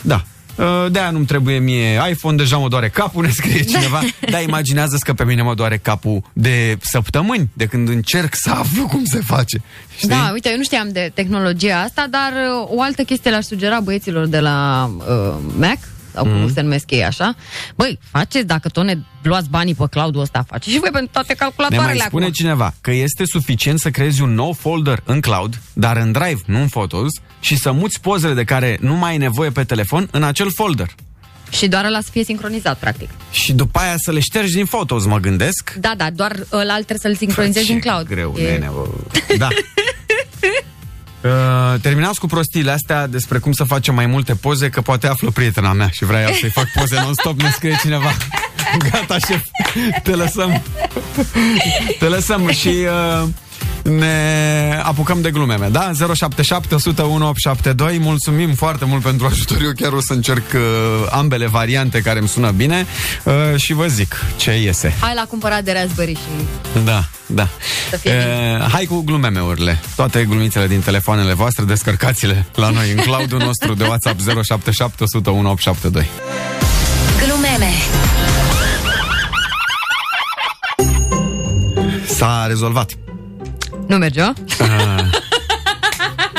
Da. 0.02 0.22
Uh, 0.56 0.86
De-aia 0.90 1.10
nu-mi 1.10 1.26
trebuie 1.26 1.58
mie 1.58 2.00
iPhone, 2.10 2.36
deja 2.36 2.56
mă 2.56 2.68
doare 2.68 2.88
capul, 2.88 3.24
ne 3.26 3.30
scrie 3.30 3.62
cineva. 3.64 4.00
Dar 4.30 4.42
imaginează 4.42 4.96
că 5.00 5.12
pe 5.12 5.24
mine 5.24 5.42
mă 5.42 5.54
doare 5.54 5.76
capul 5.76 6.22
de 6.32 6.78
săptămâni, 6.80 7.50
de 7.52 7.66
când 7.66 7.88
încerc 7.88 8.34
să 8.34 8.50
aflu 8.50 8.86
cum 8.86 9.04
se 9.04 9.20
face. 9.20 9.62
Știi? 9.96 10.08
Da, 10.08 10.30
uite, 10.32 10.50
eu 10.50 10.56
nu 10.56 10.62
știam 10.62 10.88
de 10.92 11.10
tehnologia 11.14 11.80
asta, 11.80 12.06
dar 12.10 12.32
uh, 12.32 12.76
o 12.76 12.82
altă 12.82 13.02
chestie 13.02 13.30
le-aș 13.30 13.44
sugera 13.44 13.80
băieților 13.80 14.26
de 14.26 14.40
la 14.40 14.90
uh, 14.98 15.34
Mac, 15.58 15.78
sau 16.16 16.24
cum 16.24 16.40
Mhm. 16.40 16.52
se 16.52 16.60
numesc 16.60 16.90
ei 16.90 17.04
așa. 17.04 17.34
Băi, 17.74 17.98
faceți, 18.10 18.46
dacă 18.46 18.68
tot 18.68 18.84
ne 18.84 18.96
luați 19.22 19.48
banii 19.48 19.74
pe 19.74 19.84
cloud-ul 19.90 20.20
ăsta, 20.20 20.44
faceți 20.48 20.70
și 20.74 20.78
voi 20.80 20.90
pentru 20.90 21.10
toate 21.12 21.26
Ne 21.28 21.34
calculatoarele 21.38 21.98
mai 21.98 22.06
spune 22.06 22.22
acum. 22.24 22.34
cineva 22.34 22.74
că 22.80 22.90
este 22.90 23.24
suficient 23.24 23.78
să 23.80 23.90
creezi 23.90 24.22
un 24.22 24.34
nou 24.34 24.52
folder 24.52 25.02
în 25.04 25.20
cloud, 25.20 25.60
dar 25.72 25.96
în 25.96 26.12
Drive, 26.12 26.40
nu 26.46 26.60
în 26.60 26.68
Photos, 26.68 27.10
și 27.40 27.56
să 27.56 27.72
muți 27.72 28.00
pozele 28.00 28.34
de 28.34 28.44
care 28.44 28.76
nu 28.80 28.94
mai 28.94 29.10
ai 29.10 29.16
nevoie 29.18 29.50
pe 29.50 29.64
telefon 29.64 30.08
în 30.10 30.22
acel 30.22 30.50
folder. 30.54 30.88
Și 31.50 31.68
doar 31.68 31.84
ăla 31.84 32.00
să 32.00 32.08
fie 32.10 32.24
sincronizat, 32.24 32.78
practic. 32.78 33.10
Și 33.30 33.52
după 33.52 33.78
aia 33.78 33.94
să 33.96 34.12
le 34.12 34.20
ștergi 34.20 34.54
din 34.54 34.64
Photos, 34.66 35.04
mă 35.04 35.18
gândesc. 35.18 35.74
Da, 35.78 35.92
da, 35.96 36.10
doar 36.10 36.36
ăla 36.52 36.74
trebuie 36.74 36.98
să-l 36.98 37.14
sincronizezi 37.16 37.66
Ce 37.66 37.72
în 37.72 37.78
cloud. 37.80 38.06
greu, 38.06 38.34
E- 38.38 38.42
nene, 38.42 38.70
bă. 38.74 38.86
Da. 39.38 39.48
Uh, 41.26 41.80
terminați 41.80 42.20
cu 42.20 42.26
prostiile 42.26 42.70
astea 42.70 43.06
despre 43.06 43.38
cum 43.38 43.52
să 43.52 43.64
facem 43.64 43.94
mai 43.94 44.06
multe 44.06 44.34
poze, 44.34 44.68
că 44.68 44.80
poate 44.80 45.06
află 45.06 45.30
prietena 45.30 45.72
mea 45.72 45.88
și 45.88 46.04
vrea 46.04 46.20
ea 46.20 46.32
să-i 46.40 46.50
fac 46.50 46.66
poze 46.74 47.00
non-stop, 47.00 47.40
ne 47.40 47.50
scrie 47.50 47.78
cineva. 47.80 48.16
Gata, 48.90 49.18
șef, 49.18 49.44
te 50.02 50.10
lăsăm. 50.10 50.62
Te 51.98 52.04
lăsăm 52.04 52.50
și 52.50 52.68
uh, 52.68 53.28
ne 53.88 54.80
apucăm 54.82 55.20
de 55.20 55.30
glumeme, 55.30 55.68
da? 55.68 55.90
077 56.14 56.74
101 56.74 57.28
872 57.28 57.98
Mulțumim 57.98 58.54
foarte 58.54 58.84
mult 58.84 59.02
pentru 59.02 59.26
ajutor 59.26 59.62
Eu 59.62 59.72
chiar 59.76 59.92
o 59.92 60.00
să 60.00 60.12
încerc 60.12 60.44
uh, 60.54 60.60
ambele 61.10 61.46
variante 61.46 62.00
care 62.00 62.18
îmi 62.18 62.28
sună 62.28 62.50
bine 62.50 62.86
uh, 63.24 63.32
Și 63.56 63.72
vă 63.72 63.86
zic 63.86 64.24
ce 64.36 64.60
iese 64.60 64.94
Hai 65.00 65.12
la 65.14 65.24
cumpărat 65.28 65.64
de 65.64 65.72
Raspberry 65.72 66.14
și... 66.14 66.20
da, 66.84 67.04
da. 67.26 67.48
Să 67.90 67.96
fie 67.96 68.10
E, 68.10 68.68
hai 68.72 68.84
cu 68.84 69.00
glumemeurile. 69.00 69.80
Toate 69.96 70.24
glumițele 70.24 70.66
din 70.66 70.80
telefoanele 70.80 71.32
voastre, 71.34 71.64
descărcați-le 71.64 72.46
la 72.54 72.70
noi 72.70 72.90
în 72.90 72.96
cloudul 72.96 73.38
nostru 73.38 73.74
de 73.74 73.84
WhatsApp 73.84 74.20
077 74.42 75.02
101 75.02 75.50
872. 75.50 76.08
Glumeme 77.24 77.72
S-a 82.06 82.46
rezolvat. 82.46 82.90
Nu 83.88 83.96
merge, 83.96 84.22
o? 84.22 84.32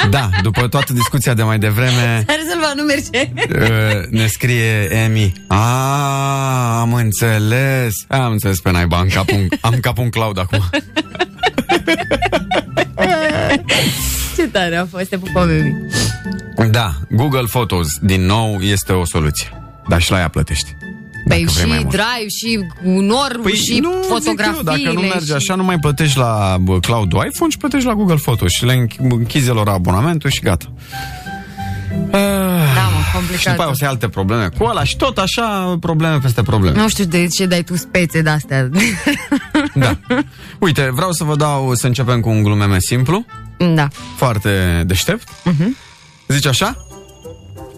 Da, 0.09 0.29
după 0.41 0.67
toată 0.67 0.93
discuția 0.93 1.33
de 1.33 1.43
mai 1.43 1.59
devreme, 1.59 2.23
S-a 2.27 2.35
rezolvat, 2.35 2.75
nu 2.75 2.83
merge. 2.83 3.31
uh, 3.71 4.07
ne 4.09 4.27
scrie 4.27 4.93
Emi. 5.03 5.33
A, 5.47 6.79
am 6.79 6.93
înțeles. 6.93 7.93
Am 8.07 8.31
înțeles 8.31 8.59
pe 8.59 8.71
naiba, 8.71 8.97
am 8.97 9.07
capul, 9.07 9.35
în- 9.37 9.47
am 9.61 9.79
capul 9.81 10.03
în 10.03 10.09
cloud 10.09 10.39
acum. 10.39 10.59
Ce 14.35 14.47
tare 14.47 14.75
a 14.75 14.85
fost, 14.85 15.05
te 15.09 15.17
pupăm, 15.17 15.49
Emi. 15.49 15.73
Da, 16.71 16.91
Google 17.09 17.43
Photos, 17.49 17.87
din 18.01 18.25
nou, 18.25 18.59
este 18.61 18.91
o 18.93 19.05
soluție. 19.05 19.47
Dar 19.89 20.01
și 20.01 20.11
la 20.11 20.19
ea 20.19 20.27
plătești. 20.27 20.75
Păi 21.27 21.39
Dacă 21.45 21.51
vrei 21.55 21.67
mai 21.67 21.77
și 21.77 21.83
mult. 21.83 21.95
drive, 21.95 22.27
și 22.27 22.59
unor, 22.83 23.39
Păi 23.43 23.51
și 23.55 23.79
nu, 23.79 23.91
fotografii. 24.07 24.53
zic 24.57 24.67
eu, 24.67 24.93
dacă 24.93 24.93
nu 24.93 25.01
merge 25.01 25.33
așa, 25.33 25.55
nu 25.55 25.63
mai 25.63 25.79
plătești 25.79 26.17
la 26.17 26.57
bă, 26.61 26.79
cloud 26.79 27.11
iPhone 27.11 27.51
și 27.51 27.57
plătești 27.57 27.87
la 27.87 27.93
Google 27.93 28.15
Photos 28.15 28.51
și 28.51 28.65
le 28.65 28.73
înch- 28.85 28.97
închizi 29.09 29.49
lor 29.49 29.67
abonamentul 29.69 30.29
și 30.29 30.41
gata. 30.41 30.65
Da, 32.11 32.17
mă, 32.17 32.99
Și 33.05 33.13
complicat. 33.13 33.43
după 33.51 33.61
aia 33.61 33.69
o 33.71 33.73
să 33.73 33.83
ai 33.83 33.89
alte 33.89 34.07
probleme 34.07 34.49
cu 34.57 34.63
ăla 34.63 34.83
și 34.83 34.97
tot 34.97 35.17
așa 35.17 35.77
probleme 35.79 36.17
peste 36.19 36.41
probleme. 36.43 36.77
Nu 36.81 36.89
știu 36.89 37.03
de 37.05 37.27
ce 37.27 37.45
dai 37.45 37.63
tu 37.63 37.75
spețe 37.75 38.21
de-astea. 38.21 38.69
Da. 39.73 39.97
Uite, 40.59 40.89
vreau 40.93 41.11
să 41.11 41.23
vă 41.23 41.35
dau 41.35 41.73
să 41.73 41.87
începem 41.87 42.19
cu 42.19 42.29
un 42.29 42.43
glumeme 42.43 42.79
simplu, 42.79 43.25
da. 43.75 43.87
foarte 44.15 44.83
deștept. 44.85 45.27
Mhm. 45.43 45.75
Zice 46.27 46.47
așa? 46.47 46.87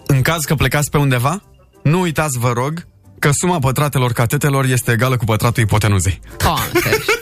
În 0.08 0.22
caz 0.22 0.44
că 0.44 0.56
plecați 0.56 0.90
pe 0.90 0.98
undeva, 0.98 1.42
nu 1.84 2.00
uitați, 2.00 2.38
vă 2.40 2.52
rog, 2.56 2.88
că 3.20 3.30
suma 3.32 3.60
pătratelor 3.60 4.12
catetelor 4.12 4.66
este 4.66 4.92
egală 4.92 5.18
cu 5.18 5.26
pătratul 5.26 5.64
ipotenuzei. 5.64 6.20
Contești. 6.44 7.12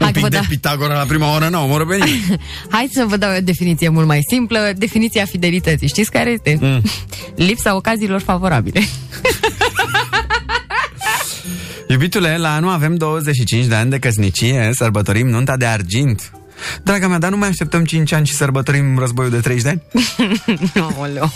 Un 0.00 0.04
Hai, 0.04 0.12
că 0.12 0.12
pic 0.12 0.22
vă 0.22 0.28
de 0.28 0.36
da. 0.36 0.42
Pitagora 0.48 0.94
la 0.94 1.04
prima 1.04 1.34
oră 1.34 1.48
nu 1.48 1.62
omoră 1.62 1.84
pe 1.84 1.94
nimeni. 1.96 2.40
Hai 2.70 2.88
să 2.92 3.04
vă 3.08 3.16
dau 3.16 3.36
o 3.36 3.40
definiție 3.40 3.88
mult 3.88 4.06
mai 4.06 4.20
simplă. 4.28 4.72
Definiția 4.76 5.24
fidelității. 5.24 5.88
Știți 5.88 6.10
care 6.10 6.30
este? 6.30 6.58
Mm. 6.60 6.82
Lipsa 7.46 7.74
ocaziilor 7.74 8.20
favorabile. 8.20 8.80
Iubitule, 11.88 12.36
la 12.36 12.54
anul 12.54 12.70
avem 12.70 12.96
25 12.96 13.64
de 13.64 13.74
ani 13.74 13.90
de 13.90 13.98
căsnicie, 13.98 14.70
sărbătorim 14.74 15.28
nunta 15.28 15.56
de 15.56 15.64
argint. 15.64 16.30
Draga 16.82 17.08
mea, 17.08 17.18
dar 17.18 17.30
nu 17.30 17.36
mai 17.36 17.48
așteptăm 17.48 17.84
5 17.84 18.12
ani 18.12 18.26
și 18.26 18.34
sărbătorim 18.34 18.98
războiul 18.98 19.30
de 19.30 19.40
30 19.40 19.62
de 19.62 19.68
ani? 19.68 19.82
Aoleu. 20.80 21.30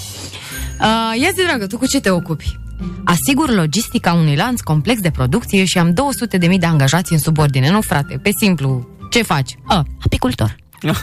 Uh, 0.80 1.20
ia 1.20 1.30
zi, 1.36 1.42
dragă, 1.46 1.66
tu 1.66 1.78
cu 1.78 1.86
ce 1.86 2.00
te 2.00 2.10
ocupi? 2.10 2.58
Asigur 3.04 3.50
logistica 3.50 4.12
unui 4.12 4.36
lanț 4.36 4.60
complex 4.60 5.00
de 5.00 5.10
producție 5.10 5.64
și 5.64 5.78
am 5.78 5.92
200.000 5.92 6.58
de 6.58 6.66
angajați 6.66 7.12
în 7.12 7.18
subordine. 7.18 7.70
Nu, 7.70 7.80
frate, 7.80 8.18
pe 8.22 8.30
simplu. 8.38 8.88
Ce 9.10 9.22
faci? 9.22 9.58
A, 9.66 9.84
apicultor. 10.04 10.56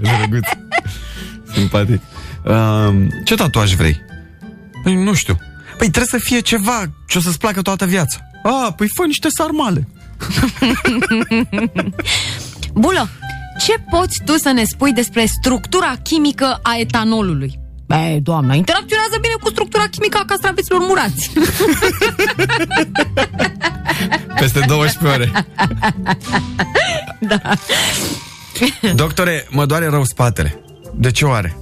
Drăguț. 0.00 0.48
Simpatic. 1.52 2.00
Uh, 2.44 3.06
ce 3.24 3.34
tatuaj 3.34 3.74
vrei? 3.74 4.00
Păi 4.82 5.02
nu 5.02 5.14
știu. 5.14 5.36
Păi 5.78 5.90
trebuie 5.90 6.20
să 6.20 6.26
fie 6.28 6.40
ceva 6.40 6.92
ce 7.06 7.18
o 7.18 7.20
să-ți 7.20 7.38
placă 7.38 7.62
toată 7.62 7.86
viața. 7.86 8.18
A, 8.42 8.72
păi 8.76 8.86
fă 8.94 9.06
niște 9.06 9.28
sarmale. 9.28 9.88
Bulă, 12.74 13.08
ce 13.58 13.74
poți 13.90 14.22
tu 14.24 14.36
să 14.36 14.50
ne 14.50 14.64
spui 14.64 14.92
despre 14.92 15.24
structura 15.24 15.94
chimică 16.02 16.60
a 16.62 16.76
etanolului? 16.78 17.61
Băi, 17.92 18.20
doamna, 18.22 18.54
interacționează 18.54 19.16
bine 19.20 19.34
cu 19.40 19.48
structura 19.48 19.84
chimică 19.90 20.18
a 20.18 20.24
castraveților 20.24 20.80
murați. 20.80 21.30
Peste 24.40 24.60
12 24.66 25.20
ore. 25.20 25.46
da. 27.30 27.40
Doctore, 28.94 29.46
mă 29.50 29.66
doare 29.66 29.88
rău 29.88 30.04
spatele. 30.04 30.60
De 30.94 31.10
ce 31.10 31.24
oare? 31.24 31.56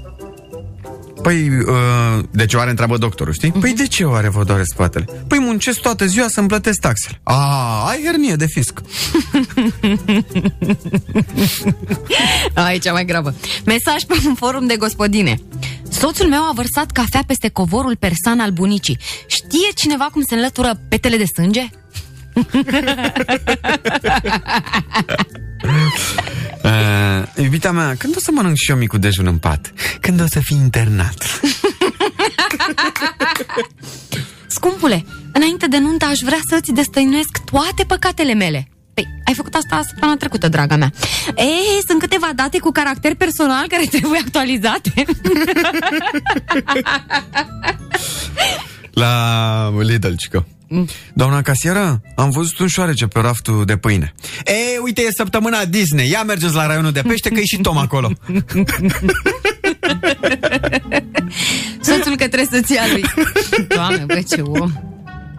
Păi, 1.23 1.49
uh, 1.49 2.25
de 2.31 2.47
ce 2.47 2.57
oare 2.57 2.71
întreabă 2.71 2.97
doctorul, 2.97 3.33
știi? 3.33 3.53
Păi 3.53 3.75
de 3.75 3.87
ce 3.87 4.05
oare 4.05 4.29
vă 4.29 4.45
doare 4.45 4.65
spatele? 4.65 5.05
Păi 5.29 5.39
muncesc 5.39 5.81
toată 5.81 6.07
ziua 6.07 6.29
să-mi 6.29 6.49
plătesc 6.49 6.81
taxele. 6.81 7.21
A, 7.23 7.85
ai 7.89 8.01
hernie 8.05 8.35
de 8.35 8.47
fisc. 8.47 8.81
Aici 12.67 12.91
mai 12.91 13.05
gravă. 13.05 13.35
Mesaj 13.65 14.03
pe 14.03 14.15
un 14.27 14.35
forum 14.35 14.67
de 14.67 14.77
gospodine. 14.77 15.41
Soțul 15.91 16.29
meu 16.29 16.43
a 16.43 16.53
vărsat 16.55 16.91
cafea 16.91 17.23
peste 17.27 17.49
covorul 17.49 17.97
persan 17.97 18.41
al 18.41 18.51
bunicii. 18.51 18.99
Știe 19.27 19.69
cineva 19.75 20.05
cum 20.05 20.23
se 20.23 20.35
înlătură 20.35 20.81
petele 20.89 21.17
de 21.17 21.25
sânge? 21.35 21.69
Uh, 26.63 27.23
iubita 27.43 27.71
mea, 27.71 27.95
când 27.99 28.17
o 28.17 28.21
să 28.21 28.31
mănânc 28.35 28.57
și 28.57 28.71
eu 28.71 28.77
micul 28.77 28.99
dejun 28.99 29.27
în 29.27 29.39
pat? 29.39 29.73
Când 30.01 30.21
o 30.21 30.27
să 30.27 30.41
fii 30.41 30.57
internat? 30.57 31.25
Scumpule, 34.47 35.05
înainte 35.33 35.67
de 35.67 35.79
nuntă 35.79 36.05
aș 36.05 36.19
vrea 36.19 36.41
să-ți 36.49 36.73
destăinuiesc 36.73 37.39
toate 37.45 37.85
păcatele 37.85 38.35
mele. 38.35 38.69
Păi, 38.95 39.09
ai 39.25 39.35
făcut 39.35 39.55
asta 39.55 39.83
săptămâna 39.87 40.17
trecută, 40.17 40.49
draga 40.49 40.77
mea. 40.77 40.93
Ei, 41.37 41.81
sunt 41.87 42.01
câteva 42.01 42.31
date 42.35 42.59
cu 42.59 42.71
caracter 42.71 43.15
personal 43.15 43.67
care 43.69 43.85
trebuie 43.97 44.19
actualizate. 44.19 45.05
La 48.91 49.73
Lidl, 49.81 50.13
cică. 50.17 50.47
Doamna 51.13 51.43
casieră, 51.43 52.01
am 52.17 52.31
văzut 52.31 52.59
un 52.59 52.67
șoarece 52.67 53.07
pe 53.07 53.21
raftul 53.21 53.65
de 53.65 53.77
pâine. 53.77 54.15
E, 54.45 54.79
uite, 54.83 55.01
e 55.01 55.11
săptămâna 55.17 55.65
Disney. 55.65 56.11
Ia 56.11 56.23
mergeți 56.23 56.55
la 56.55 56.67
raionul 56.67 56.93
de 56.93 57.03
pește, 57.07 57.29
că 57.29 57.41
e 57.41 57.45
și 57.45 57.57
Tom 57.57 57.77
acolo. 57.77 58.11
Soțul 61.81 62.17
către 62.17 62.49
soția 62.53 62.83
lui. 62.93 63.05
Doamne, 63.69 64.05
bă, 64.05 64.21
ce 64.29 64.41
om. 64.41 64.73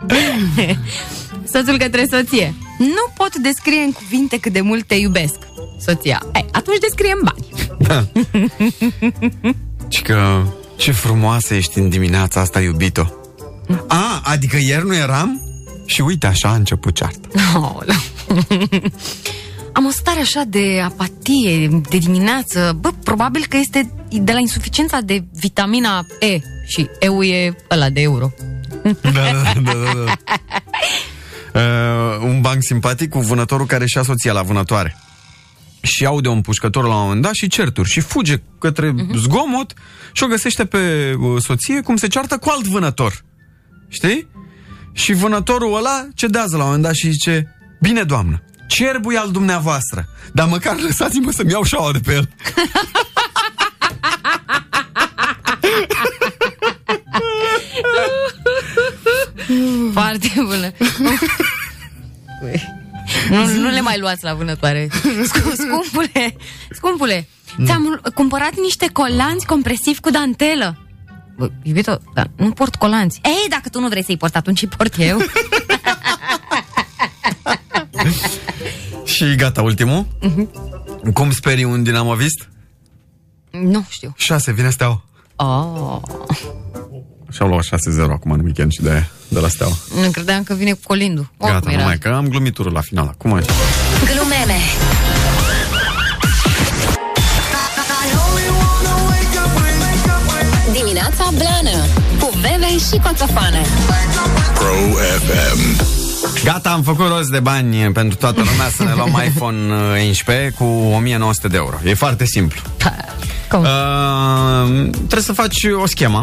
Soțul 1.53 1.77
către 1.77 2.07
soție. 2.11 2.53
Nu 2.77 3.13
pot 3.17 3.35
descrie 3.35 3.79
în 3.79 3.91
cuvinte 3.91 4.39
cât 4.39 4.53
de 4.53 4.61
mult 4.61 4.87
te 4.87 4.95
iubesc. 4.95 5.37
Soția. 5.85 6.21
Ei, 6.35 6.45
atunci 6.51 6.77
descrie 6.79 7.13
în 7.19 7.21
bani. 7.23 7.45
Și 9.87 10.01
că 10.01 10.43
ce 10.75 10.91
frumoasă 10.91 11.53
ești 11.53 11.77
în 11.77 11.89
dimineața 11.89 12.39
asta, 12.39 12.61
iubito. 12.61 13.13
A, 13.87 14.21
adică 14.23 14.57
ieri 14.57 14.85
nu 14.85 14.95
eram? 14.95 15.41
Și 15.85 16.01
uite, 16.01 16.27
așa 16.27 16.49
a 16.49 16.55
început 16.55 16.95
ceartă. 16.95 17.29
Aoleu. 17.53 17.95
Am 19.73 19.85
o 19.85 19.89
stare 19.89 20.19
așa 20.19 20.43
de 20.47 20.81
apatie 20.83 21.81
de 21.89 21.97
dimineață. 21.97 22.77
Bă, 22.79 22.89
probabil 23.03 23.45
că 23.49 23.57
este 23.57 23.91
de 24.09 24.31
la 24.31 24.39
insuficiența 24.39 24.99
de 25.01 25.23
vitamina 25.33 26.05
E. 26.19 26.39
Și 26.67 26.89
EU 26.99 27.23
e 27.23 27.55
ăla 27.71 27.89
de 27.89 28.01
euro. 28.01 28.31
Da, 28.83 29.09
da, 29.11 29.53
da, 29.61 29.71
da, 29.71 30.03
da. 30.05 30.13
Uh, 31.53 31.61
un 32.21 32.41
banc 32.41 32.63
simpatic 32.63 33.09
cu 33.09 33.19
vânătorul 33.19 33.65
care 33.65 33.85
și-a 33.85 34.03
soția 34.03 34.33
la 34.33 34.41
vânătoare. 34.41 34.97
Și 35.81 36.05
aude 36.05 36.27
un 36.27 36.41
pușcător 36.41 36.83
la 36.83 36.95
un 36.95 37.01
moment 37.01 37.21
dat 37.21 37.33
și 37.33 37.47
certuri 37.47 37.89
și 37.89 37.99
fuge 37.99 38.41
către 38.59 38.93
uh-huh. 38.93 39.15
zgomot 39.15 39.73
și 40.11 40.23
o 40.23 40.27
găsește 40.27 40.65
pe 40.65 41.13
uh, 41.19 41.41
soție 41.41 41.81
cum 41.81 41.95
se 41.95 42.07
ceartă 42.07 42.37
cu 42.37 42.49
alt 42.49 42.67
vânător. 42.67 43.23
Știi? 43.87 44.27
Și 44.93 45.13
vânătorul 45.13 45.75
ăla 45.75 46.07
cedează 46.15 46.57
la 46.57 46.61
un 46.61 46.65
moment 46.65 46.83
dat 46.83 46.93
și 46.93 47.09
zice 47.09 47.55
Bine, 47.81 48.03
doamnă, 48.03 48.43
cerbul 48.67 49.13
e 49.13 49.17
al 49.17 49.31
dumneavoastră, 49.31 50.07
dar 50.33 50.47
măcar 50.47 50.79
lăsați-mă 50.79 51.31
să-mi 51.31 51.51
iau 51.51 51.63
șaua 51.63 51.91
de 51.91 51.99
pe 51.99 52.13
el. 52.13 52.29
Foarte 59.93 60.31
bună. 60.35 60.71
nu, 63.29 63.45
nu 63.59 63.69
le 63.69 63.81
mai 63.81 63.99
luați 63.99 64.23
la 64.23 64.33
vânătoare. 64.33 64.87
Scu- 65.23 65.53
Scumpule, 65.67 66.35
scumpule, 66.71 67.27
ți-am 67.65 68.01
cumpărat 68.13 68.51
niște 68.63 68.89
colanți 68.93 69.45
compresivi 69.45 69.99
cu 69.99 70.09
dantelă. 70.09 70.77
Bă, 71.37 71.49
iubito, 71.63 71.99
dar 72.13 72.29
nu 72.35 72.51
port 72.51 72.75
colanți. 72.75 73.19
Ei, 73.23 73.49
dacă 73.49 73.69
tu 73.69 73.79
nu 73.79 73.87
vrei 73.87 74.03
să-i 74.03 74.17
porți, 74.17 74.37
atunci 74.37 74.61
îi 74.61 74.67
port 74.77 74.95
eu. 74.97 75.17
Și 79.03 79.35
gata, 79.35 79.61
ultimul. 79.61 80.05
Uh-huh. 80.21 80.47
Cum 81.13 81.31
sperii 81.31 81.63
un 81.63 81.83
dinamovist? 81.83 82.49
nu 83.51 83.85
știu. 83.89 84.13
6, 84.17 84.51
vine 84.51 84.69
steaua. 84.69 85.03
Oh. 85.35 85.99
Și-au 87.31 87.47
luat 87.47 87.65
6-0 87.65 87.69
acum 88.09 88.31
în 88.31 88.39
weekend 88.39 88.71
și 88.71 88.81
de, 88.81 88.89
aia, 88.89 89.09
de 89.31 89.39
la 89.39 89.47
steaua. 89.47 89.77
Nu 90.01 90.09
credeam 90.09 90.43
că 90.43 90.53
vine 90.53 90.71
cu 90.71 90.79
colindu. 90.83 91.31
Gata, 91.39 91.53
Oricum 91.53 91.71
era. 91.71 91.79
numai 91.81 91.97
că 91.97 92.09
am 92.09 92.27
glumitură 92.27 92.69
la 92.69 92.81
final. 92.81 93.13
Cum 93.17 93.33
ai? 93.33 93.41
Glumeme 94.13 94.57
Dimineața 100.71 101.29
Blană 101.37 101.77
Cu 102.19 102.29
Bebe 102.41 102.71
și 102.77 102.99
Coțofană 103.03 103.57
Pro 104.53 104.73
FM 105.25 105.81
Gata, 106.43 106.69
am 106.69 106.83
făcut 106.83 107.07
rost 107.07 107.29
de 107.29 107.39
bani 107.39 107.91
pentru 107.91 108.17
toată 108.17 108.39
lumea 108.39 108.69
să 108.75 108.83
ne 108.83 108.93
luăm 108.95 109.21
iPhone 109.25 109.73
11 110.07 110.53
cu 110.57 110.63
1900 110.63 111.47
de 111.47 111.57
euro. 111.57 111.75
E 111.85 111.93
foarte 111.93 112.25
simplu. 112.25 112.61
Cum? 113.49 113.59
Uh, 113.59 114.89
trebuie 114.91 115.21
să 115.21 115.33
faci 115.33 115.57
o 115.81 115.85
schemă. 115.85 116.21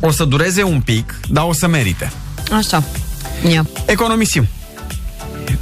O 0.00 0.10
să 0.10 0.24
dureze 0.24 0.62
un 0.62 0.80
pic, 0.80 1.20
dar 1.28 1.44
o 1.44 1.52
să 1.52 1.66
merite. 1.66 2.12
Așa. 2.52 2.84
Ia. 3.52 3.66
Economisim. 3.86 4.46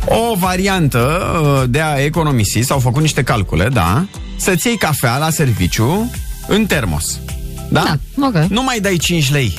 O 0.05 0.35
variantă 0.39 1.23
uh, 1.43 1.69
de 1.69 1.81
a 1.81 2.05
economisi, 2.05 2.61
s-au 2.61 2.79
făcut 2.79 3.01
niște 3.01 3.23
calcule, 3.23 3.69
da, 3.69 4.07
să-ți 4.37 4.67
iei 4.67 4.77
cafea 4.77 5.19
la 5.19 5.31
serviciu 5.31 6.11
în 6.47 6.67
termos. 6.67 7.21
Da? 7.69 7.99
Da, 8.15 8.27
ok. 8.27 8.49
Nu 8.49 8.63
mai 8.63 8.81
dai 8.81 8.97
5 8.97 9.31
lei 9.31 9.59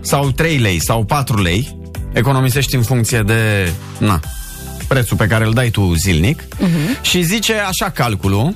sau 0.00 0.30
3 0.30 0.58
lei 0.58 0.80
sau 0.80 1.04
4 1.04 1.42
lei, 1.42 1.78
economisești 2.12 2.74
în 2.74 2.82
funcție 2.82 3.22
de 3.22 3.72
na, 3.98 4.20
prețul 4.88 5.16
pe 5.16 5.26
care 5.26 5.44
îl 5.44 5.52
dai 5.52 5.70
tu 5.70 5.94
zilnic 5.94 6.42
uh-huh. 6.42 7.00
și 7.02 7.22
zice 7.22 7.54
așa 7.54 7.90
calculul, 7.90 8.46
uh, 8.46 8.54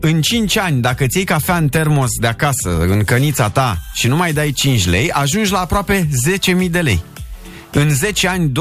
în 0.00 0.20
5 0.20 0.56
ani, 0.56 0.80
dacă 0.80 1.06
ți 1.06 1.16
iei 1.16 1.26
cafea 1.26 1.56
în 1.56 1.68
termos 1.68 2.10
de 2.20 2.26
acasă, 2.26 2.78
în 2.78 3.04
cănița 3.04 3.50
ta 3.50 3.78
și 3.94 4.06
nu 4.06 4.16
mai 4.16 4.32
dai 4.32 4.52
5 4.52 4.86
lei, 4.86 5.10
ajungi 5.10 5.52
la 5.52 5.58
aproape 5.58 6.08
10.000 6.64 6.70
de 6.70 6.80
lei. 6.80 7.02
În 7.72 7.90
10 7.90 8.28
ani 8.28 8.52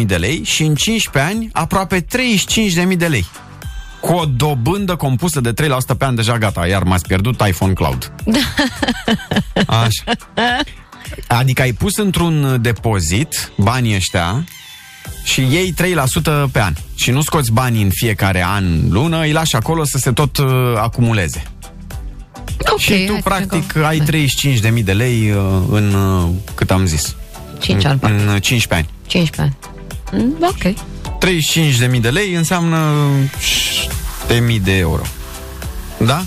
21.000 0.00 0.06
de 0.06 0.16
lei 0.16 0.42
și 0.44 0.62
în 0.62 0.74
15 0.74 1.32
ani 1.32 1.48
aproape 1.52 2.00
35.000 2.00 2.96
de 2.96 3.06
lei. 3.06 3.26
Cu 4.00 4.12
o 4.12 4.24
dobândă 4.24 4.96
compusă 4.96 5.40
de 5.40 5.52
3% 5.52 5.56
pe 5.98 6.04
an 6.04 6.14
deja 6.14 6.38
gata, 6.38 6.66
iar 6.66 6.82
m-ați 6.82 7.06
pierdut 7.06 7.46
iPhone 7.46 7.72
Cloud. 7.72 8.12
Așa. 9.66 10.04
Adică 11.26 11.62
ai 11.62 11.72
pus 11.72 11.96
într-un 11.96 12.58
depozit 12.60 13.52
banii 13.56 13.94
ăștia 13.94 14.44
și 15.22 15.40
iei 15.50 15.74
3% 15.80 16.50
pe 16.52 16.60
an. 16.60 16.72
Și 16.94 17.10
nu 17.10 17.20
scoți 17.20 17.52
banii 17.52 17.82
în 17.82 17.90
fiecare 17.92 18.44
an, 18.46 18.64
lună, 18.90 19.20
îi 19.20 19.32
lași 19.32 19.56
acolo 19.56 19.84
să 19.84 19.98
se 19.98 20.12
tot 20.12 20.36
uh, 20.36 20.46
acumuleze. 20.76 21.42
Ok, 22.72 22.78
și 22.78 22.90
tu, 22.90 22.96
hai 23.12 23.20
să 23.22 23.28
practic, 23.28 23.72
vedem. 23.72 23.88
ai 23.88 24.02
35.000 24.78 24.84
de 24.84 24.92
lei 24.92 25.30
uh, 25.30 25.62
în, 25.70 25.94
uh, 25.94 26.28
cât 26.54 26.70
am 26.70 26.86
zis, 26.86 27.16
5 27.60 27.84
ani, 27.84 27.92
în, 27.92 27.98
parcă. 27.98 28.16
în 28.16 28.28
uh, 28.34 28.42
15 28.42 28.74
ani. 28.74 28.88
15 29.06 29.40
ani. 29.40 29.56
Mm, 30.24 30.36
Ok. 30.40 30.74
35.000 31.94 32.00
de 32.00 32.10
lei 32.10 32.34
înseamnă 32.34 32.94
7.000 34.28 34.62
de 34.62 34.76
euro. 34.76 35.02
Da? 35.98 36.24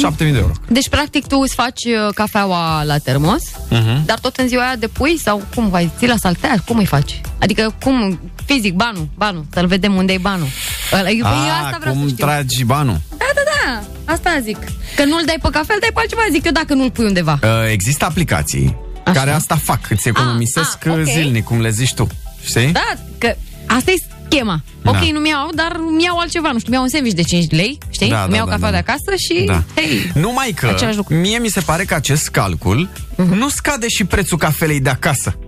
Da. 0.00 0.08
7.000 0.08 0.16
de 0.32 0.38
euro. 0.38 0.52
Deci, 0.68 0.88
practic, 0.88 1.26
tu 1.26 1.38
îți 1.38 1.54
faci 1.54 1.84
uh, 1.84 2.14
cafeaua 2.14 2.82
la 2.82 2.98
termos, 2.98 3.42
Mhm. 3.70 4.04
dar 4.04 4.18
tot 4.18 4.36
în 4.36 4.48
ziua 4.48 4.62
aia 4.66 4.76
depui 4.76 5.18
sau 5.18 5.42
cum 5.54 5.68
vai? 5.68 5.90
Ții 5.98 6.08
la 6.08 6.16
salteaș? 6.16 6.58
Cum 6.66 6.76
îi 6.78 6.84
faci? 6.86 7.20
Adică, 7.38 7.74
cum, 7.82 8.20
fizic, 8.44 8.74
banul, 8.74 9.08
banul, 9.16 9.44
să-l 9.52 9.66
vedem 9.66 9.94
unde 9.94 10.12
e 10.12 10.18
banul. 10.18 10.46
Ăla- 10.92 11.08
Eu, 11.10 11.22
păi, 11.22 11.50
asta 11.62 11.70
A, 11.74 11.78
vreau 11.78 11.94
cum 11.94 12.02
să 12.02 12.08
știu. 12.12 12.24
tragi 12.26 12.64
banul? 12.64 13.00
Da, 13.10 13.24
da, 13.34 13.40
da, 13.64 13.82
asta 14.12 14.38
zic. 14.42 14.58
Că 14.96 15.04
nu-l 15.04 15.22
dai 15.26 15.38
pe 15.42 15.48
cafea, 15.50 15.74
îl 15.74 15.80
dai 15.80 15.90
pe 15.94 16.00
altceva, 16.00 16.20
zic 16.30 16.44
eu 16.44 16.52
dacă 16.52 16.74
nu-l 16.74 16.90
pui 16.90 17.04
undeva. 17.04 17.38
Uh, 17.42 17.48
există 17.70 18.04
aplicații 18.04 18.76
Așa. 19.04 19.18
care 19.18 19.30
asta 19.30 19.56
fac, 19.56 19.90
îți 19.90 20.08
economisesc 20.08 20.86
Ah, 20.86 20.92
ah, 20.92 20.98
ok. 20.98 21.04
zilnic, 21.04 21.44
cum 21.44 21.60
le 21.60 21.70
zici 21.70 21.94
tu. 21.94 22.06
Știi? 22.44 22.72
Da, 22.72 22.92
că 23.18 23.34
asta 23.66 23.90
e 23.90 23.94
schema. 24.28 24.60
Da. 24.82 24.90
Ok, 24.90 24.96
nu 25.12 25.18
mi-au, 25.20 25.50
dar 25.54 25.76
mi-au 25.96 26.18
altceva, 26.18 26.50
nu 26.52 26.58
știu, 26.58 26.70
mi-au 26.70 26.82
un 26.82 26.88
sandwich 26.88 27.14
de 27.16 27.22
5 27.22 27.50
lei, 27.50 27.78
știi? 27.90 28.08
Da, 28.08 28.16
da, 28.16 28.26
mi-au 28.26 28.46
da, 28.46 28.52
cafea 28.52 28.70
da. 28.70 28.72
de 28.72 28.84
acasă 28.88 29.14
și, 29.16 29.44
Da. 29.46 29.62
hei, 29.74 30.10
Numai 30.14 30.52
că 30.52 30.66
Același 30.66 30.96
lucru. 30.96 31.14
Mhm. 31.14 31.22
mie 31.22 31.38
mi 31.38 31.48
se 31.48 31.60
pare 31.60 31.84
că 31.84 31.94
acest 31.94 32.28
calcul 32.28 32.88
nu 33.16 33.48
scade 33.48 33.88
și 33.88 34.04
prețul 34.04 34.38
cafelei 34.38 34.80
de 34.80 34.88
acasă. 34.90 35.38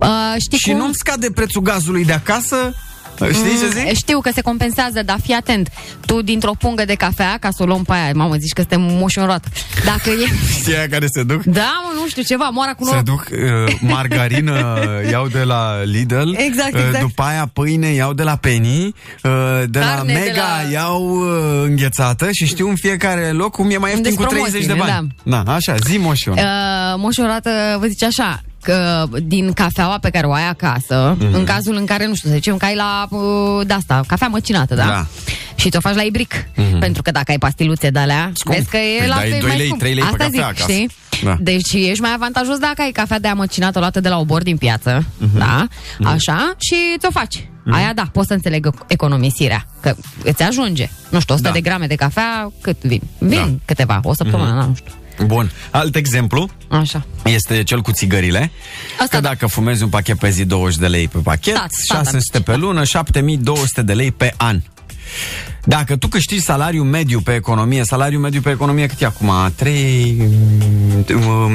uh, 0.00 0.34
știi 0.40 0.58
și 0.58 0.68
cum? 0.70 0.76
nu 0.78 0.92
scade 0.92 1.30
prețul 1.34 1.62
gazului 1.62 2.04
de 2.04 2.12
acasă. 2.12 2.74
Știi 3.16 3.58
ce 3.60 3.68
zic? 3.78 3.86
Mm, 3.86 3.94
Știu 3.94 4.20
că 4.20 4.30
se 4.34 4.40
compensează, 4.40 5.02
dar 5.02 5.16
fii 5.22 5.34
atent. 5.34 5.68
Tu 6.06 6.22
dintr-o 6.22 6.52
pungă 6.58 6.84
de 6.84 6.94
cafea, 6.94 7.36
ca 7.40 7.48
să 7.50 7.62
o 7.62 7.66
luăm 7.66 7.82
pe 7.84 7.92
aia, 7.92 8.12
mamă, 8.14 8.34
zici 8.36 8.52
că 8.52 8.60
suntem 8.60 8.80
moși 8.80 9.18
în 9.18 9.24
roată. 9.24 9.48
Dacă 9.84 10.10
e... 10.10 10.26
Știi 10.60 10.76
aia 10.76 10.88
care 10.88 11.06
se 11.06 11.22
duc? 11.22 11.42
Da, 11.44 11.80
mă, 11.84 12.00
nu 12.00 12.08
știu, 12.08 12.22
ceva, 12.22 12.48
moara 12.52 12.72
cu 12.72 12.84
Se 12.84 12.90
noroc. 12.90 13.04
duc 13.04 13.26
uh, 13.32 13.74
margarină 13.80 14.78
iau 15.10 15.26
de 15.28 15.42
la 15.42 15.82
Lidl 15.82 16.32
Exact, 16.36 16.74
uh, 16.74 16.80
exact. 16.86 17.00
După 17.00 17.22
aia 17.22 17.50
pâine 17.52 17.86
iau 17.86 18.12
de 18.12 18.22
la 18.22 18.36
Penny 18.36 18.84
uh, 18.84 19.32
De 19.68 19.78
la 19.78 19.84
Carne 19.86 20.12
de 20.12 20.18
Mega 20.18 20.42
la- 20.64 20.70
iau 20.72 21.02
uh, 21.10 21.62
înghețată 21.64 22.28
Și 22.32 22.46
știu 22.46 22.68
în 22.68 22.74
fiecare 22.76 23.30
loc 23.30 23.50
cum 23.52 23.70
e 23.70 23.76
mai 23.76 23.90
ieftin 23.90 24.10
Unde-s 24.10 24.26
cu 24.26 24.32
30 24.34 24.60
de 24.66 24.72
promoțiile, 24.72 24.92
bani 25.24 25.44
Da, 25.44 25.52
așa, 25.54 25.74
zi 25.86 25.96
moșion 25.98 26.36
Uh, 26.38 26.42
Moș 26.96 27.16
Orată 27.16 27.50
vă 27.80 27.86
zice 27.86 28.04
așa 28.06 28.40
că 28.62 29.04
din 29.22 29.52
cafeaua 29.52 29.98
pe 29.98 30.10
care 30.10 30.26
o 30.26 30.32
ai 30.32 30.48
acasă, 30.48 31.16
Mhm. 31.20 31.34
în 31.34 31.44
cazul 31.44 31.74
în 31.76 31.84
care, 31.84 32.06
nu 32.06 32.14
știu, 32.14 32.28
să 32.28 32.34
zicem 32.34 32.56
că 32.56 32.64
ai 32.64 32.74
la 32.74 33.06
uh, 33.10 33.66
de-asta, 33.66 34.00
cafea 34.06 34.28
măcinată, 34.28 34.74
da? 34.74 34.84
Da. 34.86 35.06
Și 35.54 35.70
ți-o 35.70 35.80
faci 35.80 35.94
la 35.94 36.02
ibric. 36.02 36.34
Pentru 36.80 37.02
că 37.02 37.10
dacă 37.10 37.30
ai 37.30 37.38
pastiluțe 37.38 37.90
de 37.90 37.98
alea, 37.98 38.30
Scump. 38.34 38.56
vezi 38.56 38.68
că 38.68 38.76
e 38.76 38.98
Păi 38.98 39.08
la 39.08 39.14
dai 39.14 39.30
fel 39.30 39.38
doi 39.40 39.48
mai 39.48 39.56
lei, 39.56 39.66
scump. 39.66 39.80
trei 39.80 39.94
lei 39.94 40.02
pe 40.02 40.08
Asta 40.10 40.24
cafea 40.24 40.30
zic, 40.30 40.42
acasă. 40.42 40.62
știi? 40.72 40.90
Da. 41.24 41.36
Deci 41.40 41.72
ești 41.72 42.00
mai 42.00 42.12
avantajos 42.14 42.58
dacă 42.58 42.82
ai 42.82 42.90
cafea 42.90 43.18
de 43.18 43.28
amăcinată 43.28 43.78
luată 43.78 44.00
de 44.00 44.08
la 44.08 44.18
obor 44.18 44.42
din 44.42 44.56
piață, 44.56 45.04
da? 45.38 45.66
Așa, 46.04 46.54
și 46.58 46.74
ți-o 46.98 47.10
faci. 47.10 47.46
Aia 47.70 47.92
da, 47.94 48.02
poți 48.12 48.26
să 48.26 48.32
înțeleg 48.34 48.70
economisirea, 48.86 49.66
că 49.80 49.94
îți 50.24 50.42
ajunge. 50.42 50.88
Nu 51.08 51.20
știu, 51.20 51.34
100 51.34 51.48
Da. 51.48 51.54
de 51.54 51.60
grame 51.60 51.86
de 51.86 51.94
cafea, 51.94 52.52
cât 52.60 52.82
vin? 52.84 53.02
Vin 53.18 53.38
Da. 53.38 53.48
câteva, 53.64 54.00
o 54.02 54.14
săptămână, 54.14 54.64
nu 54.68 54.74
știu. 54.74 54.92
Bun, 55.26 55.50
alt 55.70 55.96
exemplu 55.96 56.50
Așa. 56.68 57.06
este 57.24 57.62
cel 57.62 57.80
cu 57.80 57.92
țigările. 57.92 58.50
Asta 58.92 59.16
că 59.16 59.20
da. 59.22 59.28
dacă 59.28 59.46
fumezi 59.46 59.82
un 59.82 59.88
pachet 59.88 60.18
pe 60.18 60.30
zi, 60.30 60.44
20 60.44 60.78
de 60.78 60.86
lei 60.86 61.08
pe 61.08 61.18
pachet, 61.18 61.54
Da, 61.54 61.66
standard. 61.68 62.08
600 62.08 62.40
pe 62.40 62.56
lună, 62.56 62.84
7200 62.84 63.82
de 63.82 63.92
lei 63.92 64.10
pe 64.10 64.34
an. 64.36 64.60
Dacă 65.64 65.96
tu 65.96 66.08
câștigi 66.08 66.40
salariul 66.40 66.84
mediu 66.84 67.20
pe 67.20 67.34
economie, 67.34 67.84
salariul 67.84 68.20
mediu 68.20 68.40
pe 68.40 68.50
economie 68.50 68.86
cât 68.86 69.00
e 69.00 69.04
acum? 69.04 69.30
3 69.54 70.30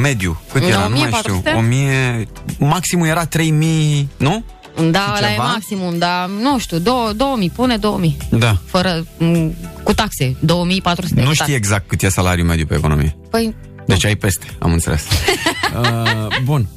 mediu. 0.01 0.41
Cât 0.53 0.63
era? 0.63 0.87
Nu 0.87 0.97
mai 0.97 1.07
1400? 1.07 1.49
știu. 1.49 1.59
1000, 1.59 2.27
maximul 2.59 3.07
era 3.07 3.25
3000, 3.25 4.09
nu? 4.17 4.43
Da, 4.91 4.99
Și 4.99 5.13
ăla 5.17 5.27
e 5.29 5.31
ceva? 5.31 5.43
maximum, 5.45 5.97
dar 5.97 6.29
nu 6.41 6.59
știu, 6.59 6.77
dou- 6.77 7.11
2000, 7.15 7.49
pune 7.49 7.77
2000. 7.77 8.17
Da. 8.29 8.57
Fără, 8.65 9.05
m, 9.17 9.53
cu 9.83 9.93
taxe, 9.93 10.35
2400. 10.39 11.19
Nu 11.21 11.25
cu 11.27 11.33
știi 11.33 11.37
taxe. 11.45 11.55
exact 11.55 11.87
cât 11.87 12.01
e 12.01 12.09
salariul 12.09 12.47
mediu 12.47 12.65
pe 12.65 12.75
economie. 12.75 13.17
Păi, 13.29 13.55
Deci 13.85 14.05
ai 14.05 14.15
peste, 14.15 14.45
am 14.59 14.71
înțeles. 14.71 15.03
uh, 15.81 16.27
bun. 16.43 16.67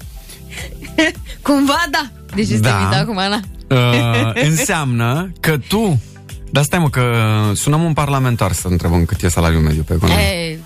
cumva 1.42 1.82
da. 1.90 2.06
Deci 2.34 2.48
este 2.48 2.58
Da. 2.58 2.70
da. 2.70 2.78
mintea 2.78 3.00
acum, 3.00 3.18
Ana. 3.18 3.40
Uh, 3.68 4.42
înseamnă 4.44 5.32
că 5.40 5.58
tu 5.68 6.00
dar 6.52 6.62
stai 6.64 6.78
mă 6.78 6.88
că 6.90 7.12
sunăm 7.54 7.82
un 7.82 7.92
parlamentar 7.92 8.52
să 8.52 8.68
întrebăm 8.68 9.04
cât 9.04 9.22
e 9.22 9.28
salariul 9.28 9.60
mediu 9.62 9.82
pe 9.82 9.94
economie. 9.94 10.24
Ei, 10.24 10.58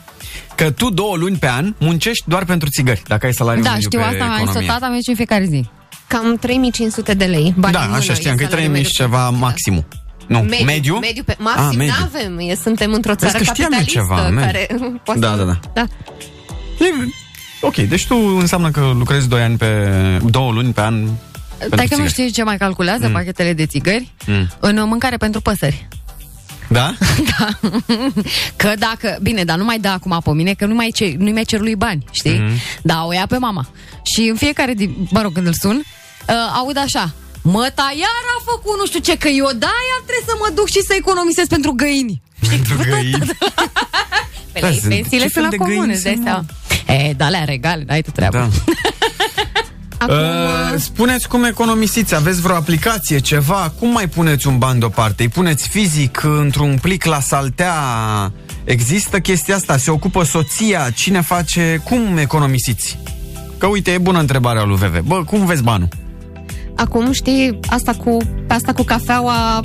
Că 0.56 0.70
tu 0.70 0.90
două 0.90 1.16
luni 1.16 1.36
pe 1.36 1.48
an 1.48 1.74
muncești 1.78 2.24
doar 2.28 2.44
pentru 2.44 2.68
țigări, 2.68 3.02
dacă 3.06 3.26
ai 3.26 3.32
salariul 3.34 3.64
da, 3.64 3.70
mediu 3.70 3.86
știu 3.86 3.98
pe 3.98 4.04
asta, 4.04 4.24
am 4.24 4.36
economie. 4.36 4.60
sotat, 4.68 4.82
am 4.82 4.92
ieșit 4.92 5.08
în 5.08 5.14
fiecare 5.14 5.44
zi. 5.44 5.68
Cam 6.06 6.36
3500 6.36 7.14
de 7.14 7.24
lei. 7.24 7.54
Bani 7.58 7.72
Da, 7.72 7.80
în 7.80 7.86
mână, 7.86 7.98
așa 7.98 8.12
e 8.12 8.14
știam, 8.14 8.36
că 8.36 8.42
e 8.42 8.46
salariul 8.46 8.70
3000 8.72 8.90
și 8.90 9.00
mediu. 9.00 9.16
ceva 9.16 9.30
maximum. 9.30 9.84
Nu, 10.26 10.38
Mediu, 10.38 10.64
mediu? 10.64 10.98
mediu 10.98 11.22
pe 11.22 11.36
maxim 11.38 11.62
Ah, 11.68 11.74
mediu. 11.76 11.92
n-avem. 11.98 12.38
E, 12.38 12.54
suntem 12.54 12.92
într-o 12.92 13.12
Vezi 13.18 13.32
țară 13.32 13.44
că 13.44 13.50
știam 13.52 13.72
eu 13.72 13.78
capitalistă 13.78 14.00
ceva, 14.00 14.28
mediu. 14.28 14.40
care 14.40 14.66
poate 15.04 15.20
Da, 15.20 15.30
să- 15.30 15.36
da, 15.36 15.44
da. 15.44 15.58
da. 15.74 15.80
E, 16.84 17.08
ok, 17.60 17.74
deci 17.76 18.06
tu 18.06 18.16
înseamnă 18.16 18.70
că 18.70 18.80
lucrezi 18.94 19.28
2 19.28 19.42
ani 19.42 19.56
pe... 19.56 19.88
două 20.24 20.52
luni 20.52 20.72
pe 20.72 20.80
an 20.80 20.94
pentru 21.58 21.76
Dacă 21.76 21.82
nu 21.90 21.94
țigări. 21.96 22.10
știi 22.10 22.30
ce 22.30 22.42
mai 22.42 22.56
calculează 22.56 23.06
mm. 23.06 23.12
pachetele 23.12 23.52
de 23.52 23.66
țigări, 23.66 24.12
Mm. 24.26 24.48
în 24.60 24.82
mâncare 24.88 25.16
pentru 25.16 25.40
păsări. 25.40 25.88
Da? 26.78 26.94
Că 28.56 28.72
dacă, 28.78 29.18
bine, 29.22 29.44
dar 29.44 29.56
nu 29.58 29.64
mai 29.64 29.78
da 29.78 29.92
acum 29.92 30.20
pe 30.24 30.30
mine, 30.30 30.54
că 30.54 30.66
nu 30.66 30.74
mai, 30.74 30.90
ce, 30.94 31.14
nu 31.18 31.30
mai 31.30 31.42
cer 31.44 31.60
lui 31.60 31.76
bani, 31.76 32.04
știi? 32.10 32.32
Mhm. 32.38 32.48
Mm-hmm. 32.54 32.80
Da, 32.82 33.04
o 33.04 33.12
ia 33.12 33.26
pe 33.26 33.36
mama. 33.38 33.66
Și 34.14 34.20
în 34.28 34.36
fiecare, 34.36 34.74
din, 34.74 34.94
mă 35.10 35.20
rog, 35.22 35.32
când 35.32 35.46
îl 35.46 35.52
sun, 35.54 35.76
uh, 35.76 36.34
aud 36.56 36.76
așa, 36.76 37.12
Măta 37.46 37.92
iar 37.98 38.22
a 38.38 38.42
făcut 38.50 38.78
nu 38.78 38.86
știu 38.86 39.00
ce, 39.00 39.16
că 39.18 39.28
eu 39.28 39.44
da, 39.58 39.74
iar 39.90 40.00
trebuie 40.06 40.26
să 40.26 40.34
mă 40.38 40.50
duc 40.54 40.68
și 40.68 40.80
să 40.88 40.94
economisesc 40.96 41.48
pentru 41.48 41.72
găini. 41.72 42.22
Pentru 42.48 42.76
găini. 42.90 43.18
Pe 44.52 44.60
Da, 44.60 44.66
la 44.66 44.72
ei 44.72 44.78
sunt- 44.80 44.92
pensiile 44.94 45.24
ce 45.24 45.30
sunt 45.30 45.32
fel 45.32 45.42
la 45.42 45.48
de 45.48 45.56
găini 45.56 45.72
comune, 45.74 45.92
îți 45.92 46.02
dai 46.02 46.12
sunt, 46.12 46.24
seama. 46.24 46.44
E, 47.08 47.12
da, 47.12 47.24
alea 47.24 47.44
regale, 47.44 47.84
n-ai 47.86 48.02
tu 48.02 48.10
treabă. 48.10 48.36
Da. 48.38 48.48
Acum, 50.08 50.16
Uh, 50.16 50.80
spuneți 50.80 51.28
cum 51.28 51.44
economisiți, 51.44 52.14
aveți 52.14 52.40
vreo 52.40 52.56
aplicație, 52.56 53.18
ceva? 53.18 53.72
Cum 53.78 53.90
mai 53.90 54.08
puneți 54.08 54.46
un 54.46 54.58
ban 54.58 54.78
deoparte? 54.78 55.22
Îi 55.22 55.28
puneți 55.28 55.68
fizic 55.68 56.22
într-un 56.40 56.78
plic 56.82 57.04
la 57.04 57.20
saltea? 57.20 57.72
Există 58.64 59.20
chestia 59.20 59.54
asta? 59.54 59.76
Se 59.76 59.90
ocupă 59.90 60.24
soția? 60.24 60.90
Cine 60.94 61.20
face? 61.20 61.80
Cum 61.84 62.16
economisiți? 62.16 62.98
Că 63.58 63.66
uite, 63.66 63.90
e 63.90 63.98
bună 63.98 64.18
întrebarea 64.18 64.64
lui 64.64 64.76
VV. 64.76 65.00
Bă, 65.00 65.24
cum 65.24 65.46
vezi 65.46 65.62
banul? 65.62 65.88
acum 66.76 67.12
știi, 67.12 67.58
asta 67.66 67.92
cu, 67.92 68.16
pe 68.46 68.54
asta 68.54 68.72
cu 68.72 68.82
cafeaua 68.82 69.60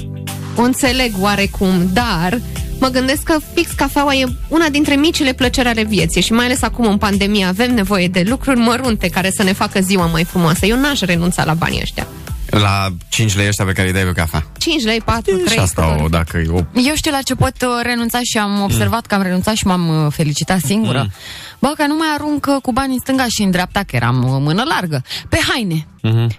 o 0.55 0.61
înțeleg 0.61 1.11
oarecum, 1.19 1.89
dar 1.93 2.39
mă 2.79 2.87
gândesc 2.87 3.23
că 3.23 3.37
fix 3.53 3.71
cafeaua 3.71 4.13
e 4.13 4.25
una 4.47 4.69
dintre 4.69 4.95
micile 4.95 5.33
plăceri 5.33 5.67
ale 5.67 5.83
vieții 5.83 6.21
și 6.21 6.33
mai 6.33 6.45
ales 6.45 6.61
acum 6.61 6.85
în 6.85 6.97
pandemie 6.97 7.45
avem 7.45 7.73
nevoie 7.73 8.07
de 8.07 8.23
lucruri 8.27 8.59
mărunte 8.59 9.07
care 9.09 9.31
să 9.31 9.43
ne 9.43 9.53
facă 9.53 9.79
ziua 9.79 10.05
mai 10.05 10.23
frumoasă. 10.23 10.65
Eu 10.65 10.79
n-aș 10.79 10.99
renunța 10.99 11.43
la 11.45 11.53
banii 11.53 11.79
ăștia. 11.81 12.07
La 12.49 12.87
5 13.09 13.35
lei 13.35 13.47
ăștia 13.47 13.65
pe 13.65 13.71
care 13.71 13.87
îi 13.87 13.93
dai 13.93 14.03
pe 14.03 14.11
cafea. 14.11 14.45
5 14.57 14.83
lei, 14.83 15.01
4, 15.01 15.35
3. 15.35 15.47
Și 15.47 15.59
asta, 15.59 15.97
o, 16.03 16.07
dacă 16.07 16.37
e 16.37 16.47
o... 16.49 16.61
Eu 16.73 16.95
știu 16.95 17.11
la 17.11 17.21
ce 17.21 17.35
pot 17.35 17.53
uh, 17.61 17.67
renunța 17.83 18.19
și 18.23 18.37
am 18.37 18.61
observat 18.61 19.05
că 19.05 19.15
am 19.15 19.21
renunțat 19.21 19.55
și 19.55 19.67
m-am 19.67 20.05
uh, 20.05 20.11
felicitat 20.13 20.59
singură. 20.59 20.99
Mm. 21.01 21.11
Bă, 21.59 21.73
că 21.77 21.85
nu 21.87 21.95
mai 21.95 22.07
arunc 22.13 22.45
uh, 22.49 22.61
cu 22.61 22.71
banii 22.71 22.93
în 22.93 22.99
stânga 22.99 23.25
și 23.27 23.41
în 23.41 23.51
dreapta, 23.51 23.79
că 23.87 23.95
eram 23.95 24.23
uh, 24.23 24.37
mână 24.39 24.63
largă. 24.67 25.03
Pe 25.29 25.37
haine. 25.47 25.87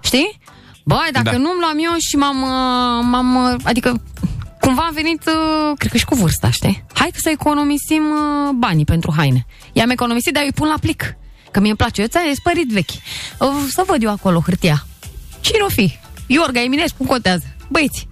Știi? 0.03 0.39
Băi, 0.85 1.09
dacă 1.13 1.31
Da. 1.31 1.37
nu-mi 1.37 1.61
luam 1.61 1.77
eu 1.79 1.95
și 1.99 2.17
m-am, 2.17 2.43
uh, 2.43 3.05
m-am... 3.11 3.35
uh, 3.53 3.61
Adică 3.65 4.01
cumva 4.61 4.83
am 4.83 4.93
venit, 4.95 5.27
uh, 5.27 5.77
cred 5.79 5.91
că 5.91 5.97
și 5.99 6.05
cu 6.05 6.15
vârsta, 6.15 6.51
știi? 6.51 6.85
Hai 6.95 7.11
să 7.15 7.29
economisim 7.31 8.03
uh, 8.11 8.51
banii 8.55 8.85
pentru 8.85 9.13
haine. 9.17 9.47
I-am 9.73 9.91
economisit, 9.91 10.33
dar 10.33 10.43
eu 10.43 10.49
îi 10.49 10.55
pun 10.55 10.69
la 10.69 10.75
plic. 10.81 11.15
Că 11.51 11.59
mie 11.61 11.69
îmi 11.69 11.79
place, 11.79 12.01
eu 12.01 12.07
ți-am 12.07 12.33
spărit 12.35 12.69
vechi. 12.69 12.91
Uh, 12.91 13.49
Să 13.71 13.83
văd 13.87 14.03
eu 14.03 14.11
acolo 14.11 14.41
hârtia. 14.41 14.87
Cine 15.41 15.59
o 15.63 15.69
fi? 15.69 15.99
Iorga, 16.27 16.63
Eminescu, 16.63 16.97
cum 16.97 17.07
contează? 17.07 17.45
Băieți, 17.69 18.09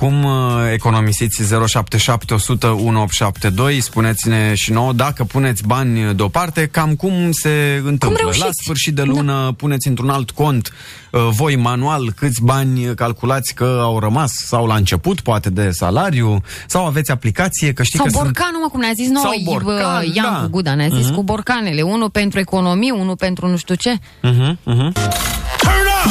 Cum 0.00 0.24
uh, 0.24 0.32
economisiți 0.72 1.42
077 1.66 2.34
100 2.34 2.66
1872? 2.66 3.80
Spuneți-ne 3.80 4.54
și 4.54 4.72
nouă 4.72 4.92
dacă 4.92 5.24
puneți 5.24 5.66
bani 5.66 6.14
deoparte, 6.14 6.66
cam 6.66 6.94
cum 6.94 7.12
se 7.32 7.82
întâmplă. 7.84 8.18
reușiți? 8.20 8.44
La 8.44 8.50
sfârșit 8.62 8.94
de 8.94 9.02
lună 9.02 9.32
da. 9.32 9.52
puneți 9.56 9.88
într-un 9.88 10.10
alt 10.10 10.30
cont 10.30 10.72
uh, 11.10 11.28
voi 11.30 11.56
manual 11.56 12.12
câți 12.16 12.42
bani 12.42 12.94
calculați 12.94 13.54
că 13.54 13.78
au 13.82 13.98
rămas 13.98 14.30
sau 14.46 14.66
la 14.66 14.74
început, 14.74 15.20
poate 15.20 15.50
de 15.50 15.70
salariu, 15.70 16.42
sau 16.66 16.86
aveți 16.86 17.10
aplicație, 17.10 17.72
că 17.72 17.82
știi 17.82 17.98
Sau 17.98 18.06
că 18.06 18.12
sunt... 18.12 18.24
borcanul, 18.24 18.60
mă, 18.60 18.68
cum 18.68 18.80
ne-a 18.80 18.92
zis 18.94 19.06
Sau 19.06 19.22
noi, 19.22 19.42
borcan, 19.44 20.02
uh, 20.02 20.14
Iancu 20.14 20.40
da. 20.40 20.46
Guda, 20.50 20.74
ne-a 20.74 20.88
zis 20.88 21.08
cu 21.08 21.22
borcanele. 21.22 21.82
Unul 21.82 22.10
pentru 22.10 22.38
economie, 22.38 22.92
unul 22.92 23.16
pentru 23.16 23.46
nu 23.46 23.56
știu 23.56 23.74
ce. 23.74 23.96
Uh-huh, 23.98 24.52
uh-huh. 24.72 24.92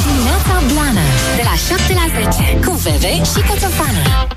Dimineața 0.08 0.56
Blana 0.74 1.02
De 1.36 1.39
la 1.39 1.39
7 1.68 1.94
la 1.94 2.30
10 2.32 2.60
Cu 2.66 2.80
Bebe 2.84 3.14
și 3.14 3.48
Coțofană 3.48 4.28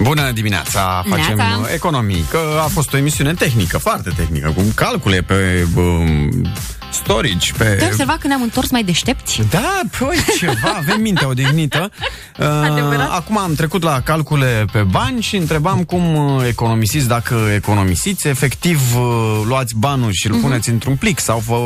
Bună 0.00 0.30
dimineața, 0.30 1.04
facem 1.08 1.36
Neața. 1.36 1.58
uh, 1.60 1.66
economii, 1.74 2.24
că 2.30 2.60
a 2.64 2.66
fost 2.68 2.92
o 2.92 2.96
emisiune 2.96 3.34
tehnică, 3.34 3.78
foarte 3.78 4.10
tehnică, 4.16 4.52
cu 4.56 4.62
calcule 4.74 5.20
pe 5.20 5.66
um, 5.76 6.46
storage, 6.94 7.52
pe... 7.58 7.64
Te-ai 7.64 7.88
observat 7.90 8.18
că 8.18 8.26
ne-am 8.26 8.42
întors 8.42 8.70
mai 8.70 8.82
deștepți? 8.82 9.42
Da, 9.50 9.80
păi 9.98 10.16
ceva, 10.38 10.72
avem 10.76 11.00
mintea 11.00 11.28
odihnită. 11.28 11.90
Uh, 12.38 12.46
Adevărat. 12.46 13.10
acum 13.10 13.38
am 13.38 13.54
trecut 13.54 13.82
la 13.82 14.00
calcule 14.00 14.64
pe 14.72 14.78
bani 14.82 15.22
și 15.22 15.36
întrebam 15.36 15.84
cum 15.84 16.14
uh, 16.14 16.44
economisiți, 16.46 17.08
dacă 17.08 17.34
economisiți, 17.54 18.28
efectiv 18.28 18.80
uh, 18.96 19.42
luați 19.46 19.74
banul 19.76 20.12
și 20.12 20.26
îl 20.26 20.34
puneți 20.38 20.68
într-un 20.70 20.96
plic 20.96 21.18
sau 21.18 21.38
vă 21.46 21.56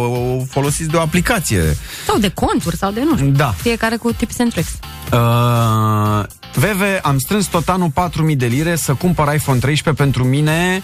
folosiți 0.50 0.88
de 0.90 0.96
o 0.96 1.00
aplicație. 1.00 1.76
Sau 2.06 2.18
de 2.18 2.28
conturi, 2.28 2.76
sau 2.76 2.90
de 2.90 3.00
nu 3.00 3.16
știu. 3.16 3.28
Da. 3.28 3.54
Fiecare 3.56 3.96
cu 3.96 4.12
tips 4.12 4.38
and 4.38 4.52
tricks. 4.52 4.70
Uh, 5.12 6.24
Veve, 6.54 7.00
am 7.02 7.18
strâns 7.18 7.46
tot 7.46 7.68
anul 7.68 7.92
4.000 8.30 8.36
de 8.36 8.46
lire 8.46 8.76
să 8.76 8.94
cumpăr 8.94 9.34
iPhone 9.34 9.58
13 9.58 10.02
pentru 10.02 10.24
mine 10.24 10.82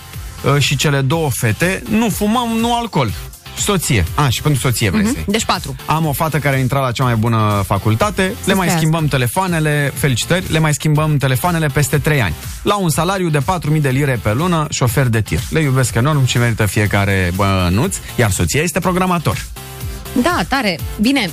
uh, 0.55 0.61
și 0.63 0.77
cele 0.77 1.01
două 1.01 1.31
fete. 1.31 1.83
Nu 1.89 2.09
fumăm, 2.09 2.49
nu 2.49 2.75
alcool. 2.75 3.11
Soție. 3.59 4.05
A, 4.15 4.29
și 4.29 4.43
pentru 4.43 4.61
soție 4.61 4.91
vrei 4.91 5.05
să 5.07 5.13
iei. 5.15 5.25
Deci 5.29 5.45
patru. 5.45 5.77
Am 5.87 6.07
o 6.07 6.13
fată 6.13 6.39
care 6.39 6.57
a 6.57 6.59
intrat 6.59 6.83
la 6.83 6.93
cea 6.93 7.05
mai 7.05 7.15
bună 7.15 7.63
facultate, 7.67 8.35
le 8.45 8.55
mai 8.55 8.67
stai 8.67 8.79
schimbăm 8.79 9.07
telefoanele, 9.07 9.93
felicitări, 9.95 10.53
le 10.53 10.59
mai 10.59 10.75
schimbăm 10.75 11.17
telefoanele 11.17 11.67
peste 11.67 11.99
3 11.99 12.23
ani. 12.23 12.35
La 12.63 12.77
un 12.77 12.91
salariu 12.91 13.29
de 13.29 13.39
4.000 13.75 13.81
de 13.81 13.89
lire 13.89 14.21
pe 14.23 14.33
lună, 14.33 14.67
șofer 14.71 15.07
de 15.07 15.21
tir. 15.21 15.41
Le 15.51 15.61
iubesc 15.61 15.95
enorm 15.95 16.27
și 16.27 16.39
merită 16.39 16.67
fiecare 16.67 17.33
bănuț, 17.35 17.97
iar 18.17 18.31
soția 18.31 18.63
este 18.63 18.81
programator. 18.81 19.45
Da, 20.23 20.41
tare. 20.49 20.79
Bine, 21.01 21.31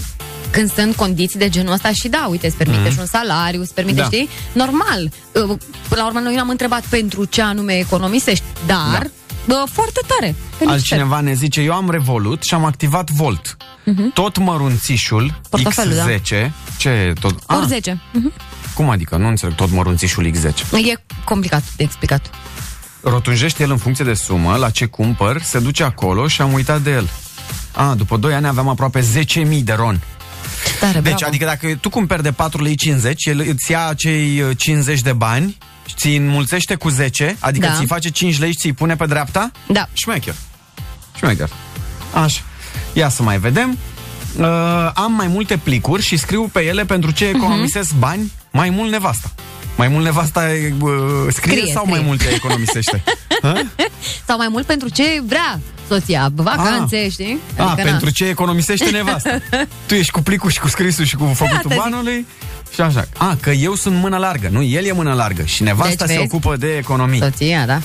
când 0.50 0.74
sunt 0.74 0.96
condiții 0.96 1.40
de 1.40 1.50
genul 1.50 1.74
ăsta 1.74 1.92
și 1.92 2.08
da, 2.08 2.28
uite, 2.30 2.48
îți 2.48 2.56
permite 2.56 2.90
și 2.92 2.98
un 3.00 3.06
salariu, 3.06 3.62
îți 3.62 3.74
permite, 3.74 4.00
Da. 4.00 4.04
știi? 4.04 4.30
Normal. 4.54 5.04
Uh, 5.32 5.58
Până 5.90 6.02
la 6.02 6.06
urmă, 6.06 6.20
noi 6.20 6.36
n-am 6.36 6.50
întrebat 6.50 6.84
pentru 6.90 7.26
ce 7.26 7.42
anume 7.42 7.74
economisești, 7.78 8.44
dar 8.66 9.10
bă, 9.46 9.64
foarte 9.72 10.00
tare. 10.08 10.36
Felicitări. 10.50 10.72
Altcineva 10.72 11.20
ne 11.22 11.34
zice, 11.34 11.62
eu 11.62 11.74
am 11.74 11.90
Revolut 11.90 12.44
și 12.44 12.54
am 12.54 12.66
activat 12.66 13.10
Volt. 13.10 13.58
Tot 14.14 14.38
mărunțișul 14.38 15.24
Mhm. 15.24 15.42
Portofelul, 15.50 15.96
da. 15.96 16.06
X10, 16.06 16.52
ce 16.78 17.14
tot... 17.20 17.32
Ori 17.32 17.62
Ah, 17.62 17.66
10. 17.68 18.02
Mhm. 18.14 18.32
cum 18.74 18.90
adică? 18.90 19.18
Nu 19.18 19.28
înțeleg 19.28 19.56
tot 19.56 19.72
mărunțișul 19.72 20.32
X10. 20.32 20.54
E 20.92 21.04
complicat 21.24 21.64
de 21.76 21.84
explicat. 21.84 22.30
rotunjește 23.04 23.64
el 23.64 23.72
în 23.72 23.78
funcție 23.78 24.06
de 24.06 24.14
sumă, 24.14 24.56
la 24.56 24.70
ce 24.70 24.86
cumpăr, 24.86 25.42
se 25.42 25.60
duce 25.60 25.84
acolo 25.84 26.28
și 26.28 26.42
am 26.42 26.54
uitat 26.54 26.82
de 26.82 26.92
el. 26.92 27.10
A, 27.72 27.94
după 27.98 28.18
2 28.18 28.34
ani 28.34 28.48
aveam 28.48 28.68
aproape 28.70 29.00
10.000 29.02 29.64
de 29.64 29.74
ron. 29.74 30.02
Tare, 30.80 31.00
Deci, 31.00 31.02
bravo. 31.14 31.26
adică 31.26 31.46
dacă 31.46 31.76
tu 31.76 31.90
cumperi 31.90 32.24
de 32.24 32.32
4 32.32 32.64
lei 32.64 32.76
50, 32.76 33.26
el 33.26 33.40
îți 33.48 33.72
ia 33.72 33.88
acei 33.88 34.42
uh, 34.42 34.58
50 34.58 35.02
de 35.02 35.14
bani, 35.14 35.58
ți 35.96 36.08
înmulțește 36.16 36.76
cu 36.76 36.90
10, 36.90 37.36
adică 37.40 37.68
Da. 37.68 37.74
ți 37.74 37.86
face 37.86 38.10
5 38.10 38.40
lei 38.40 38.52
și 38.52 38.58
ți-i 38.58 38.74
pune 38.74 38.96
pe 38.96 39.06
dreapta? 39.06 39.52
Da. 39.68 39.88
Șmecher. 39.94 40.36
Șmecher. 41.18 41.50
Așa. 42.14 42.42
Ia 42.94 43.10
să 43.10 43.24
mai 43.24 43.38
vedem. 43.40 43.78
Uh, 44.38 44.46
am 44.94 45.12
mai 45.12 45.28
multe 45.28 45.58
plicuri 45.58 46.02
și 46.02 46.18
scriu 46.18 46.50
pe 46.54 46.60
ele 46.66 46.86
pentru 46.86 47.12
ce 47.12 47.26
economisesc 47.26 47.94
bani 47.94 48.32
mai 48.52 48.70
mult 48.70 48.92
nevasta. 48.92 49.32
Mai 49.76 49.88
mult 49.88 50.04
nevasta 50.04 50.54
e, 50.54 50.74
uh, 50.82 50.92
scrie, 51.30 51.56
Scrie, 51.58 51.72
sau 51.74 51.84
scrie. 51.84 51.98
mai 51.98 52.06
multe 52.08 52.26
economisește? 52.34 53.04
Sau 54.28 54.38
mai 54.38 54.48
mult 54.52 54.66
pentru 54.66 54.90
ce 54.90 55.04
vrea 55.26 55.60
soția, 55.88 56.30
vacanțe, 56.36 57.10
știi? 57.10 57.38
A, 57.58 57.64
Adică, 57.64 57.84
na. 57.84 57.90
pentru 57.92 58.10
ce 58.10 58.26
economisește 58.28 58.90
nevasta. 58.90 59.38
tu 59.88 59.94
ești 59.94 60.12
cu 60.12 60.22
plicul 60.22 60.50
și 60.50 60.60
cu 60.60 60.68
scrisul 60.68 61.06
și 61.06 61.16
cu 61.16 61.26
făcutul 61.36 61.72
Asta 61.72 62.02
zic. 62.04 62.26
Banului 62.78 62.92
și 62.94 62.98
așa. 62.98 63.08
A, 63.18 63.38
că 63.42 63.50
eu 63.50 63.76
sunt 63.76 63.96
mână 63.96 64.18
largă. 64.18 64.48
Nu, 64.52 64.64
el 64.64 64.86
e 64.86 64.92
mână 64.92 65.14
largă 65.14 65.44
și 65.44 65.64
nevasta 65.64 66.06
Deci, 66.06 66.08
se 66.08 66.14
vezi? 66.14 66.34
ocupă 66.34 66.56
de 66.56 66.78
economii. 66.78 67.20
Soția, 67.20 67.66
da. 67.66 67.80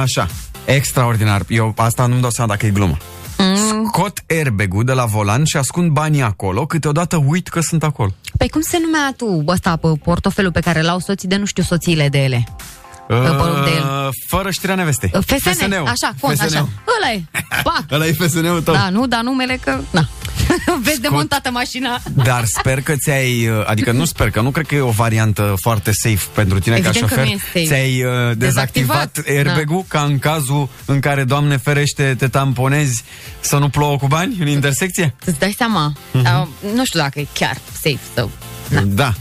Așa. 0.00 0.28
Extraordinar. 0.64 1.42
Eu 1.48 1.74
asta 1.76 2.06
nu-mi 2.06 2.20
dau 2.20 2.30
seama 2.30 2.50
dacă 2.50 2.66
e 2.66 2.70
glumă. 2.70 2.96
Mm. 3.38 3.86
Scot 3.86 4.22
airbag-ul 4.28 4.84
de 4.84 4.92
la 4.92 5.04
volan 5.04 5.44
și 5.44 5.56
ascund 5.56 5.90
banii 5.90 6.22
acolo, 6.22 6.66
câteodată 6.66 7.16
uit 7.26 7.48
că 7.48 7.60
sunt 7.60 7.82
acolo. 7.82 8.10
Păi 8.38 8.48
cum 8.48 8.60
se 8.60 8.78
numea 8.80 9.14
tu 9.16 9.44
ăsta, 9.46 9.76
pe 9.76 9.88
portofelul 10.04 10.52
pe 10.52 10.60
care 10.60 10.82
l-au 10.82 10.98
soții 10.98 11.28
de 11.28 11.36
nu 11.36 11.44
știu 11.44 11.62
soțiile 11.62 12.08
de 12.08 12.18
ele? 12.18 12.44
Părut 13.16 13.64
de 13.64 13.70
el. 13.70 13.82
Uh, 13.82 14.08
Fără 14.26 14.50
știrea 14.50 14.74
nevestei. 14.74 15.10
FSN, 15.26 15.48
FSN-ul. 15.50 15.86
așa, 15.86 16.14
fond, 16.18 16.36
FSN-ul. 16.36 16.46
așa. 16.52 16.68
Ăla 16.98 17.12
e. 17.12 17.22
Pa! 17.62 17.84
Ăla 17.94 18.06
e 18.06 18.12
FSN-ul 18.12 18.62
tău. 18.62 18.74
Da, 18.74 18.88
nu, 18.88 19.06
dar 19.06 19.20
numele 19.22 19.58
că... 19.64 19.80
Na. 19.90 20.08
Vezi 20.82 21.00
demontată 21.00 21.50
mașina. 21.50 22.00
Dar 22.14 22.44
sper 22.44 22.80
că 22.82 22.94
ți-ai, 22.96 23.48
uh, 23.48 23.62
adică 23.66 23.92
nu 23.92 24.04
sper 24.04 24.30
că 24.30 24.40
nu 24.40 24.50
cred 24.50 24.66
că 24.66 24.74
e 24.74 24.80
o 24.80 24.90
variantă 24.90 25.54
foarte 25.60 25.90
safe 25.92 26.26
pentru 26.34 26.58
tine 26.58 26.74
Evident 26.74 26.94
ca 26.94 27.00
că 27.00 27.06
șofer. 27.14 27.24
nu 27.26 27.30
e 27.32 27.38
safe. 27.52 27.64
Ți-ai 27.66 28.02
uh, 28.04 28.10
dezactivat, 28.36 28.36
Dezactivat, 28.36 29.18
airbag-ul 29.28 29.84
ca 29.88 30.00
în 30.00 30.18
cazul 30.18 30.68
în 30.84 31.00
care, 31.00 31.24
Doamne 31.24 31.56
ferește, 31.56 32.14
te 32.18 32.28
tamponezi 32.28 33.04
să 33.40 33.56
nu 33.56 33.68
plouă 33.68 33.96
cu 33.96 34.06
bani 34.06 34.36
în 34.40 34.46
intersecție? 34.48 35.14
Îți 35.24 35.38
dai 35.38 35.54
seama. 35.56 35.92
Uh, 36.12 36.46
nu 36.74 36.84
știu 36.84 37.00
dacă 37.00 37.20
e 37.20 37.26
chiar 37.32 37.56
safe 37.72 37.98
să... 38.14 38.28
Na. 38.68 38.80
Da. 38.80 39.12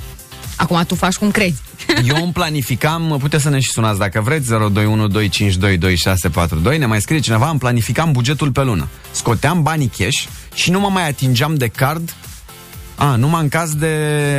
Acum 0.55 0.83
tu 0.87 0.95
faci 0.95 1.15
cum 1.15 1.31
crezi. 1.31 1.61
Eu 2.15 2.23
îmi 2.23 2.33
planificam, 2.33 3.17
puteți 3.19 3.43
să 3.43 3.49
ne 3.49 3.59
și 3.59 3.71
sunați 3.71 3.99
dacă 3.99 4.21
vreți, 4.21 4.53
02125222642, 4.53 6.77
ne 6.77 6.85
mai 6.85 7.01
scrie 7.01 7.19
cineva, 7.19 7.49
îmi 7.49 7.59
planificam 7.59 8.11
bugetul 8.11 8.51
pe 8.51 8.63
lună. 8.63 8.87
Scoteam 9.11 9.63
banii 9.63 9.91
cash 9.97 10.23
și 10.53 10.71
nu 10.71 10.79
mă 10.79 10.89
mai 10.89 11.07
atingeam 11.07 11.55
de 11.55 11.67
card 11.67 12.13
a, 12.95 13.15
numai 13.15 13.41
în 13.41 13.49
caz 13.49 13.75
de 13.75 13.95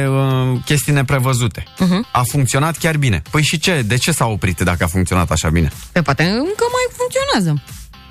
uh, 0.08 0.58
chestii 0.64 0.92
neprevăzute. 0.92 1.62
Uh-huh. 1.62 2.00
A 2.12 2.22
funcționat 2.22 2.76
chiar 2.76 2.96
bine. 2.96 3.22
Păi 3.30 3.42
și 3.42 3.58
ce? 3.58 3.82
De 3.86 3.96
ce 3.96 4.12
s-a 4.12 4.26
oprit 4.26 4.60
dacă 4.60 4.84
a 4.84 4.86
funcționat 4.86 5.30
așa 5.30 5.48
bine? 5.48 5.72
Pe 5.92 6.02
poate 6.02 6.22
încă 6.22 6.64
mai 6.72 6.86
funcționează. 6.96 7.62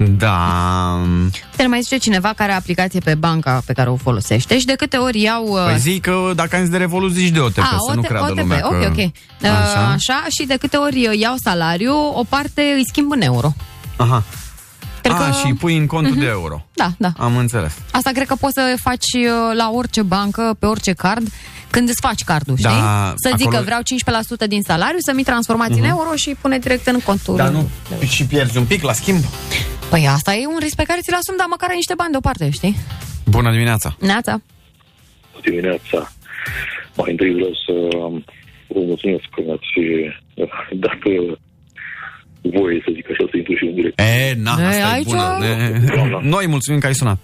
Da... 0.08 1.02
Te 1.56 1.66
mai 1.68 1.82
zice 1.82 1.98
cineva 1.98 2.28
care 2.28 2.44
are 2.52 2.60
aplicație 2.60 3.00
pe 3.00 3.16
banca 3.16 3.62
pe 3.66 3.74
care 3.74 3.90
o 3.90 3.96
folosește 3.96 4.60
și 4.60 4.66
de 4.66 4.74
câte 4.74 4.98
ori 4.98 5.22
iau... 5.22 5.46
uh, 5.48 5.64
Păi 5.66 5.78
zic 5.80 6.02
că 6.02 6.32
dacă 6.36 6.56
am 6.56 6.62
zis 6.62 6.70
de 6.72 6.78
Revolut, 6.78 7.12
zici 7.12 7.30
de 7.34 7.40
OTP, 7.40 7.58
A, 7.58 7.78
să 7.90 7.94
nu 7.96 8.02
OT- 8.02 8.06
creadă 8.08 8.32
OTP, 8.32 8.38
lumea 8.40 8.62
ok, 8.64 8.80
că... 8.82 8.88
ok. 8.88 8.98
Uh, 8.98 9.50
Așa. 9.50 9.88
Așa, 9.92 10.26
și 10.40 10.46
de 10.48 10.56
câte 10.60 10.78
ori 10.78 11.08
uh, 11.08 11.20
iau 11.20 11.36
salariu, 11.44 11.94
o 12.14 12.24
parte 12.30 12.62
îi 12.62 12.86
schimb 12.88 13.12
în 13.12 13.22
euro. 13.22 13.54
Aha. 13.98 14.24
Cred 15.02 15.14
A, 15.14 15.18
că- 15.18 15.32
și 15.40 15.46
îi 15.46 15.54
pui 15.54 15.78
în 15.78 15.86
contul 15.86 16.16
de 16.16 16.26
euro. 16.26 16.66
Da, 16.74 16.90
da. 16.98 17.12
Am 17.18 17.38
înțeles. 17.38 17.74
Asta 17.92 18.10
cred 18.14 18.28
că 18.28 18.36
poți 18.36 18.54
să 18.54 18.76
faci 18.82 19.06
uh, 19.16 19.56
la 19.58 19.70
orice 19.74 20.02
bancă, 20.02 20.56
pe 20.60 20.66
orice 20.66 20.92
card, 20.94 21.28
când 21.72 21.90
îți 21.90 22.00
faci 22.02 22.24
cardul, 22.24 22.56
Da, 22.60 22.70
știi? 22.70 22.82
Să 23.16 23.32
zic 23.38 23.48
acolo- 23.48 23.58
că 23.58 23.64
vreau 23.64 23.82
15% 23.82 24.48
din 24.48 24.62
salariu, 24.62 24.98
să-mi 25.00 25.24
transformați 25.24 25.80
în 25.80 25.86
euro 25.86 26.16
și 26.16 26.36
pune 26.42 26.58
direct 26.60 26.88
în 26.88 27.00
contul. 27.00 27.36
Dar 27.36 27.50
nu 27.50 27.70
și 28.10 28.26
pierzi 28.26 28.58
un 28.58 28.66
pic 28.66 28.82
la 28.84 28.94
schimb? 28.94 29.24
Păi 29.90 30.08
asta 30.08 30.34
e 30.34 30.46
un 30.48 30.58
risc 30.60 30.76
pe 30.76 30.84
care 30.84 31.00
ți-l 31.02 31.14
asumi, 31.14 31.38
dar 31.38 31.48
măcar 31.50 31.70
ai 31.70 31.76
niște 31.76 31.94
bani 31.98 32.12
deoparte, 32.12 32.50
știi? 32.50 32.76
Bună 33.26 33.52
dimineața! 33.52 33.96
Neața. 34.00 34.42
dimineața. 35.42 36.12
Mai 36.98 37.12
întâi 37.12 37.34
vreau 37.34 37.54
să 37.66 37.74
vă 38.68 38.80
mulțumesc 38.80 39.24
că 39.36 39.42
mi-ați 39.46 39.74
dacă 40.86 41.10
voie, 42.42 42.82
să 42.86 42.92
zic 42.96 43.06
așa, 43.12 43.24
să 43.32 43.38
intru 43.38 43.54
și 43.56 43.66
în 43.66 43.74
direct. 43.76 44.00
E, 44.00 44.34
na, 44.48 44.56
E, 44.60 44.66
asta 44.66 44.80
e 44.82 44.94
aici- 44.96 45.06
bună. 45.06 45.38
Ne... 45.40 45.80
Doamna. 45.96 46.20
Noi 46.24 46.48
mulțumim 46.48 46.80
că 46.80 46.88
ai 46.88 46.96
sunat. 46.96 47.18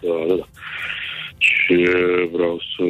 Da, 0.00 0.08
da, 0.28 0.34
da. 0.40 0.46
Ce 1.38 1.76
vreau 2.32 2.60
să 2.76 2.84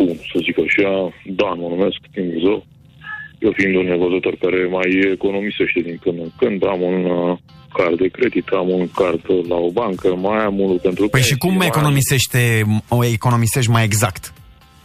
spun, 0.00 0.16
să 0.32 0.38
zic 0.46 0.56
așa, 0.66 0.90
Dan 1.24 1.56
mă 1.60 1.68
numesc, 1.68 1.98
din 2.14 2.32
Buzău. 2.32 2.66
Eu 3.38 3.52
fiind 3.56 3.74
un 3.74 3.86
nevăzător 3.86 4.34
care 4.44 4.68
mai 4.70 4.88
economisește 5.12 5.80
din 5.80 5.98
când 6.02 6.18
în 6.18 6.30
când, 6.36 6.66
am 6.66 6.80
un 6.82 7.04
uh, 7.04 7.38
card 7.72 7.98
de 7.98 8.08
credit, 8.08 8.48
am 8.48 8.68
un 8.68 8.88
card 9.00 9.22
la 9.48 9.56
o 9.56 9.70
bancă, 9.70 10.14
mai 10.14 10.44
am 10.44 10.60
unul 10.60 10.78
pentru 10.78 11.08
Păi 11.08 11.20
și 11.20 11.26
pensii, 11.28 11.48
cum 11.48 11.56
mai 11.56 11.66
am- 11.66 11.72
economisește, 11.74 12.40
o 12.88 13.04
economisești 13.04 13.70
mai 13.70 13.84
exact? 13.84 14.32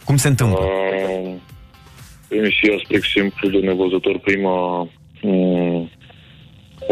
Cum 0.04 0.16
se 0.16 0.28
întâmplă? 0.28 0.58
Uh, 0.58 1.32
Emisia, 2.28 2.74
spre 2.84 2.96
exemplu, 2.96 3.48
de 3.48 3.58
nevăzător, 3.58 4.18
prima 4.18 4.88
um, 5.22 5.90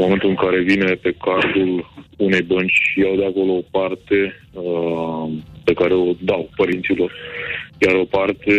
momentul 0.00 0.28
în 0.28 0.34
care 0.34 0.60
vine 0.62 0.92
pe 0.92 1.16
cardul 1.26 1.92
unei 2.16 2.42
bănci, 2.42 2.94
iau 3.02 3.16
de 3.16 3.24
acolo 3.24 3.52
o 3.52 3.68
parte 3.70 4.18
uh, 4.52 5.32
pe 5.64 5.72
care 5.72 5.94
o 5.94 6.12
dau 6.20 6.48
părinților, 6.56 7.12
iar 7.78 7.94
o 7.94 8.04
parte 8.04 8.52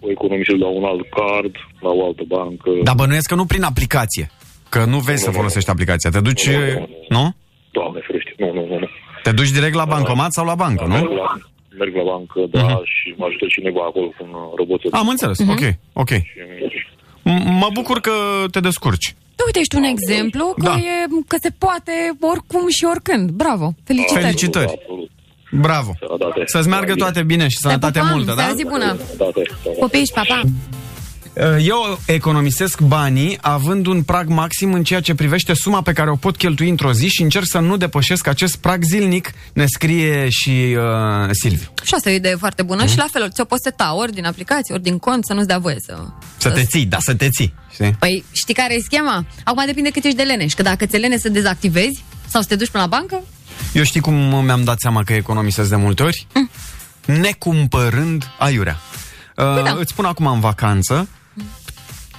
o 0.00 0.10
economisesc 0.10 0.58
la 0.58 0.66
un 0.66 0.84
alt 0.84 1.06
card, 1.18 1.54
la 1.80 1.90
o 1.98 2.06
altă 2.06 2.22
bancă. 2.26 2.70
Dar 2.84 2.94
bănuiesc 2.94 3.28
că 3.28 3.34
nu 3.34 3.44
prin 3.44 3.62
aplicație. 3.62 4.30
Că 4.68 4.84
nu 4.84 4.98
vezi 4.98 5.18
Nu, 5.18 5.24
să 5.24 5.30
nu, 5.30 5.36
folosești 5.36 5.70
aplicația. 5.70 6.10
Te 6.10 6.20
duci, 6.20 6.48
Nu, 6.48 6.58
nu, 6.58 6.88
nu. 7.08 7.20
nu? 7.20 7.34
Doamne 7.70 8.00
ferește, 8.06 8.32
nu, 8.38 8.52
nu, 8.52 8.66
nu. 8.66 8.78
nu. 8.78 8.88
Te 9.22 9.32
duci 9.32 9.50
direct 9.50 9.74
la 9.74 9.84
bancomat 9.84 10.32
sau 10.32 10.44
la 10.44 10.54
bancă, 10.54 10.86
Merg 10.86 11.02
nu? 11.08 11.14
la, 11.14 11.34
merg 11.78 11.94
la 11.96 12.02
bancă, 12.02 12.40
da, 12.50 12.68
și 12.84 13.14
mă 13.16 13.24
ajută 13.28 13.46
cineva 13.48 13.80
acolo 13.88 14.06
cu 14.06 14.14
un 14.20 14.28
uh, 14.34 14.52
roboțel. 14.56 14.90
Am 14.92 15.08
înțeles, 15.08 15.38
ok, 15.38 15.62
ok. 15.92 16.10
M- 17.30 17.44
Mă 17.62 17.68
bucur 17.72 18.00
că 18.00 18.12
te 18.50 18.60
descurci. 18.60 19.14
Tu 19.36 19.42
uite, 19.46 19.58
ești 19.58 19.76
un 19.76 19.82
exemplu 19.82 20.44
că, 20.58 20.62
Da. 20.64 20.74
e, 20.76 21.06
că 21.28 21.36
se 21.40 21.50
poate 21.58 21.92
oricum 22.20 22.64
și 22.68 22.84
oricând. 22.92 23.30
Bravo! 23.30 23.66
Felicitări! 23.84 24.22
Felicitări. 24.24 24.72
Absolut. 24.78 25.10
Bravo. 25.50 25.96
Sănătate. 25.98 26.42
Să-ți 26.44 26.68
meargă 26.68 26.94
toate 26.94 27.22
bine 27.22 27.48
și 27.48 27.56
sănătate 27.56 27.98
pupăm, 27.98 28.14
multă, 28.14 28.32
da? 28.34 28.42
seară 28.42 28.54
zi 28.56 28.64
bună! 28.64 28.96
Sănătate. 28.96 29.42
da. 29.64 29.70
Popiși, 29.78 30.12
papa! 30.14 30.42
Eu 31.60 31.98
economisesc 32.06 32.80
banii 32.80 33.38
având 33.40 33.86
un 33.86 34.02
prag 34.02 34.28
maxim 34.28 34.72
în 34.72 34.84
ceea 34.84 35.00
ce 35.00 35.14
privește 35.14 35.54
suma 35.54 35.82
pe 35.82 35.92
care 35.92 36.10
o 36.10 36.16
pot 36.16 36.36
cheltui 36.36 36.68
într-o 36.68 36.92
zi 36.92 37.08
și 37.08 37.22
încerc 37.22 37.44
să 37.46 37.58
nu 37.58 37.76
depășesc 37.76 38.26
acest 38.26 38.56
prag 38.56 38.82
zilnic, 38.82 39.32
ne 39.52 39.66
scrie 39.66 40.28
și 40.28 40.76
uh, 40.76 41.28
Silviu. 41.30 41.72
Și 41.82 41.94
asta 41.94 42.10
e 42.10 42.12
o 42.12 42.16
idee 42.16 42.34
foarte 42.34 42.62
bună 42.62 42.86
și 42.86 42.96
la 42.96 43.06
fel, 43.12 43.30
ți-o 43.30 43.44
poți 43.44 43.62
seta 43.62 43.94
ori 43.96 44.12
din 44.12 44.24
aplicație, 44.24 44.74
ori 44.74 44.82
din 44.82 44.98
cont, 44.98 45.24
să 45.24 45.32
nu-ți 45.32 45.46
dea 45.46 45.58
voie 45.58 45.76
să... 45.78 45.98
Să 46.36 46.50
te 46.50 46.64
ții, 46.64 46.86
da, 46.86 46.98
să 47.00 47.14
te 47.14 47.28
ții. 47.28 47.54
Știi? 47.72 47.96
Păi 47.98 48.24
știi 48.32 48.54
care 48.54 48.74
e 48.74 48.80
schema? 48.80 49.24
Acum 49.44 49.62
depinde 49.66 49.90
cât 49.90 50.04
ești 50.04 50.16
de 50.16 50.22
leneș, 50.22 50.52
că 50.52 50.62
dacă 50.62 50.86
ți 50.86 50.96
lene 50.96 51.16
să 51.16 51.28
dezactivezi 51.28 52.04
sau 52.28 52.40
să 52.40 52.48
te 52.48 52.56
duci 52.56 52.70
până 52.70 52.82
la 52.82 52.88
bancă, 52.88 53.22
Eu 53.72 53.82
știi 53.82 54.00
cum 54.00 54.44
mi-am 54.44 54.64
dat 54.64 54.80
seama 54.80 55.02
că 55.02 55.12
economisesc 55.12 55.68
de 55.68 55.76
multe 55.76 56.02
ori? 56.02 56.26
Necumpărând 57.04 58.30
aiurea. 58.38 58.78
Uh, 59.36 59.62
da. 59.62 59.76
Îți 59.78 59.90
spun 59.90 60.04
acum 60.04 60.26
în 60.26 60.40
vacanță, 60.40 61.08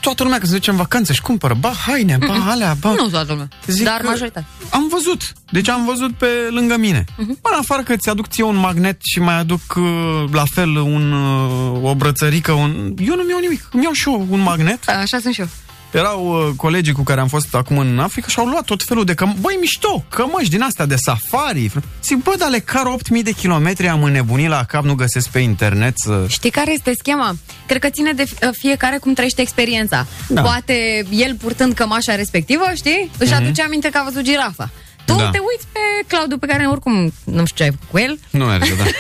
toată 0.02 0.24
lumea 0.24 0.38
când 0.38 0.50
se 0.50 0.58
duce 0.58 0.70
în 0.70 0.76
vacanță 0.76 1.14
și 1.14 1.22
cumpără, 1.22 1.54
ba 1.54 1.72
haine, 1.86 2.18
ba 2.28 2.46
alea, 2.50 2.76
ba... 2.80 2.94
nu 2.94 3.08
toată 3.08 3.32
lumea, 3.32 3.48
Zic 3.68 3.86
dar 3.86 4.00
că 4.00 4.08
majoritatea. 4.08 4.50
Am 4.70 4.88
văzut. 4.92 5.34
Deci 5.52 5.70
am 5.70 5.86
văzut 5.86 6.14
pe 6.14 6.28
lângă 6.50 6.78
mine. 6.78 7.04
Uh-huh. 7.04 7.42
În 7.42 7.58
afară 7.60 7.84
că 7.84 7.96
ți-aduc 7.96 8.28
ție 8.28 8.44
un 8.44 8.56
magnet 8.56 8.98
și 9.02 9.20
mai 9.20 9.38
aduc 9.38 9.62
uh, 9.76 9.84
la 10.32 10.44
fel 10.54 10.76
un, 10.76 11.12
uh, 11.12 11.90
o 11.90 11.96
brățărică, 11.96 12.52
un... 12.52 12.94
eu 13.00 13.16
nu-mi 13.16 13.30
iau 13.30 13.40
nimic. 13.40 13.70
Îmi 13.72 13.84
iau 13.84 13.92
și 13.92 14.10
eu 14.10 14.28
un 14.30 14.40
magnet. 14.40 14.90
Așa 14.90 15.20
sunt 15.20 15.34
și 15.34 15.40
eu. 15.40 15.48
Erau 15.92 16.48
uh, 16.48 16.54
colegii 16.56 16.94
cu 16.94 17.04
care 17.04 17.20
am 17.20 17.28
fost 17.28 17.56
acum 17.56 17.78
în 17.78 18.00
Africa 18.00 18.28
și 18.28 18.40
au 18.40 18.46
luat 18.46 18.64
tot 18.64 18.84
felul 18.84 19.04
de 19.06 19.14
căm... 19.14 19.36
Băi, 19.40 19.58
mișto, 19.60 20.04
cămăși 20.10 20.50
din 20.50 20.62
astea 20.62 20.86
de 20.86 20.96
safari. 20.96 21.72
Zic, 22.04 22.24
bă, 22.24 22.34
dar 22.38 22.50
le 22.50 22.60
car 22.60 22.86
8000 22.86 23.24
de 23.24 23.32
kilometri, 23.32 23.88
am 23.88 24.04
înnebunit 24.04 24.48
la 24.50 24.64
cap, 24.64 24.84
nu 24.84 24.94
găsesc 24.96 25.30
pe 25.30 25.40
internet 25.40 25.94
să... 25.96 26.26
Știi 26.28 26.50
care 26.50 26.74
este 26.74 26.94
schema? 26.98 27.36
Cred 27.68 27.82
că 27.82 27.90
ține 27.90 28.12
de 28.12 28.26
fi- 28.26 28.36
fiecare 28.60 28.98
cum 28.98 29.14
trăiește 29.14 29.42
experiența. 29.42 30.06
Da. 30.28 30.42
Poate 30.42 31.06
el 31.10 31.36
purtând 31.36 31.74
cămașa 31.74 32.16
respectivă, 32.16 32.64
știi? 32.76 33.12
Își 33.18 33.34
aduce 33.34 33.62
aminte 33.62 33.90
că 33.90 33.98
a 33.98 34.04
văzut 34.04 34.24
girafa. 34.24 34.70
Tu 35.06 35.14
Mhm. 35.14 35.22
Da. 35.24 35.30
te 35.30 35.38
uiți 35.38 35.68
pe 35.72 35.80
Claudiu 36.08 36.38
pe 36.38 36.46
care 36.48 36.66
oricum 36.66 37.14
nu 37.24 37.46
știu 37.46 37.56
ce 37.56 37.64
ai 37.64 37.70
făcut 37.70 37.90
cu 37.92 37.98
el. 37.98 38.20
Nu 38.30 38.46
merge, 38.46 38.76
da. 38.76 38.84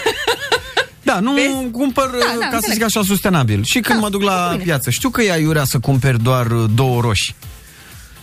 Da, 1.04 1.20
nu 1.20 1.34
Vezi? 1.34 1.48
cumpăr, 1.72 2.06
Da, 2.10 2.18
da, 2.18 2.26
da, 2.40 2.46
ca 2.46 2.50
să 2.50 2.56
înțeleg. 2.56 2.74
zic 2.78 2.84
așa, 2.84 3.02
sustenabil. 3.04 3.64
Și 3.64 3.80
când 3.80 4.00
Da, 4.00 4.04
mă 4.06 4.10
duc 4.10 4.22
la 4.22 4.32
foarte 4.32 4.52
bine. 4.52 4.64
piață, 4.64 4.90
știu 4.90 5.10
că 5.10 5.22
e 5.22 5.32
aiurea 5.32 5.64
să 5.64 5.80
cumperi 5.80 6.24
doar 6.24 6.52
uh, 6.52 6.70
două 6.76 7.02
roșii. 7.02 7.36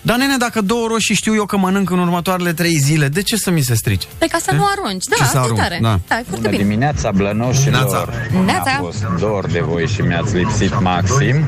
Dar, 0.03 0.17
nene, 0.17 0.37
dacă 0.37 0.61
două 0.61 0.87
roșii 0.89 1.15
știu 1.15 1.35
eu 1.35 1.45
că 1.45 1.57
mănânc 1.57 1.91
în 1.91 1.99
următoarele 1.99 2.53
trei 2.53 2.77
zile, 2.77 3.09
de 3.09 3.23
ce 3.23 3.37
să 3.37 3.51
mi 3.51 3.61
se 3.61 3.75
strice? 3.75 4.07
Pe 4.19 4.27
ca 4.27 4.39
să 4.43 4.55
nu 4.55 4.65
arunci. 4.77 5.05
Da, 5.05 5.17
Ce 5.17 5.23
să 5.23 5.27
asta 5.27 5.39
e 5.39 5.41
arunc, 5.43 5.59
tare. 5.59 5.79
da. 5.83 5.89
Da, 6.09 6.19
e 6.19 6.23
foarte 6.29 6.31
Bună 6.31 6.49
bine. 6.49 6.63
dimineața, 6.63 7.11
blănoșilor! 7.11 7.71
Neața. 7.81 8.09
Neața. 8.45 8.71
A 8.79 8.81
fost 8.81 9.05
dor 9.21 9.47
de 9.47 9.61
voi 9.61 9.87
și 9.87 10.01
mi-ați 10.01 10.37
lipsit 10.37 10.81
maxim. 10.81 11.45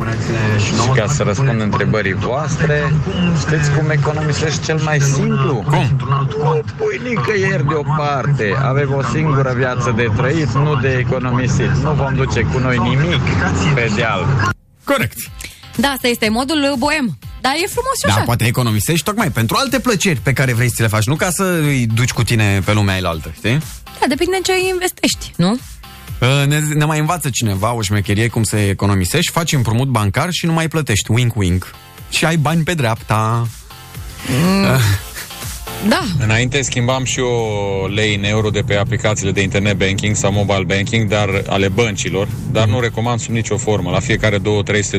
Și 0.59 0.89
ca 0.95 1.07
să 1.07 1.23
răspund 1.23 1.61
întrebării 1.61 2.15
voastre, 2.15 2.93
știți 3.39 3.71
cum 3.79 3.91
economisești 3.91 4.65
cel 4.65 4.81
mai 4.85 5.01
simplu? 5.01 5.55
Cum? 5.69 5.97
Nu 6.09 6.61
pui 6.77 7.01
nicăieri 7.09 7.67
deoparte. 7.69 8.55
Avem 8.63 8.95
o 8.97 9.03
singură 9.13 9.53
viață 9.57 9.93
de 9.97 10.09
trăit, 10.17 10.51
nu 10.53 10.75
de 10.81 10.97
economisit. 11.07 11.71
Nu 11.83 11.91
vom 11.93 12.15
duce 12.15 12.41
cu 12.41 12.59
noi 12.59 12.79
nimic 12.79 13.23
pe 13.75 13.91
deal. 13.97 14.27
Corect. 14.85 15.17
Da, 15.77 15.89
asta 15.89 16.09
este 16.09 16.29
modul 16.29 16.63
uh, 16.73 16.79
boem. 16.79 17.19
Dar 17.41 17.53
e 17.53 17.67
frumos 17.67 17.95
și 17.99 18.07
Da, 18.07 18.13
așa. 18.15 18.23
poate 18.23 18.45
economisești 18.47 19.05
tocmai 19.05 19.31
pentru 19.31 19.57
alte 19.57 19.81
plăceri 19.81 20.19
pe 20.23 20.33
care 20.33 20.53
vrei 20.53 20.69
să 20.69 20.75
ți 20.75 20.81
le 20.81 20.87
faci, 20.89 21.05
nu 21.07 21.15
ca 21.17 21.31
să 21.31 21.59
îi 21.63 21.87
duci 21.95 22.11
cu 22.13 22.23
tine 22.23 22.61
pe 22.65 22.73
lumea 22.73 22.95
ailaltă, 22.95 23.33
știi? 23.37 23.59
Da, 24.01 24.07
depinde 24.09 24.37
în 24.37 24.43
ce 24.43 24.53
investești, 24.69 25.33
nu? 25.37 25.51
Uh, 26.21 26.47
Ne, 26.47 26.59
ne 26.59 26.85
mai 26.85 26.99
învață 26.99 27.29
cineva 27.33 27.73
o 27.75 27.83
șmecherie 27.83 28.29
cum 28.29 28.43
să 28.43 28.57
economisești, 28.57 29.33
faci 29.33 29.53
împrumut 29.53 29.89
bancar 29.89 30.31
și 30.31 30.47
nu 30.47 30.53
mai 30.53 30.69
plătești, 30.69 31.11
wink 31.11 31.37
wink. 31.37 31.75
Și 32.11 32.25
ai 32.25 32.37
bani 32.37 32.63
pe 32.63 32.75
dreapta. 32.75 33.47
Da. 35.89 36.03
Înainte 36.19 36.63
schimbam 36.63 37.05
și 37.05 37.19
eu 37.19 37.91
lei 37.95 38.15
în 38.15 38.25
euro 38.25 38.51
de 38.51 38.61
pe 38.61 38.75
aplicațiile 38.75 39.33
de 39.33 39.43
internet 39.43 39.77
banking 39.77 40.17
sau 40.17 40.33
mobile 40.33 40.65
banking, 40.67 41.09
dar 41.09 41.43
ale 41.47 41.69
băncilor, 41.69 42.29
dar 42.53 42.69
nu 42.69 42.81
recomand 42.81 43.21
sub 43.21 43.33
nicio 43.33 43.57
formă. 43.57 43.91
La 43.91 44.01
fiecare 44.01 44.39
2-300 44.39 44.41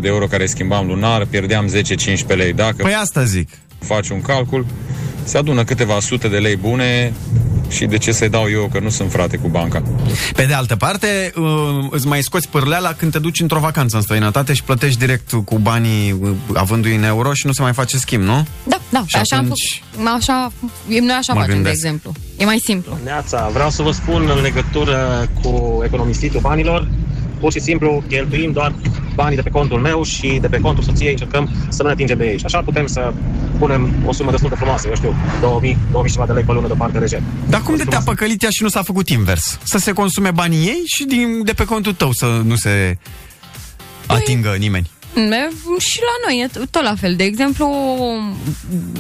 de 0.02 0.08
euro 0.08 0.26
care 0.26 0.46
schimbam 0.46 0.88
lunar, 0.88 1.26
pierdeam 1.26 1.68
10-15 1.68 2.36
lei. 2.36 2.54
Dacă 2.54 2.76
Păi 2.82 2.96
asta 2.96 3.24
zic. 3.24 3.50
Faci 3.86 4.10
un 4.10 4.22
calcul, 4.22 4.66
se 5.24 5.38
adună 5.38 5.64
câteva 5.64 6.00
sute 6.00 6.28
de 6.28 6.38
lei 6.38 6.56
bune 6.56 7.14
și 7.70 7.86
de 7.86 7.98
ce 7.98 8.12
să-i 8.12 8.30
dau 8.30 8.50
eu 8.52 8.70
că 8.72 8.80
nu 8.80 8.90
sunt 8.90 9.12
frate 9.12 9.38
cu 9.38 9.48
banca. 9.48 9.84
Pe 10.34 10.44
de 10.46 10.54
altă 10.54 10.76
parte, 10.76 11.32
uh, 11.36 11.44
îți 11.90 12.08
mai 12.08 12.22
scoți 12.22 12.48
pârleala 12.50 12.94
când 12.94 13.12
te 13.12 13.20
duci 13.20 13.40
într-o 13.40 13.60
vacanță 13.60 13.96
în 13.96 14.02
străinătate 14.02 14.54
și 14.54 14.64
plătești 14.64 15.00
direct 15.00 15.32
cu 15.46 15.58
banii 15.60 16.12
uh, 16.12 16.30
avându-i 16.54 16.96
în 16.96 17.04
euro 17.04 17.34
și 17.34 17.46
nu 17.46 17.52
se 17.52 17.62
mai 17.62 17.74
face 17.74 17.98
schimb, 17.98 18.24
nu? 18.24 18.46
Da, 18.64 18.80
da. 18.90 19.04
Și 19.06 19.16
așa 19.16 19.36
am 19.36 19.44
atunci- 19.44 19.84
făcut. 19.96 20.08
Așa, 20.18 20.52
noi 20.88 21.16
așa 21.20 21.34
Mă 21.34 21.40
facem, 21.40 21.48
de 21.48 21.54
gândesc. 21.54 21.76
exemplu. 21.76 22.12
E 22.38 22.46
mai 22.46 22.60
simplu. 22.64 22.98
Neața, 23.04 23.50
vreau 23.54 23.70
să 23.70 23.82
vă 23.82 23.92
spun 23.92 24.30
în 24.36 24.42
legătură 24.42 25.28
cu 25.42 25.82
economisitul 25.86 26.40
banilor. 26.40 26.88
Pur 27.42 27.52
și 27.52 27.60
simplu 27.60 28.04
cheltuim 28.08 28.52
doar 28.52 28.74
banii 29.16 29.36
de 29.36 29.42
pe 29.42 29.50
contul 29.50 29.80
meu 29.80 30.04
și 30.04 30.38
de 30.42 30.48
pe 30.48 30.60
contul 30.60 30.84
soției 30.84 31.12
încercăm 31.12 31.50
să 31.70 31.82
nu 31.82 31.88
ne 31.88 31.94
atingem 31.94 32.18
de 32.18 32.26
ei. 32.26 32.38
Și 32.38 32.46
așa 32.46 32.62
putem 32.62 32.88
să 32.88 33.14
punem 33.60 33.94
o 34.06 34.12
sumă 34.14 34.32
destul 34.32 34.50
de 34.50 34.56
frumoasă, 34.56 34.88
eu 34.88 34.96
știu, 34.96 35.16
2000, 35.42 35.78
2000 35.92 36.10
și 36.10 36.16
ceva 36.16 36.28
de 36.28 36.34
lei 36.34 36.44
pe 36.44 36.52
lună 36.52 36.68
deoparte 36.68 36.98
lejer. 36.98 37.22
Dar 37.50 37.62
cum 37.62 37.76
de 37.76 37.84
te-a 37.84 38.02
păcălit 38.06 38.44
ea 38.44 38.50
și 38.50 38.64
nu 38.64 38.70
s-a 38.70 38.82
făcut 38.82 39.10
invers? 39.10 39.60
Să 39.64 39.78
se 39.78 39.92
consume 39.92 40.32
banii 40.32 40.68
ei 40.68 40.82
și 40.86 41.04
din, 41.04 41.42
de 41.44 41.54
pe 41.54 41.66
contul 41.66 41.94
tău 41.94 42.12
să 42.12 42.42
nu 42.44 42.56
se 42.56 42.98
atingă 44.06 44.56
nimeni. 44.60 44.90
Me- 45.16 45.50
Și 45.80 46.00
la 46.00 46.28
noi 46.28 46.42
e 46.44 46.66
tot 46.72 46.84
la 46.84 46.96
fel. 46.96 47.16
De 47.16 47.24
exemplu, 47.24 47.68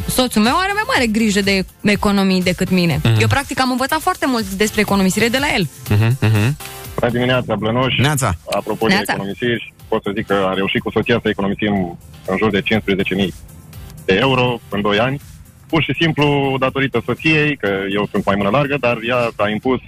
soțul 0.08 0.42
meu 0.42 0.54
are 0.58 0.72
mai 0.74 0.84
mare 0.88 1.06
grijă 1.08 1.42
de 1.42 1.66
economii 1.82 2.42
decât 2.44 2.70
mine. 2.70 3.00
Mhm. 3.04 3.20
Eu, 3.22 3.28
practic, 3.28 3.60
am 3.62 3.72
învățat 3.72 4.00
foarte 4.02 4.26
mult 4.28 4.50
despre 4.50 4.82
economisire 4.82 5.28
de 5.28 5.38
la 5.38 5.48
el. 5.58 5.66
Uh-huh, 5.66 6.12
uh-huh. 6.28 6.52
Bună 7.00 7.12
dimineața, 7.12 7.56
Blănoș. 7.56 7.98
Neața. 7.98 8.36
Apropo 8.52 8.88
de 8.88 8.94
Neața. 8.94 9.14
economisiri, 9.14 9.74
pot 9.88 10.04
să 10.04 10.12
zic 10.16 10.26
că 10.28 10.46
am 10.50 10.56
reușit 10.56 10.82
cu 10.82 10.92
soția 10.92 11.20
să 11.22 11.30
economisim 11.30 11.98
în 12.26 12.38
jur 12.38 12.50
de 12.50 12.62
15.000 12.62 13.34
de 14.06 14.14
euro 14.14 14.60
în 14.70 14.82
2 14.82 15.00
ani. 15.00 15.22
Pur 15.68 15.84
și 15.84 15.94
simplu 16.00 16.56
datorită 16.60 17.02
soției, 17.06 17.58
că 17.58 17.70
eu 17.94 18.08
sunt 18.12 18.26
mai 18.26 18.36
mână 18.38 18.50
largă, 18.50 18.78
dar 18.80 18.98
ea 19.08 19.32
a 19.36 19.50
impus 19.50 19.80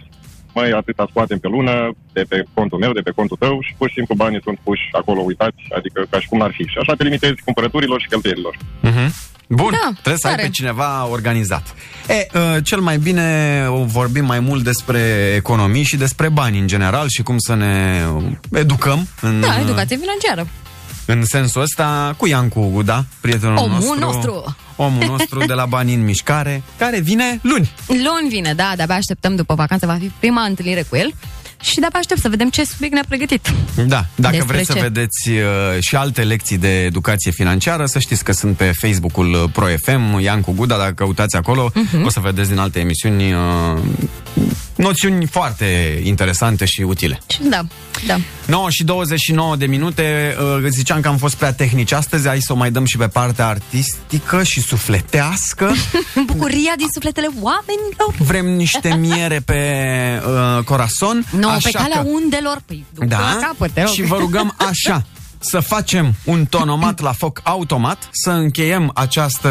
mai 0.54 0.70
atâta 0.70 1.06
scoatem 1.10 1.40
pe 1.40 1.48
lună 1.48 1.74
de 2.14 2.24
pe 2.30 2.44
contul 2.54 2.80
meu, 2.80 2.92
de 2.92 3.02
pe 3.02 3.12
contul 3.16 3.38
tău 3.40 3.56
și 3.62 3.74
pur 3.78 3.88
și 3.88 3.94
simplu 3.94 4.16
banii 4.16 4.42
sunt 4.44 4.58
puși 4.64 4.82
acolo 4.92 5.22
uitați, 5.22 5.62
adică 5.78 6.06
ca 6.10 6.20
și 6.20 6.28
cum 6.28 6.38
n-ar 6.38 6.52
fi. 6.58 6.64
Și 6.64 6.78
așa 6.82 6.94
te 6.96 7.04
limitezi 7.04 7.42
cumpărăturilor 7.46 8.02
și 8.02 8.08
cheltuielilor. 8.08 8.56
Uh-huh. 8.90 9.10
Bun, 9.48 9.70
Da, 9.72 9.90
trebuie 9.92 10.18
să 10.18 10.28
ai 10.28 10.34
tare. 10.36 10.46
pe 10.48 10.54
cineva 10.54 11.08
organizat. 11.12 11.76
E, 12.08 12.28
uh, 12.40 12.58
cel 12.64 12.80
mai 12.80 12.98
bine 12.98 13.28
vorbim 13.86 14.26
mai 14.26 14.40
mult 14.40 14.64
despre 14.64 15.00
economii 15.36 15.84
și 15.84 15.98
despre 15.98 16.30
bani 16.30 16.60
în 16.60 16.68
general 16.68 17.08
și 17.10 17.24
cum 17.24 17.36
să 17.38 17.54
ne 17.56 18.04
educăm 18.54 19.08
în 19.22 19.42
Da, 19.42 19.48
uh, 19.48 19.60
educație 19.62 19.98
financiară. 19.98 20.48
în 21.06 21.26
sensul 21.26 21.62
ăsta 21.62 22.14
cu 22.18 22.28
Iancu 22.28 22.70
Guda, 22.74 23.06
prietenul 23.22 23.58
Omul 23.58 23.78
nostru. 23.80 24.00
nostru. 24.00 24.56
Omul 24.76 25.06
nostru 25.06 25.46
de 25.46 25.54
la 25.54 25.66
Bani 25.66 25.94
în 25.94 26.04
Mișcare, 26.04 26.64
care 26.78 27.00
vine 27.00 27.40
luni. 27.42 27.72
Luni 27.88 28.30
vine, 28.30 28.54
da, 28.54 28.74
de-abia 28.76 28.96
așteptăm 28.96 29.36
după 29.36 29.54
vacanță, 29.54 29.86
va 29.86 29.98
fi 30.00 30.12
prima 30.20 30.42
întâlnire 30.42 30.82
cu 30.90 30.96
el 30.96 31.14
și 31.62 31.80
de-abia 31.80 32.00
aștept 32.00 32.20
să 32.22 32.30
vedem 32.30 32.50
ce 32.50 32.64
subiect 32.66 32.94
ne-a 32.94 33.04
pregătit. 33.08 33.54
Da, 33.88 34.06
dacă 34.16 34.36
Despre 34.36 34.54
vreți 34.54 34.72
ce? 34.72 34.78
să 34.78 34.84
vedeți 34.84 35.30
uh, 35.30 35.38
și 35.80 35.96
alte 35.96 36.24
lecții 36.24 36.58
de 36.58 36.84
educație 36.84 37.32
financiară, 37.32 37.86
să 37.86 38.00
știți 38.00 38.24
că 38.24 38.32
sunt 38.32 38.58
pe 38.58 38.72
Facebook-ul 38.82 39.34
uh, 39.34 39.44
Pro 39.52 39.66
FM, 39.66 40.20
Iancu 40.20 40.52
Guda, 40.52 40.78
dacă 40.78 40.92
căutați 40.94 41.36
acolo, 41.36 41.72
Mhm. 41.74 42.06
o 42.06 42.10
să 42.10 42.20
vedeți 42.20 42.50
din 42.50 42.58
alte 42.58 42.80
emisiuni 42.80 43.34
uh, 43.34 43.40
noțiuni 44.84 45.26
foarte 45.26 46.02
interesante 46.04 46.66
și 46.66 46.82
utile. 46.82 47.20
Da, 47.50 47.62
da. 48.08 48.18
9 48.46 48.70
și 48.70 48.84
29 48.84 49.56
de 49.56 49.66
minute, 49.66 50.36
uh, 50.40 50.66
ziceam 50.70 51.02
că 51.02 51.08
am 51.08 51.18
fost 51.18 51.36
prea 51.36 51.54
tehnici 51.54 51.92
astăzi, 51.92 52.28
hai 52.28 52.40
să 52.42 52.54
o 52.54 52.56
mai 52.56 52.72
dăm 52.72 52.86
și 52.86 52.98
pe 52.98 53.08
partea 53.08 53.48
artistică 53.48 54.44
și 54.44 54.62
sufletească. 54.62 55.72
Bucuria 56.26 56.74
din 56.78 56.88
sufletele 56.94 57.28
oamenilor. 57.42 58.14
Vrem 58.18 58.46
niște 58.46 58.96
miere 59.00 59.40
pe 59.46 59.62
uh, 60.58 60.64
corazon. 60.64 61.26
Nu, 61.40 61.50
așa 61.50 61.70
pe 61.72 61.78
calea 61.78 62.02
că- 62.02 62.08
undelor, 62.08 62.62
păi 62.66 62.86
duc 62.94 63.04
da, 63.04 63.20
la 63.20 63.38
capăt, 63.42 63.72
te 63.72 63.82
rog. 63.82 63.94
și 63.94 64.02
vă 64.02 64.18
rugăm 64.18 64.56
așa 64.70 65.06
să 65.44 65.60
facem 65.60 66.14
un 66.24 66.46
tonomat 66.46 67.00
la 67.00 67.12
foc 67.12 67.40
automat, 67.44 68.10
să 68.12 68.30
încheiem 68.30 68.92
această 68.94 69.50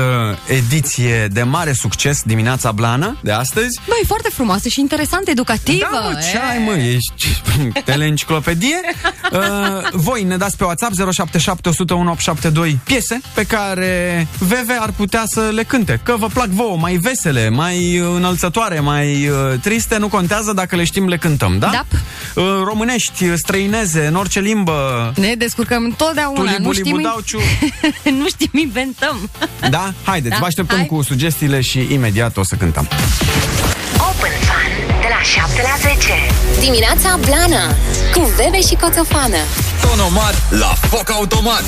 ediție 0.49 1.28
de 1.32 1.43
mare 1.43 1.72
succes 1.72 2.22
dimineața 2.22 2.72
blană 2.72 3.18
de 3.22 3.32
astăzi. 3.32 3.80
Băi, 3.86 4.03
foarte 4.07 4.28
frumoasă 4.32 4.68
și 4.68 4.80
interesantă, 4.80 5.30
educativă. 5.30 5.88
Da, 5.93 6.01
mă, 6.01 6.18
ce 6.30 6.38
ai, 6.38 6.59
mă, 6.64 6.72
ești 6.72 7.43
teleenciclopedie? 7.90 8.80
Uh, 9.32 9.38
voi 9.93 10.22
ne 10.22 10.36
dați 10.36 10.57
pe 10.57 10.64
WhatsApp 10.64 10.93
077 11.12 11.68
101 11.68 12.11
872 12.11 12.78
piese 12.84 13.20
pe 13.34 13.45
care 13.45 14.26
VV 14.38 14.70
ar 14.80 14.90
putea 14.97 15.22
să 15.26 15.51
le 15.55 15.62
cânte. 15.62 16.01
Că 16.03 16.16
vă 16.18 16.26
plac 16.26 16.49
vouă, 16.49 16.76
mai 16.76 16.95
vesele, 16.95 17.49
mai 17.49 17.97
înălțătoare, 17.97 18.80
mai 18.80 19.28
uh, 19.28 19.61
triste, 19.61 19.99
nu 19.99 20.09
contează 20.09 20.53
dacă 20.53 20.76
le 20.76 20.84
știm, 20.84 21.09
le 21.09 21.16
cântăm, 21.16 21.59
da? 21.59 21.70
Da. 21.72 21.84
Uh, 22.34 22.45
românești, 22.64 23.36
străineze, 23.36 24.07
în 24.07 24.14
orice 24.14 24.40
limbă. 24.40 25.12
Ne 25.16 25.34
descurcăm 25.34 25.81
întotdeauna, 25.84 26.40
Tuli, 26.40 26.54
nu 26.58 26.64
buli, 26.64 26.78
știm, 26.78 26.96
budauciu. 26.96 27.38
nu 28.20 28.26
știm, 28.28 28.50
inventăm. 28.52 29.30
Da? 29.70 29.92
Haideți, 30.04 30.32
Da, 30.34 30.40
vă 30.40 30.46
așteptăm 30.46 30.76
hai. 30.76 30.86
cu 30.86 31.02
sugestiile 31.02 31.60
și 31.60 31.86
imediat 31.92 32.36
o 32.36 32.44
să 32.44 32.54
cântăm. 32.54 32.88
Open 33.96 34.30
Fun 34.48 34.70
de 35.00 35.06
la 35.08 35.22
7 35.22 35.62
la 35.62 35.90
10. 35.94 36.12
Dimineața 36.60 37.18
Blana 37.26 37.66
Cu 38.14 38.30
Bebe 38.36 38.60
și 38.60 38.74
Coțofană 38.80 39.36
Tonomat 39.80 40.34
la 40.50 40.72
foc 40.88 41.10
automat. 41.10 41.64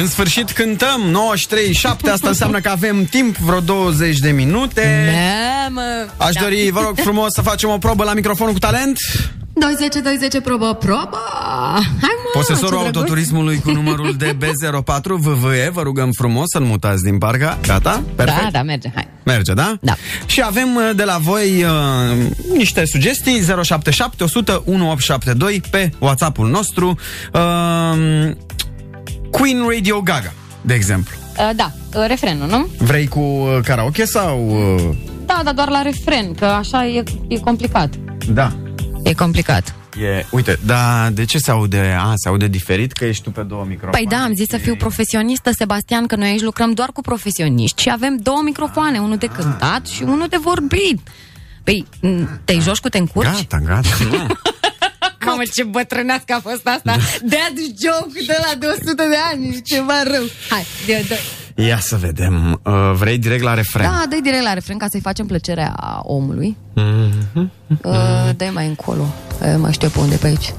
În 0.00 0.06
sfârșit 0.06 0.50
cântăm 0.50 1.00
937, 1.10 2.10
asta 2.10 2.28
înseamnă 2.28 2.60
că 2.60 2.68
avem 2.68 3.04
timp 3.04 3.36
vreo 3.36 3.60
20 3.60 4.18
de 4.18 4.30
minute. 4.30 5.12
Mamă. 5.68 5.80
Aș 6.16 6.34
dori, 6.34 6.70
vă 6.70 6.80
rog 6.84 6.98
frumos, 6.98 7.32
să 7.32 7.42
facem 7.42 7.68
o 7.68 7.78
probă 7.78 8.04
la 8.04 8.14
microfonul 8.14 8.52
cu 8.52 8.58
talent. 8.58 8.98
20, 9.52 9.94
20, 10.02 10.42
probă, 10.42 10.74
probă. 10.74 11.18
Hai 11.76 12.10
mă, 12.24 12.30
Posesorul 12.32 12.68
ce 12.68 12.74
drăguț. 12.74 12.96
autoturismului 12.96 13.60
cu 13.60 13.70
numărul 13.70 14.14
de 14.18 14.36
B04 14.40 15.02
VVE, 15.18 15.70
vă 15.72 15.82
rugăm 15.82 16.10
frumos 16.12 16.44
să-l 16.48 16.62
mutați 16.62 17.02
din 17.02 17.18
parca. 17.18 17.58
Gata? 17.66 18.02
Perfect. 18.16 18.42
Da, 18.42 18.48
da, 18.50 18.62
merge, 18.62 18.90
hai. 18.94 19.08
Merge, 19.24 19.52
da? 19.52 19.76
Da. 19.80 19.96
Și 20.26 20.42
avem 20.44 20.74
uh, 20.76 20.90
de 20.96 21.04
la 21.04 21.18
voi 21.20 21.64
uh, 21.64 22.26
niște 22.56 22.84
sugestii 22.84 23.44
077 23.62 24.24
100 24.24 24.62
1872 24.66 25.62
pe 25.70 25.90
WhatsApp-ul 25.98 26.48
nostru. 26.48 26.98
Uh, 27.32 28.30
Queen 29.34 29.62
Radio 29.74 30.00
Gaga, 30.00 30.32
de 30.60 30.74
exemplu. 30.74 31.16
Uh, 31.38 31.50
da, 31.56 31.72
uh, 31.94 32.04
refrenul, 32.06 32.48
nu? 32.48 32.66
Vrei 32.78 33.06
cu 33.08 33.18
uh, 33.20 33.58
karaoke 33.64 34.04
sau... 34.04 34.48
Uh, 34.76 34.96
Da, 35.26 35.40
dar 35.44 35.54
doar 35.54 35.68
la 35.68 35.82
refren, 35.82 36.34
că 36.34 36.44
așa 36.44 36.86
e, 36.86 37.02
e 37.28 37.38
complicat. 37.38 37.94
da. 38.28 38.52
E 39.02 39.12
complicat. 39.14 39.74
E, 40.00 40.24
uite, 40.30 40.58
da, 40.66 41.08
de 41.12 41.24
ce 41.24 41.38
se 41.38 41.50
aude? 41.50 41.96
A, 42.00 42.12
se 42.16 42.28
aude 42.28 42.46
diferit 42.46 42.92
că 42.92 43.04
ești 43.04 43.22
tu 43.22 43.30
pe 43.30 43.42
două 43.42 43.64
microfoane. 43.68 43.96
Păi 43.96 44.18
da, 44.18 44.22
am 44.24 44.34
zis 44.34 44.48
să 44.48 44.56
fiu 44.56 44.76
profesionistă, 44.76 45.50
Sebastian, 45.52 46.06
că 46.06 46.16
noi 46.16 46.28
aici 46.28 46.40
lucrăm 46.42 46.72
doar 46.72 46.88
cu 46.92 47.00
profesioniști 47.00 47.82
și 47.82 47.90
avem 47.92 48.16
două 48.22 48.40
microfoane, 48.44 48.98
unul 48.98 49.16
de 49.16 49.26
cântat 49.26 49.86
și 49.86 50.02
unul 50.02 50.26
de 50.30 50.36
vorbit. 50.40 51.08
Păi, 51.62 51.86
m, 52.00 52.40
te 52.44 52.58
joci 52.58 52.78
cu 52.80 52.88
te 52.88 52.98
încurci? 52.98 53.28
Gata, 53.48 53.58
gata. 53.66 53.88
Nu. 55.34 55.40
Mamă, 55.40 55.42
ce 55.54 55.62
bătrânească 55.64 56.34
a 56.34 56.40
fost 56.48 56.66
asta! 56.66 56.96
Dad 57.22 57.56
joke 57.82 58.18
de 58.26 58.36
la 58.44 58.58
de 58.58 58.66
100 58.66 58.92
de 58.94 59.16
ani, 59.32 59.62
ceva 59.64 60.02
rău. 60.12 60.24
Hai, 60.50 60.64
de, 60.86 61.04
de. 61.08 61.18
Ia 61.62 61.78
să 61.78 61.96
vedem. 61.96 62.60
Uh, 62.64 62.72
vrei 62.94 63.18
direct 63.18 63.42
la 63.42 63.54
refren? 63.54 63.86
Da, 63.90 64.02
dă 64.08 64.16
direct 64.22 64.42
la 64.42 64.52
refren 64.52 64.76
ca 64.78 64.86
să-i 64.90 65.00
facem 65.00 65.26
plăcerea 65.26 65.74
omului. 66.02 66.56
Mhm. 66.74 67.50
Uh, 67.82 67.92
dă 68.36 68.44
mai 68.52 68.66
încolo. 68.66 69.14
Uh, 69.40 69.54
mai 69.58 69.72
știu 69.72 69.88
pe 69.88 69.98
unde 69.98 70.16
pe 70.16 70.26
aici. 70.26 70.52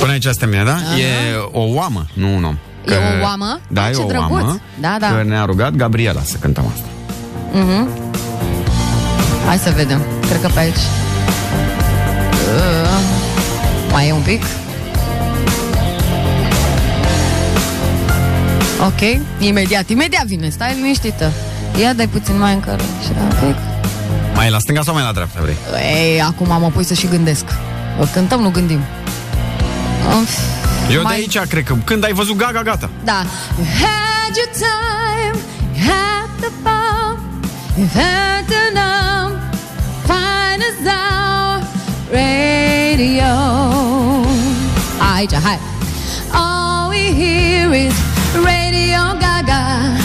Până 0.00 0.12
aici 0.12 0.22
suntem 0.24 0.50
bine, 0.50 0.64
da? 0.64 0.76
E 0.98 1.34
o 1.52 1.60
oamă, 1.74 2.06
nu 2.14 2.34
un 2.36 2.44
om. 2.44 2.56
E 2.86 2.94
o 3.20 3.22
oamă? 3.22 3.60
Da, 3.68 3.82
Ah, 3.82 3.90
e 3.90 3.92
ce 3.92 4.00
o 4.00 4.06
drăguț. 4.06 4.30
oamă. 4.30 4.60
Da, 4.80 4.96
da. 5.00 5.08
Că 5.16 5.22
ne-a 5.22 5.44
rugat 5.44 5.74
Gabriela 5.74 6.22
să 6.22 6.36
cântăm 6.40 6.66
asta. 6.74 6.86
Mhm. 7.52 7.88
Hai 9.46 9.56
să 9.58 9.70
vedem. 9.76 10.02
Cred 10.28 10.40
că 10.40 10.48
pe 10.54 10.58
aici. 10.60 10.78
Uh, 13.94 14.00
mai 14.00 14.08
e 14.08 14.12
un 14.12 14.20
pic. 14.20 14.42
Ok, 18.86 19.00
imediat, 19.38 19.88
imediat 19.88 20.24
vine, 20.24 20.48
stai 20.48 20.74
liniștită. 20.74 21.32
Ia 21.80 21.92
dai 21.92 22.06
puțin 22.06 22.38
mai 22.38 22.52
încără. 22.54 22.82
Și 23.02 23.10
un 23.20 23.28
pic. 23.28 23.56
Mai 24.34 24.50
la 24.50 24.58
stânga 24.58 24.82
sau 24.82 24.94
mai 24.94 25.02
la 25.02 25.12
dreapta 25.12 25.40
vrei? 25.42 25.56
Ei, 26.02 26.20
acum 26.22 26.46
mă 26.60 26.70
pui 26.72 26.84
să 26.84 26.94
și 26.94 27.06
gândesc. 27.06 27.44
O 28.00 28.04
cântăm, 28.12 28.40
nu 28.40 28.50
gândim. 28.50 28.80
Uf, 30.20 30.38
Eu 30.90 31.02
mai- 31.02 31.14
de 31.14 31.20
aici 31.20 31.48
cred 31.48 31.64
că 31.64 31.74
când 31.84 32.04
ai 32.04 32.12
văzut 32.12 32.36
Gaga, 32.36 32.62
gata. 32.62 32.90
Da. 33.04 33.24
You 33.56 33.66
had 33.80 34.36
your 34.36 34.48
time, 34.52 35.38
you 35.74 35.84
had 35.90 36.28
the 36.40 36.50
bomb, 36.62 37.18
you 37.76 37.86
had 37.94 38.44
the 38.46 38.64
numb, 38.78 39.38
fine 40.06 40.62
as 40.70 40.78
our 41.00 41.62
radio. 42.10 43.83
Aici, 45.24 45.36
hai. 45.36 45.58
All 46.34 46.90
we 46.90 47.14
hear 47.14 47.72
is 47.72 47.94
Radio 48.34 49.16
Gaga, 49.16 49.96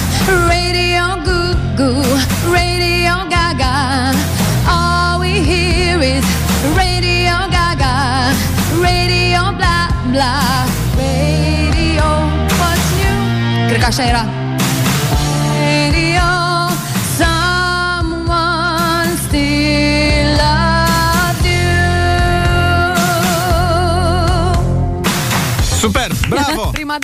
Radio 0.47 1.19
Goo 1.25 1.55
Goo, 1.75 2.03
Radio 2.47 3.27
Gaga. 3.27 4.15
All 4.65 5.19
we 5.19 5.43
hear 5.43 5.99
is 5.99 6.23
Radio 6.71 7.35
Gaga, 7.51 8.31
Radio 8.79 9.51
bla 9.59 9.91
bla, 10.07 10.63
Radio 10.95 12.07
what's 12.55 12.87
new? 12.95 13.67
Cred 13.67 13.79
că 13.79 13.85
așa 13.85 14.03
era. 14.03 14.48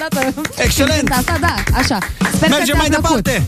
Bravo! 0.10 0.26
Prima 0.32 0.41
dată. 0.49 0.62
Excelent! 0.64 1.12
Asta, 1.12 1.38
da, 1.41 1.53
așa. 1.74 1.97
Sper 2.34 2.49
că 2.49 2.56
Mergem 2.58 2.66
ți-a 2.66 2.74
mai 2.78 2.88
plăcut. 2.88 3.24
departe. 3.24 3.43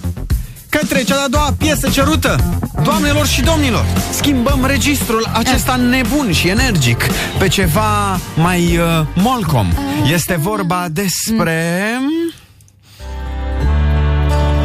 Către 0.70 1.04
cea 1.04 1.16
de-a 1.16 1.28
doua 1.30 1.54
piesă 1.58 1.90
cerută. 1.90 2.40
Doamnelor 2.84 3.28
și 3.28 3.42
domnilor, 3.42 3.86
schimbăm 4.12 4.66
registrul 4.66 5.30
acesta 5.34 5.76
nebun 5.76 6.32
și 6.32 6.48
energic 6.48 7.04
pe 7.40 7.48
ceva 7.48 8.20
mai 8.36 8.78
uh, 8.78 9.06
molcom. 9.16 9.68
Este 10.14 10.36
vorba 10.40 10.86
despre 10.92 11.84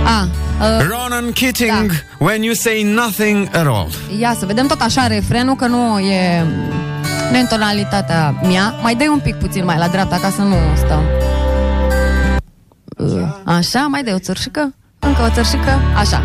A, 0.04 0.28
uh, 0.60 0.86
Ronan 0.88 1.32
Keating, 1.32 1.90
When 2.18 2.42
You 2.42 2.54
Say 2.54 2.82
Nothing 2.82 3.46
at 3.46 3.66
All. 3.66 3.88
ia 4.18 4.36
să 4.38 4.46
vedem 4.46 4.66
tot 4.66 4.80
așa 4.80 5.06
refrenul, 5.06 5.54
că 5.56 5.66
nu 5.66 5.98
e... 5.98 6.44
Nu 7.30 7.36
e 7.38 7.40
în 7.40 7.46
tonalitatea 7.46 8.34
mea. 8.42 8.74
Mai 8.82 8.94
dai 8.94 9.08
un 9.08 9.18
pic 9.18 9.34
puțin 9.34 9.64
mai 9.64 9.76
la 9.78 9.88
dreapta 9.88 10.18
ca 10.22 10.32
să 10.36 10.42
nu 10.42 10.56
stăm. 10.76 11.02
Așa, 13.44 13.80
mai 13.80 14.02
dai 14.02 14.14
o 14.14 14.18
țărșică? 14.18 14.74
Încă 14.98 15.22
o 15.22 15.30
țărșică? 15.34 15.80
Așa. 15.96 16.22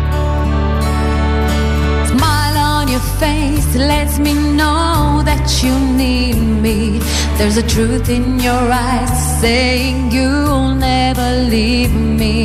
Smile 2.06 2.60
on 2.80 2.88
your 2.88 3.02
face 3.18 3.78
lets 3.78 4.18
me 4.18 4.32
know 4.32 5.22
that 5.22 5.62
you 5.62 5.74
need 5.96 6.36
me. 6.62 7.00
There's 7.36 7.56
a 7.56 7.66
truth 7.74 8.08
in 8.08 8.38
your 8.38 8.64
eyes 8.88 9.40
saying 9.40 10.12
you'll 10.12 10.74
never 10.74 11.30
leave 11.54 11.92
me. 12.20 12.36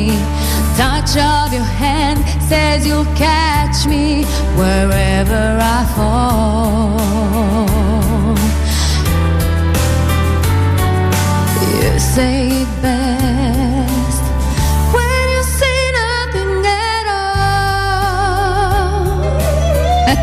Touch 0.76 1.12
of 1.16 1.52
your 1.56 1.70
hand 1.84 2.18
says 2.48 2.86
you'll 2.86 3.12
catch 3.26 3.86
me 3.86 4.24
wherever 4.58 5.58
I 5.76 5.80
fall. 5.94 7.04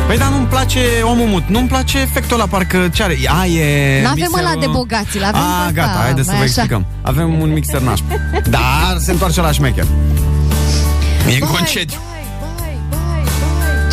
Păi 0.06 0.18
dar 0.18 0.28
nu-mi 0.28 0.46
place 0.46 0.80
omul 1.02 1.26
mut, 1.26 1.48
nu-mi 1.48 1.68
place 1.68 1.98
efectul 1.98 2.36
ăla, 2.36 2.46
parcă 2.46 2.88
ce 2.92 3.02
are? 3.02 3.16
A, 3.40 3.46
e... 3.46 4.02
N-avem 4.02 4.24
mixer- 4.24 4.38
ăla 4.38 4.60
de 4.60 4.66
bogați, 4.66 5.18
l-avem 5.18 5.40
A, 5.40 5.44
pe 5.44 5.68
ăsta, 5.68 5.72
gata, 5.72 5.98
haideți 6.02 6.26
să 6.26 6.32
mai 6.34 6.40
vă 6.40 6.46
așa. 6.46 6.60
explicăm. 6.60 6.86
Avem 7.02 7.40
un 7.40 7.52
mixer 7.52 7.80
naș. 7.80 8.00
Dar 8.50 8.96
se 8.98 9.10
întoarce 9.10 9.40
la 9.40 9.50
șmecher. 9.50 9.84
E 11.28 11.32
în 11.32 11.38
Băi, 11.38 11.48
concediu. 11.48 11.98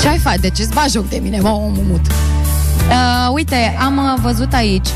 Ce 0.02 0.08
ai 0.08 0.18
faci? 0.18 0.40
De 0.40 0.50
ce 0.50 0.62
îți 0.62 0.74
bagi 0.74 0.92
joc 0.92 1.10
de 1.10 1.20
mine, 1.22 1.40
mă, 1.40 1.50
omul 1.50 1.84
mut? 1.90 2.06
Uh, 2.08 3.34
uite, 3.34 3.78
am 3.80 3.98
uh, 3.98 4.20
văzut 4.22 4.54
aici 4.54 4.88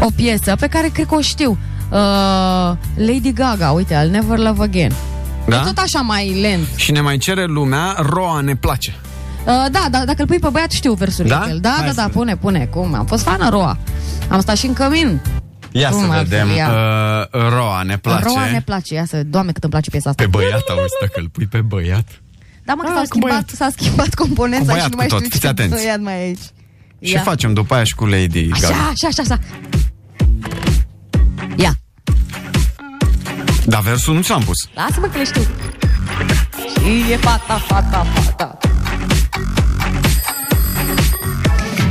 o 0.00 0.06
piesă 0.16 0.56
pe 0.60 0.66
care 0.66 0.88
cred 0.88 1.06
că 1.06 1.14
o 1.14 1.20
știu. 1.20 1.58
Uh, 1.90 1.98
Lady 2.94 3.32
Gaga, 3.32 3.70
uite, 3.70 3.94
I'll 3.94 4.10
Never 4.10 4.38
Love 4.38 4.62
Again. 4.62 4.92
Da? 5.48 5.56
E 5.56 5.64
tot 5.64 5.78
așa 5.78 6.00
mai 6.00 6.40
lent. 6.40 6.66
Și 6.76 6.92
ne 6.92 7.00
mai 7.00 7.18
cere 7.18 7.44
lumea, 7.44 7.94
roa 7.98 8.40
ne 8.40 8.56
place. 8.56 8.94
Uh, 9.46 9.54
da, 9.70 9.86
da, 9.90 10.04
dacă 10.04 10.14
îl 10.22 10.26
pui 10.26 10.38
pe 10.38 10.48
băiat 10.48 10.70
știu 10.70 10.92
versurile 10.92 11.34
Da? 11.34 11.42
de 11.44 11.50
el. 11.50 11.58
Da, 11.60 11.68
Hai 11.76 11.80
da, 11.86 11.88
să 11.92 11.94
da, 12.00 12.08
pune, 12.08 12.36
pune, 12.36 12.66
cum? 12.66 12.94
Am 12.94 13.06
fost 13.06 13.22
fană 13.22 13.48
Roa. 13.48 13.78
Am 14.28 14.40
stat 14.40 14.56
și 14.56 14.66
în 14.66 14.72
cămin. 14.72 15.20
Ia 15.72 15.88
Cum 15.88 16.00
să 16.04 16.10
ar 16.12 16.18
fi 16.22 16.28
vedem. 16.28 16.48
ea? 16.56 16.68
Uh, 17.32 17.40
roa 17.48 17.82
ne 17.82 17.98
place. 17.98 18.24
Roa 18.24 18.50
ne 18.50 18.60
place, 18.64 18.94
ia 18.94 19.04
să, 19.04 19.22
doamne 19.24 19.52
cât 19.52 19.62
îmi 19.62 19.72
place 19.72 19.90
piesa 19.90 20.08
asta. 20.10 20.22
Pe 20.22 20.28
băiat, 20.28 20.62
auzi, 20.68 20.92
dacă 21.00 21.12
îl 21.20 21.28
pui 21.28 21.46
pe 21.46 21.60
băiat. 21.60 22.06
Da, 22.64 22.74
mă, 22.74 22.82
că 22.82 22.88
Ah, 22.88 22.94
s-a 22.94 23.00
cu 23.00 23.06
schimbat, 23.06 23.30
băiat. 23.30 23.48
s-a 23.48 23.68
schimbat 23.76 24.14
componența 24.14 24.58
Cu 24.64 24.66
băiat 24.70 24.82
și 24.84 24.90
nu 24.90 24.96
mai 24.96 25.06
cu 25.06 25.12
tot, 25.14 25.18
știu 25.24 25.30
fiți 25.30 25.40
ce 25.44 25.48
atenți. 25.48 25.74
băiat 25.74 26.00
mai 26.00 26.12
e 26.14 26.22
aici. 26.22 26.38
Ce 27.00 27.12
Ia. 27.14 27.20
facem 27.20 27.52
după 27.54 27.74
aia 27.74 27.84
și 27.84 27.94
cu 27.94 28.04
Lady 28.06 28.48
Așa, 28.52 28.60
Gaga? 28.68 28.74
așa, 28.74 29.06
așa, 29.08 29.22
așa. 29.22 29.38
Ia, 29.40 29.87
Dar 33.68 33.80
versul 33.80 34.14
nu 34.14 34.22
ți-am 34.22 34.42
pus. 34.42 34.68
lasă-mă 34.74 35.06
că 35.06 35.18
le 35.18 35.24
știu. 35.24 35.42
Și 36.62 37.12
e 37.12 37.16
fata, 37.16 37.58
fata, 37.66 38.06
fata. 38.14 38.58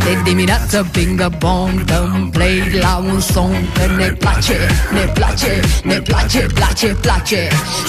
De 0.08 0.18
dimineață 0.24 0.88
bingă 0.92 1.32
bong 1.38 1.84
Dăm 1.84 2.30
play 2.32 2.78
la 2.80 3.04
un 3.12 3.20
son 3.20 3.56
Că 3.74 3.86
ne 3.98 4.06
place, 4.06 4.58
ne 4.94 5.12
place, 5.14 5.60
ne 5.84 6.00
place, 6.00 6.46
place, 6.54 6.88
place. 6.88 7.48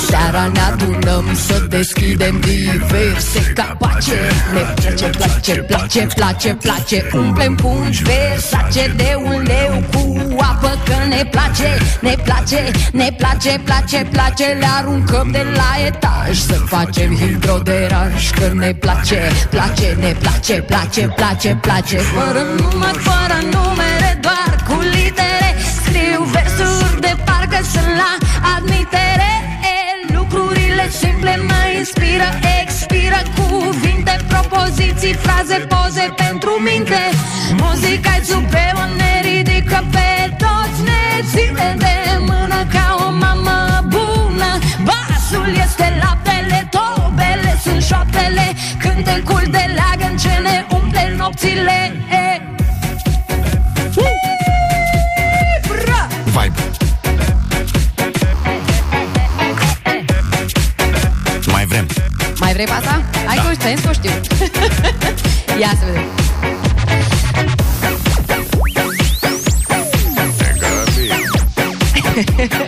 Seara 0.09 0.51
ne 0.53 0.61
adunăm 0.61 1.25
să 1.47 1.67
deschidem 1.69 2.41
diverse 2.41 3.53
capace. 3.55 4.19
Ne 4.53 4.61
place, 4.61 5.05
place, 5.05 5.53
place, 5.55 6.07
place, 6.15 6.55
place. 6.55 7.09
Umplem 7.13 7.55
pungi 7.55 8.03
versace 8.03 8.93
de 8.97 9.19
un 9.25 9.43
leu 9.47 9.83
cu 9.93 10.37
apă 10.39 10.79
Că 10.85 10.95
ne 11.09 11.29
place, 11.31 11.79
ne 12.01 12.15
place, 12.25 12.71
ne 12.93 13.15
place, 13.17 13.61
place, 13.65 14.07
place. 14.11 14.57
Le 14.59 14.67
aruncăm 14.79 15.29
de 15.31 15.47
la 15.55 15.87
etaj 15.87 16.39
Să 16.39 16.53
facem 16.67 17.17
hidroderaj 17.17 18.31
Că 18.31 18.51
ne 18.53 18.73
place, 18.73 19.21
place, 19.51 19.97
ne 20.01 20.15
place, 20.21 20.53
place, 20.53 21.13
place, 21.17 21.59
place 21.61 21.97
Fără 22.15 22.43
număr, 22.59 22.97
fără 23.09 23.39
numere 23.55 24.11
Doar 24.21 24.53
cu 24.69 24.77
litere. 24.95 25.51
Scriu 25.83 26.23
versuri 26.35 27.01
de 27.01 27.13
parcă 27.25 27.61
sunt 27.73 27.93
la 28.01 28.13
admitere. 28.57 29.33
E, 29.77 29.79
Lucrurile 30.17 30.89
simple 31.01 31.35
mă 31.49 31.61
inspiră 31.79 32.29
Expiră 32.61 33.21
cuvinte, 33.37 34.15
propoziții, 34.29 35.15
fraze, 35.25 35.59
poze 35.73 36.07
pentru 36.17 36.51
minte. 36.69 37.03
Muzica-i 37.61 38.23
supremă, 38.25 38.85
ne 39.01 39.13
ridică 39.29 39.79
pe 39.95 40.09
toți 40.43 40.81
Ne 40.89 41.03
ține 41.31 41.69
de 41.85 41.97
mână 42.29 42.61
ca 42.75 42.87
o 43.07 43.11
mamă 43.23 43.59
bună. 43.95 44.51
Basul 44.89 45.49
este 45.65 45.87
laptele, 46.03 46.59
tobele 46.71 46.88
sunt 48.29 48.39
șoaptele 48.39 48.55
Cântecul 48.79 49.43
de 49.51 49.75
leagăn 49.75 50.17
ce 50.17 50.41
ne 50.43 50.67
umple 50.71 51.15
nopțile 51.17 51.93
e. 52.11 52.41
Bra! 55.69 56.09
Vibe. 56.25 56.55
Mai 61.53 61.65
vrem. 61.67 61.87
Mai 62.41 62.53
vrei 62.53 62.65
pe 62.65 62.73
asta? 62.73 63.03
Hai 63.27 63.37
da. 63.37 63.43
că 63.43 63.49
o 63.49 63.53
știu, 63.53 63.83
că 63.83 63.89
o 63.89 63.93
știu. 63.93 64.11
Ia 65.61 65.69
să 65.79 65.85
vedem. 65.85 66.05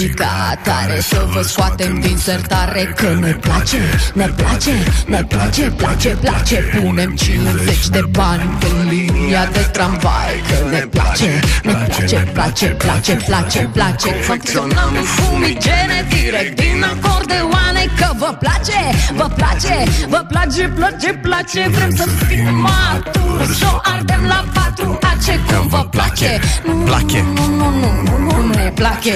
Muzica 0.00 0.58
tare 0.62 1.00
să 1.00 1.26
vă 1.32 1.42
scoatem 1.42 2.00
din 2.00 2.16
sertare 2.16 2.92
Că 2.96 3.16
ne 3.20 3.32
place, 3.32 3.78
ne 4.12 4.26
place, 4.26 4.72
ne 5.06 5.24
place, 5.28 5.72
place, 5.76 6.08
place 6.08 6.80
Punem 6.80 7.14
50 7.14 7.88
de 7.88 8.02
bani 8.10 8.56
pe 8.58 8.66
linia 8.88 9.48
de 9.52 9.58
tramvai 9.72 10.42
Că 10.48 10.70
ne 10.70 10.78
place, 10.78 11.40
ne 11.62 11.72
place, 11.72 12.16
place, 12.16 12.66
place, 12.66 13.14
place, 13.14 13.70
place 13.72 14.10
Funcționăm 14.10 14.90
în 14.96 15.02
fumigene 15.02 16.06
direct 16.08 16.60
din 16.60 16.84
acordeoane 16.92 17.84
Că 17.98 18.08
vă 18.18 18.36
place, 18.38 18.80
vă 19.14 19.28
place, 19.36 19.84
vă 20.08 20.24
place, 20.28 20.72
place, 20.76 21.12
place 21.22 21.68
Vrem 21.68 21.96
să 21.96 22.08
fim 22.26 22.54
maturi, 22.54 23.54
să 23.54 23.66
o 23.72 23.78
ardem 23.82 24.24
la 24.26 24.44
patru 24.52 24.98
Ace 25.02 25.40
cum 25.46 25.68
vă 25.68 25.86
place 25.90 26.40
Place. 26.84 27.24
nu, 27.34 27.46
nu, 27.46 27.70
nu, 27.70 27.90
nu, 28.04 28.18
nu, 28.18 28.36
nu 28.36 28.54
ne 28.54 28.72
place 28.74 29.14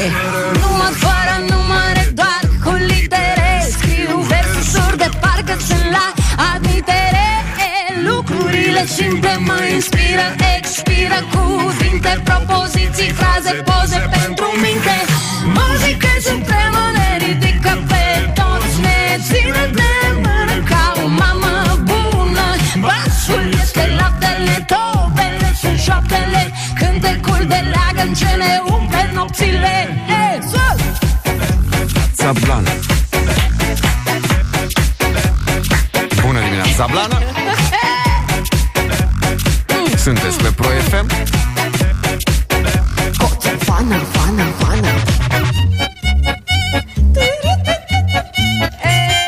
Număr 0.76 0.94
fără 1.06 1.36
numere, 1.50 2.04
doar 2.20 2.44
cu 2.64 2.72
litere 2.90 3.50
Scriu 3.74 4.18
versuri 4.32 4.96
de 5.02 5.08
parcă 5.20 5.56
sunt 5.68 5.88
la 5.96 6.06
admitere. 6.52 7.28
E, 7.68 7.72
Lucrurile 8.08 8.84
simple 8.96 9.34
mă 9.48 9.58
inspiră 9.74 10.26
Expiră 10.56 11.18
cuvinte, 11.34 12.12
propoziții, 12.28 13.12
fraze, 13.20 13.52
poze 13.68 14.00
pentru 14.16 14.48
minte. 14.64 14.96
Muzică 15.56 16.12
supremă 16.26 16.84
ne 16.96 17.10
ridică 17.24 17.72
pe 17.90 18.04
toți 18.38 18.74
Ne 18.86 18.98
ține 19.26 19.64
de 19.78 19.92
mână 20.24 20.56
ca 20.70 20.84
o 21.02 21.06
mamă 21.20 21.54
bună. 21.90 22.46
Basul 22.84 23.44
este 23.62 23.84
laptele, 23.98 24.56
tobele 24.70 24.93
sunt 26.08 26.18
șoaptele 26.18 26.52
Cântecul 26.74 27.46
de 27.46 27.54
leagăn 27.72 28.14
ce 28.14 28.24
ne 28.24 28.60
umple 28.72 29.10
nopțile 29.14 30.04
e, 30.08 30.40
sus! 30.40 30.82
Zablana. 32.16 32.70
Bună 36.26 36.38
dimineața, 36.40 36.70
Zablana. 36.76 37.18
Sunteți 40.04 40.36
pe 40.36 40.50
Pro 40.56 40.66
FM? 40.66 41.06
Fana, 43.58 43.98
fana, 43.98 44.44
fana 44.58 44.88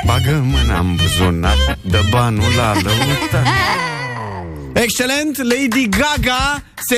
Bagă 0.05 0.45
mâna 0.45 0.79
în 0.79 0.95
buzunar 0.95 1.79
Dă 1.83 2.01
banul 2.11 2.53
la 2.57 2.73
lăută 2.73 3.43
Excelent! 4.83 5.37
Lady 5.43 5.89
Gaga 5.89 6.63
se 6.89 6.97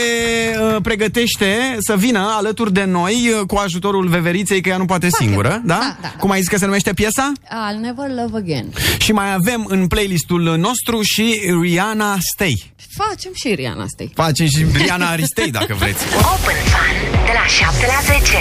uh, 0.61 0.77
pregătește 0.83 1.77
să 1.79 1.97
vină 1.97 2.35
alături 2.37 2.73
de 2.73 2.85
noi 2.85 3.31
uh, 3.41 3.47
cu 3.47 3.57
ajutorul 3.57 4.09
veveriței, 4.09 4.61
că 4.61 4.69
ea 4.69 4.77
nu 4.77 4.85
poate 4.85 5.09
singură, 5.11 5.49
da? 5.49 5.75
Da, 5.75 5.79
da, 5.81 5.97
da. 6.01 6.15
Cum 6.19 6.31
ai 6.31 6.39
zis 6.39 6.49
că 6.49 6.57
se 6.57 6.65
numește 6.65 6.93
piesa? 6.93 7.33
I'll 7.45 7.81
never 7.81 8.07
love 8.09 8.37
again 8.39 8.73
Și 8.99 9.13
mai 9.13 9.35
avem 9.35 9.65
în 9.69 9.87
playlistul 9.87 10.57
nostru 10.57 11.03
și 11.03 11.41
Rihanna 11.63 12.17
Stay. 12.33 12.73
Facem 12.97 13.31
și 13.35 13.55
Rihanna 13.55 13.85
Stay 13.89 14.11
Facem 14.15 14.47
și 14.47 14.67
Rihanna 14.75 15.09
Aristei, 15.09 15.51
dacă 15.51 15.75
vreți. 15.79 16.05
Open 16.35 16.57
Fun 16.73 16.97
de 17.25 17.33
la 17.35 17.47
7 17.47 17.87
la 17.87 18.15
10. 18.19 18.33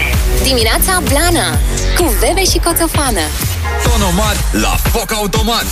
Dimineața 0.44 1.02
Blana 1.10 1.50
Cu 1.98 2.14
Bebe 2.20 2.44
și 2.44 2.58
Coțofană 2.58 3.26
Tonomat 3.84 4.54
la 4.54 4.76
foc 4.92 5.12
automat. 5.14 5.66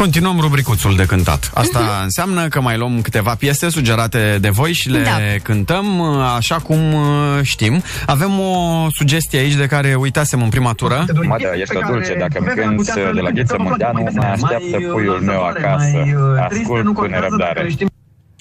Continuăm 0.00 0.40
rubricuțul 0.40 0.96
de 0.96 1.04
cântat. 1.04 1.50
Asta 1.54 2.00
înseamnă 2.02 2.48
că 2.48 2.60
mai 2.60 2.76
luăm 2.78 3.00
câteva 3.00 3.34
piese 3.34 3.68
sugerate 3.68 4.38
de 4.40 4.48
voi 4.48 4.72
și 4.72 4.88
le 4.90 5.02
Da. 5.02 5.10
cântăm 5.42 5.98
uh, 5.98 6.34
așa 6.36 6.56
cum 6.56 6.92
uh, 6.92 7.02
știm. 7.42 7.82
Avem 8.06 8.38
o 8.38 8.86
sugestie 8.90 9.38
aici 9.38 9.54
de 9.54 9.66
care 9.66 9.94
uitasem 9.94 10.42
în 10.42 10.48
prima 10.48 10.72
tură. 10.72 11.04
Mă, 11.26 11.36
da, 11.42 11.48
ești 11.60 11.76
o 11.76 11.80
dulce, 11.86 12.14
dacă 12.18 12.38
îmi 12.38 12.48
cânti 12.48 12.92
de 13.14 13.20
la 13.20 13.30
Gheță 13.30 13.56
Munteanu, 13.58 14.08
mă 14.12 14.22
așteaptă 14.22 14.78
puiul 14.92 15.20
meu 15.20 15.44
acasă. 15.44 15.98
Ascult 16.48 16.94
cu 16.94 17.04
nerăbdare. 17.04 17.74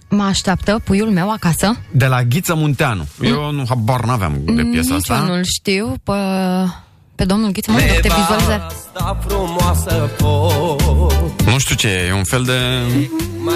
Mă 0.10 0.24
așteaptă 0.24 0.80
puiul 0.84 1.10
meu 1.10 1.32
acasă 1.32 1.78
De 1.92 2.06
la 2.06 2.24
Ghiță 2.24 2.56
Munteanu. 2.56 3.08
Eu 3.22 3.52
nu 3.52 3.64
habar 3.70 4.04
n-aveam 4.04 4.34
de 4.46 4.62
piesa 4.72 4.94
Nici 4.94 5.10
asta. 5.10 5.26
eu 5.28 5.34
nu-l 5.36 5.44
știu 5.44 5.94
pe, 6.04 6.14
pe 7.20 7.26
domnul 7.26 7.52
Ghiță 7.52 7.72
Mă, 7.72 7.80
te 8.02 8.10
vizualizare 8.18 8.64
frumoasă 9.28 10.10
Nu 11.46 11.58
știu 11.58 11.76
ce 11.76 11.88
e, 11.88 12.08
e 12.08 12.14
un 12.14 12.24
fel 12.24 12.44
de 12.44 12.60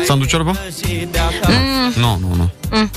sanduc 0.06 0.27
ciorbă? 0.27 0.52
Mm. 1.48 2.02
Nu, 2.02 2.18
nu, 2.22 2.35
nu. 2.35 2.49
Mm. 2.72 2.91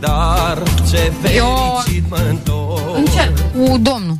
Dar 0.00 0.62
ce 0.90 1.12
Eu 1.34 1.78
fericit 1.84 2.10
mă 2.10 2.18
întorc 2.28 2.96
Încerc 2.96 3.38
cu 3.38 3.78
domnul 3.78 4.18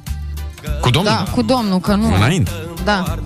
Cu 0.80 0.90
domnul? 0.90 1.12
Da, 1.12 1.30
cu 1.34 1.42
domnul, 1.42 1.80
că 1.80 1.94
nu. 1.94 2.14
Înainte. 2.14 2.50
Da. 2.84 3.16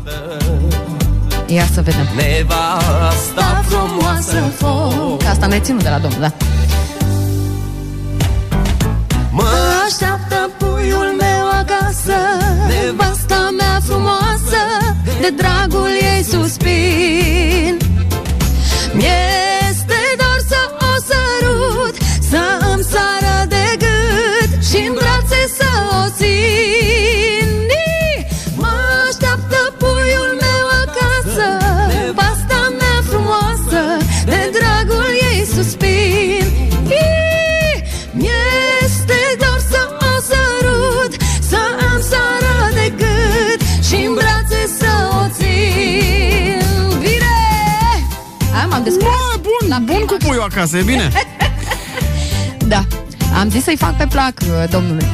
Ia 1.46 1.66
să 1.72 1.82
vedem. 1.82 2.06
Nevasta 2.16 3.62
frumoasă 3.66 4.52
foc 4.56 5.22
Că 5.22 5.28
asta 5.28 5.46
ne 5.46 5.58
ținut 5.58 5.82
de 5.82 5.88
la 5.88 5.98
domnul, 5.98 6.20
da. 6.20 6.32
Nevasta 12.90 13.50
mea 13.56 13.80
frumoasă 13.82 14.62
De 15.20 15.30
dragul 15.36 15.90
ei 16.16 16.22
suspin. 16.22 17.76
Mi-este 18.92 19.49
bun 50.40 50.48
cu 50.48 50.56
puiul 50.56 50.60
acasă, 50.60 50.76
e 50.76 50.82
bine. 50.82 51.10
Da. 52.66 52.84
Am 53.38 53.50
zis 53.50 53.62
să-i 53.62 53.76
fac 53.76 53.96
pe 53.96 54.06
plac 54.06 54.34
uh, 54.40 54.70
domnului. 54.70 55.06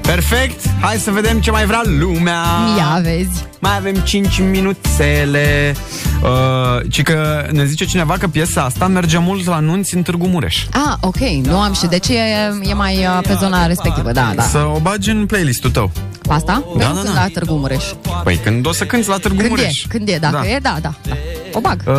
Perfect, 0.00 0.60
hai 0.80 0.96
să 0.96 1.10
vedem 1.10 1.40
ce 1.40 1.50
mai 1.50 1.66
vrea 1.66 1.82
lumea. 1.84 2.42
Ia 2.76 3.00
vezi. 3.02 3.44
Mai 3.58 3.76
avem 3.76 3.94
5 3.94 4.38
minuțele. 4.38 5.74
Uh, 6.22 6.90
ci 6.90 7.02
că 7.02 7.46
ne 7.52 7.64
zice 7.64 7.84
cineva 7.84 8.16
că 8.18 8.28
piesa 8.28 8.62
asta 8.62 8.86
merge 8.86 9.18
mult 9.18 9.46
la 9.46 9.58
nunți 9.58 9.94
în 9.94 10.02
Târgu 10.02 10.26
Mureș. 10.26 10.64
Ah, 10.72 10.96
ok, 11.00 11.18
nu 11.42 11.60
am 11.60 11.72
și 11.72 11.86
de 11.86 11.98
ce 11.98 12.14
e, 12.14 12.52
e 12.62 12.74
mai 12.74 12.96
uh, 12.96 13.18
pe 13.22 13.36
zona 13.40 13.66
respectivă, 13.66 14.12
da, 14.12 14.32
da. 14.36 14.42
Să 14.42 14.58
o 14.74 14.78
bagi 14.78 15.10
în 15.10 15.26
playlistul 15.26 15.70
tău. 15.70 15.90
Asta? 16.28 16.62
Da, 16.76 16.84
Da, 16.84 16.84
da, 16.84 17.00
când 17.00 17.14
da. 17.14 17.20
la 17.20 17.26
Târgu 17.32 17.54
Mureș. 17.54 17.84
Păi 18.24 18.36
când 18.36 18.66
o 18.66 18.72
să 18.72 18.84
cânti 18.84 19.08
la 19.08 19.16
Târgu 19.16 19.36
Când 19.36 19.48
Mureș. 19.50 19.82
e, 19.82 19.86
când 19.88 20.08
e, 20.08 20.16
dacă 20.20 20.36
Da. 20.42 20.48
e, 20.48 20.58
da, 20.62 20.76
da, 20.80 20.92
da. 21.08 21.14
O 21.52 21.60
bag. 21.60 21.82
Uh, 21.86 21.94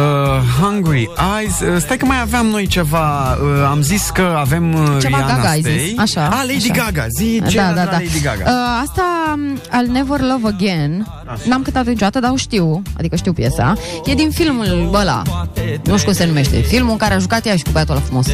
hungry 0.62 1.10
Eyes 1.40 1.60
uh, 1.60 1.78
Stai 1.82 1.98
că 1.98 2.06
mai 2.06 2.22
aveam 2.22 2.46
noi 2.46 2.68
ceva 2.68 3.32
uh, 3.42 3.68
Am 3.70 3.82
zis 3.82 4.10
că 4.14 4.36
avem 4.40 4.74
uh, 4.74 4.80
Ceva 5.02 5.18
Rihanna 5.18 5.36
Gaga 5.36 5.50
ai 5.50 5.60
Stay. 5.60 5.78
zis, 5.88 5.98
așa. 6.00 6.28
Ah, 6.28 6.44
Lady 6.48 6.72
așa. 6.72 6.84
Gaga 6.84 7.06
Zi 7.18 7.42
ce 7.50 7.56
da, 7.58 7.64
era 7.64 7.74
da, 7.74 7.80
de 7.80 7.80
la 7.80 7.92
da. 7.92 7.98
Lady 7.98 8.20
Gaga 8.22 8.44
Uh, 8.46 8.82
asta, 8.88 9.34
um, 9.34 9.58
I'll 9.58 9.92
Never 9.92 10.20
Love 10.20 10.48
Again, 10.48 11.08
n-am 11.48 11.62
cântat 11.62 11.86
niciodată, 11.86 12.20
dar 12.20 12.32
o 12.32 12.36
știu, 12.36 12.82
adică 12.98 13.16
știu 13.16 13.34
piesa. 13.34 13.74
E 14.06 14.14
din 14.14 14.30
filmul 14.32 14.90
ăla, 14.94 15.22
nu 15.84 15.94
știu 15.98 16.06
cum 16.06 16.14
se 16.14 16.26
numește, 16.26 16.56
filmul 16.62 16.92
în 16.92 16.98
care 16.98 17.14
a 17.14 17.18
jucat 17.18 17.46
ea 17.46 17.56
și 17.56 17.64
cu 17.64 17.70
băiatul 17.72 17.96
ăla 17.96 18.04
frumos. 18.06 18.26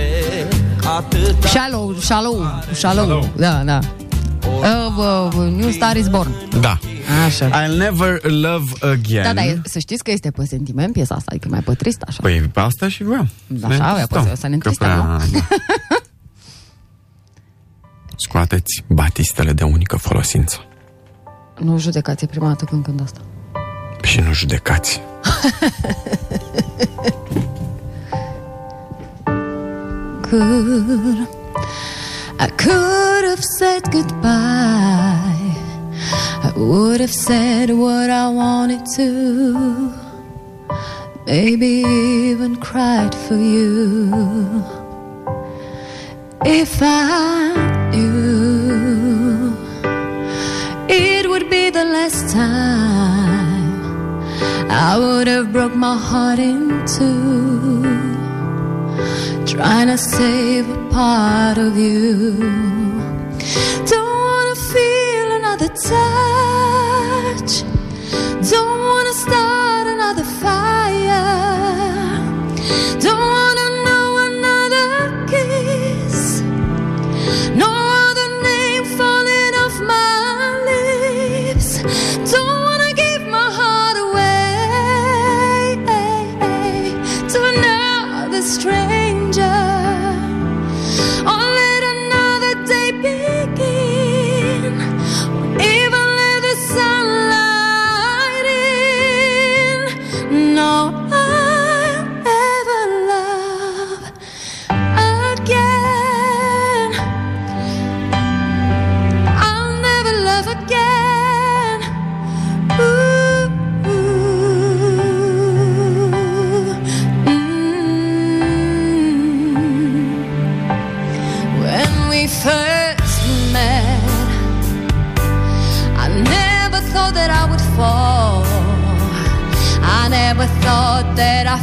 Shallow, 1.44 1.96
Shallow, 2.00 2.46
Shallow, 2.74 3.30
da, 3.36 3.62
da. 3.66 3.80
Uh, 4.62 5.32
uh, 5.36 5.52
New 5.56 5.70
Star 5.70 5.96
is 5.96 6.08
Born. 6.08 6.32
Da 6.60 6.80
Așa. 7.26 7.66
I'll 7.66 7.78
never 7.78 8.20
love 8.24 8.72
again 8.82 9.24
Da, 9.24 9.34
dar 9.34 9.46
e- 9.46 9.62
să 9.64 9.80
știți 9.80 10.04
că 10.04 10.12
este 10.12 10.32
pe 10.32 10.46
sentiment 10.46 10.94
piesa 10.94 11.16
asta, 11.16 11.32
adică 11.32 11.48
mai 11.50 11.60
pe 11.60 11.74
trist 11.74 12.02
așa. 12.08 12.18
Păi 12.22 12.40
pe 12.40 12.60
asta 12.60 12.88
și 12.90 13.04
vreau 13.04 13.28
Da, 13.48 13.68
Ne 13.68 13.74
așa, 13.74 13.90
întristăm, 13.90 14.20
apoi 14.22 14.38
să 14.38 14.48
ne 14.48 14.58
că 14.58 14.68
întristăm, 14.70 15.22
prea- 15.32 15.40
da. 15.40 15.46
Scoateți 18.16 18.84
batistele 18.88 19.54
de 19.54 19.64
unică 19.64 19.98
folosință 19.98 20.66
Nu 21.60 21.80
judecați 21.80 22.24
e 22.24 22.28
prima 22.28 22.48
dată 22.48 22.66
când 22.66 22.84
cânt 22.84 23.02
asta. 23.02 23.20
Și 24.04 24.20
nu 24.20 24.34
judecați 24.34 25.02
could 30.30 31.28
I 32.42 32.48
could 32.48 33.24
have 33.24 33.46
said 33.46 33.84
goodbye. 33.92 35.54
I 36.48 36.52
would 36.56 37.00
have 37.00 37.14
said 37.14 37.70
what 37.70 38.10
I 38.10 38.30
wanted 38.30 38.84
to. 38.96 39.94
Maybe 41.28 41.84
even 42.32 42.56
cried 42.56 43.14
for 43.14 43.36
you. 43.36 44.10
If 46.44 46.82
I 46.82 47.92
knew 47.92 49.56
It 50.90 51.30
would 51.30 51.48
be 51.48 51.70
the 51.70 51.86
last 51.86 52.34
time 52.34 53.72
I 54.72 54.98
would 54.98 55.28
have 55.28 55.54
broke 55.54 55.76
my 55.76 55.96
heart 55.96 56.40
in 56.40 56.84
two 56.88 57.81
trying 59.46 59.88
to 59.88 59.98
save 59.98 60.70
a 60.70 60.90
part 60.90 61.58
of 61.58 61.78
you. 61.78 62.38
Don't 63.92 64.16
wanna 64.28 64.56
feel 64.74 65.28
another 65.40 65.70
touch. 65.92 67.64
Don't 68.52 68.80
wanna 68.92 69.14
start 69.14 69.86
another 69.88 70.24
fire. 70.44 71.26
Don't 73.06 73.26
wanna 73.38 73.68
know 73.86 74.08
another 74.30 74.90
kiss. 75.32 76.42
No 77.56 77.81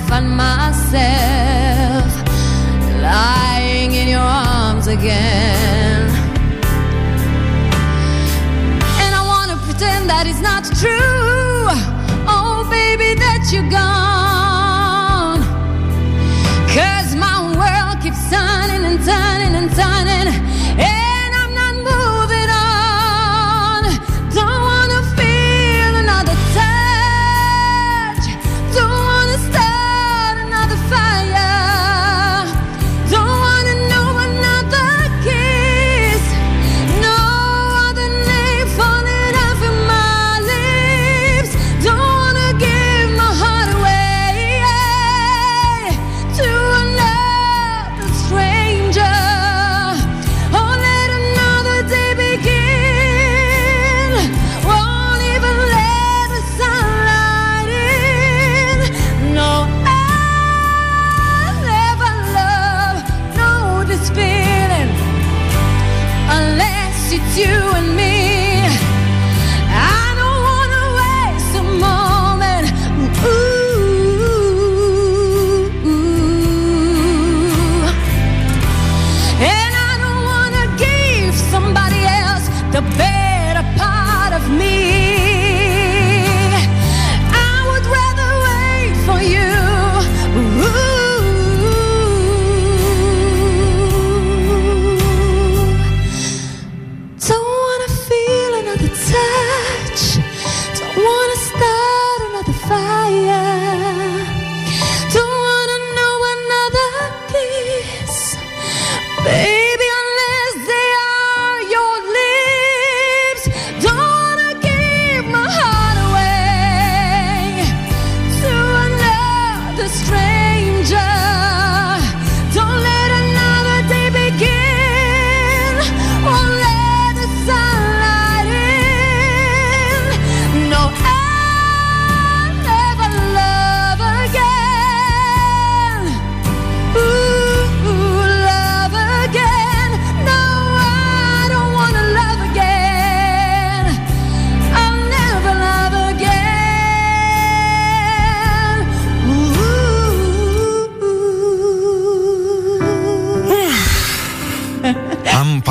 find 0.09 0.30
my 0.30 0.68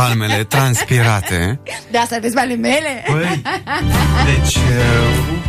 palmele 0.07 0.43
transpirate. 0.43 1.59
De 1.91 1.97
asta 1.97 2.17
vezi 2.21 2.33
pe 2.33 2.39
ale 2.39 2.55
mele? 2.55 3.03
Păi, 3.05 3.41
Deci, 4.25 4.55
uh, 4.55 4.61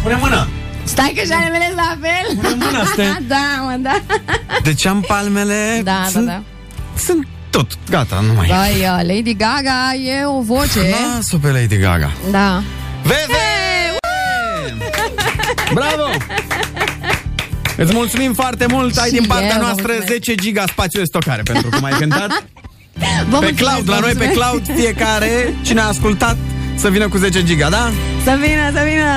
pune 0.02 0.14
mâna. 0.20 0.48
Stai 0.85 1.12
că 1.16 1.24
și 1.24 1.32
ale 1.32 1.48
mele 1.51 1.64
sunt 1.64 1.76
la 1.76 1.98
fel. 2.01 2.36
Pune 2.36 2.64
mâna, 2.64 2.85
stai. 2.85 3.16
da, 3.35 3.62
mă, 3.64 3.76
da. 3.80 4.01
Deci 4.62 4.86
am 4.86 5.01
palmele... 5.01 5.80
Da, 5.85 6.06
sunt, 6.10 6.26
da, 6.26 6.32
da. 6.32 6.43
Sunt 6.98 7.26
tot, 7.51 7.70
gata, 7.90 8.20
nu 8.20 8.32
mai... 8.32 8.47
Băi, 8.47 8.80
uh, 8.80 9.14
Lady 9.14 9.35
Gaga 9.35 9.94
e 9.94 10.24
o 10.24 10.40
voce. 10.40 10.80
Las-o 11.14 11.36
pe 11.39 11.51
Lady 11.51 11.76
Gaga. 11.76 12.12
Da. 12.30 12.62
Veve! 13.02 13.47
Bravo! 15.74 16.10
Îți 17.76 17.93
mulțumim 17.93 18.35
foarte 18.35 18.66
mult, 18.66 18.97
ai 18.97 19.09
Și 19.09 19.14
din 19.14 19.24
partea 19.24 19.47
eu 19.47 19.52
vă 19.52 19.60
noastră 19.60 19.86
mulțumesc. 19.86 20.12
10 20.12 20.35
giga 20.35 20.64
spațiu 20.66 20.98
de 20.98 21.05
stocare 21.05 21.43
pentru 21.43 21.68
că 21.68 21.78
m-ai 21.80 21.93
cântat. 21.93 22.44
Vă 22.99 23.39
pe 23.39 23.45
mulțumesc, 23.47 23.55
cloud, 23.57 23.85
vă 23.85 23.93
la 23.93 23.99
noi 23.99 24.12
pe 24.12 24.25
mulțumesc. 24.25 24.39
cloud, 24.39 24.79
fiecare, 24.79 25.55
cine 25.62 25.81
a 25.81 25.87
ascultat, 25.87 26.37
să 26.75 26.89
vină 26.89 27.09
cu 27.09 27.16
10 27.16 27.43
giga, 27.43 27.69
da? 27.69 27.91
Să 28.25 28.33
vină, 28.41 28.65
să 28.75 28.83
vină. 28.91 29.09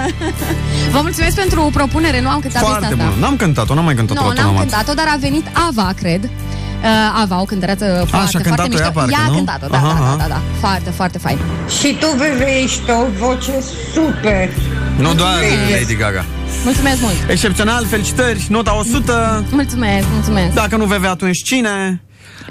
Vă 0.91 0.99
mulțumesc 1.02 1.36
pentru 1.36 1.70
propunere, 1.74 2.22
nu 2.22 2.30
am 2.30 2.40
cântat 2.40 2.62
Foarte 2.62 2.80
piesa 2.88 2.95
bun. 2.95 3.06
asta. 3.08 3.20
N-am 3.20 3.36
cântat-o, 3.36 3.74
n-am 3.74 3.84
mai 3.84 3.95
cântat-o 3.95 4.22
Nu, 4.22 4.28
la 4.28 4.34
n-am 4.34 4.44
Tonomat. 4.44 4.62
cântat-o, 4.62 4.94
dar 4.94 5.06
a 5.14 5.18
venit 5.20 5.45
Ava, 5.68 5.94
cred. 6.02 6.24
Uh, 6.24 7.22
Ava, 7.22 7.41
o 7.41 7.44
cântăreață 7.45 7.86
foarte, 7.86 8.30
și-a 8.30 8.40
foarte 8.40 8.41
cântat-o 8.48 8.70
mișto. 8.70 8.84
ea, 8.84 8.91
parcă, 8.91 9.12
ea 9.12 9.20
a 9.26 9.30
nu? 9.30 9.36
cântat-o, 9.36 9.68
da, 9.68 9.78
Aha, 9.78 9.88
da, 9.88 9.94
aha. 10.03 10.16
da, 10.18 10.24
da, 10.24 10.28
da. 10.28 10.41
Foarte, 10.60 10.90
foarte 10.90 11.18
fain. 11.18 11.38
Și 11.80 11.98
tu, 11.99 12.08
Veve, 12.18 12.62
ești 12.64 12.82
o 12.90 13.06
voce 13.26 13.52
super. 13.94 14.49
Nu 14.98 15.14
doar 15.14 15.34
Mulțumesc. 15.41 15.80
Lady 15.82 15.95
Gaga. 15.95 16.26
Mulțumesc 16.64 17.02
mult. 17.02 17.16
Excepțional, 17.28 17.86
felicitări, 17.86 18.45
nota 18.49 18.78
100. 18.80 19.44
Mulțumesc, 19.52 20.06
mulțumesc. 20.14 20.53
Dacă 20.53 20.76
nu 20.76 20.86
vei 20.86 20.99
atunci 21.10 21.41
cine? 21.44 22.02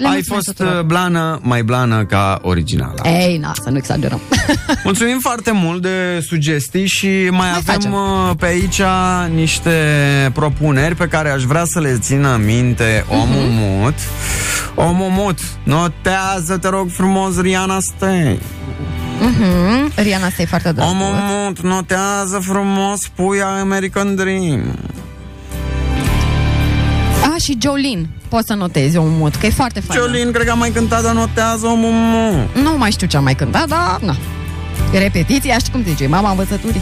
Le 0.01 0.07
Ai 0.07 0.13
mulțumesc 0.13 0.45
fost 0.45 0.57
tuturor. 0.57 0.79
uh, 0.79 0.85
blană, 0.85 1.39
mai 1.43 1.63
blană 1.63 2.05
ca 2.05 2.39
originala. 2.41 3.09
Ei, 3.09 3.37
na, 3.37 3.51
să 3.63 3.69
nu 3.69 3.77
exagerăm. 3.77 4.19
Mulțumim 4.83 5.19
foarte 5.19 5.51
mult 5.51 5.81
de 5.81 6.25
sugestii 6.27 6.87
și 6.87 7.27
mai, 7.31 7.47
avem 7.49 7.61
facem. 7.61 7.93
uh, 7.93 8.31
pe 8.39 8.45
aici 8.45 8.81
niște 9.33 9.71
propuneri 10.33 10.95
pe 10.95 11.07
care 11.07 11.29
aș 11.29 11.43
vrea 11.43 11.63
să 11.65 11.79
le 11.79 11.97
țină 11.99 12.39
minte 12.45 13.05
omul 13.09 13.25
Mhm. 13.49 13.51
mut. 13.59 13.93
Omul 14.75 15.09
mut, 15.09 15.39
notează, 15.63 16.57
te 16.57 16.67
rog 16.69 16.89
frumos, 16.89 17.39
Riana 17.41 17.77
Stei. 17.79 18.39
Mhm. 19.19 19.91
Riana, 19.95 20.29
stai 20.29 20.45
foarte 20.45 20.71
drăguț. 20.71 20.91
Omul 20.93 21.13
mut, 21.29 21.59
notează 21.59 22.39
frumos, 22.41 22.99
puia 23.15 23.47
American 23.59 24.15
Dream. 24.15 24.61
Ah, 27.41 27.47
și 27.47 27.57
Jolene. 27.61 28.09
Poți 28.27 28.47
să 28.47 28.53
notezi 28.53 28.97
un 28.97 29.17
mod, 29.17 29.35
că 29.35 29.45
e 29.45 29.49
foarte 29.49 29.79
fain. 29.79 29.99
Jolin, 29.99 30.31
cred 30.31 30.45
că 30.45 30.51
am 30.51 30.57
mai 30.57 30.69
cântat, 30.69 31.03
dar 31.03 31.13
notează 31.13 31.67
omul 31.67 31.91
mut. 31.91 32.55
Nu 32.63 32.77
mai 32.77 32.91
știu 32.91 33.07
ce 33.07 33.17
am 33.17 33.23
mai 33.23 33.35
cântat, 33.35 33.67
dar 33.67 33.99
na. 34.01 34.15
Repetiția, 34.91 35.57
știi 35.57 35.71
cum 35.71 35.83
zice, 35.83 36.07
mama 36.07 36.29
învățăturii. 36.29 36.81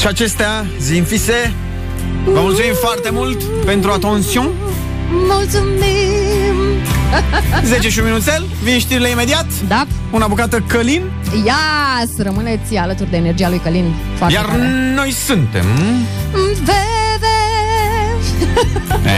Și 0.00 0.06
acestea, 0.06 0.66
Zinfise, 0.80 1.52
vă 2.24 2.40
mulțumim 2.40 2.74
foarte 2.80 3.10
mult 3.12 3.42
pentru 3.42 3.90
atențion. 3.90 4.50
Mulțumim! 5.10 6.41
10 7.64 7.88
și 7.88 7.98
un 7.98 8.04
minuțel, 8.04 8.44
vin 8.62 8.78
știrile 8.78 9.08
imediat. 9.08 9.46
Da. 9.68 9.86
Una 10.10 10.26
bucată 10.26 10.60
Călin. 10.66 11.02
Ia, 11.44 11.54
să 12.16 12.22
rămâneți 12.22 12.76
alături 12.76 13.10
de 13.10 13.16
energia 13.16 13.48
lui 13.48 13.58
Călin. 13.58 13.94
Foarte 14.16 14.34
Iar 14.34 14.44
tare. 14.44 14.92
noi 14.94 15.10
suntem... 15.12 15.66
Veve! 16.64 16.80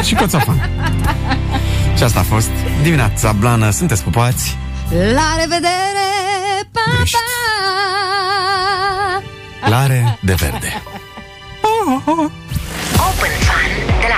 E, 0.00 0.02
și 0.02 0.14
Coțofan. 0.14 0.70
Și 1.96 2.02
asta 2.02 2.18
a 2.18 2.22
fost 2.22 2.50
dimineața 2.82 3.32
blană. 3.32 3.70
Sunteți 3.70 4.02
pupați? 4.02 4.56
La 4.90 5.34
revedere! 5.38 6.08
Pa, 6.72 6.80
pa! 9.62 9.68
Lare 9.68 10.18
de 10.20 10.34
verde. 10.34 10.82
Open 12.04 12.30
Fun 12.96 13.28
de 13.40 13.46
la 13.46 13.57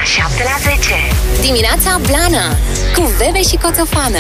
7 0.05 0.43
la 0.43 0.57
10. 0.71 0.95
Dimineața 1.41 2.01
Blana 2.07 2.57
Cu 2.95 3.13
Bebe 3.19 3.43
și 3.43 3.57
Coțofană 3.57 4.19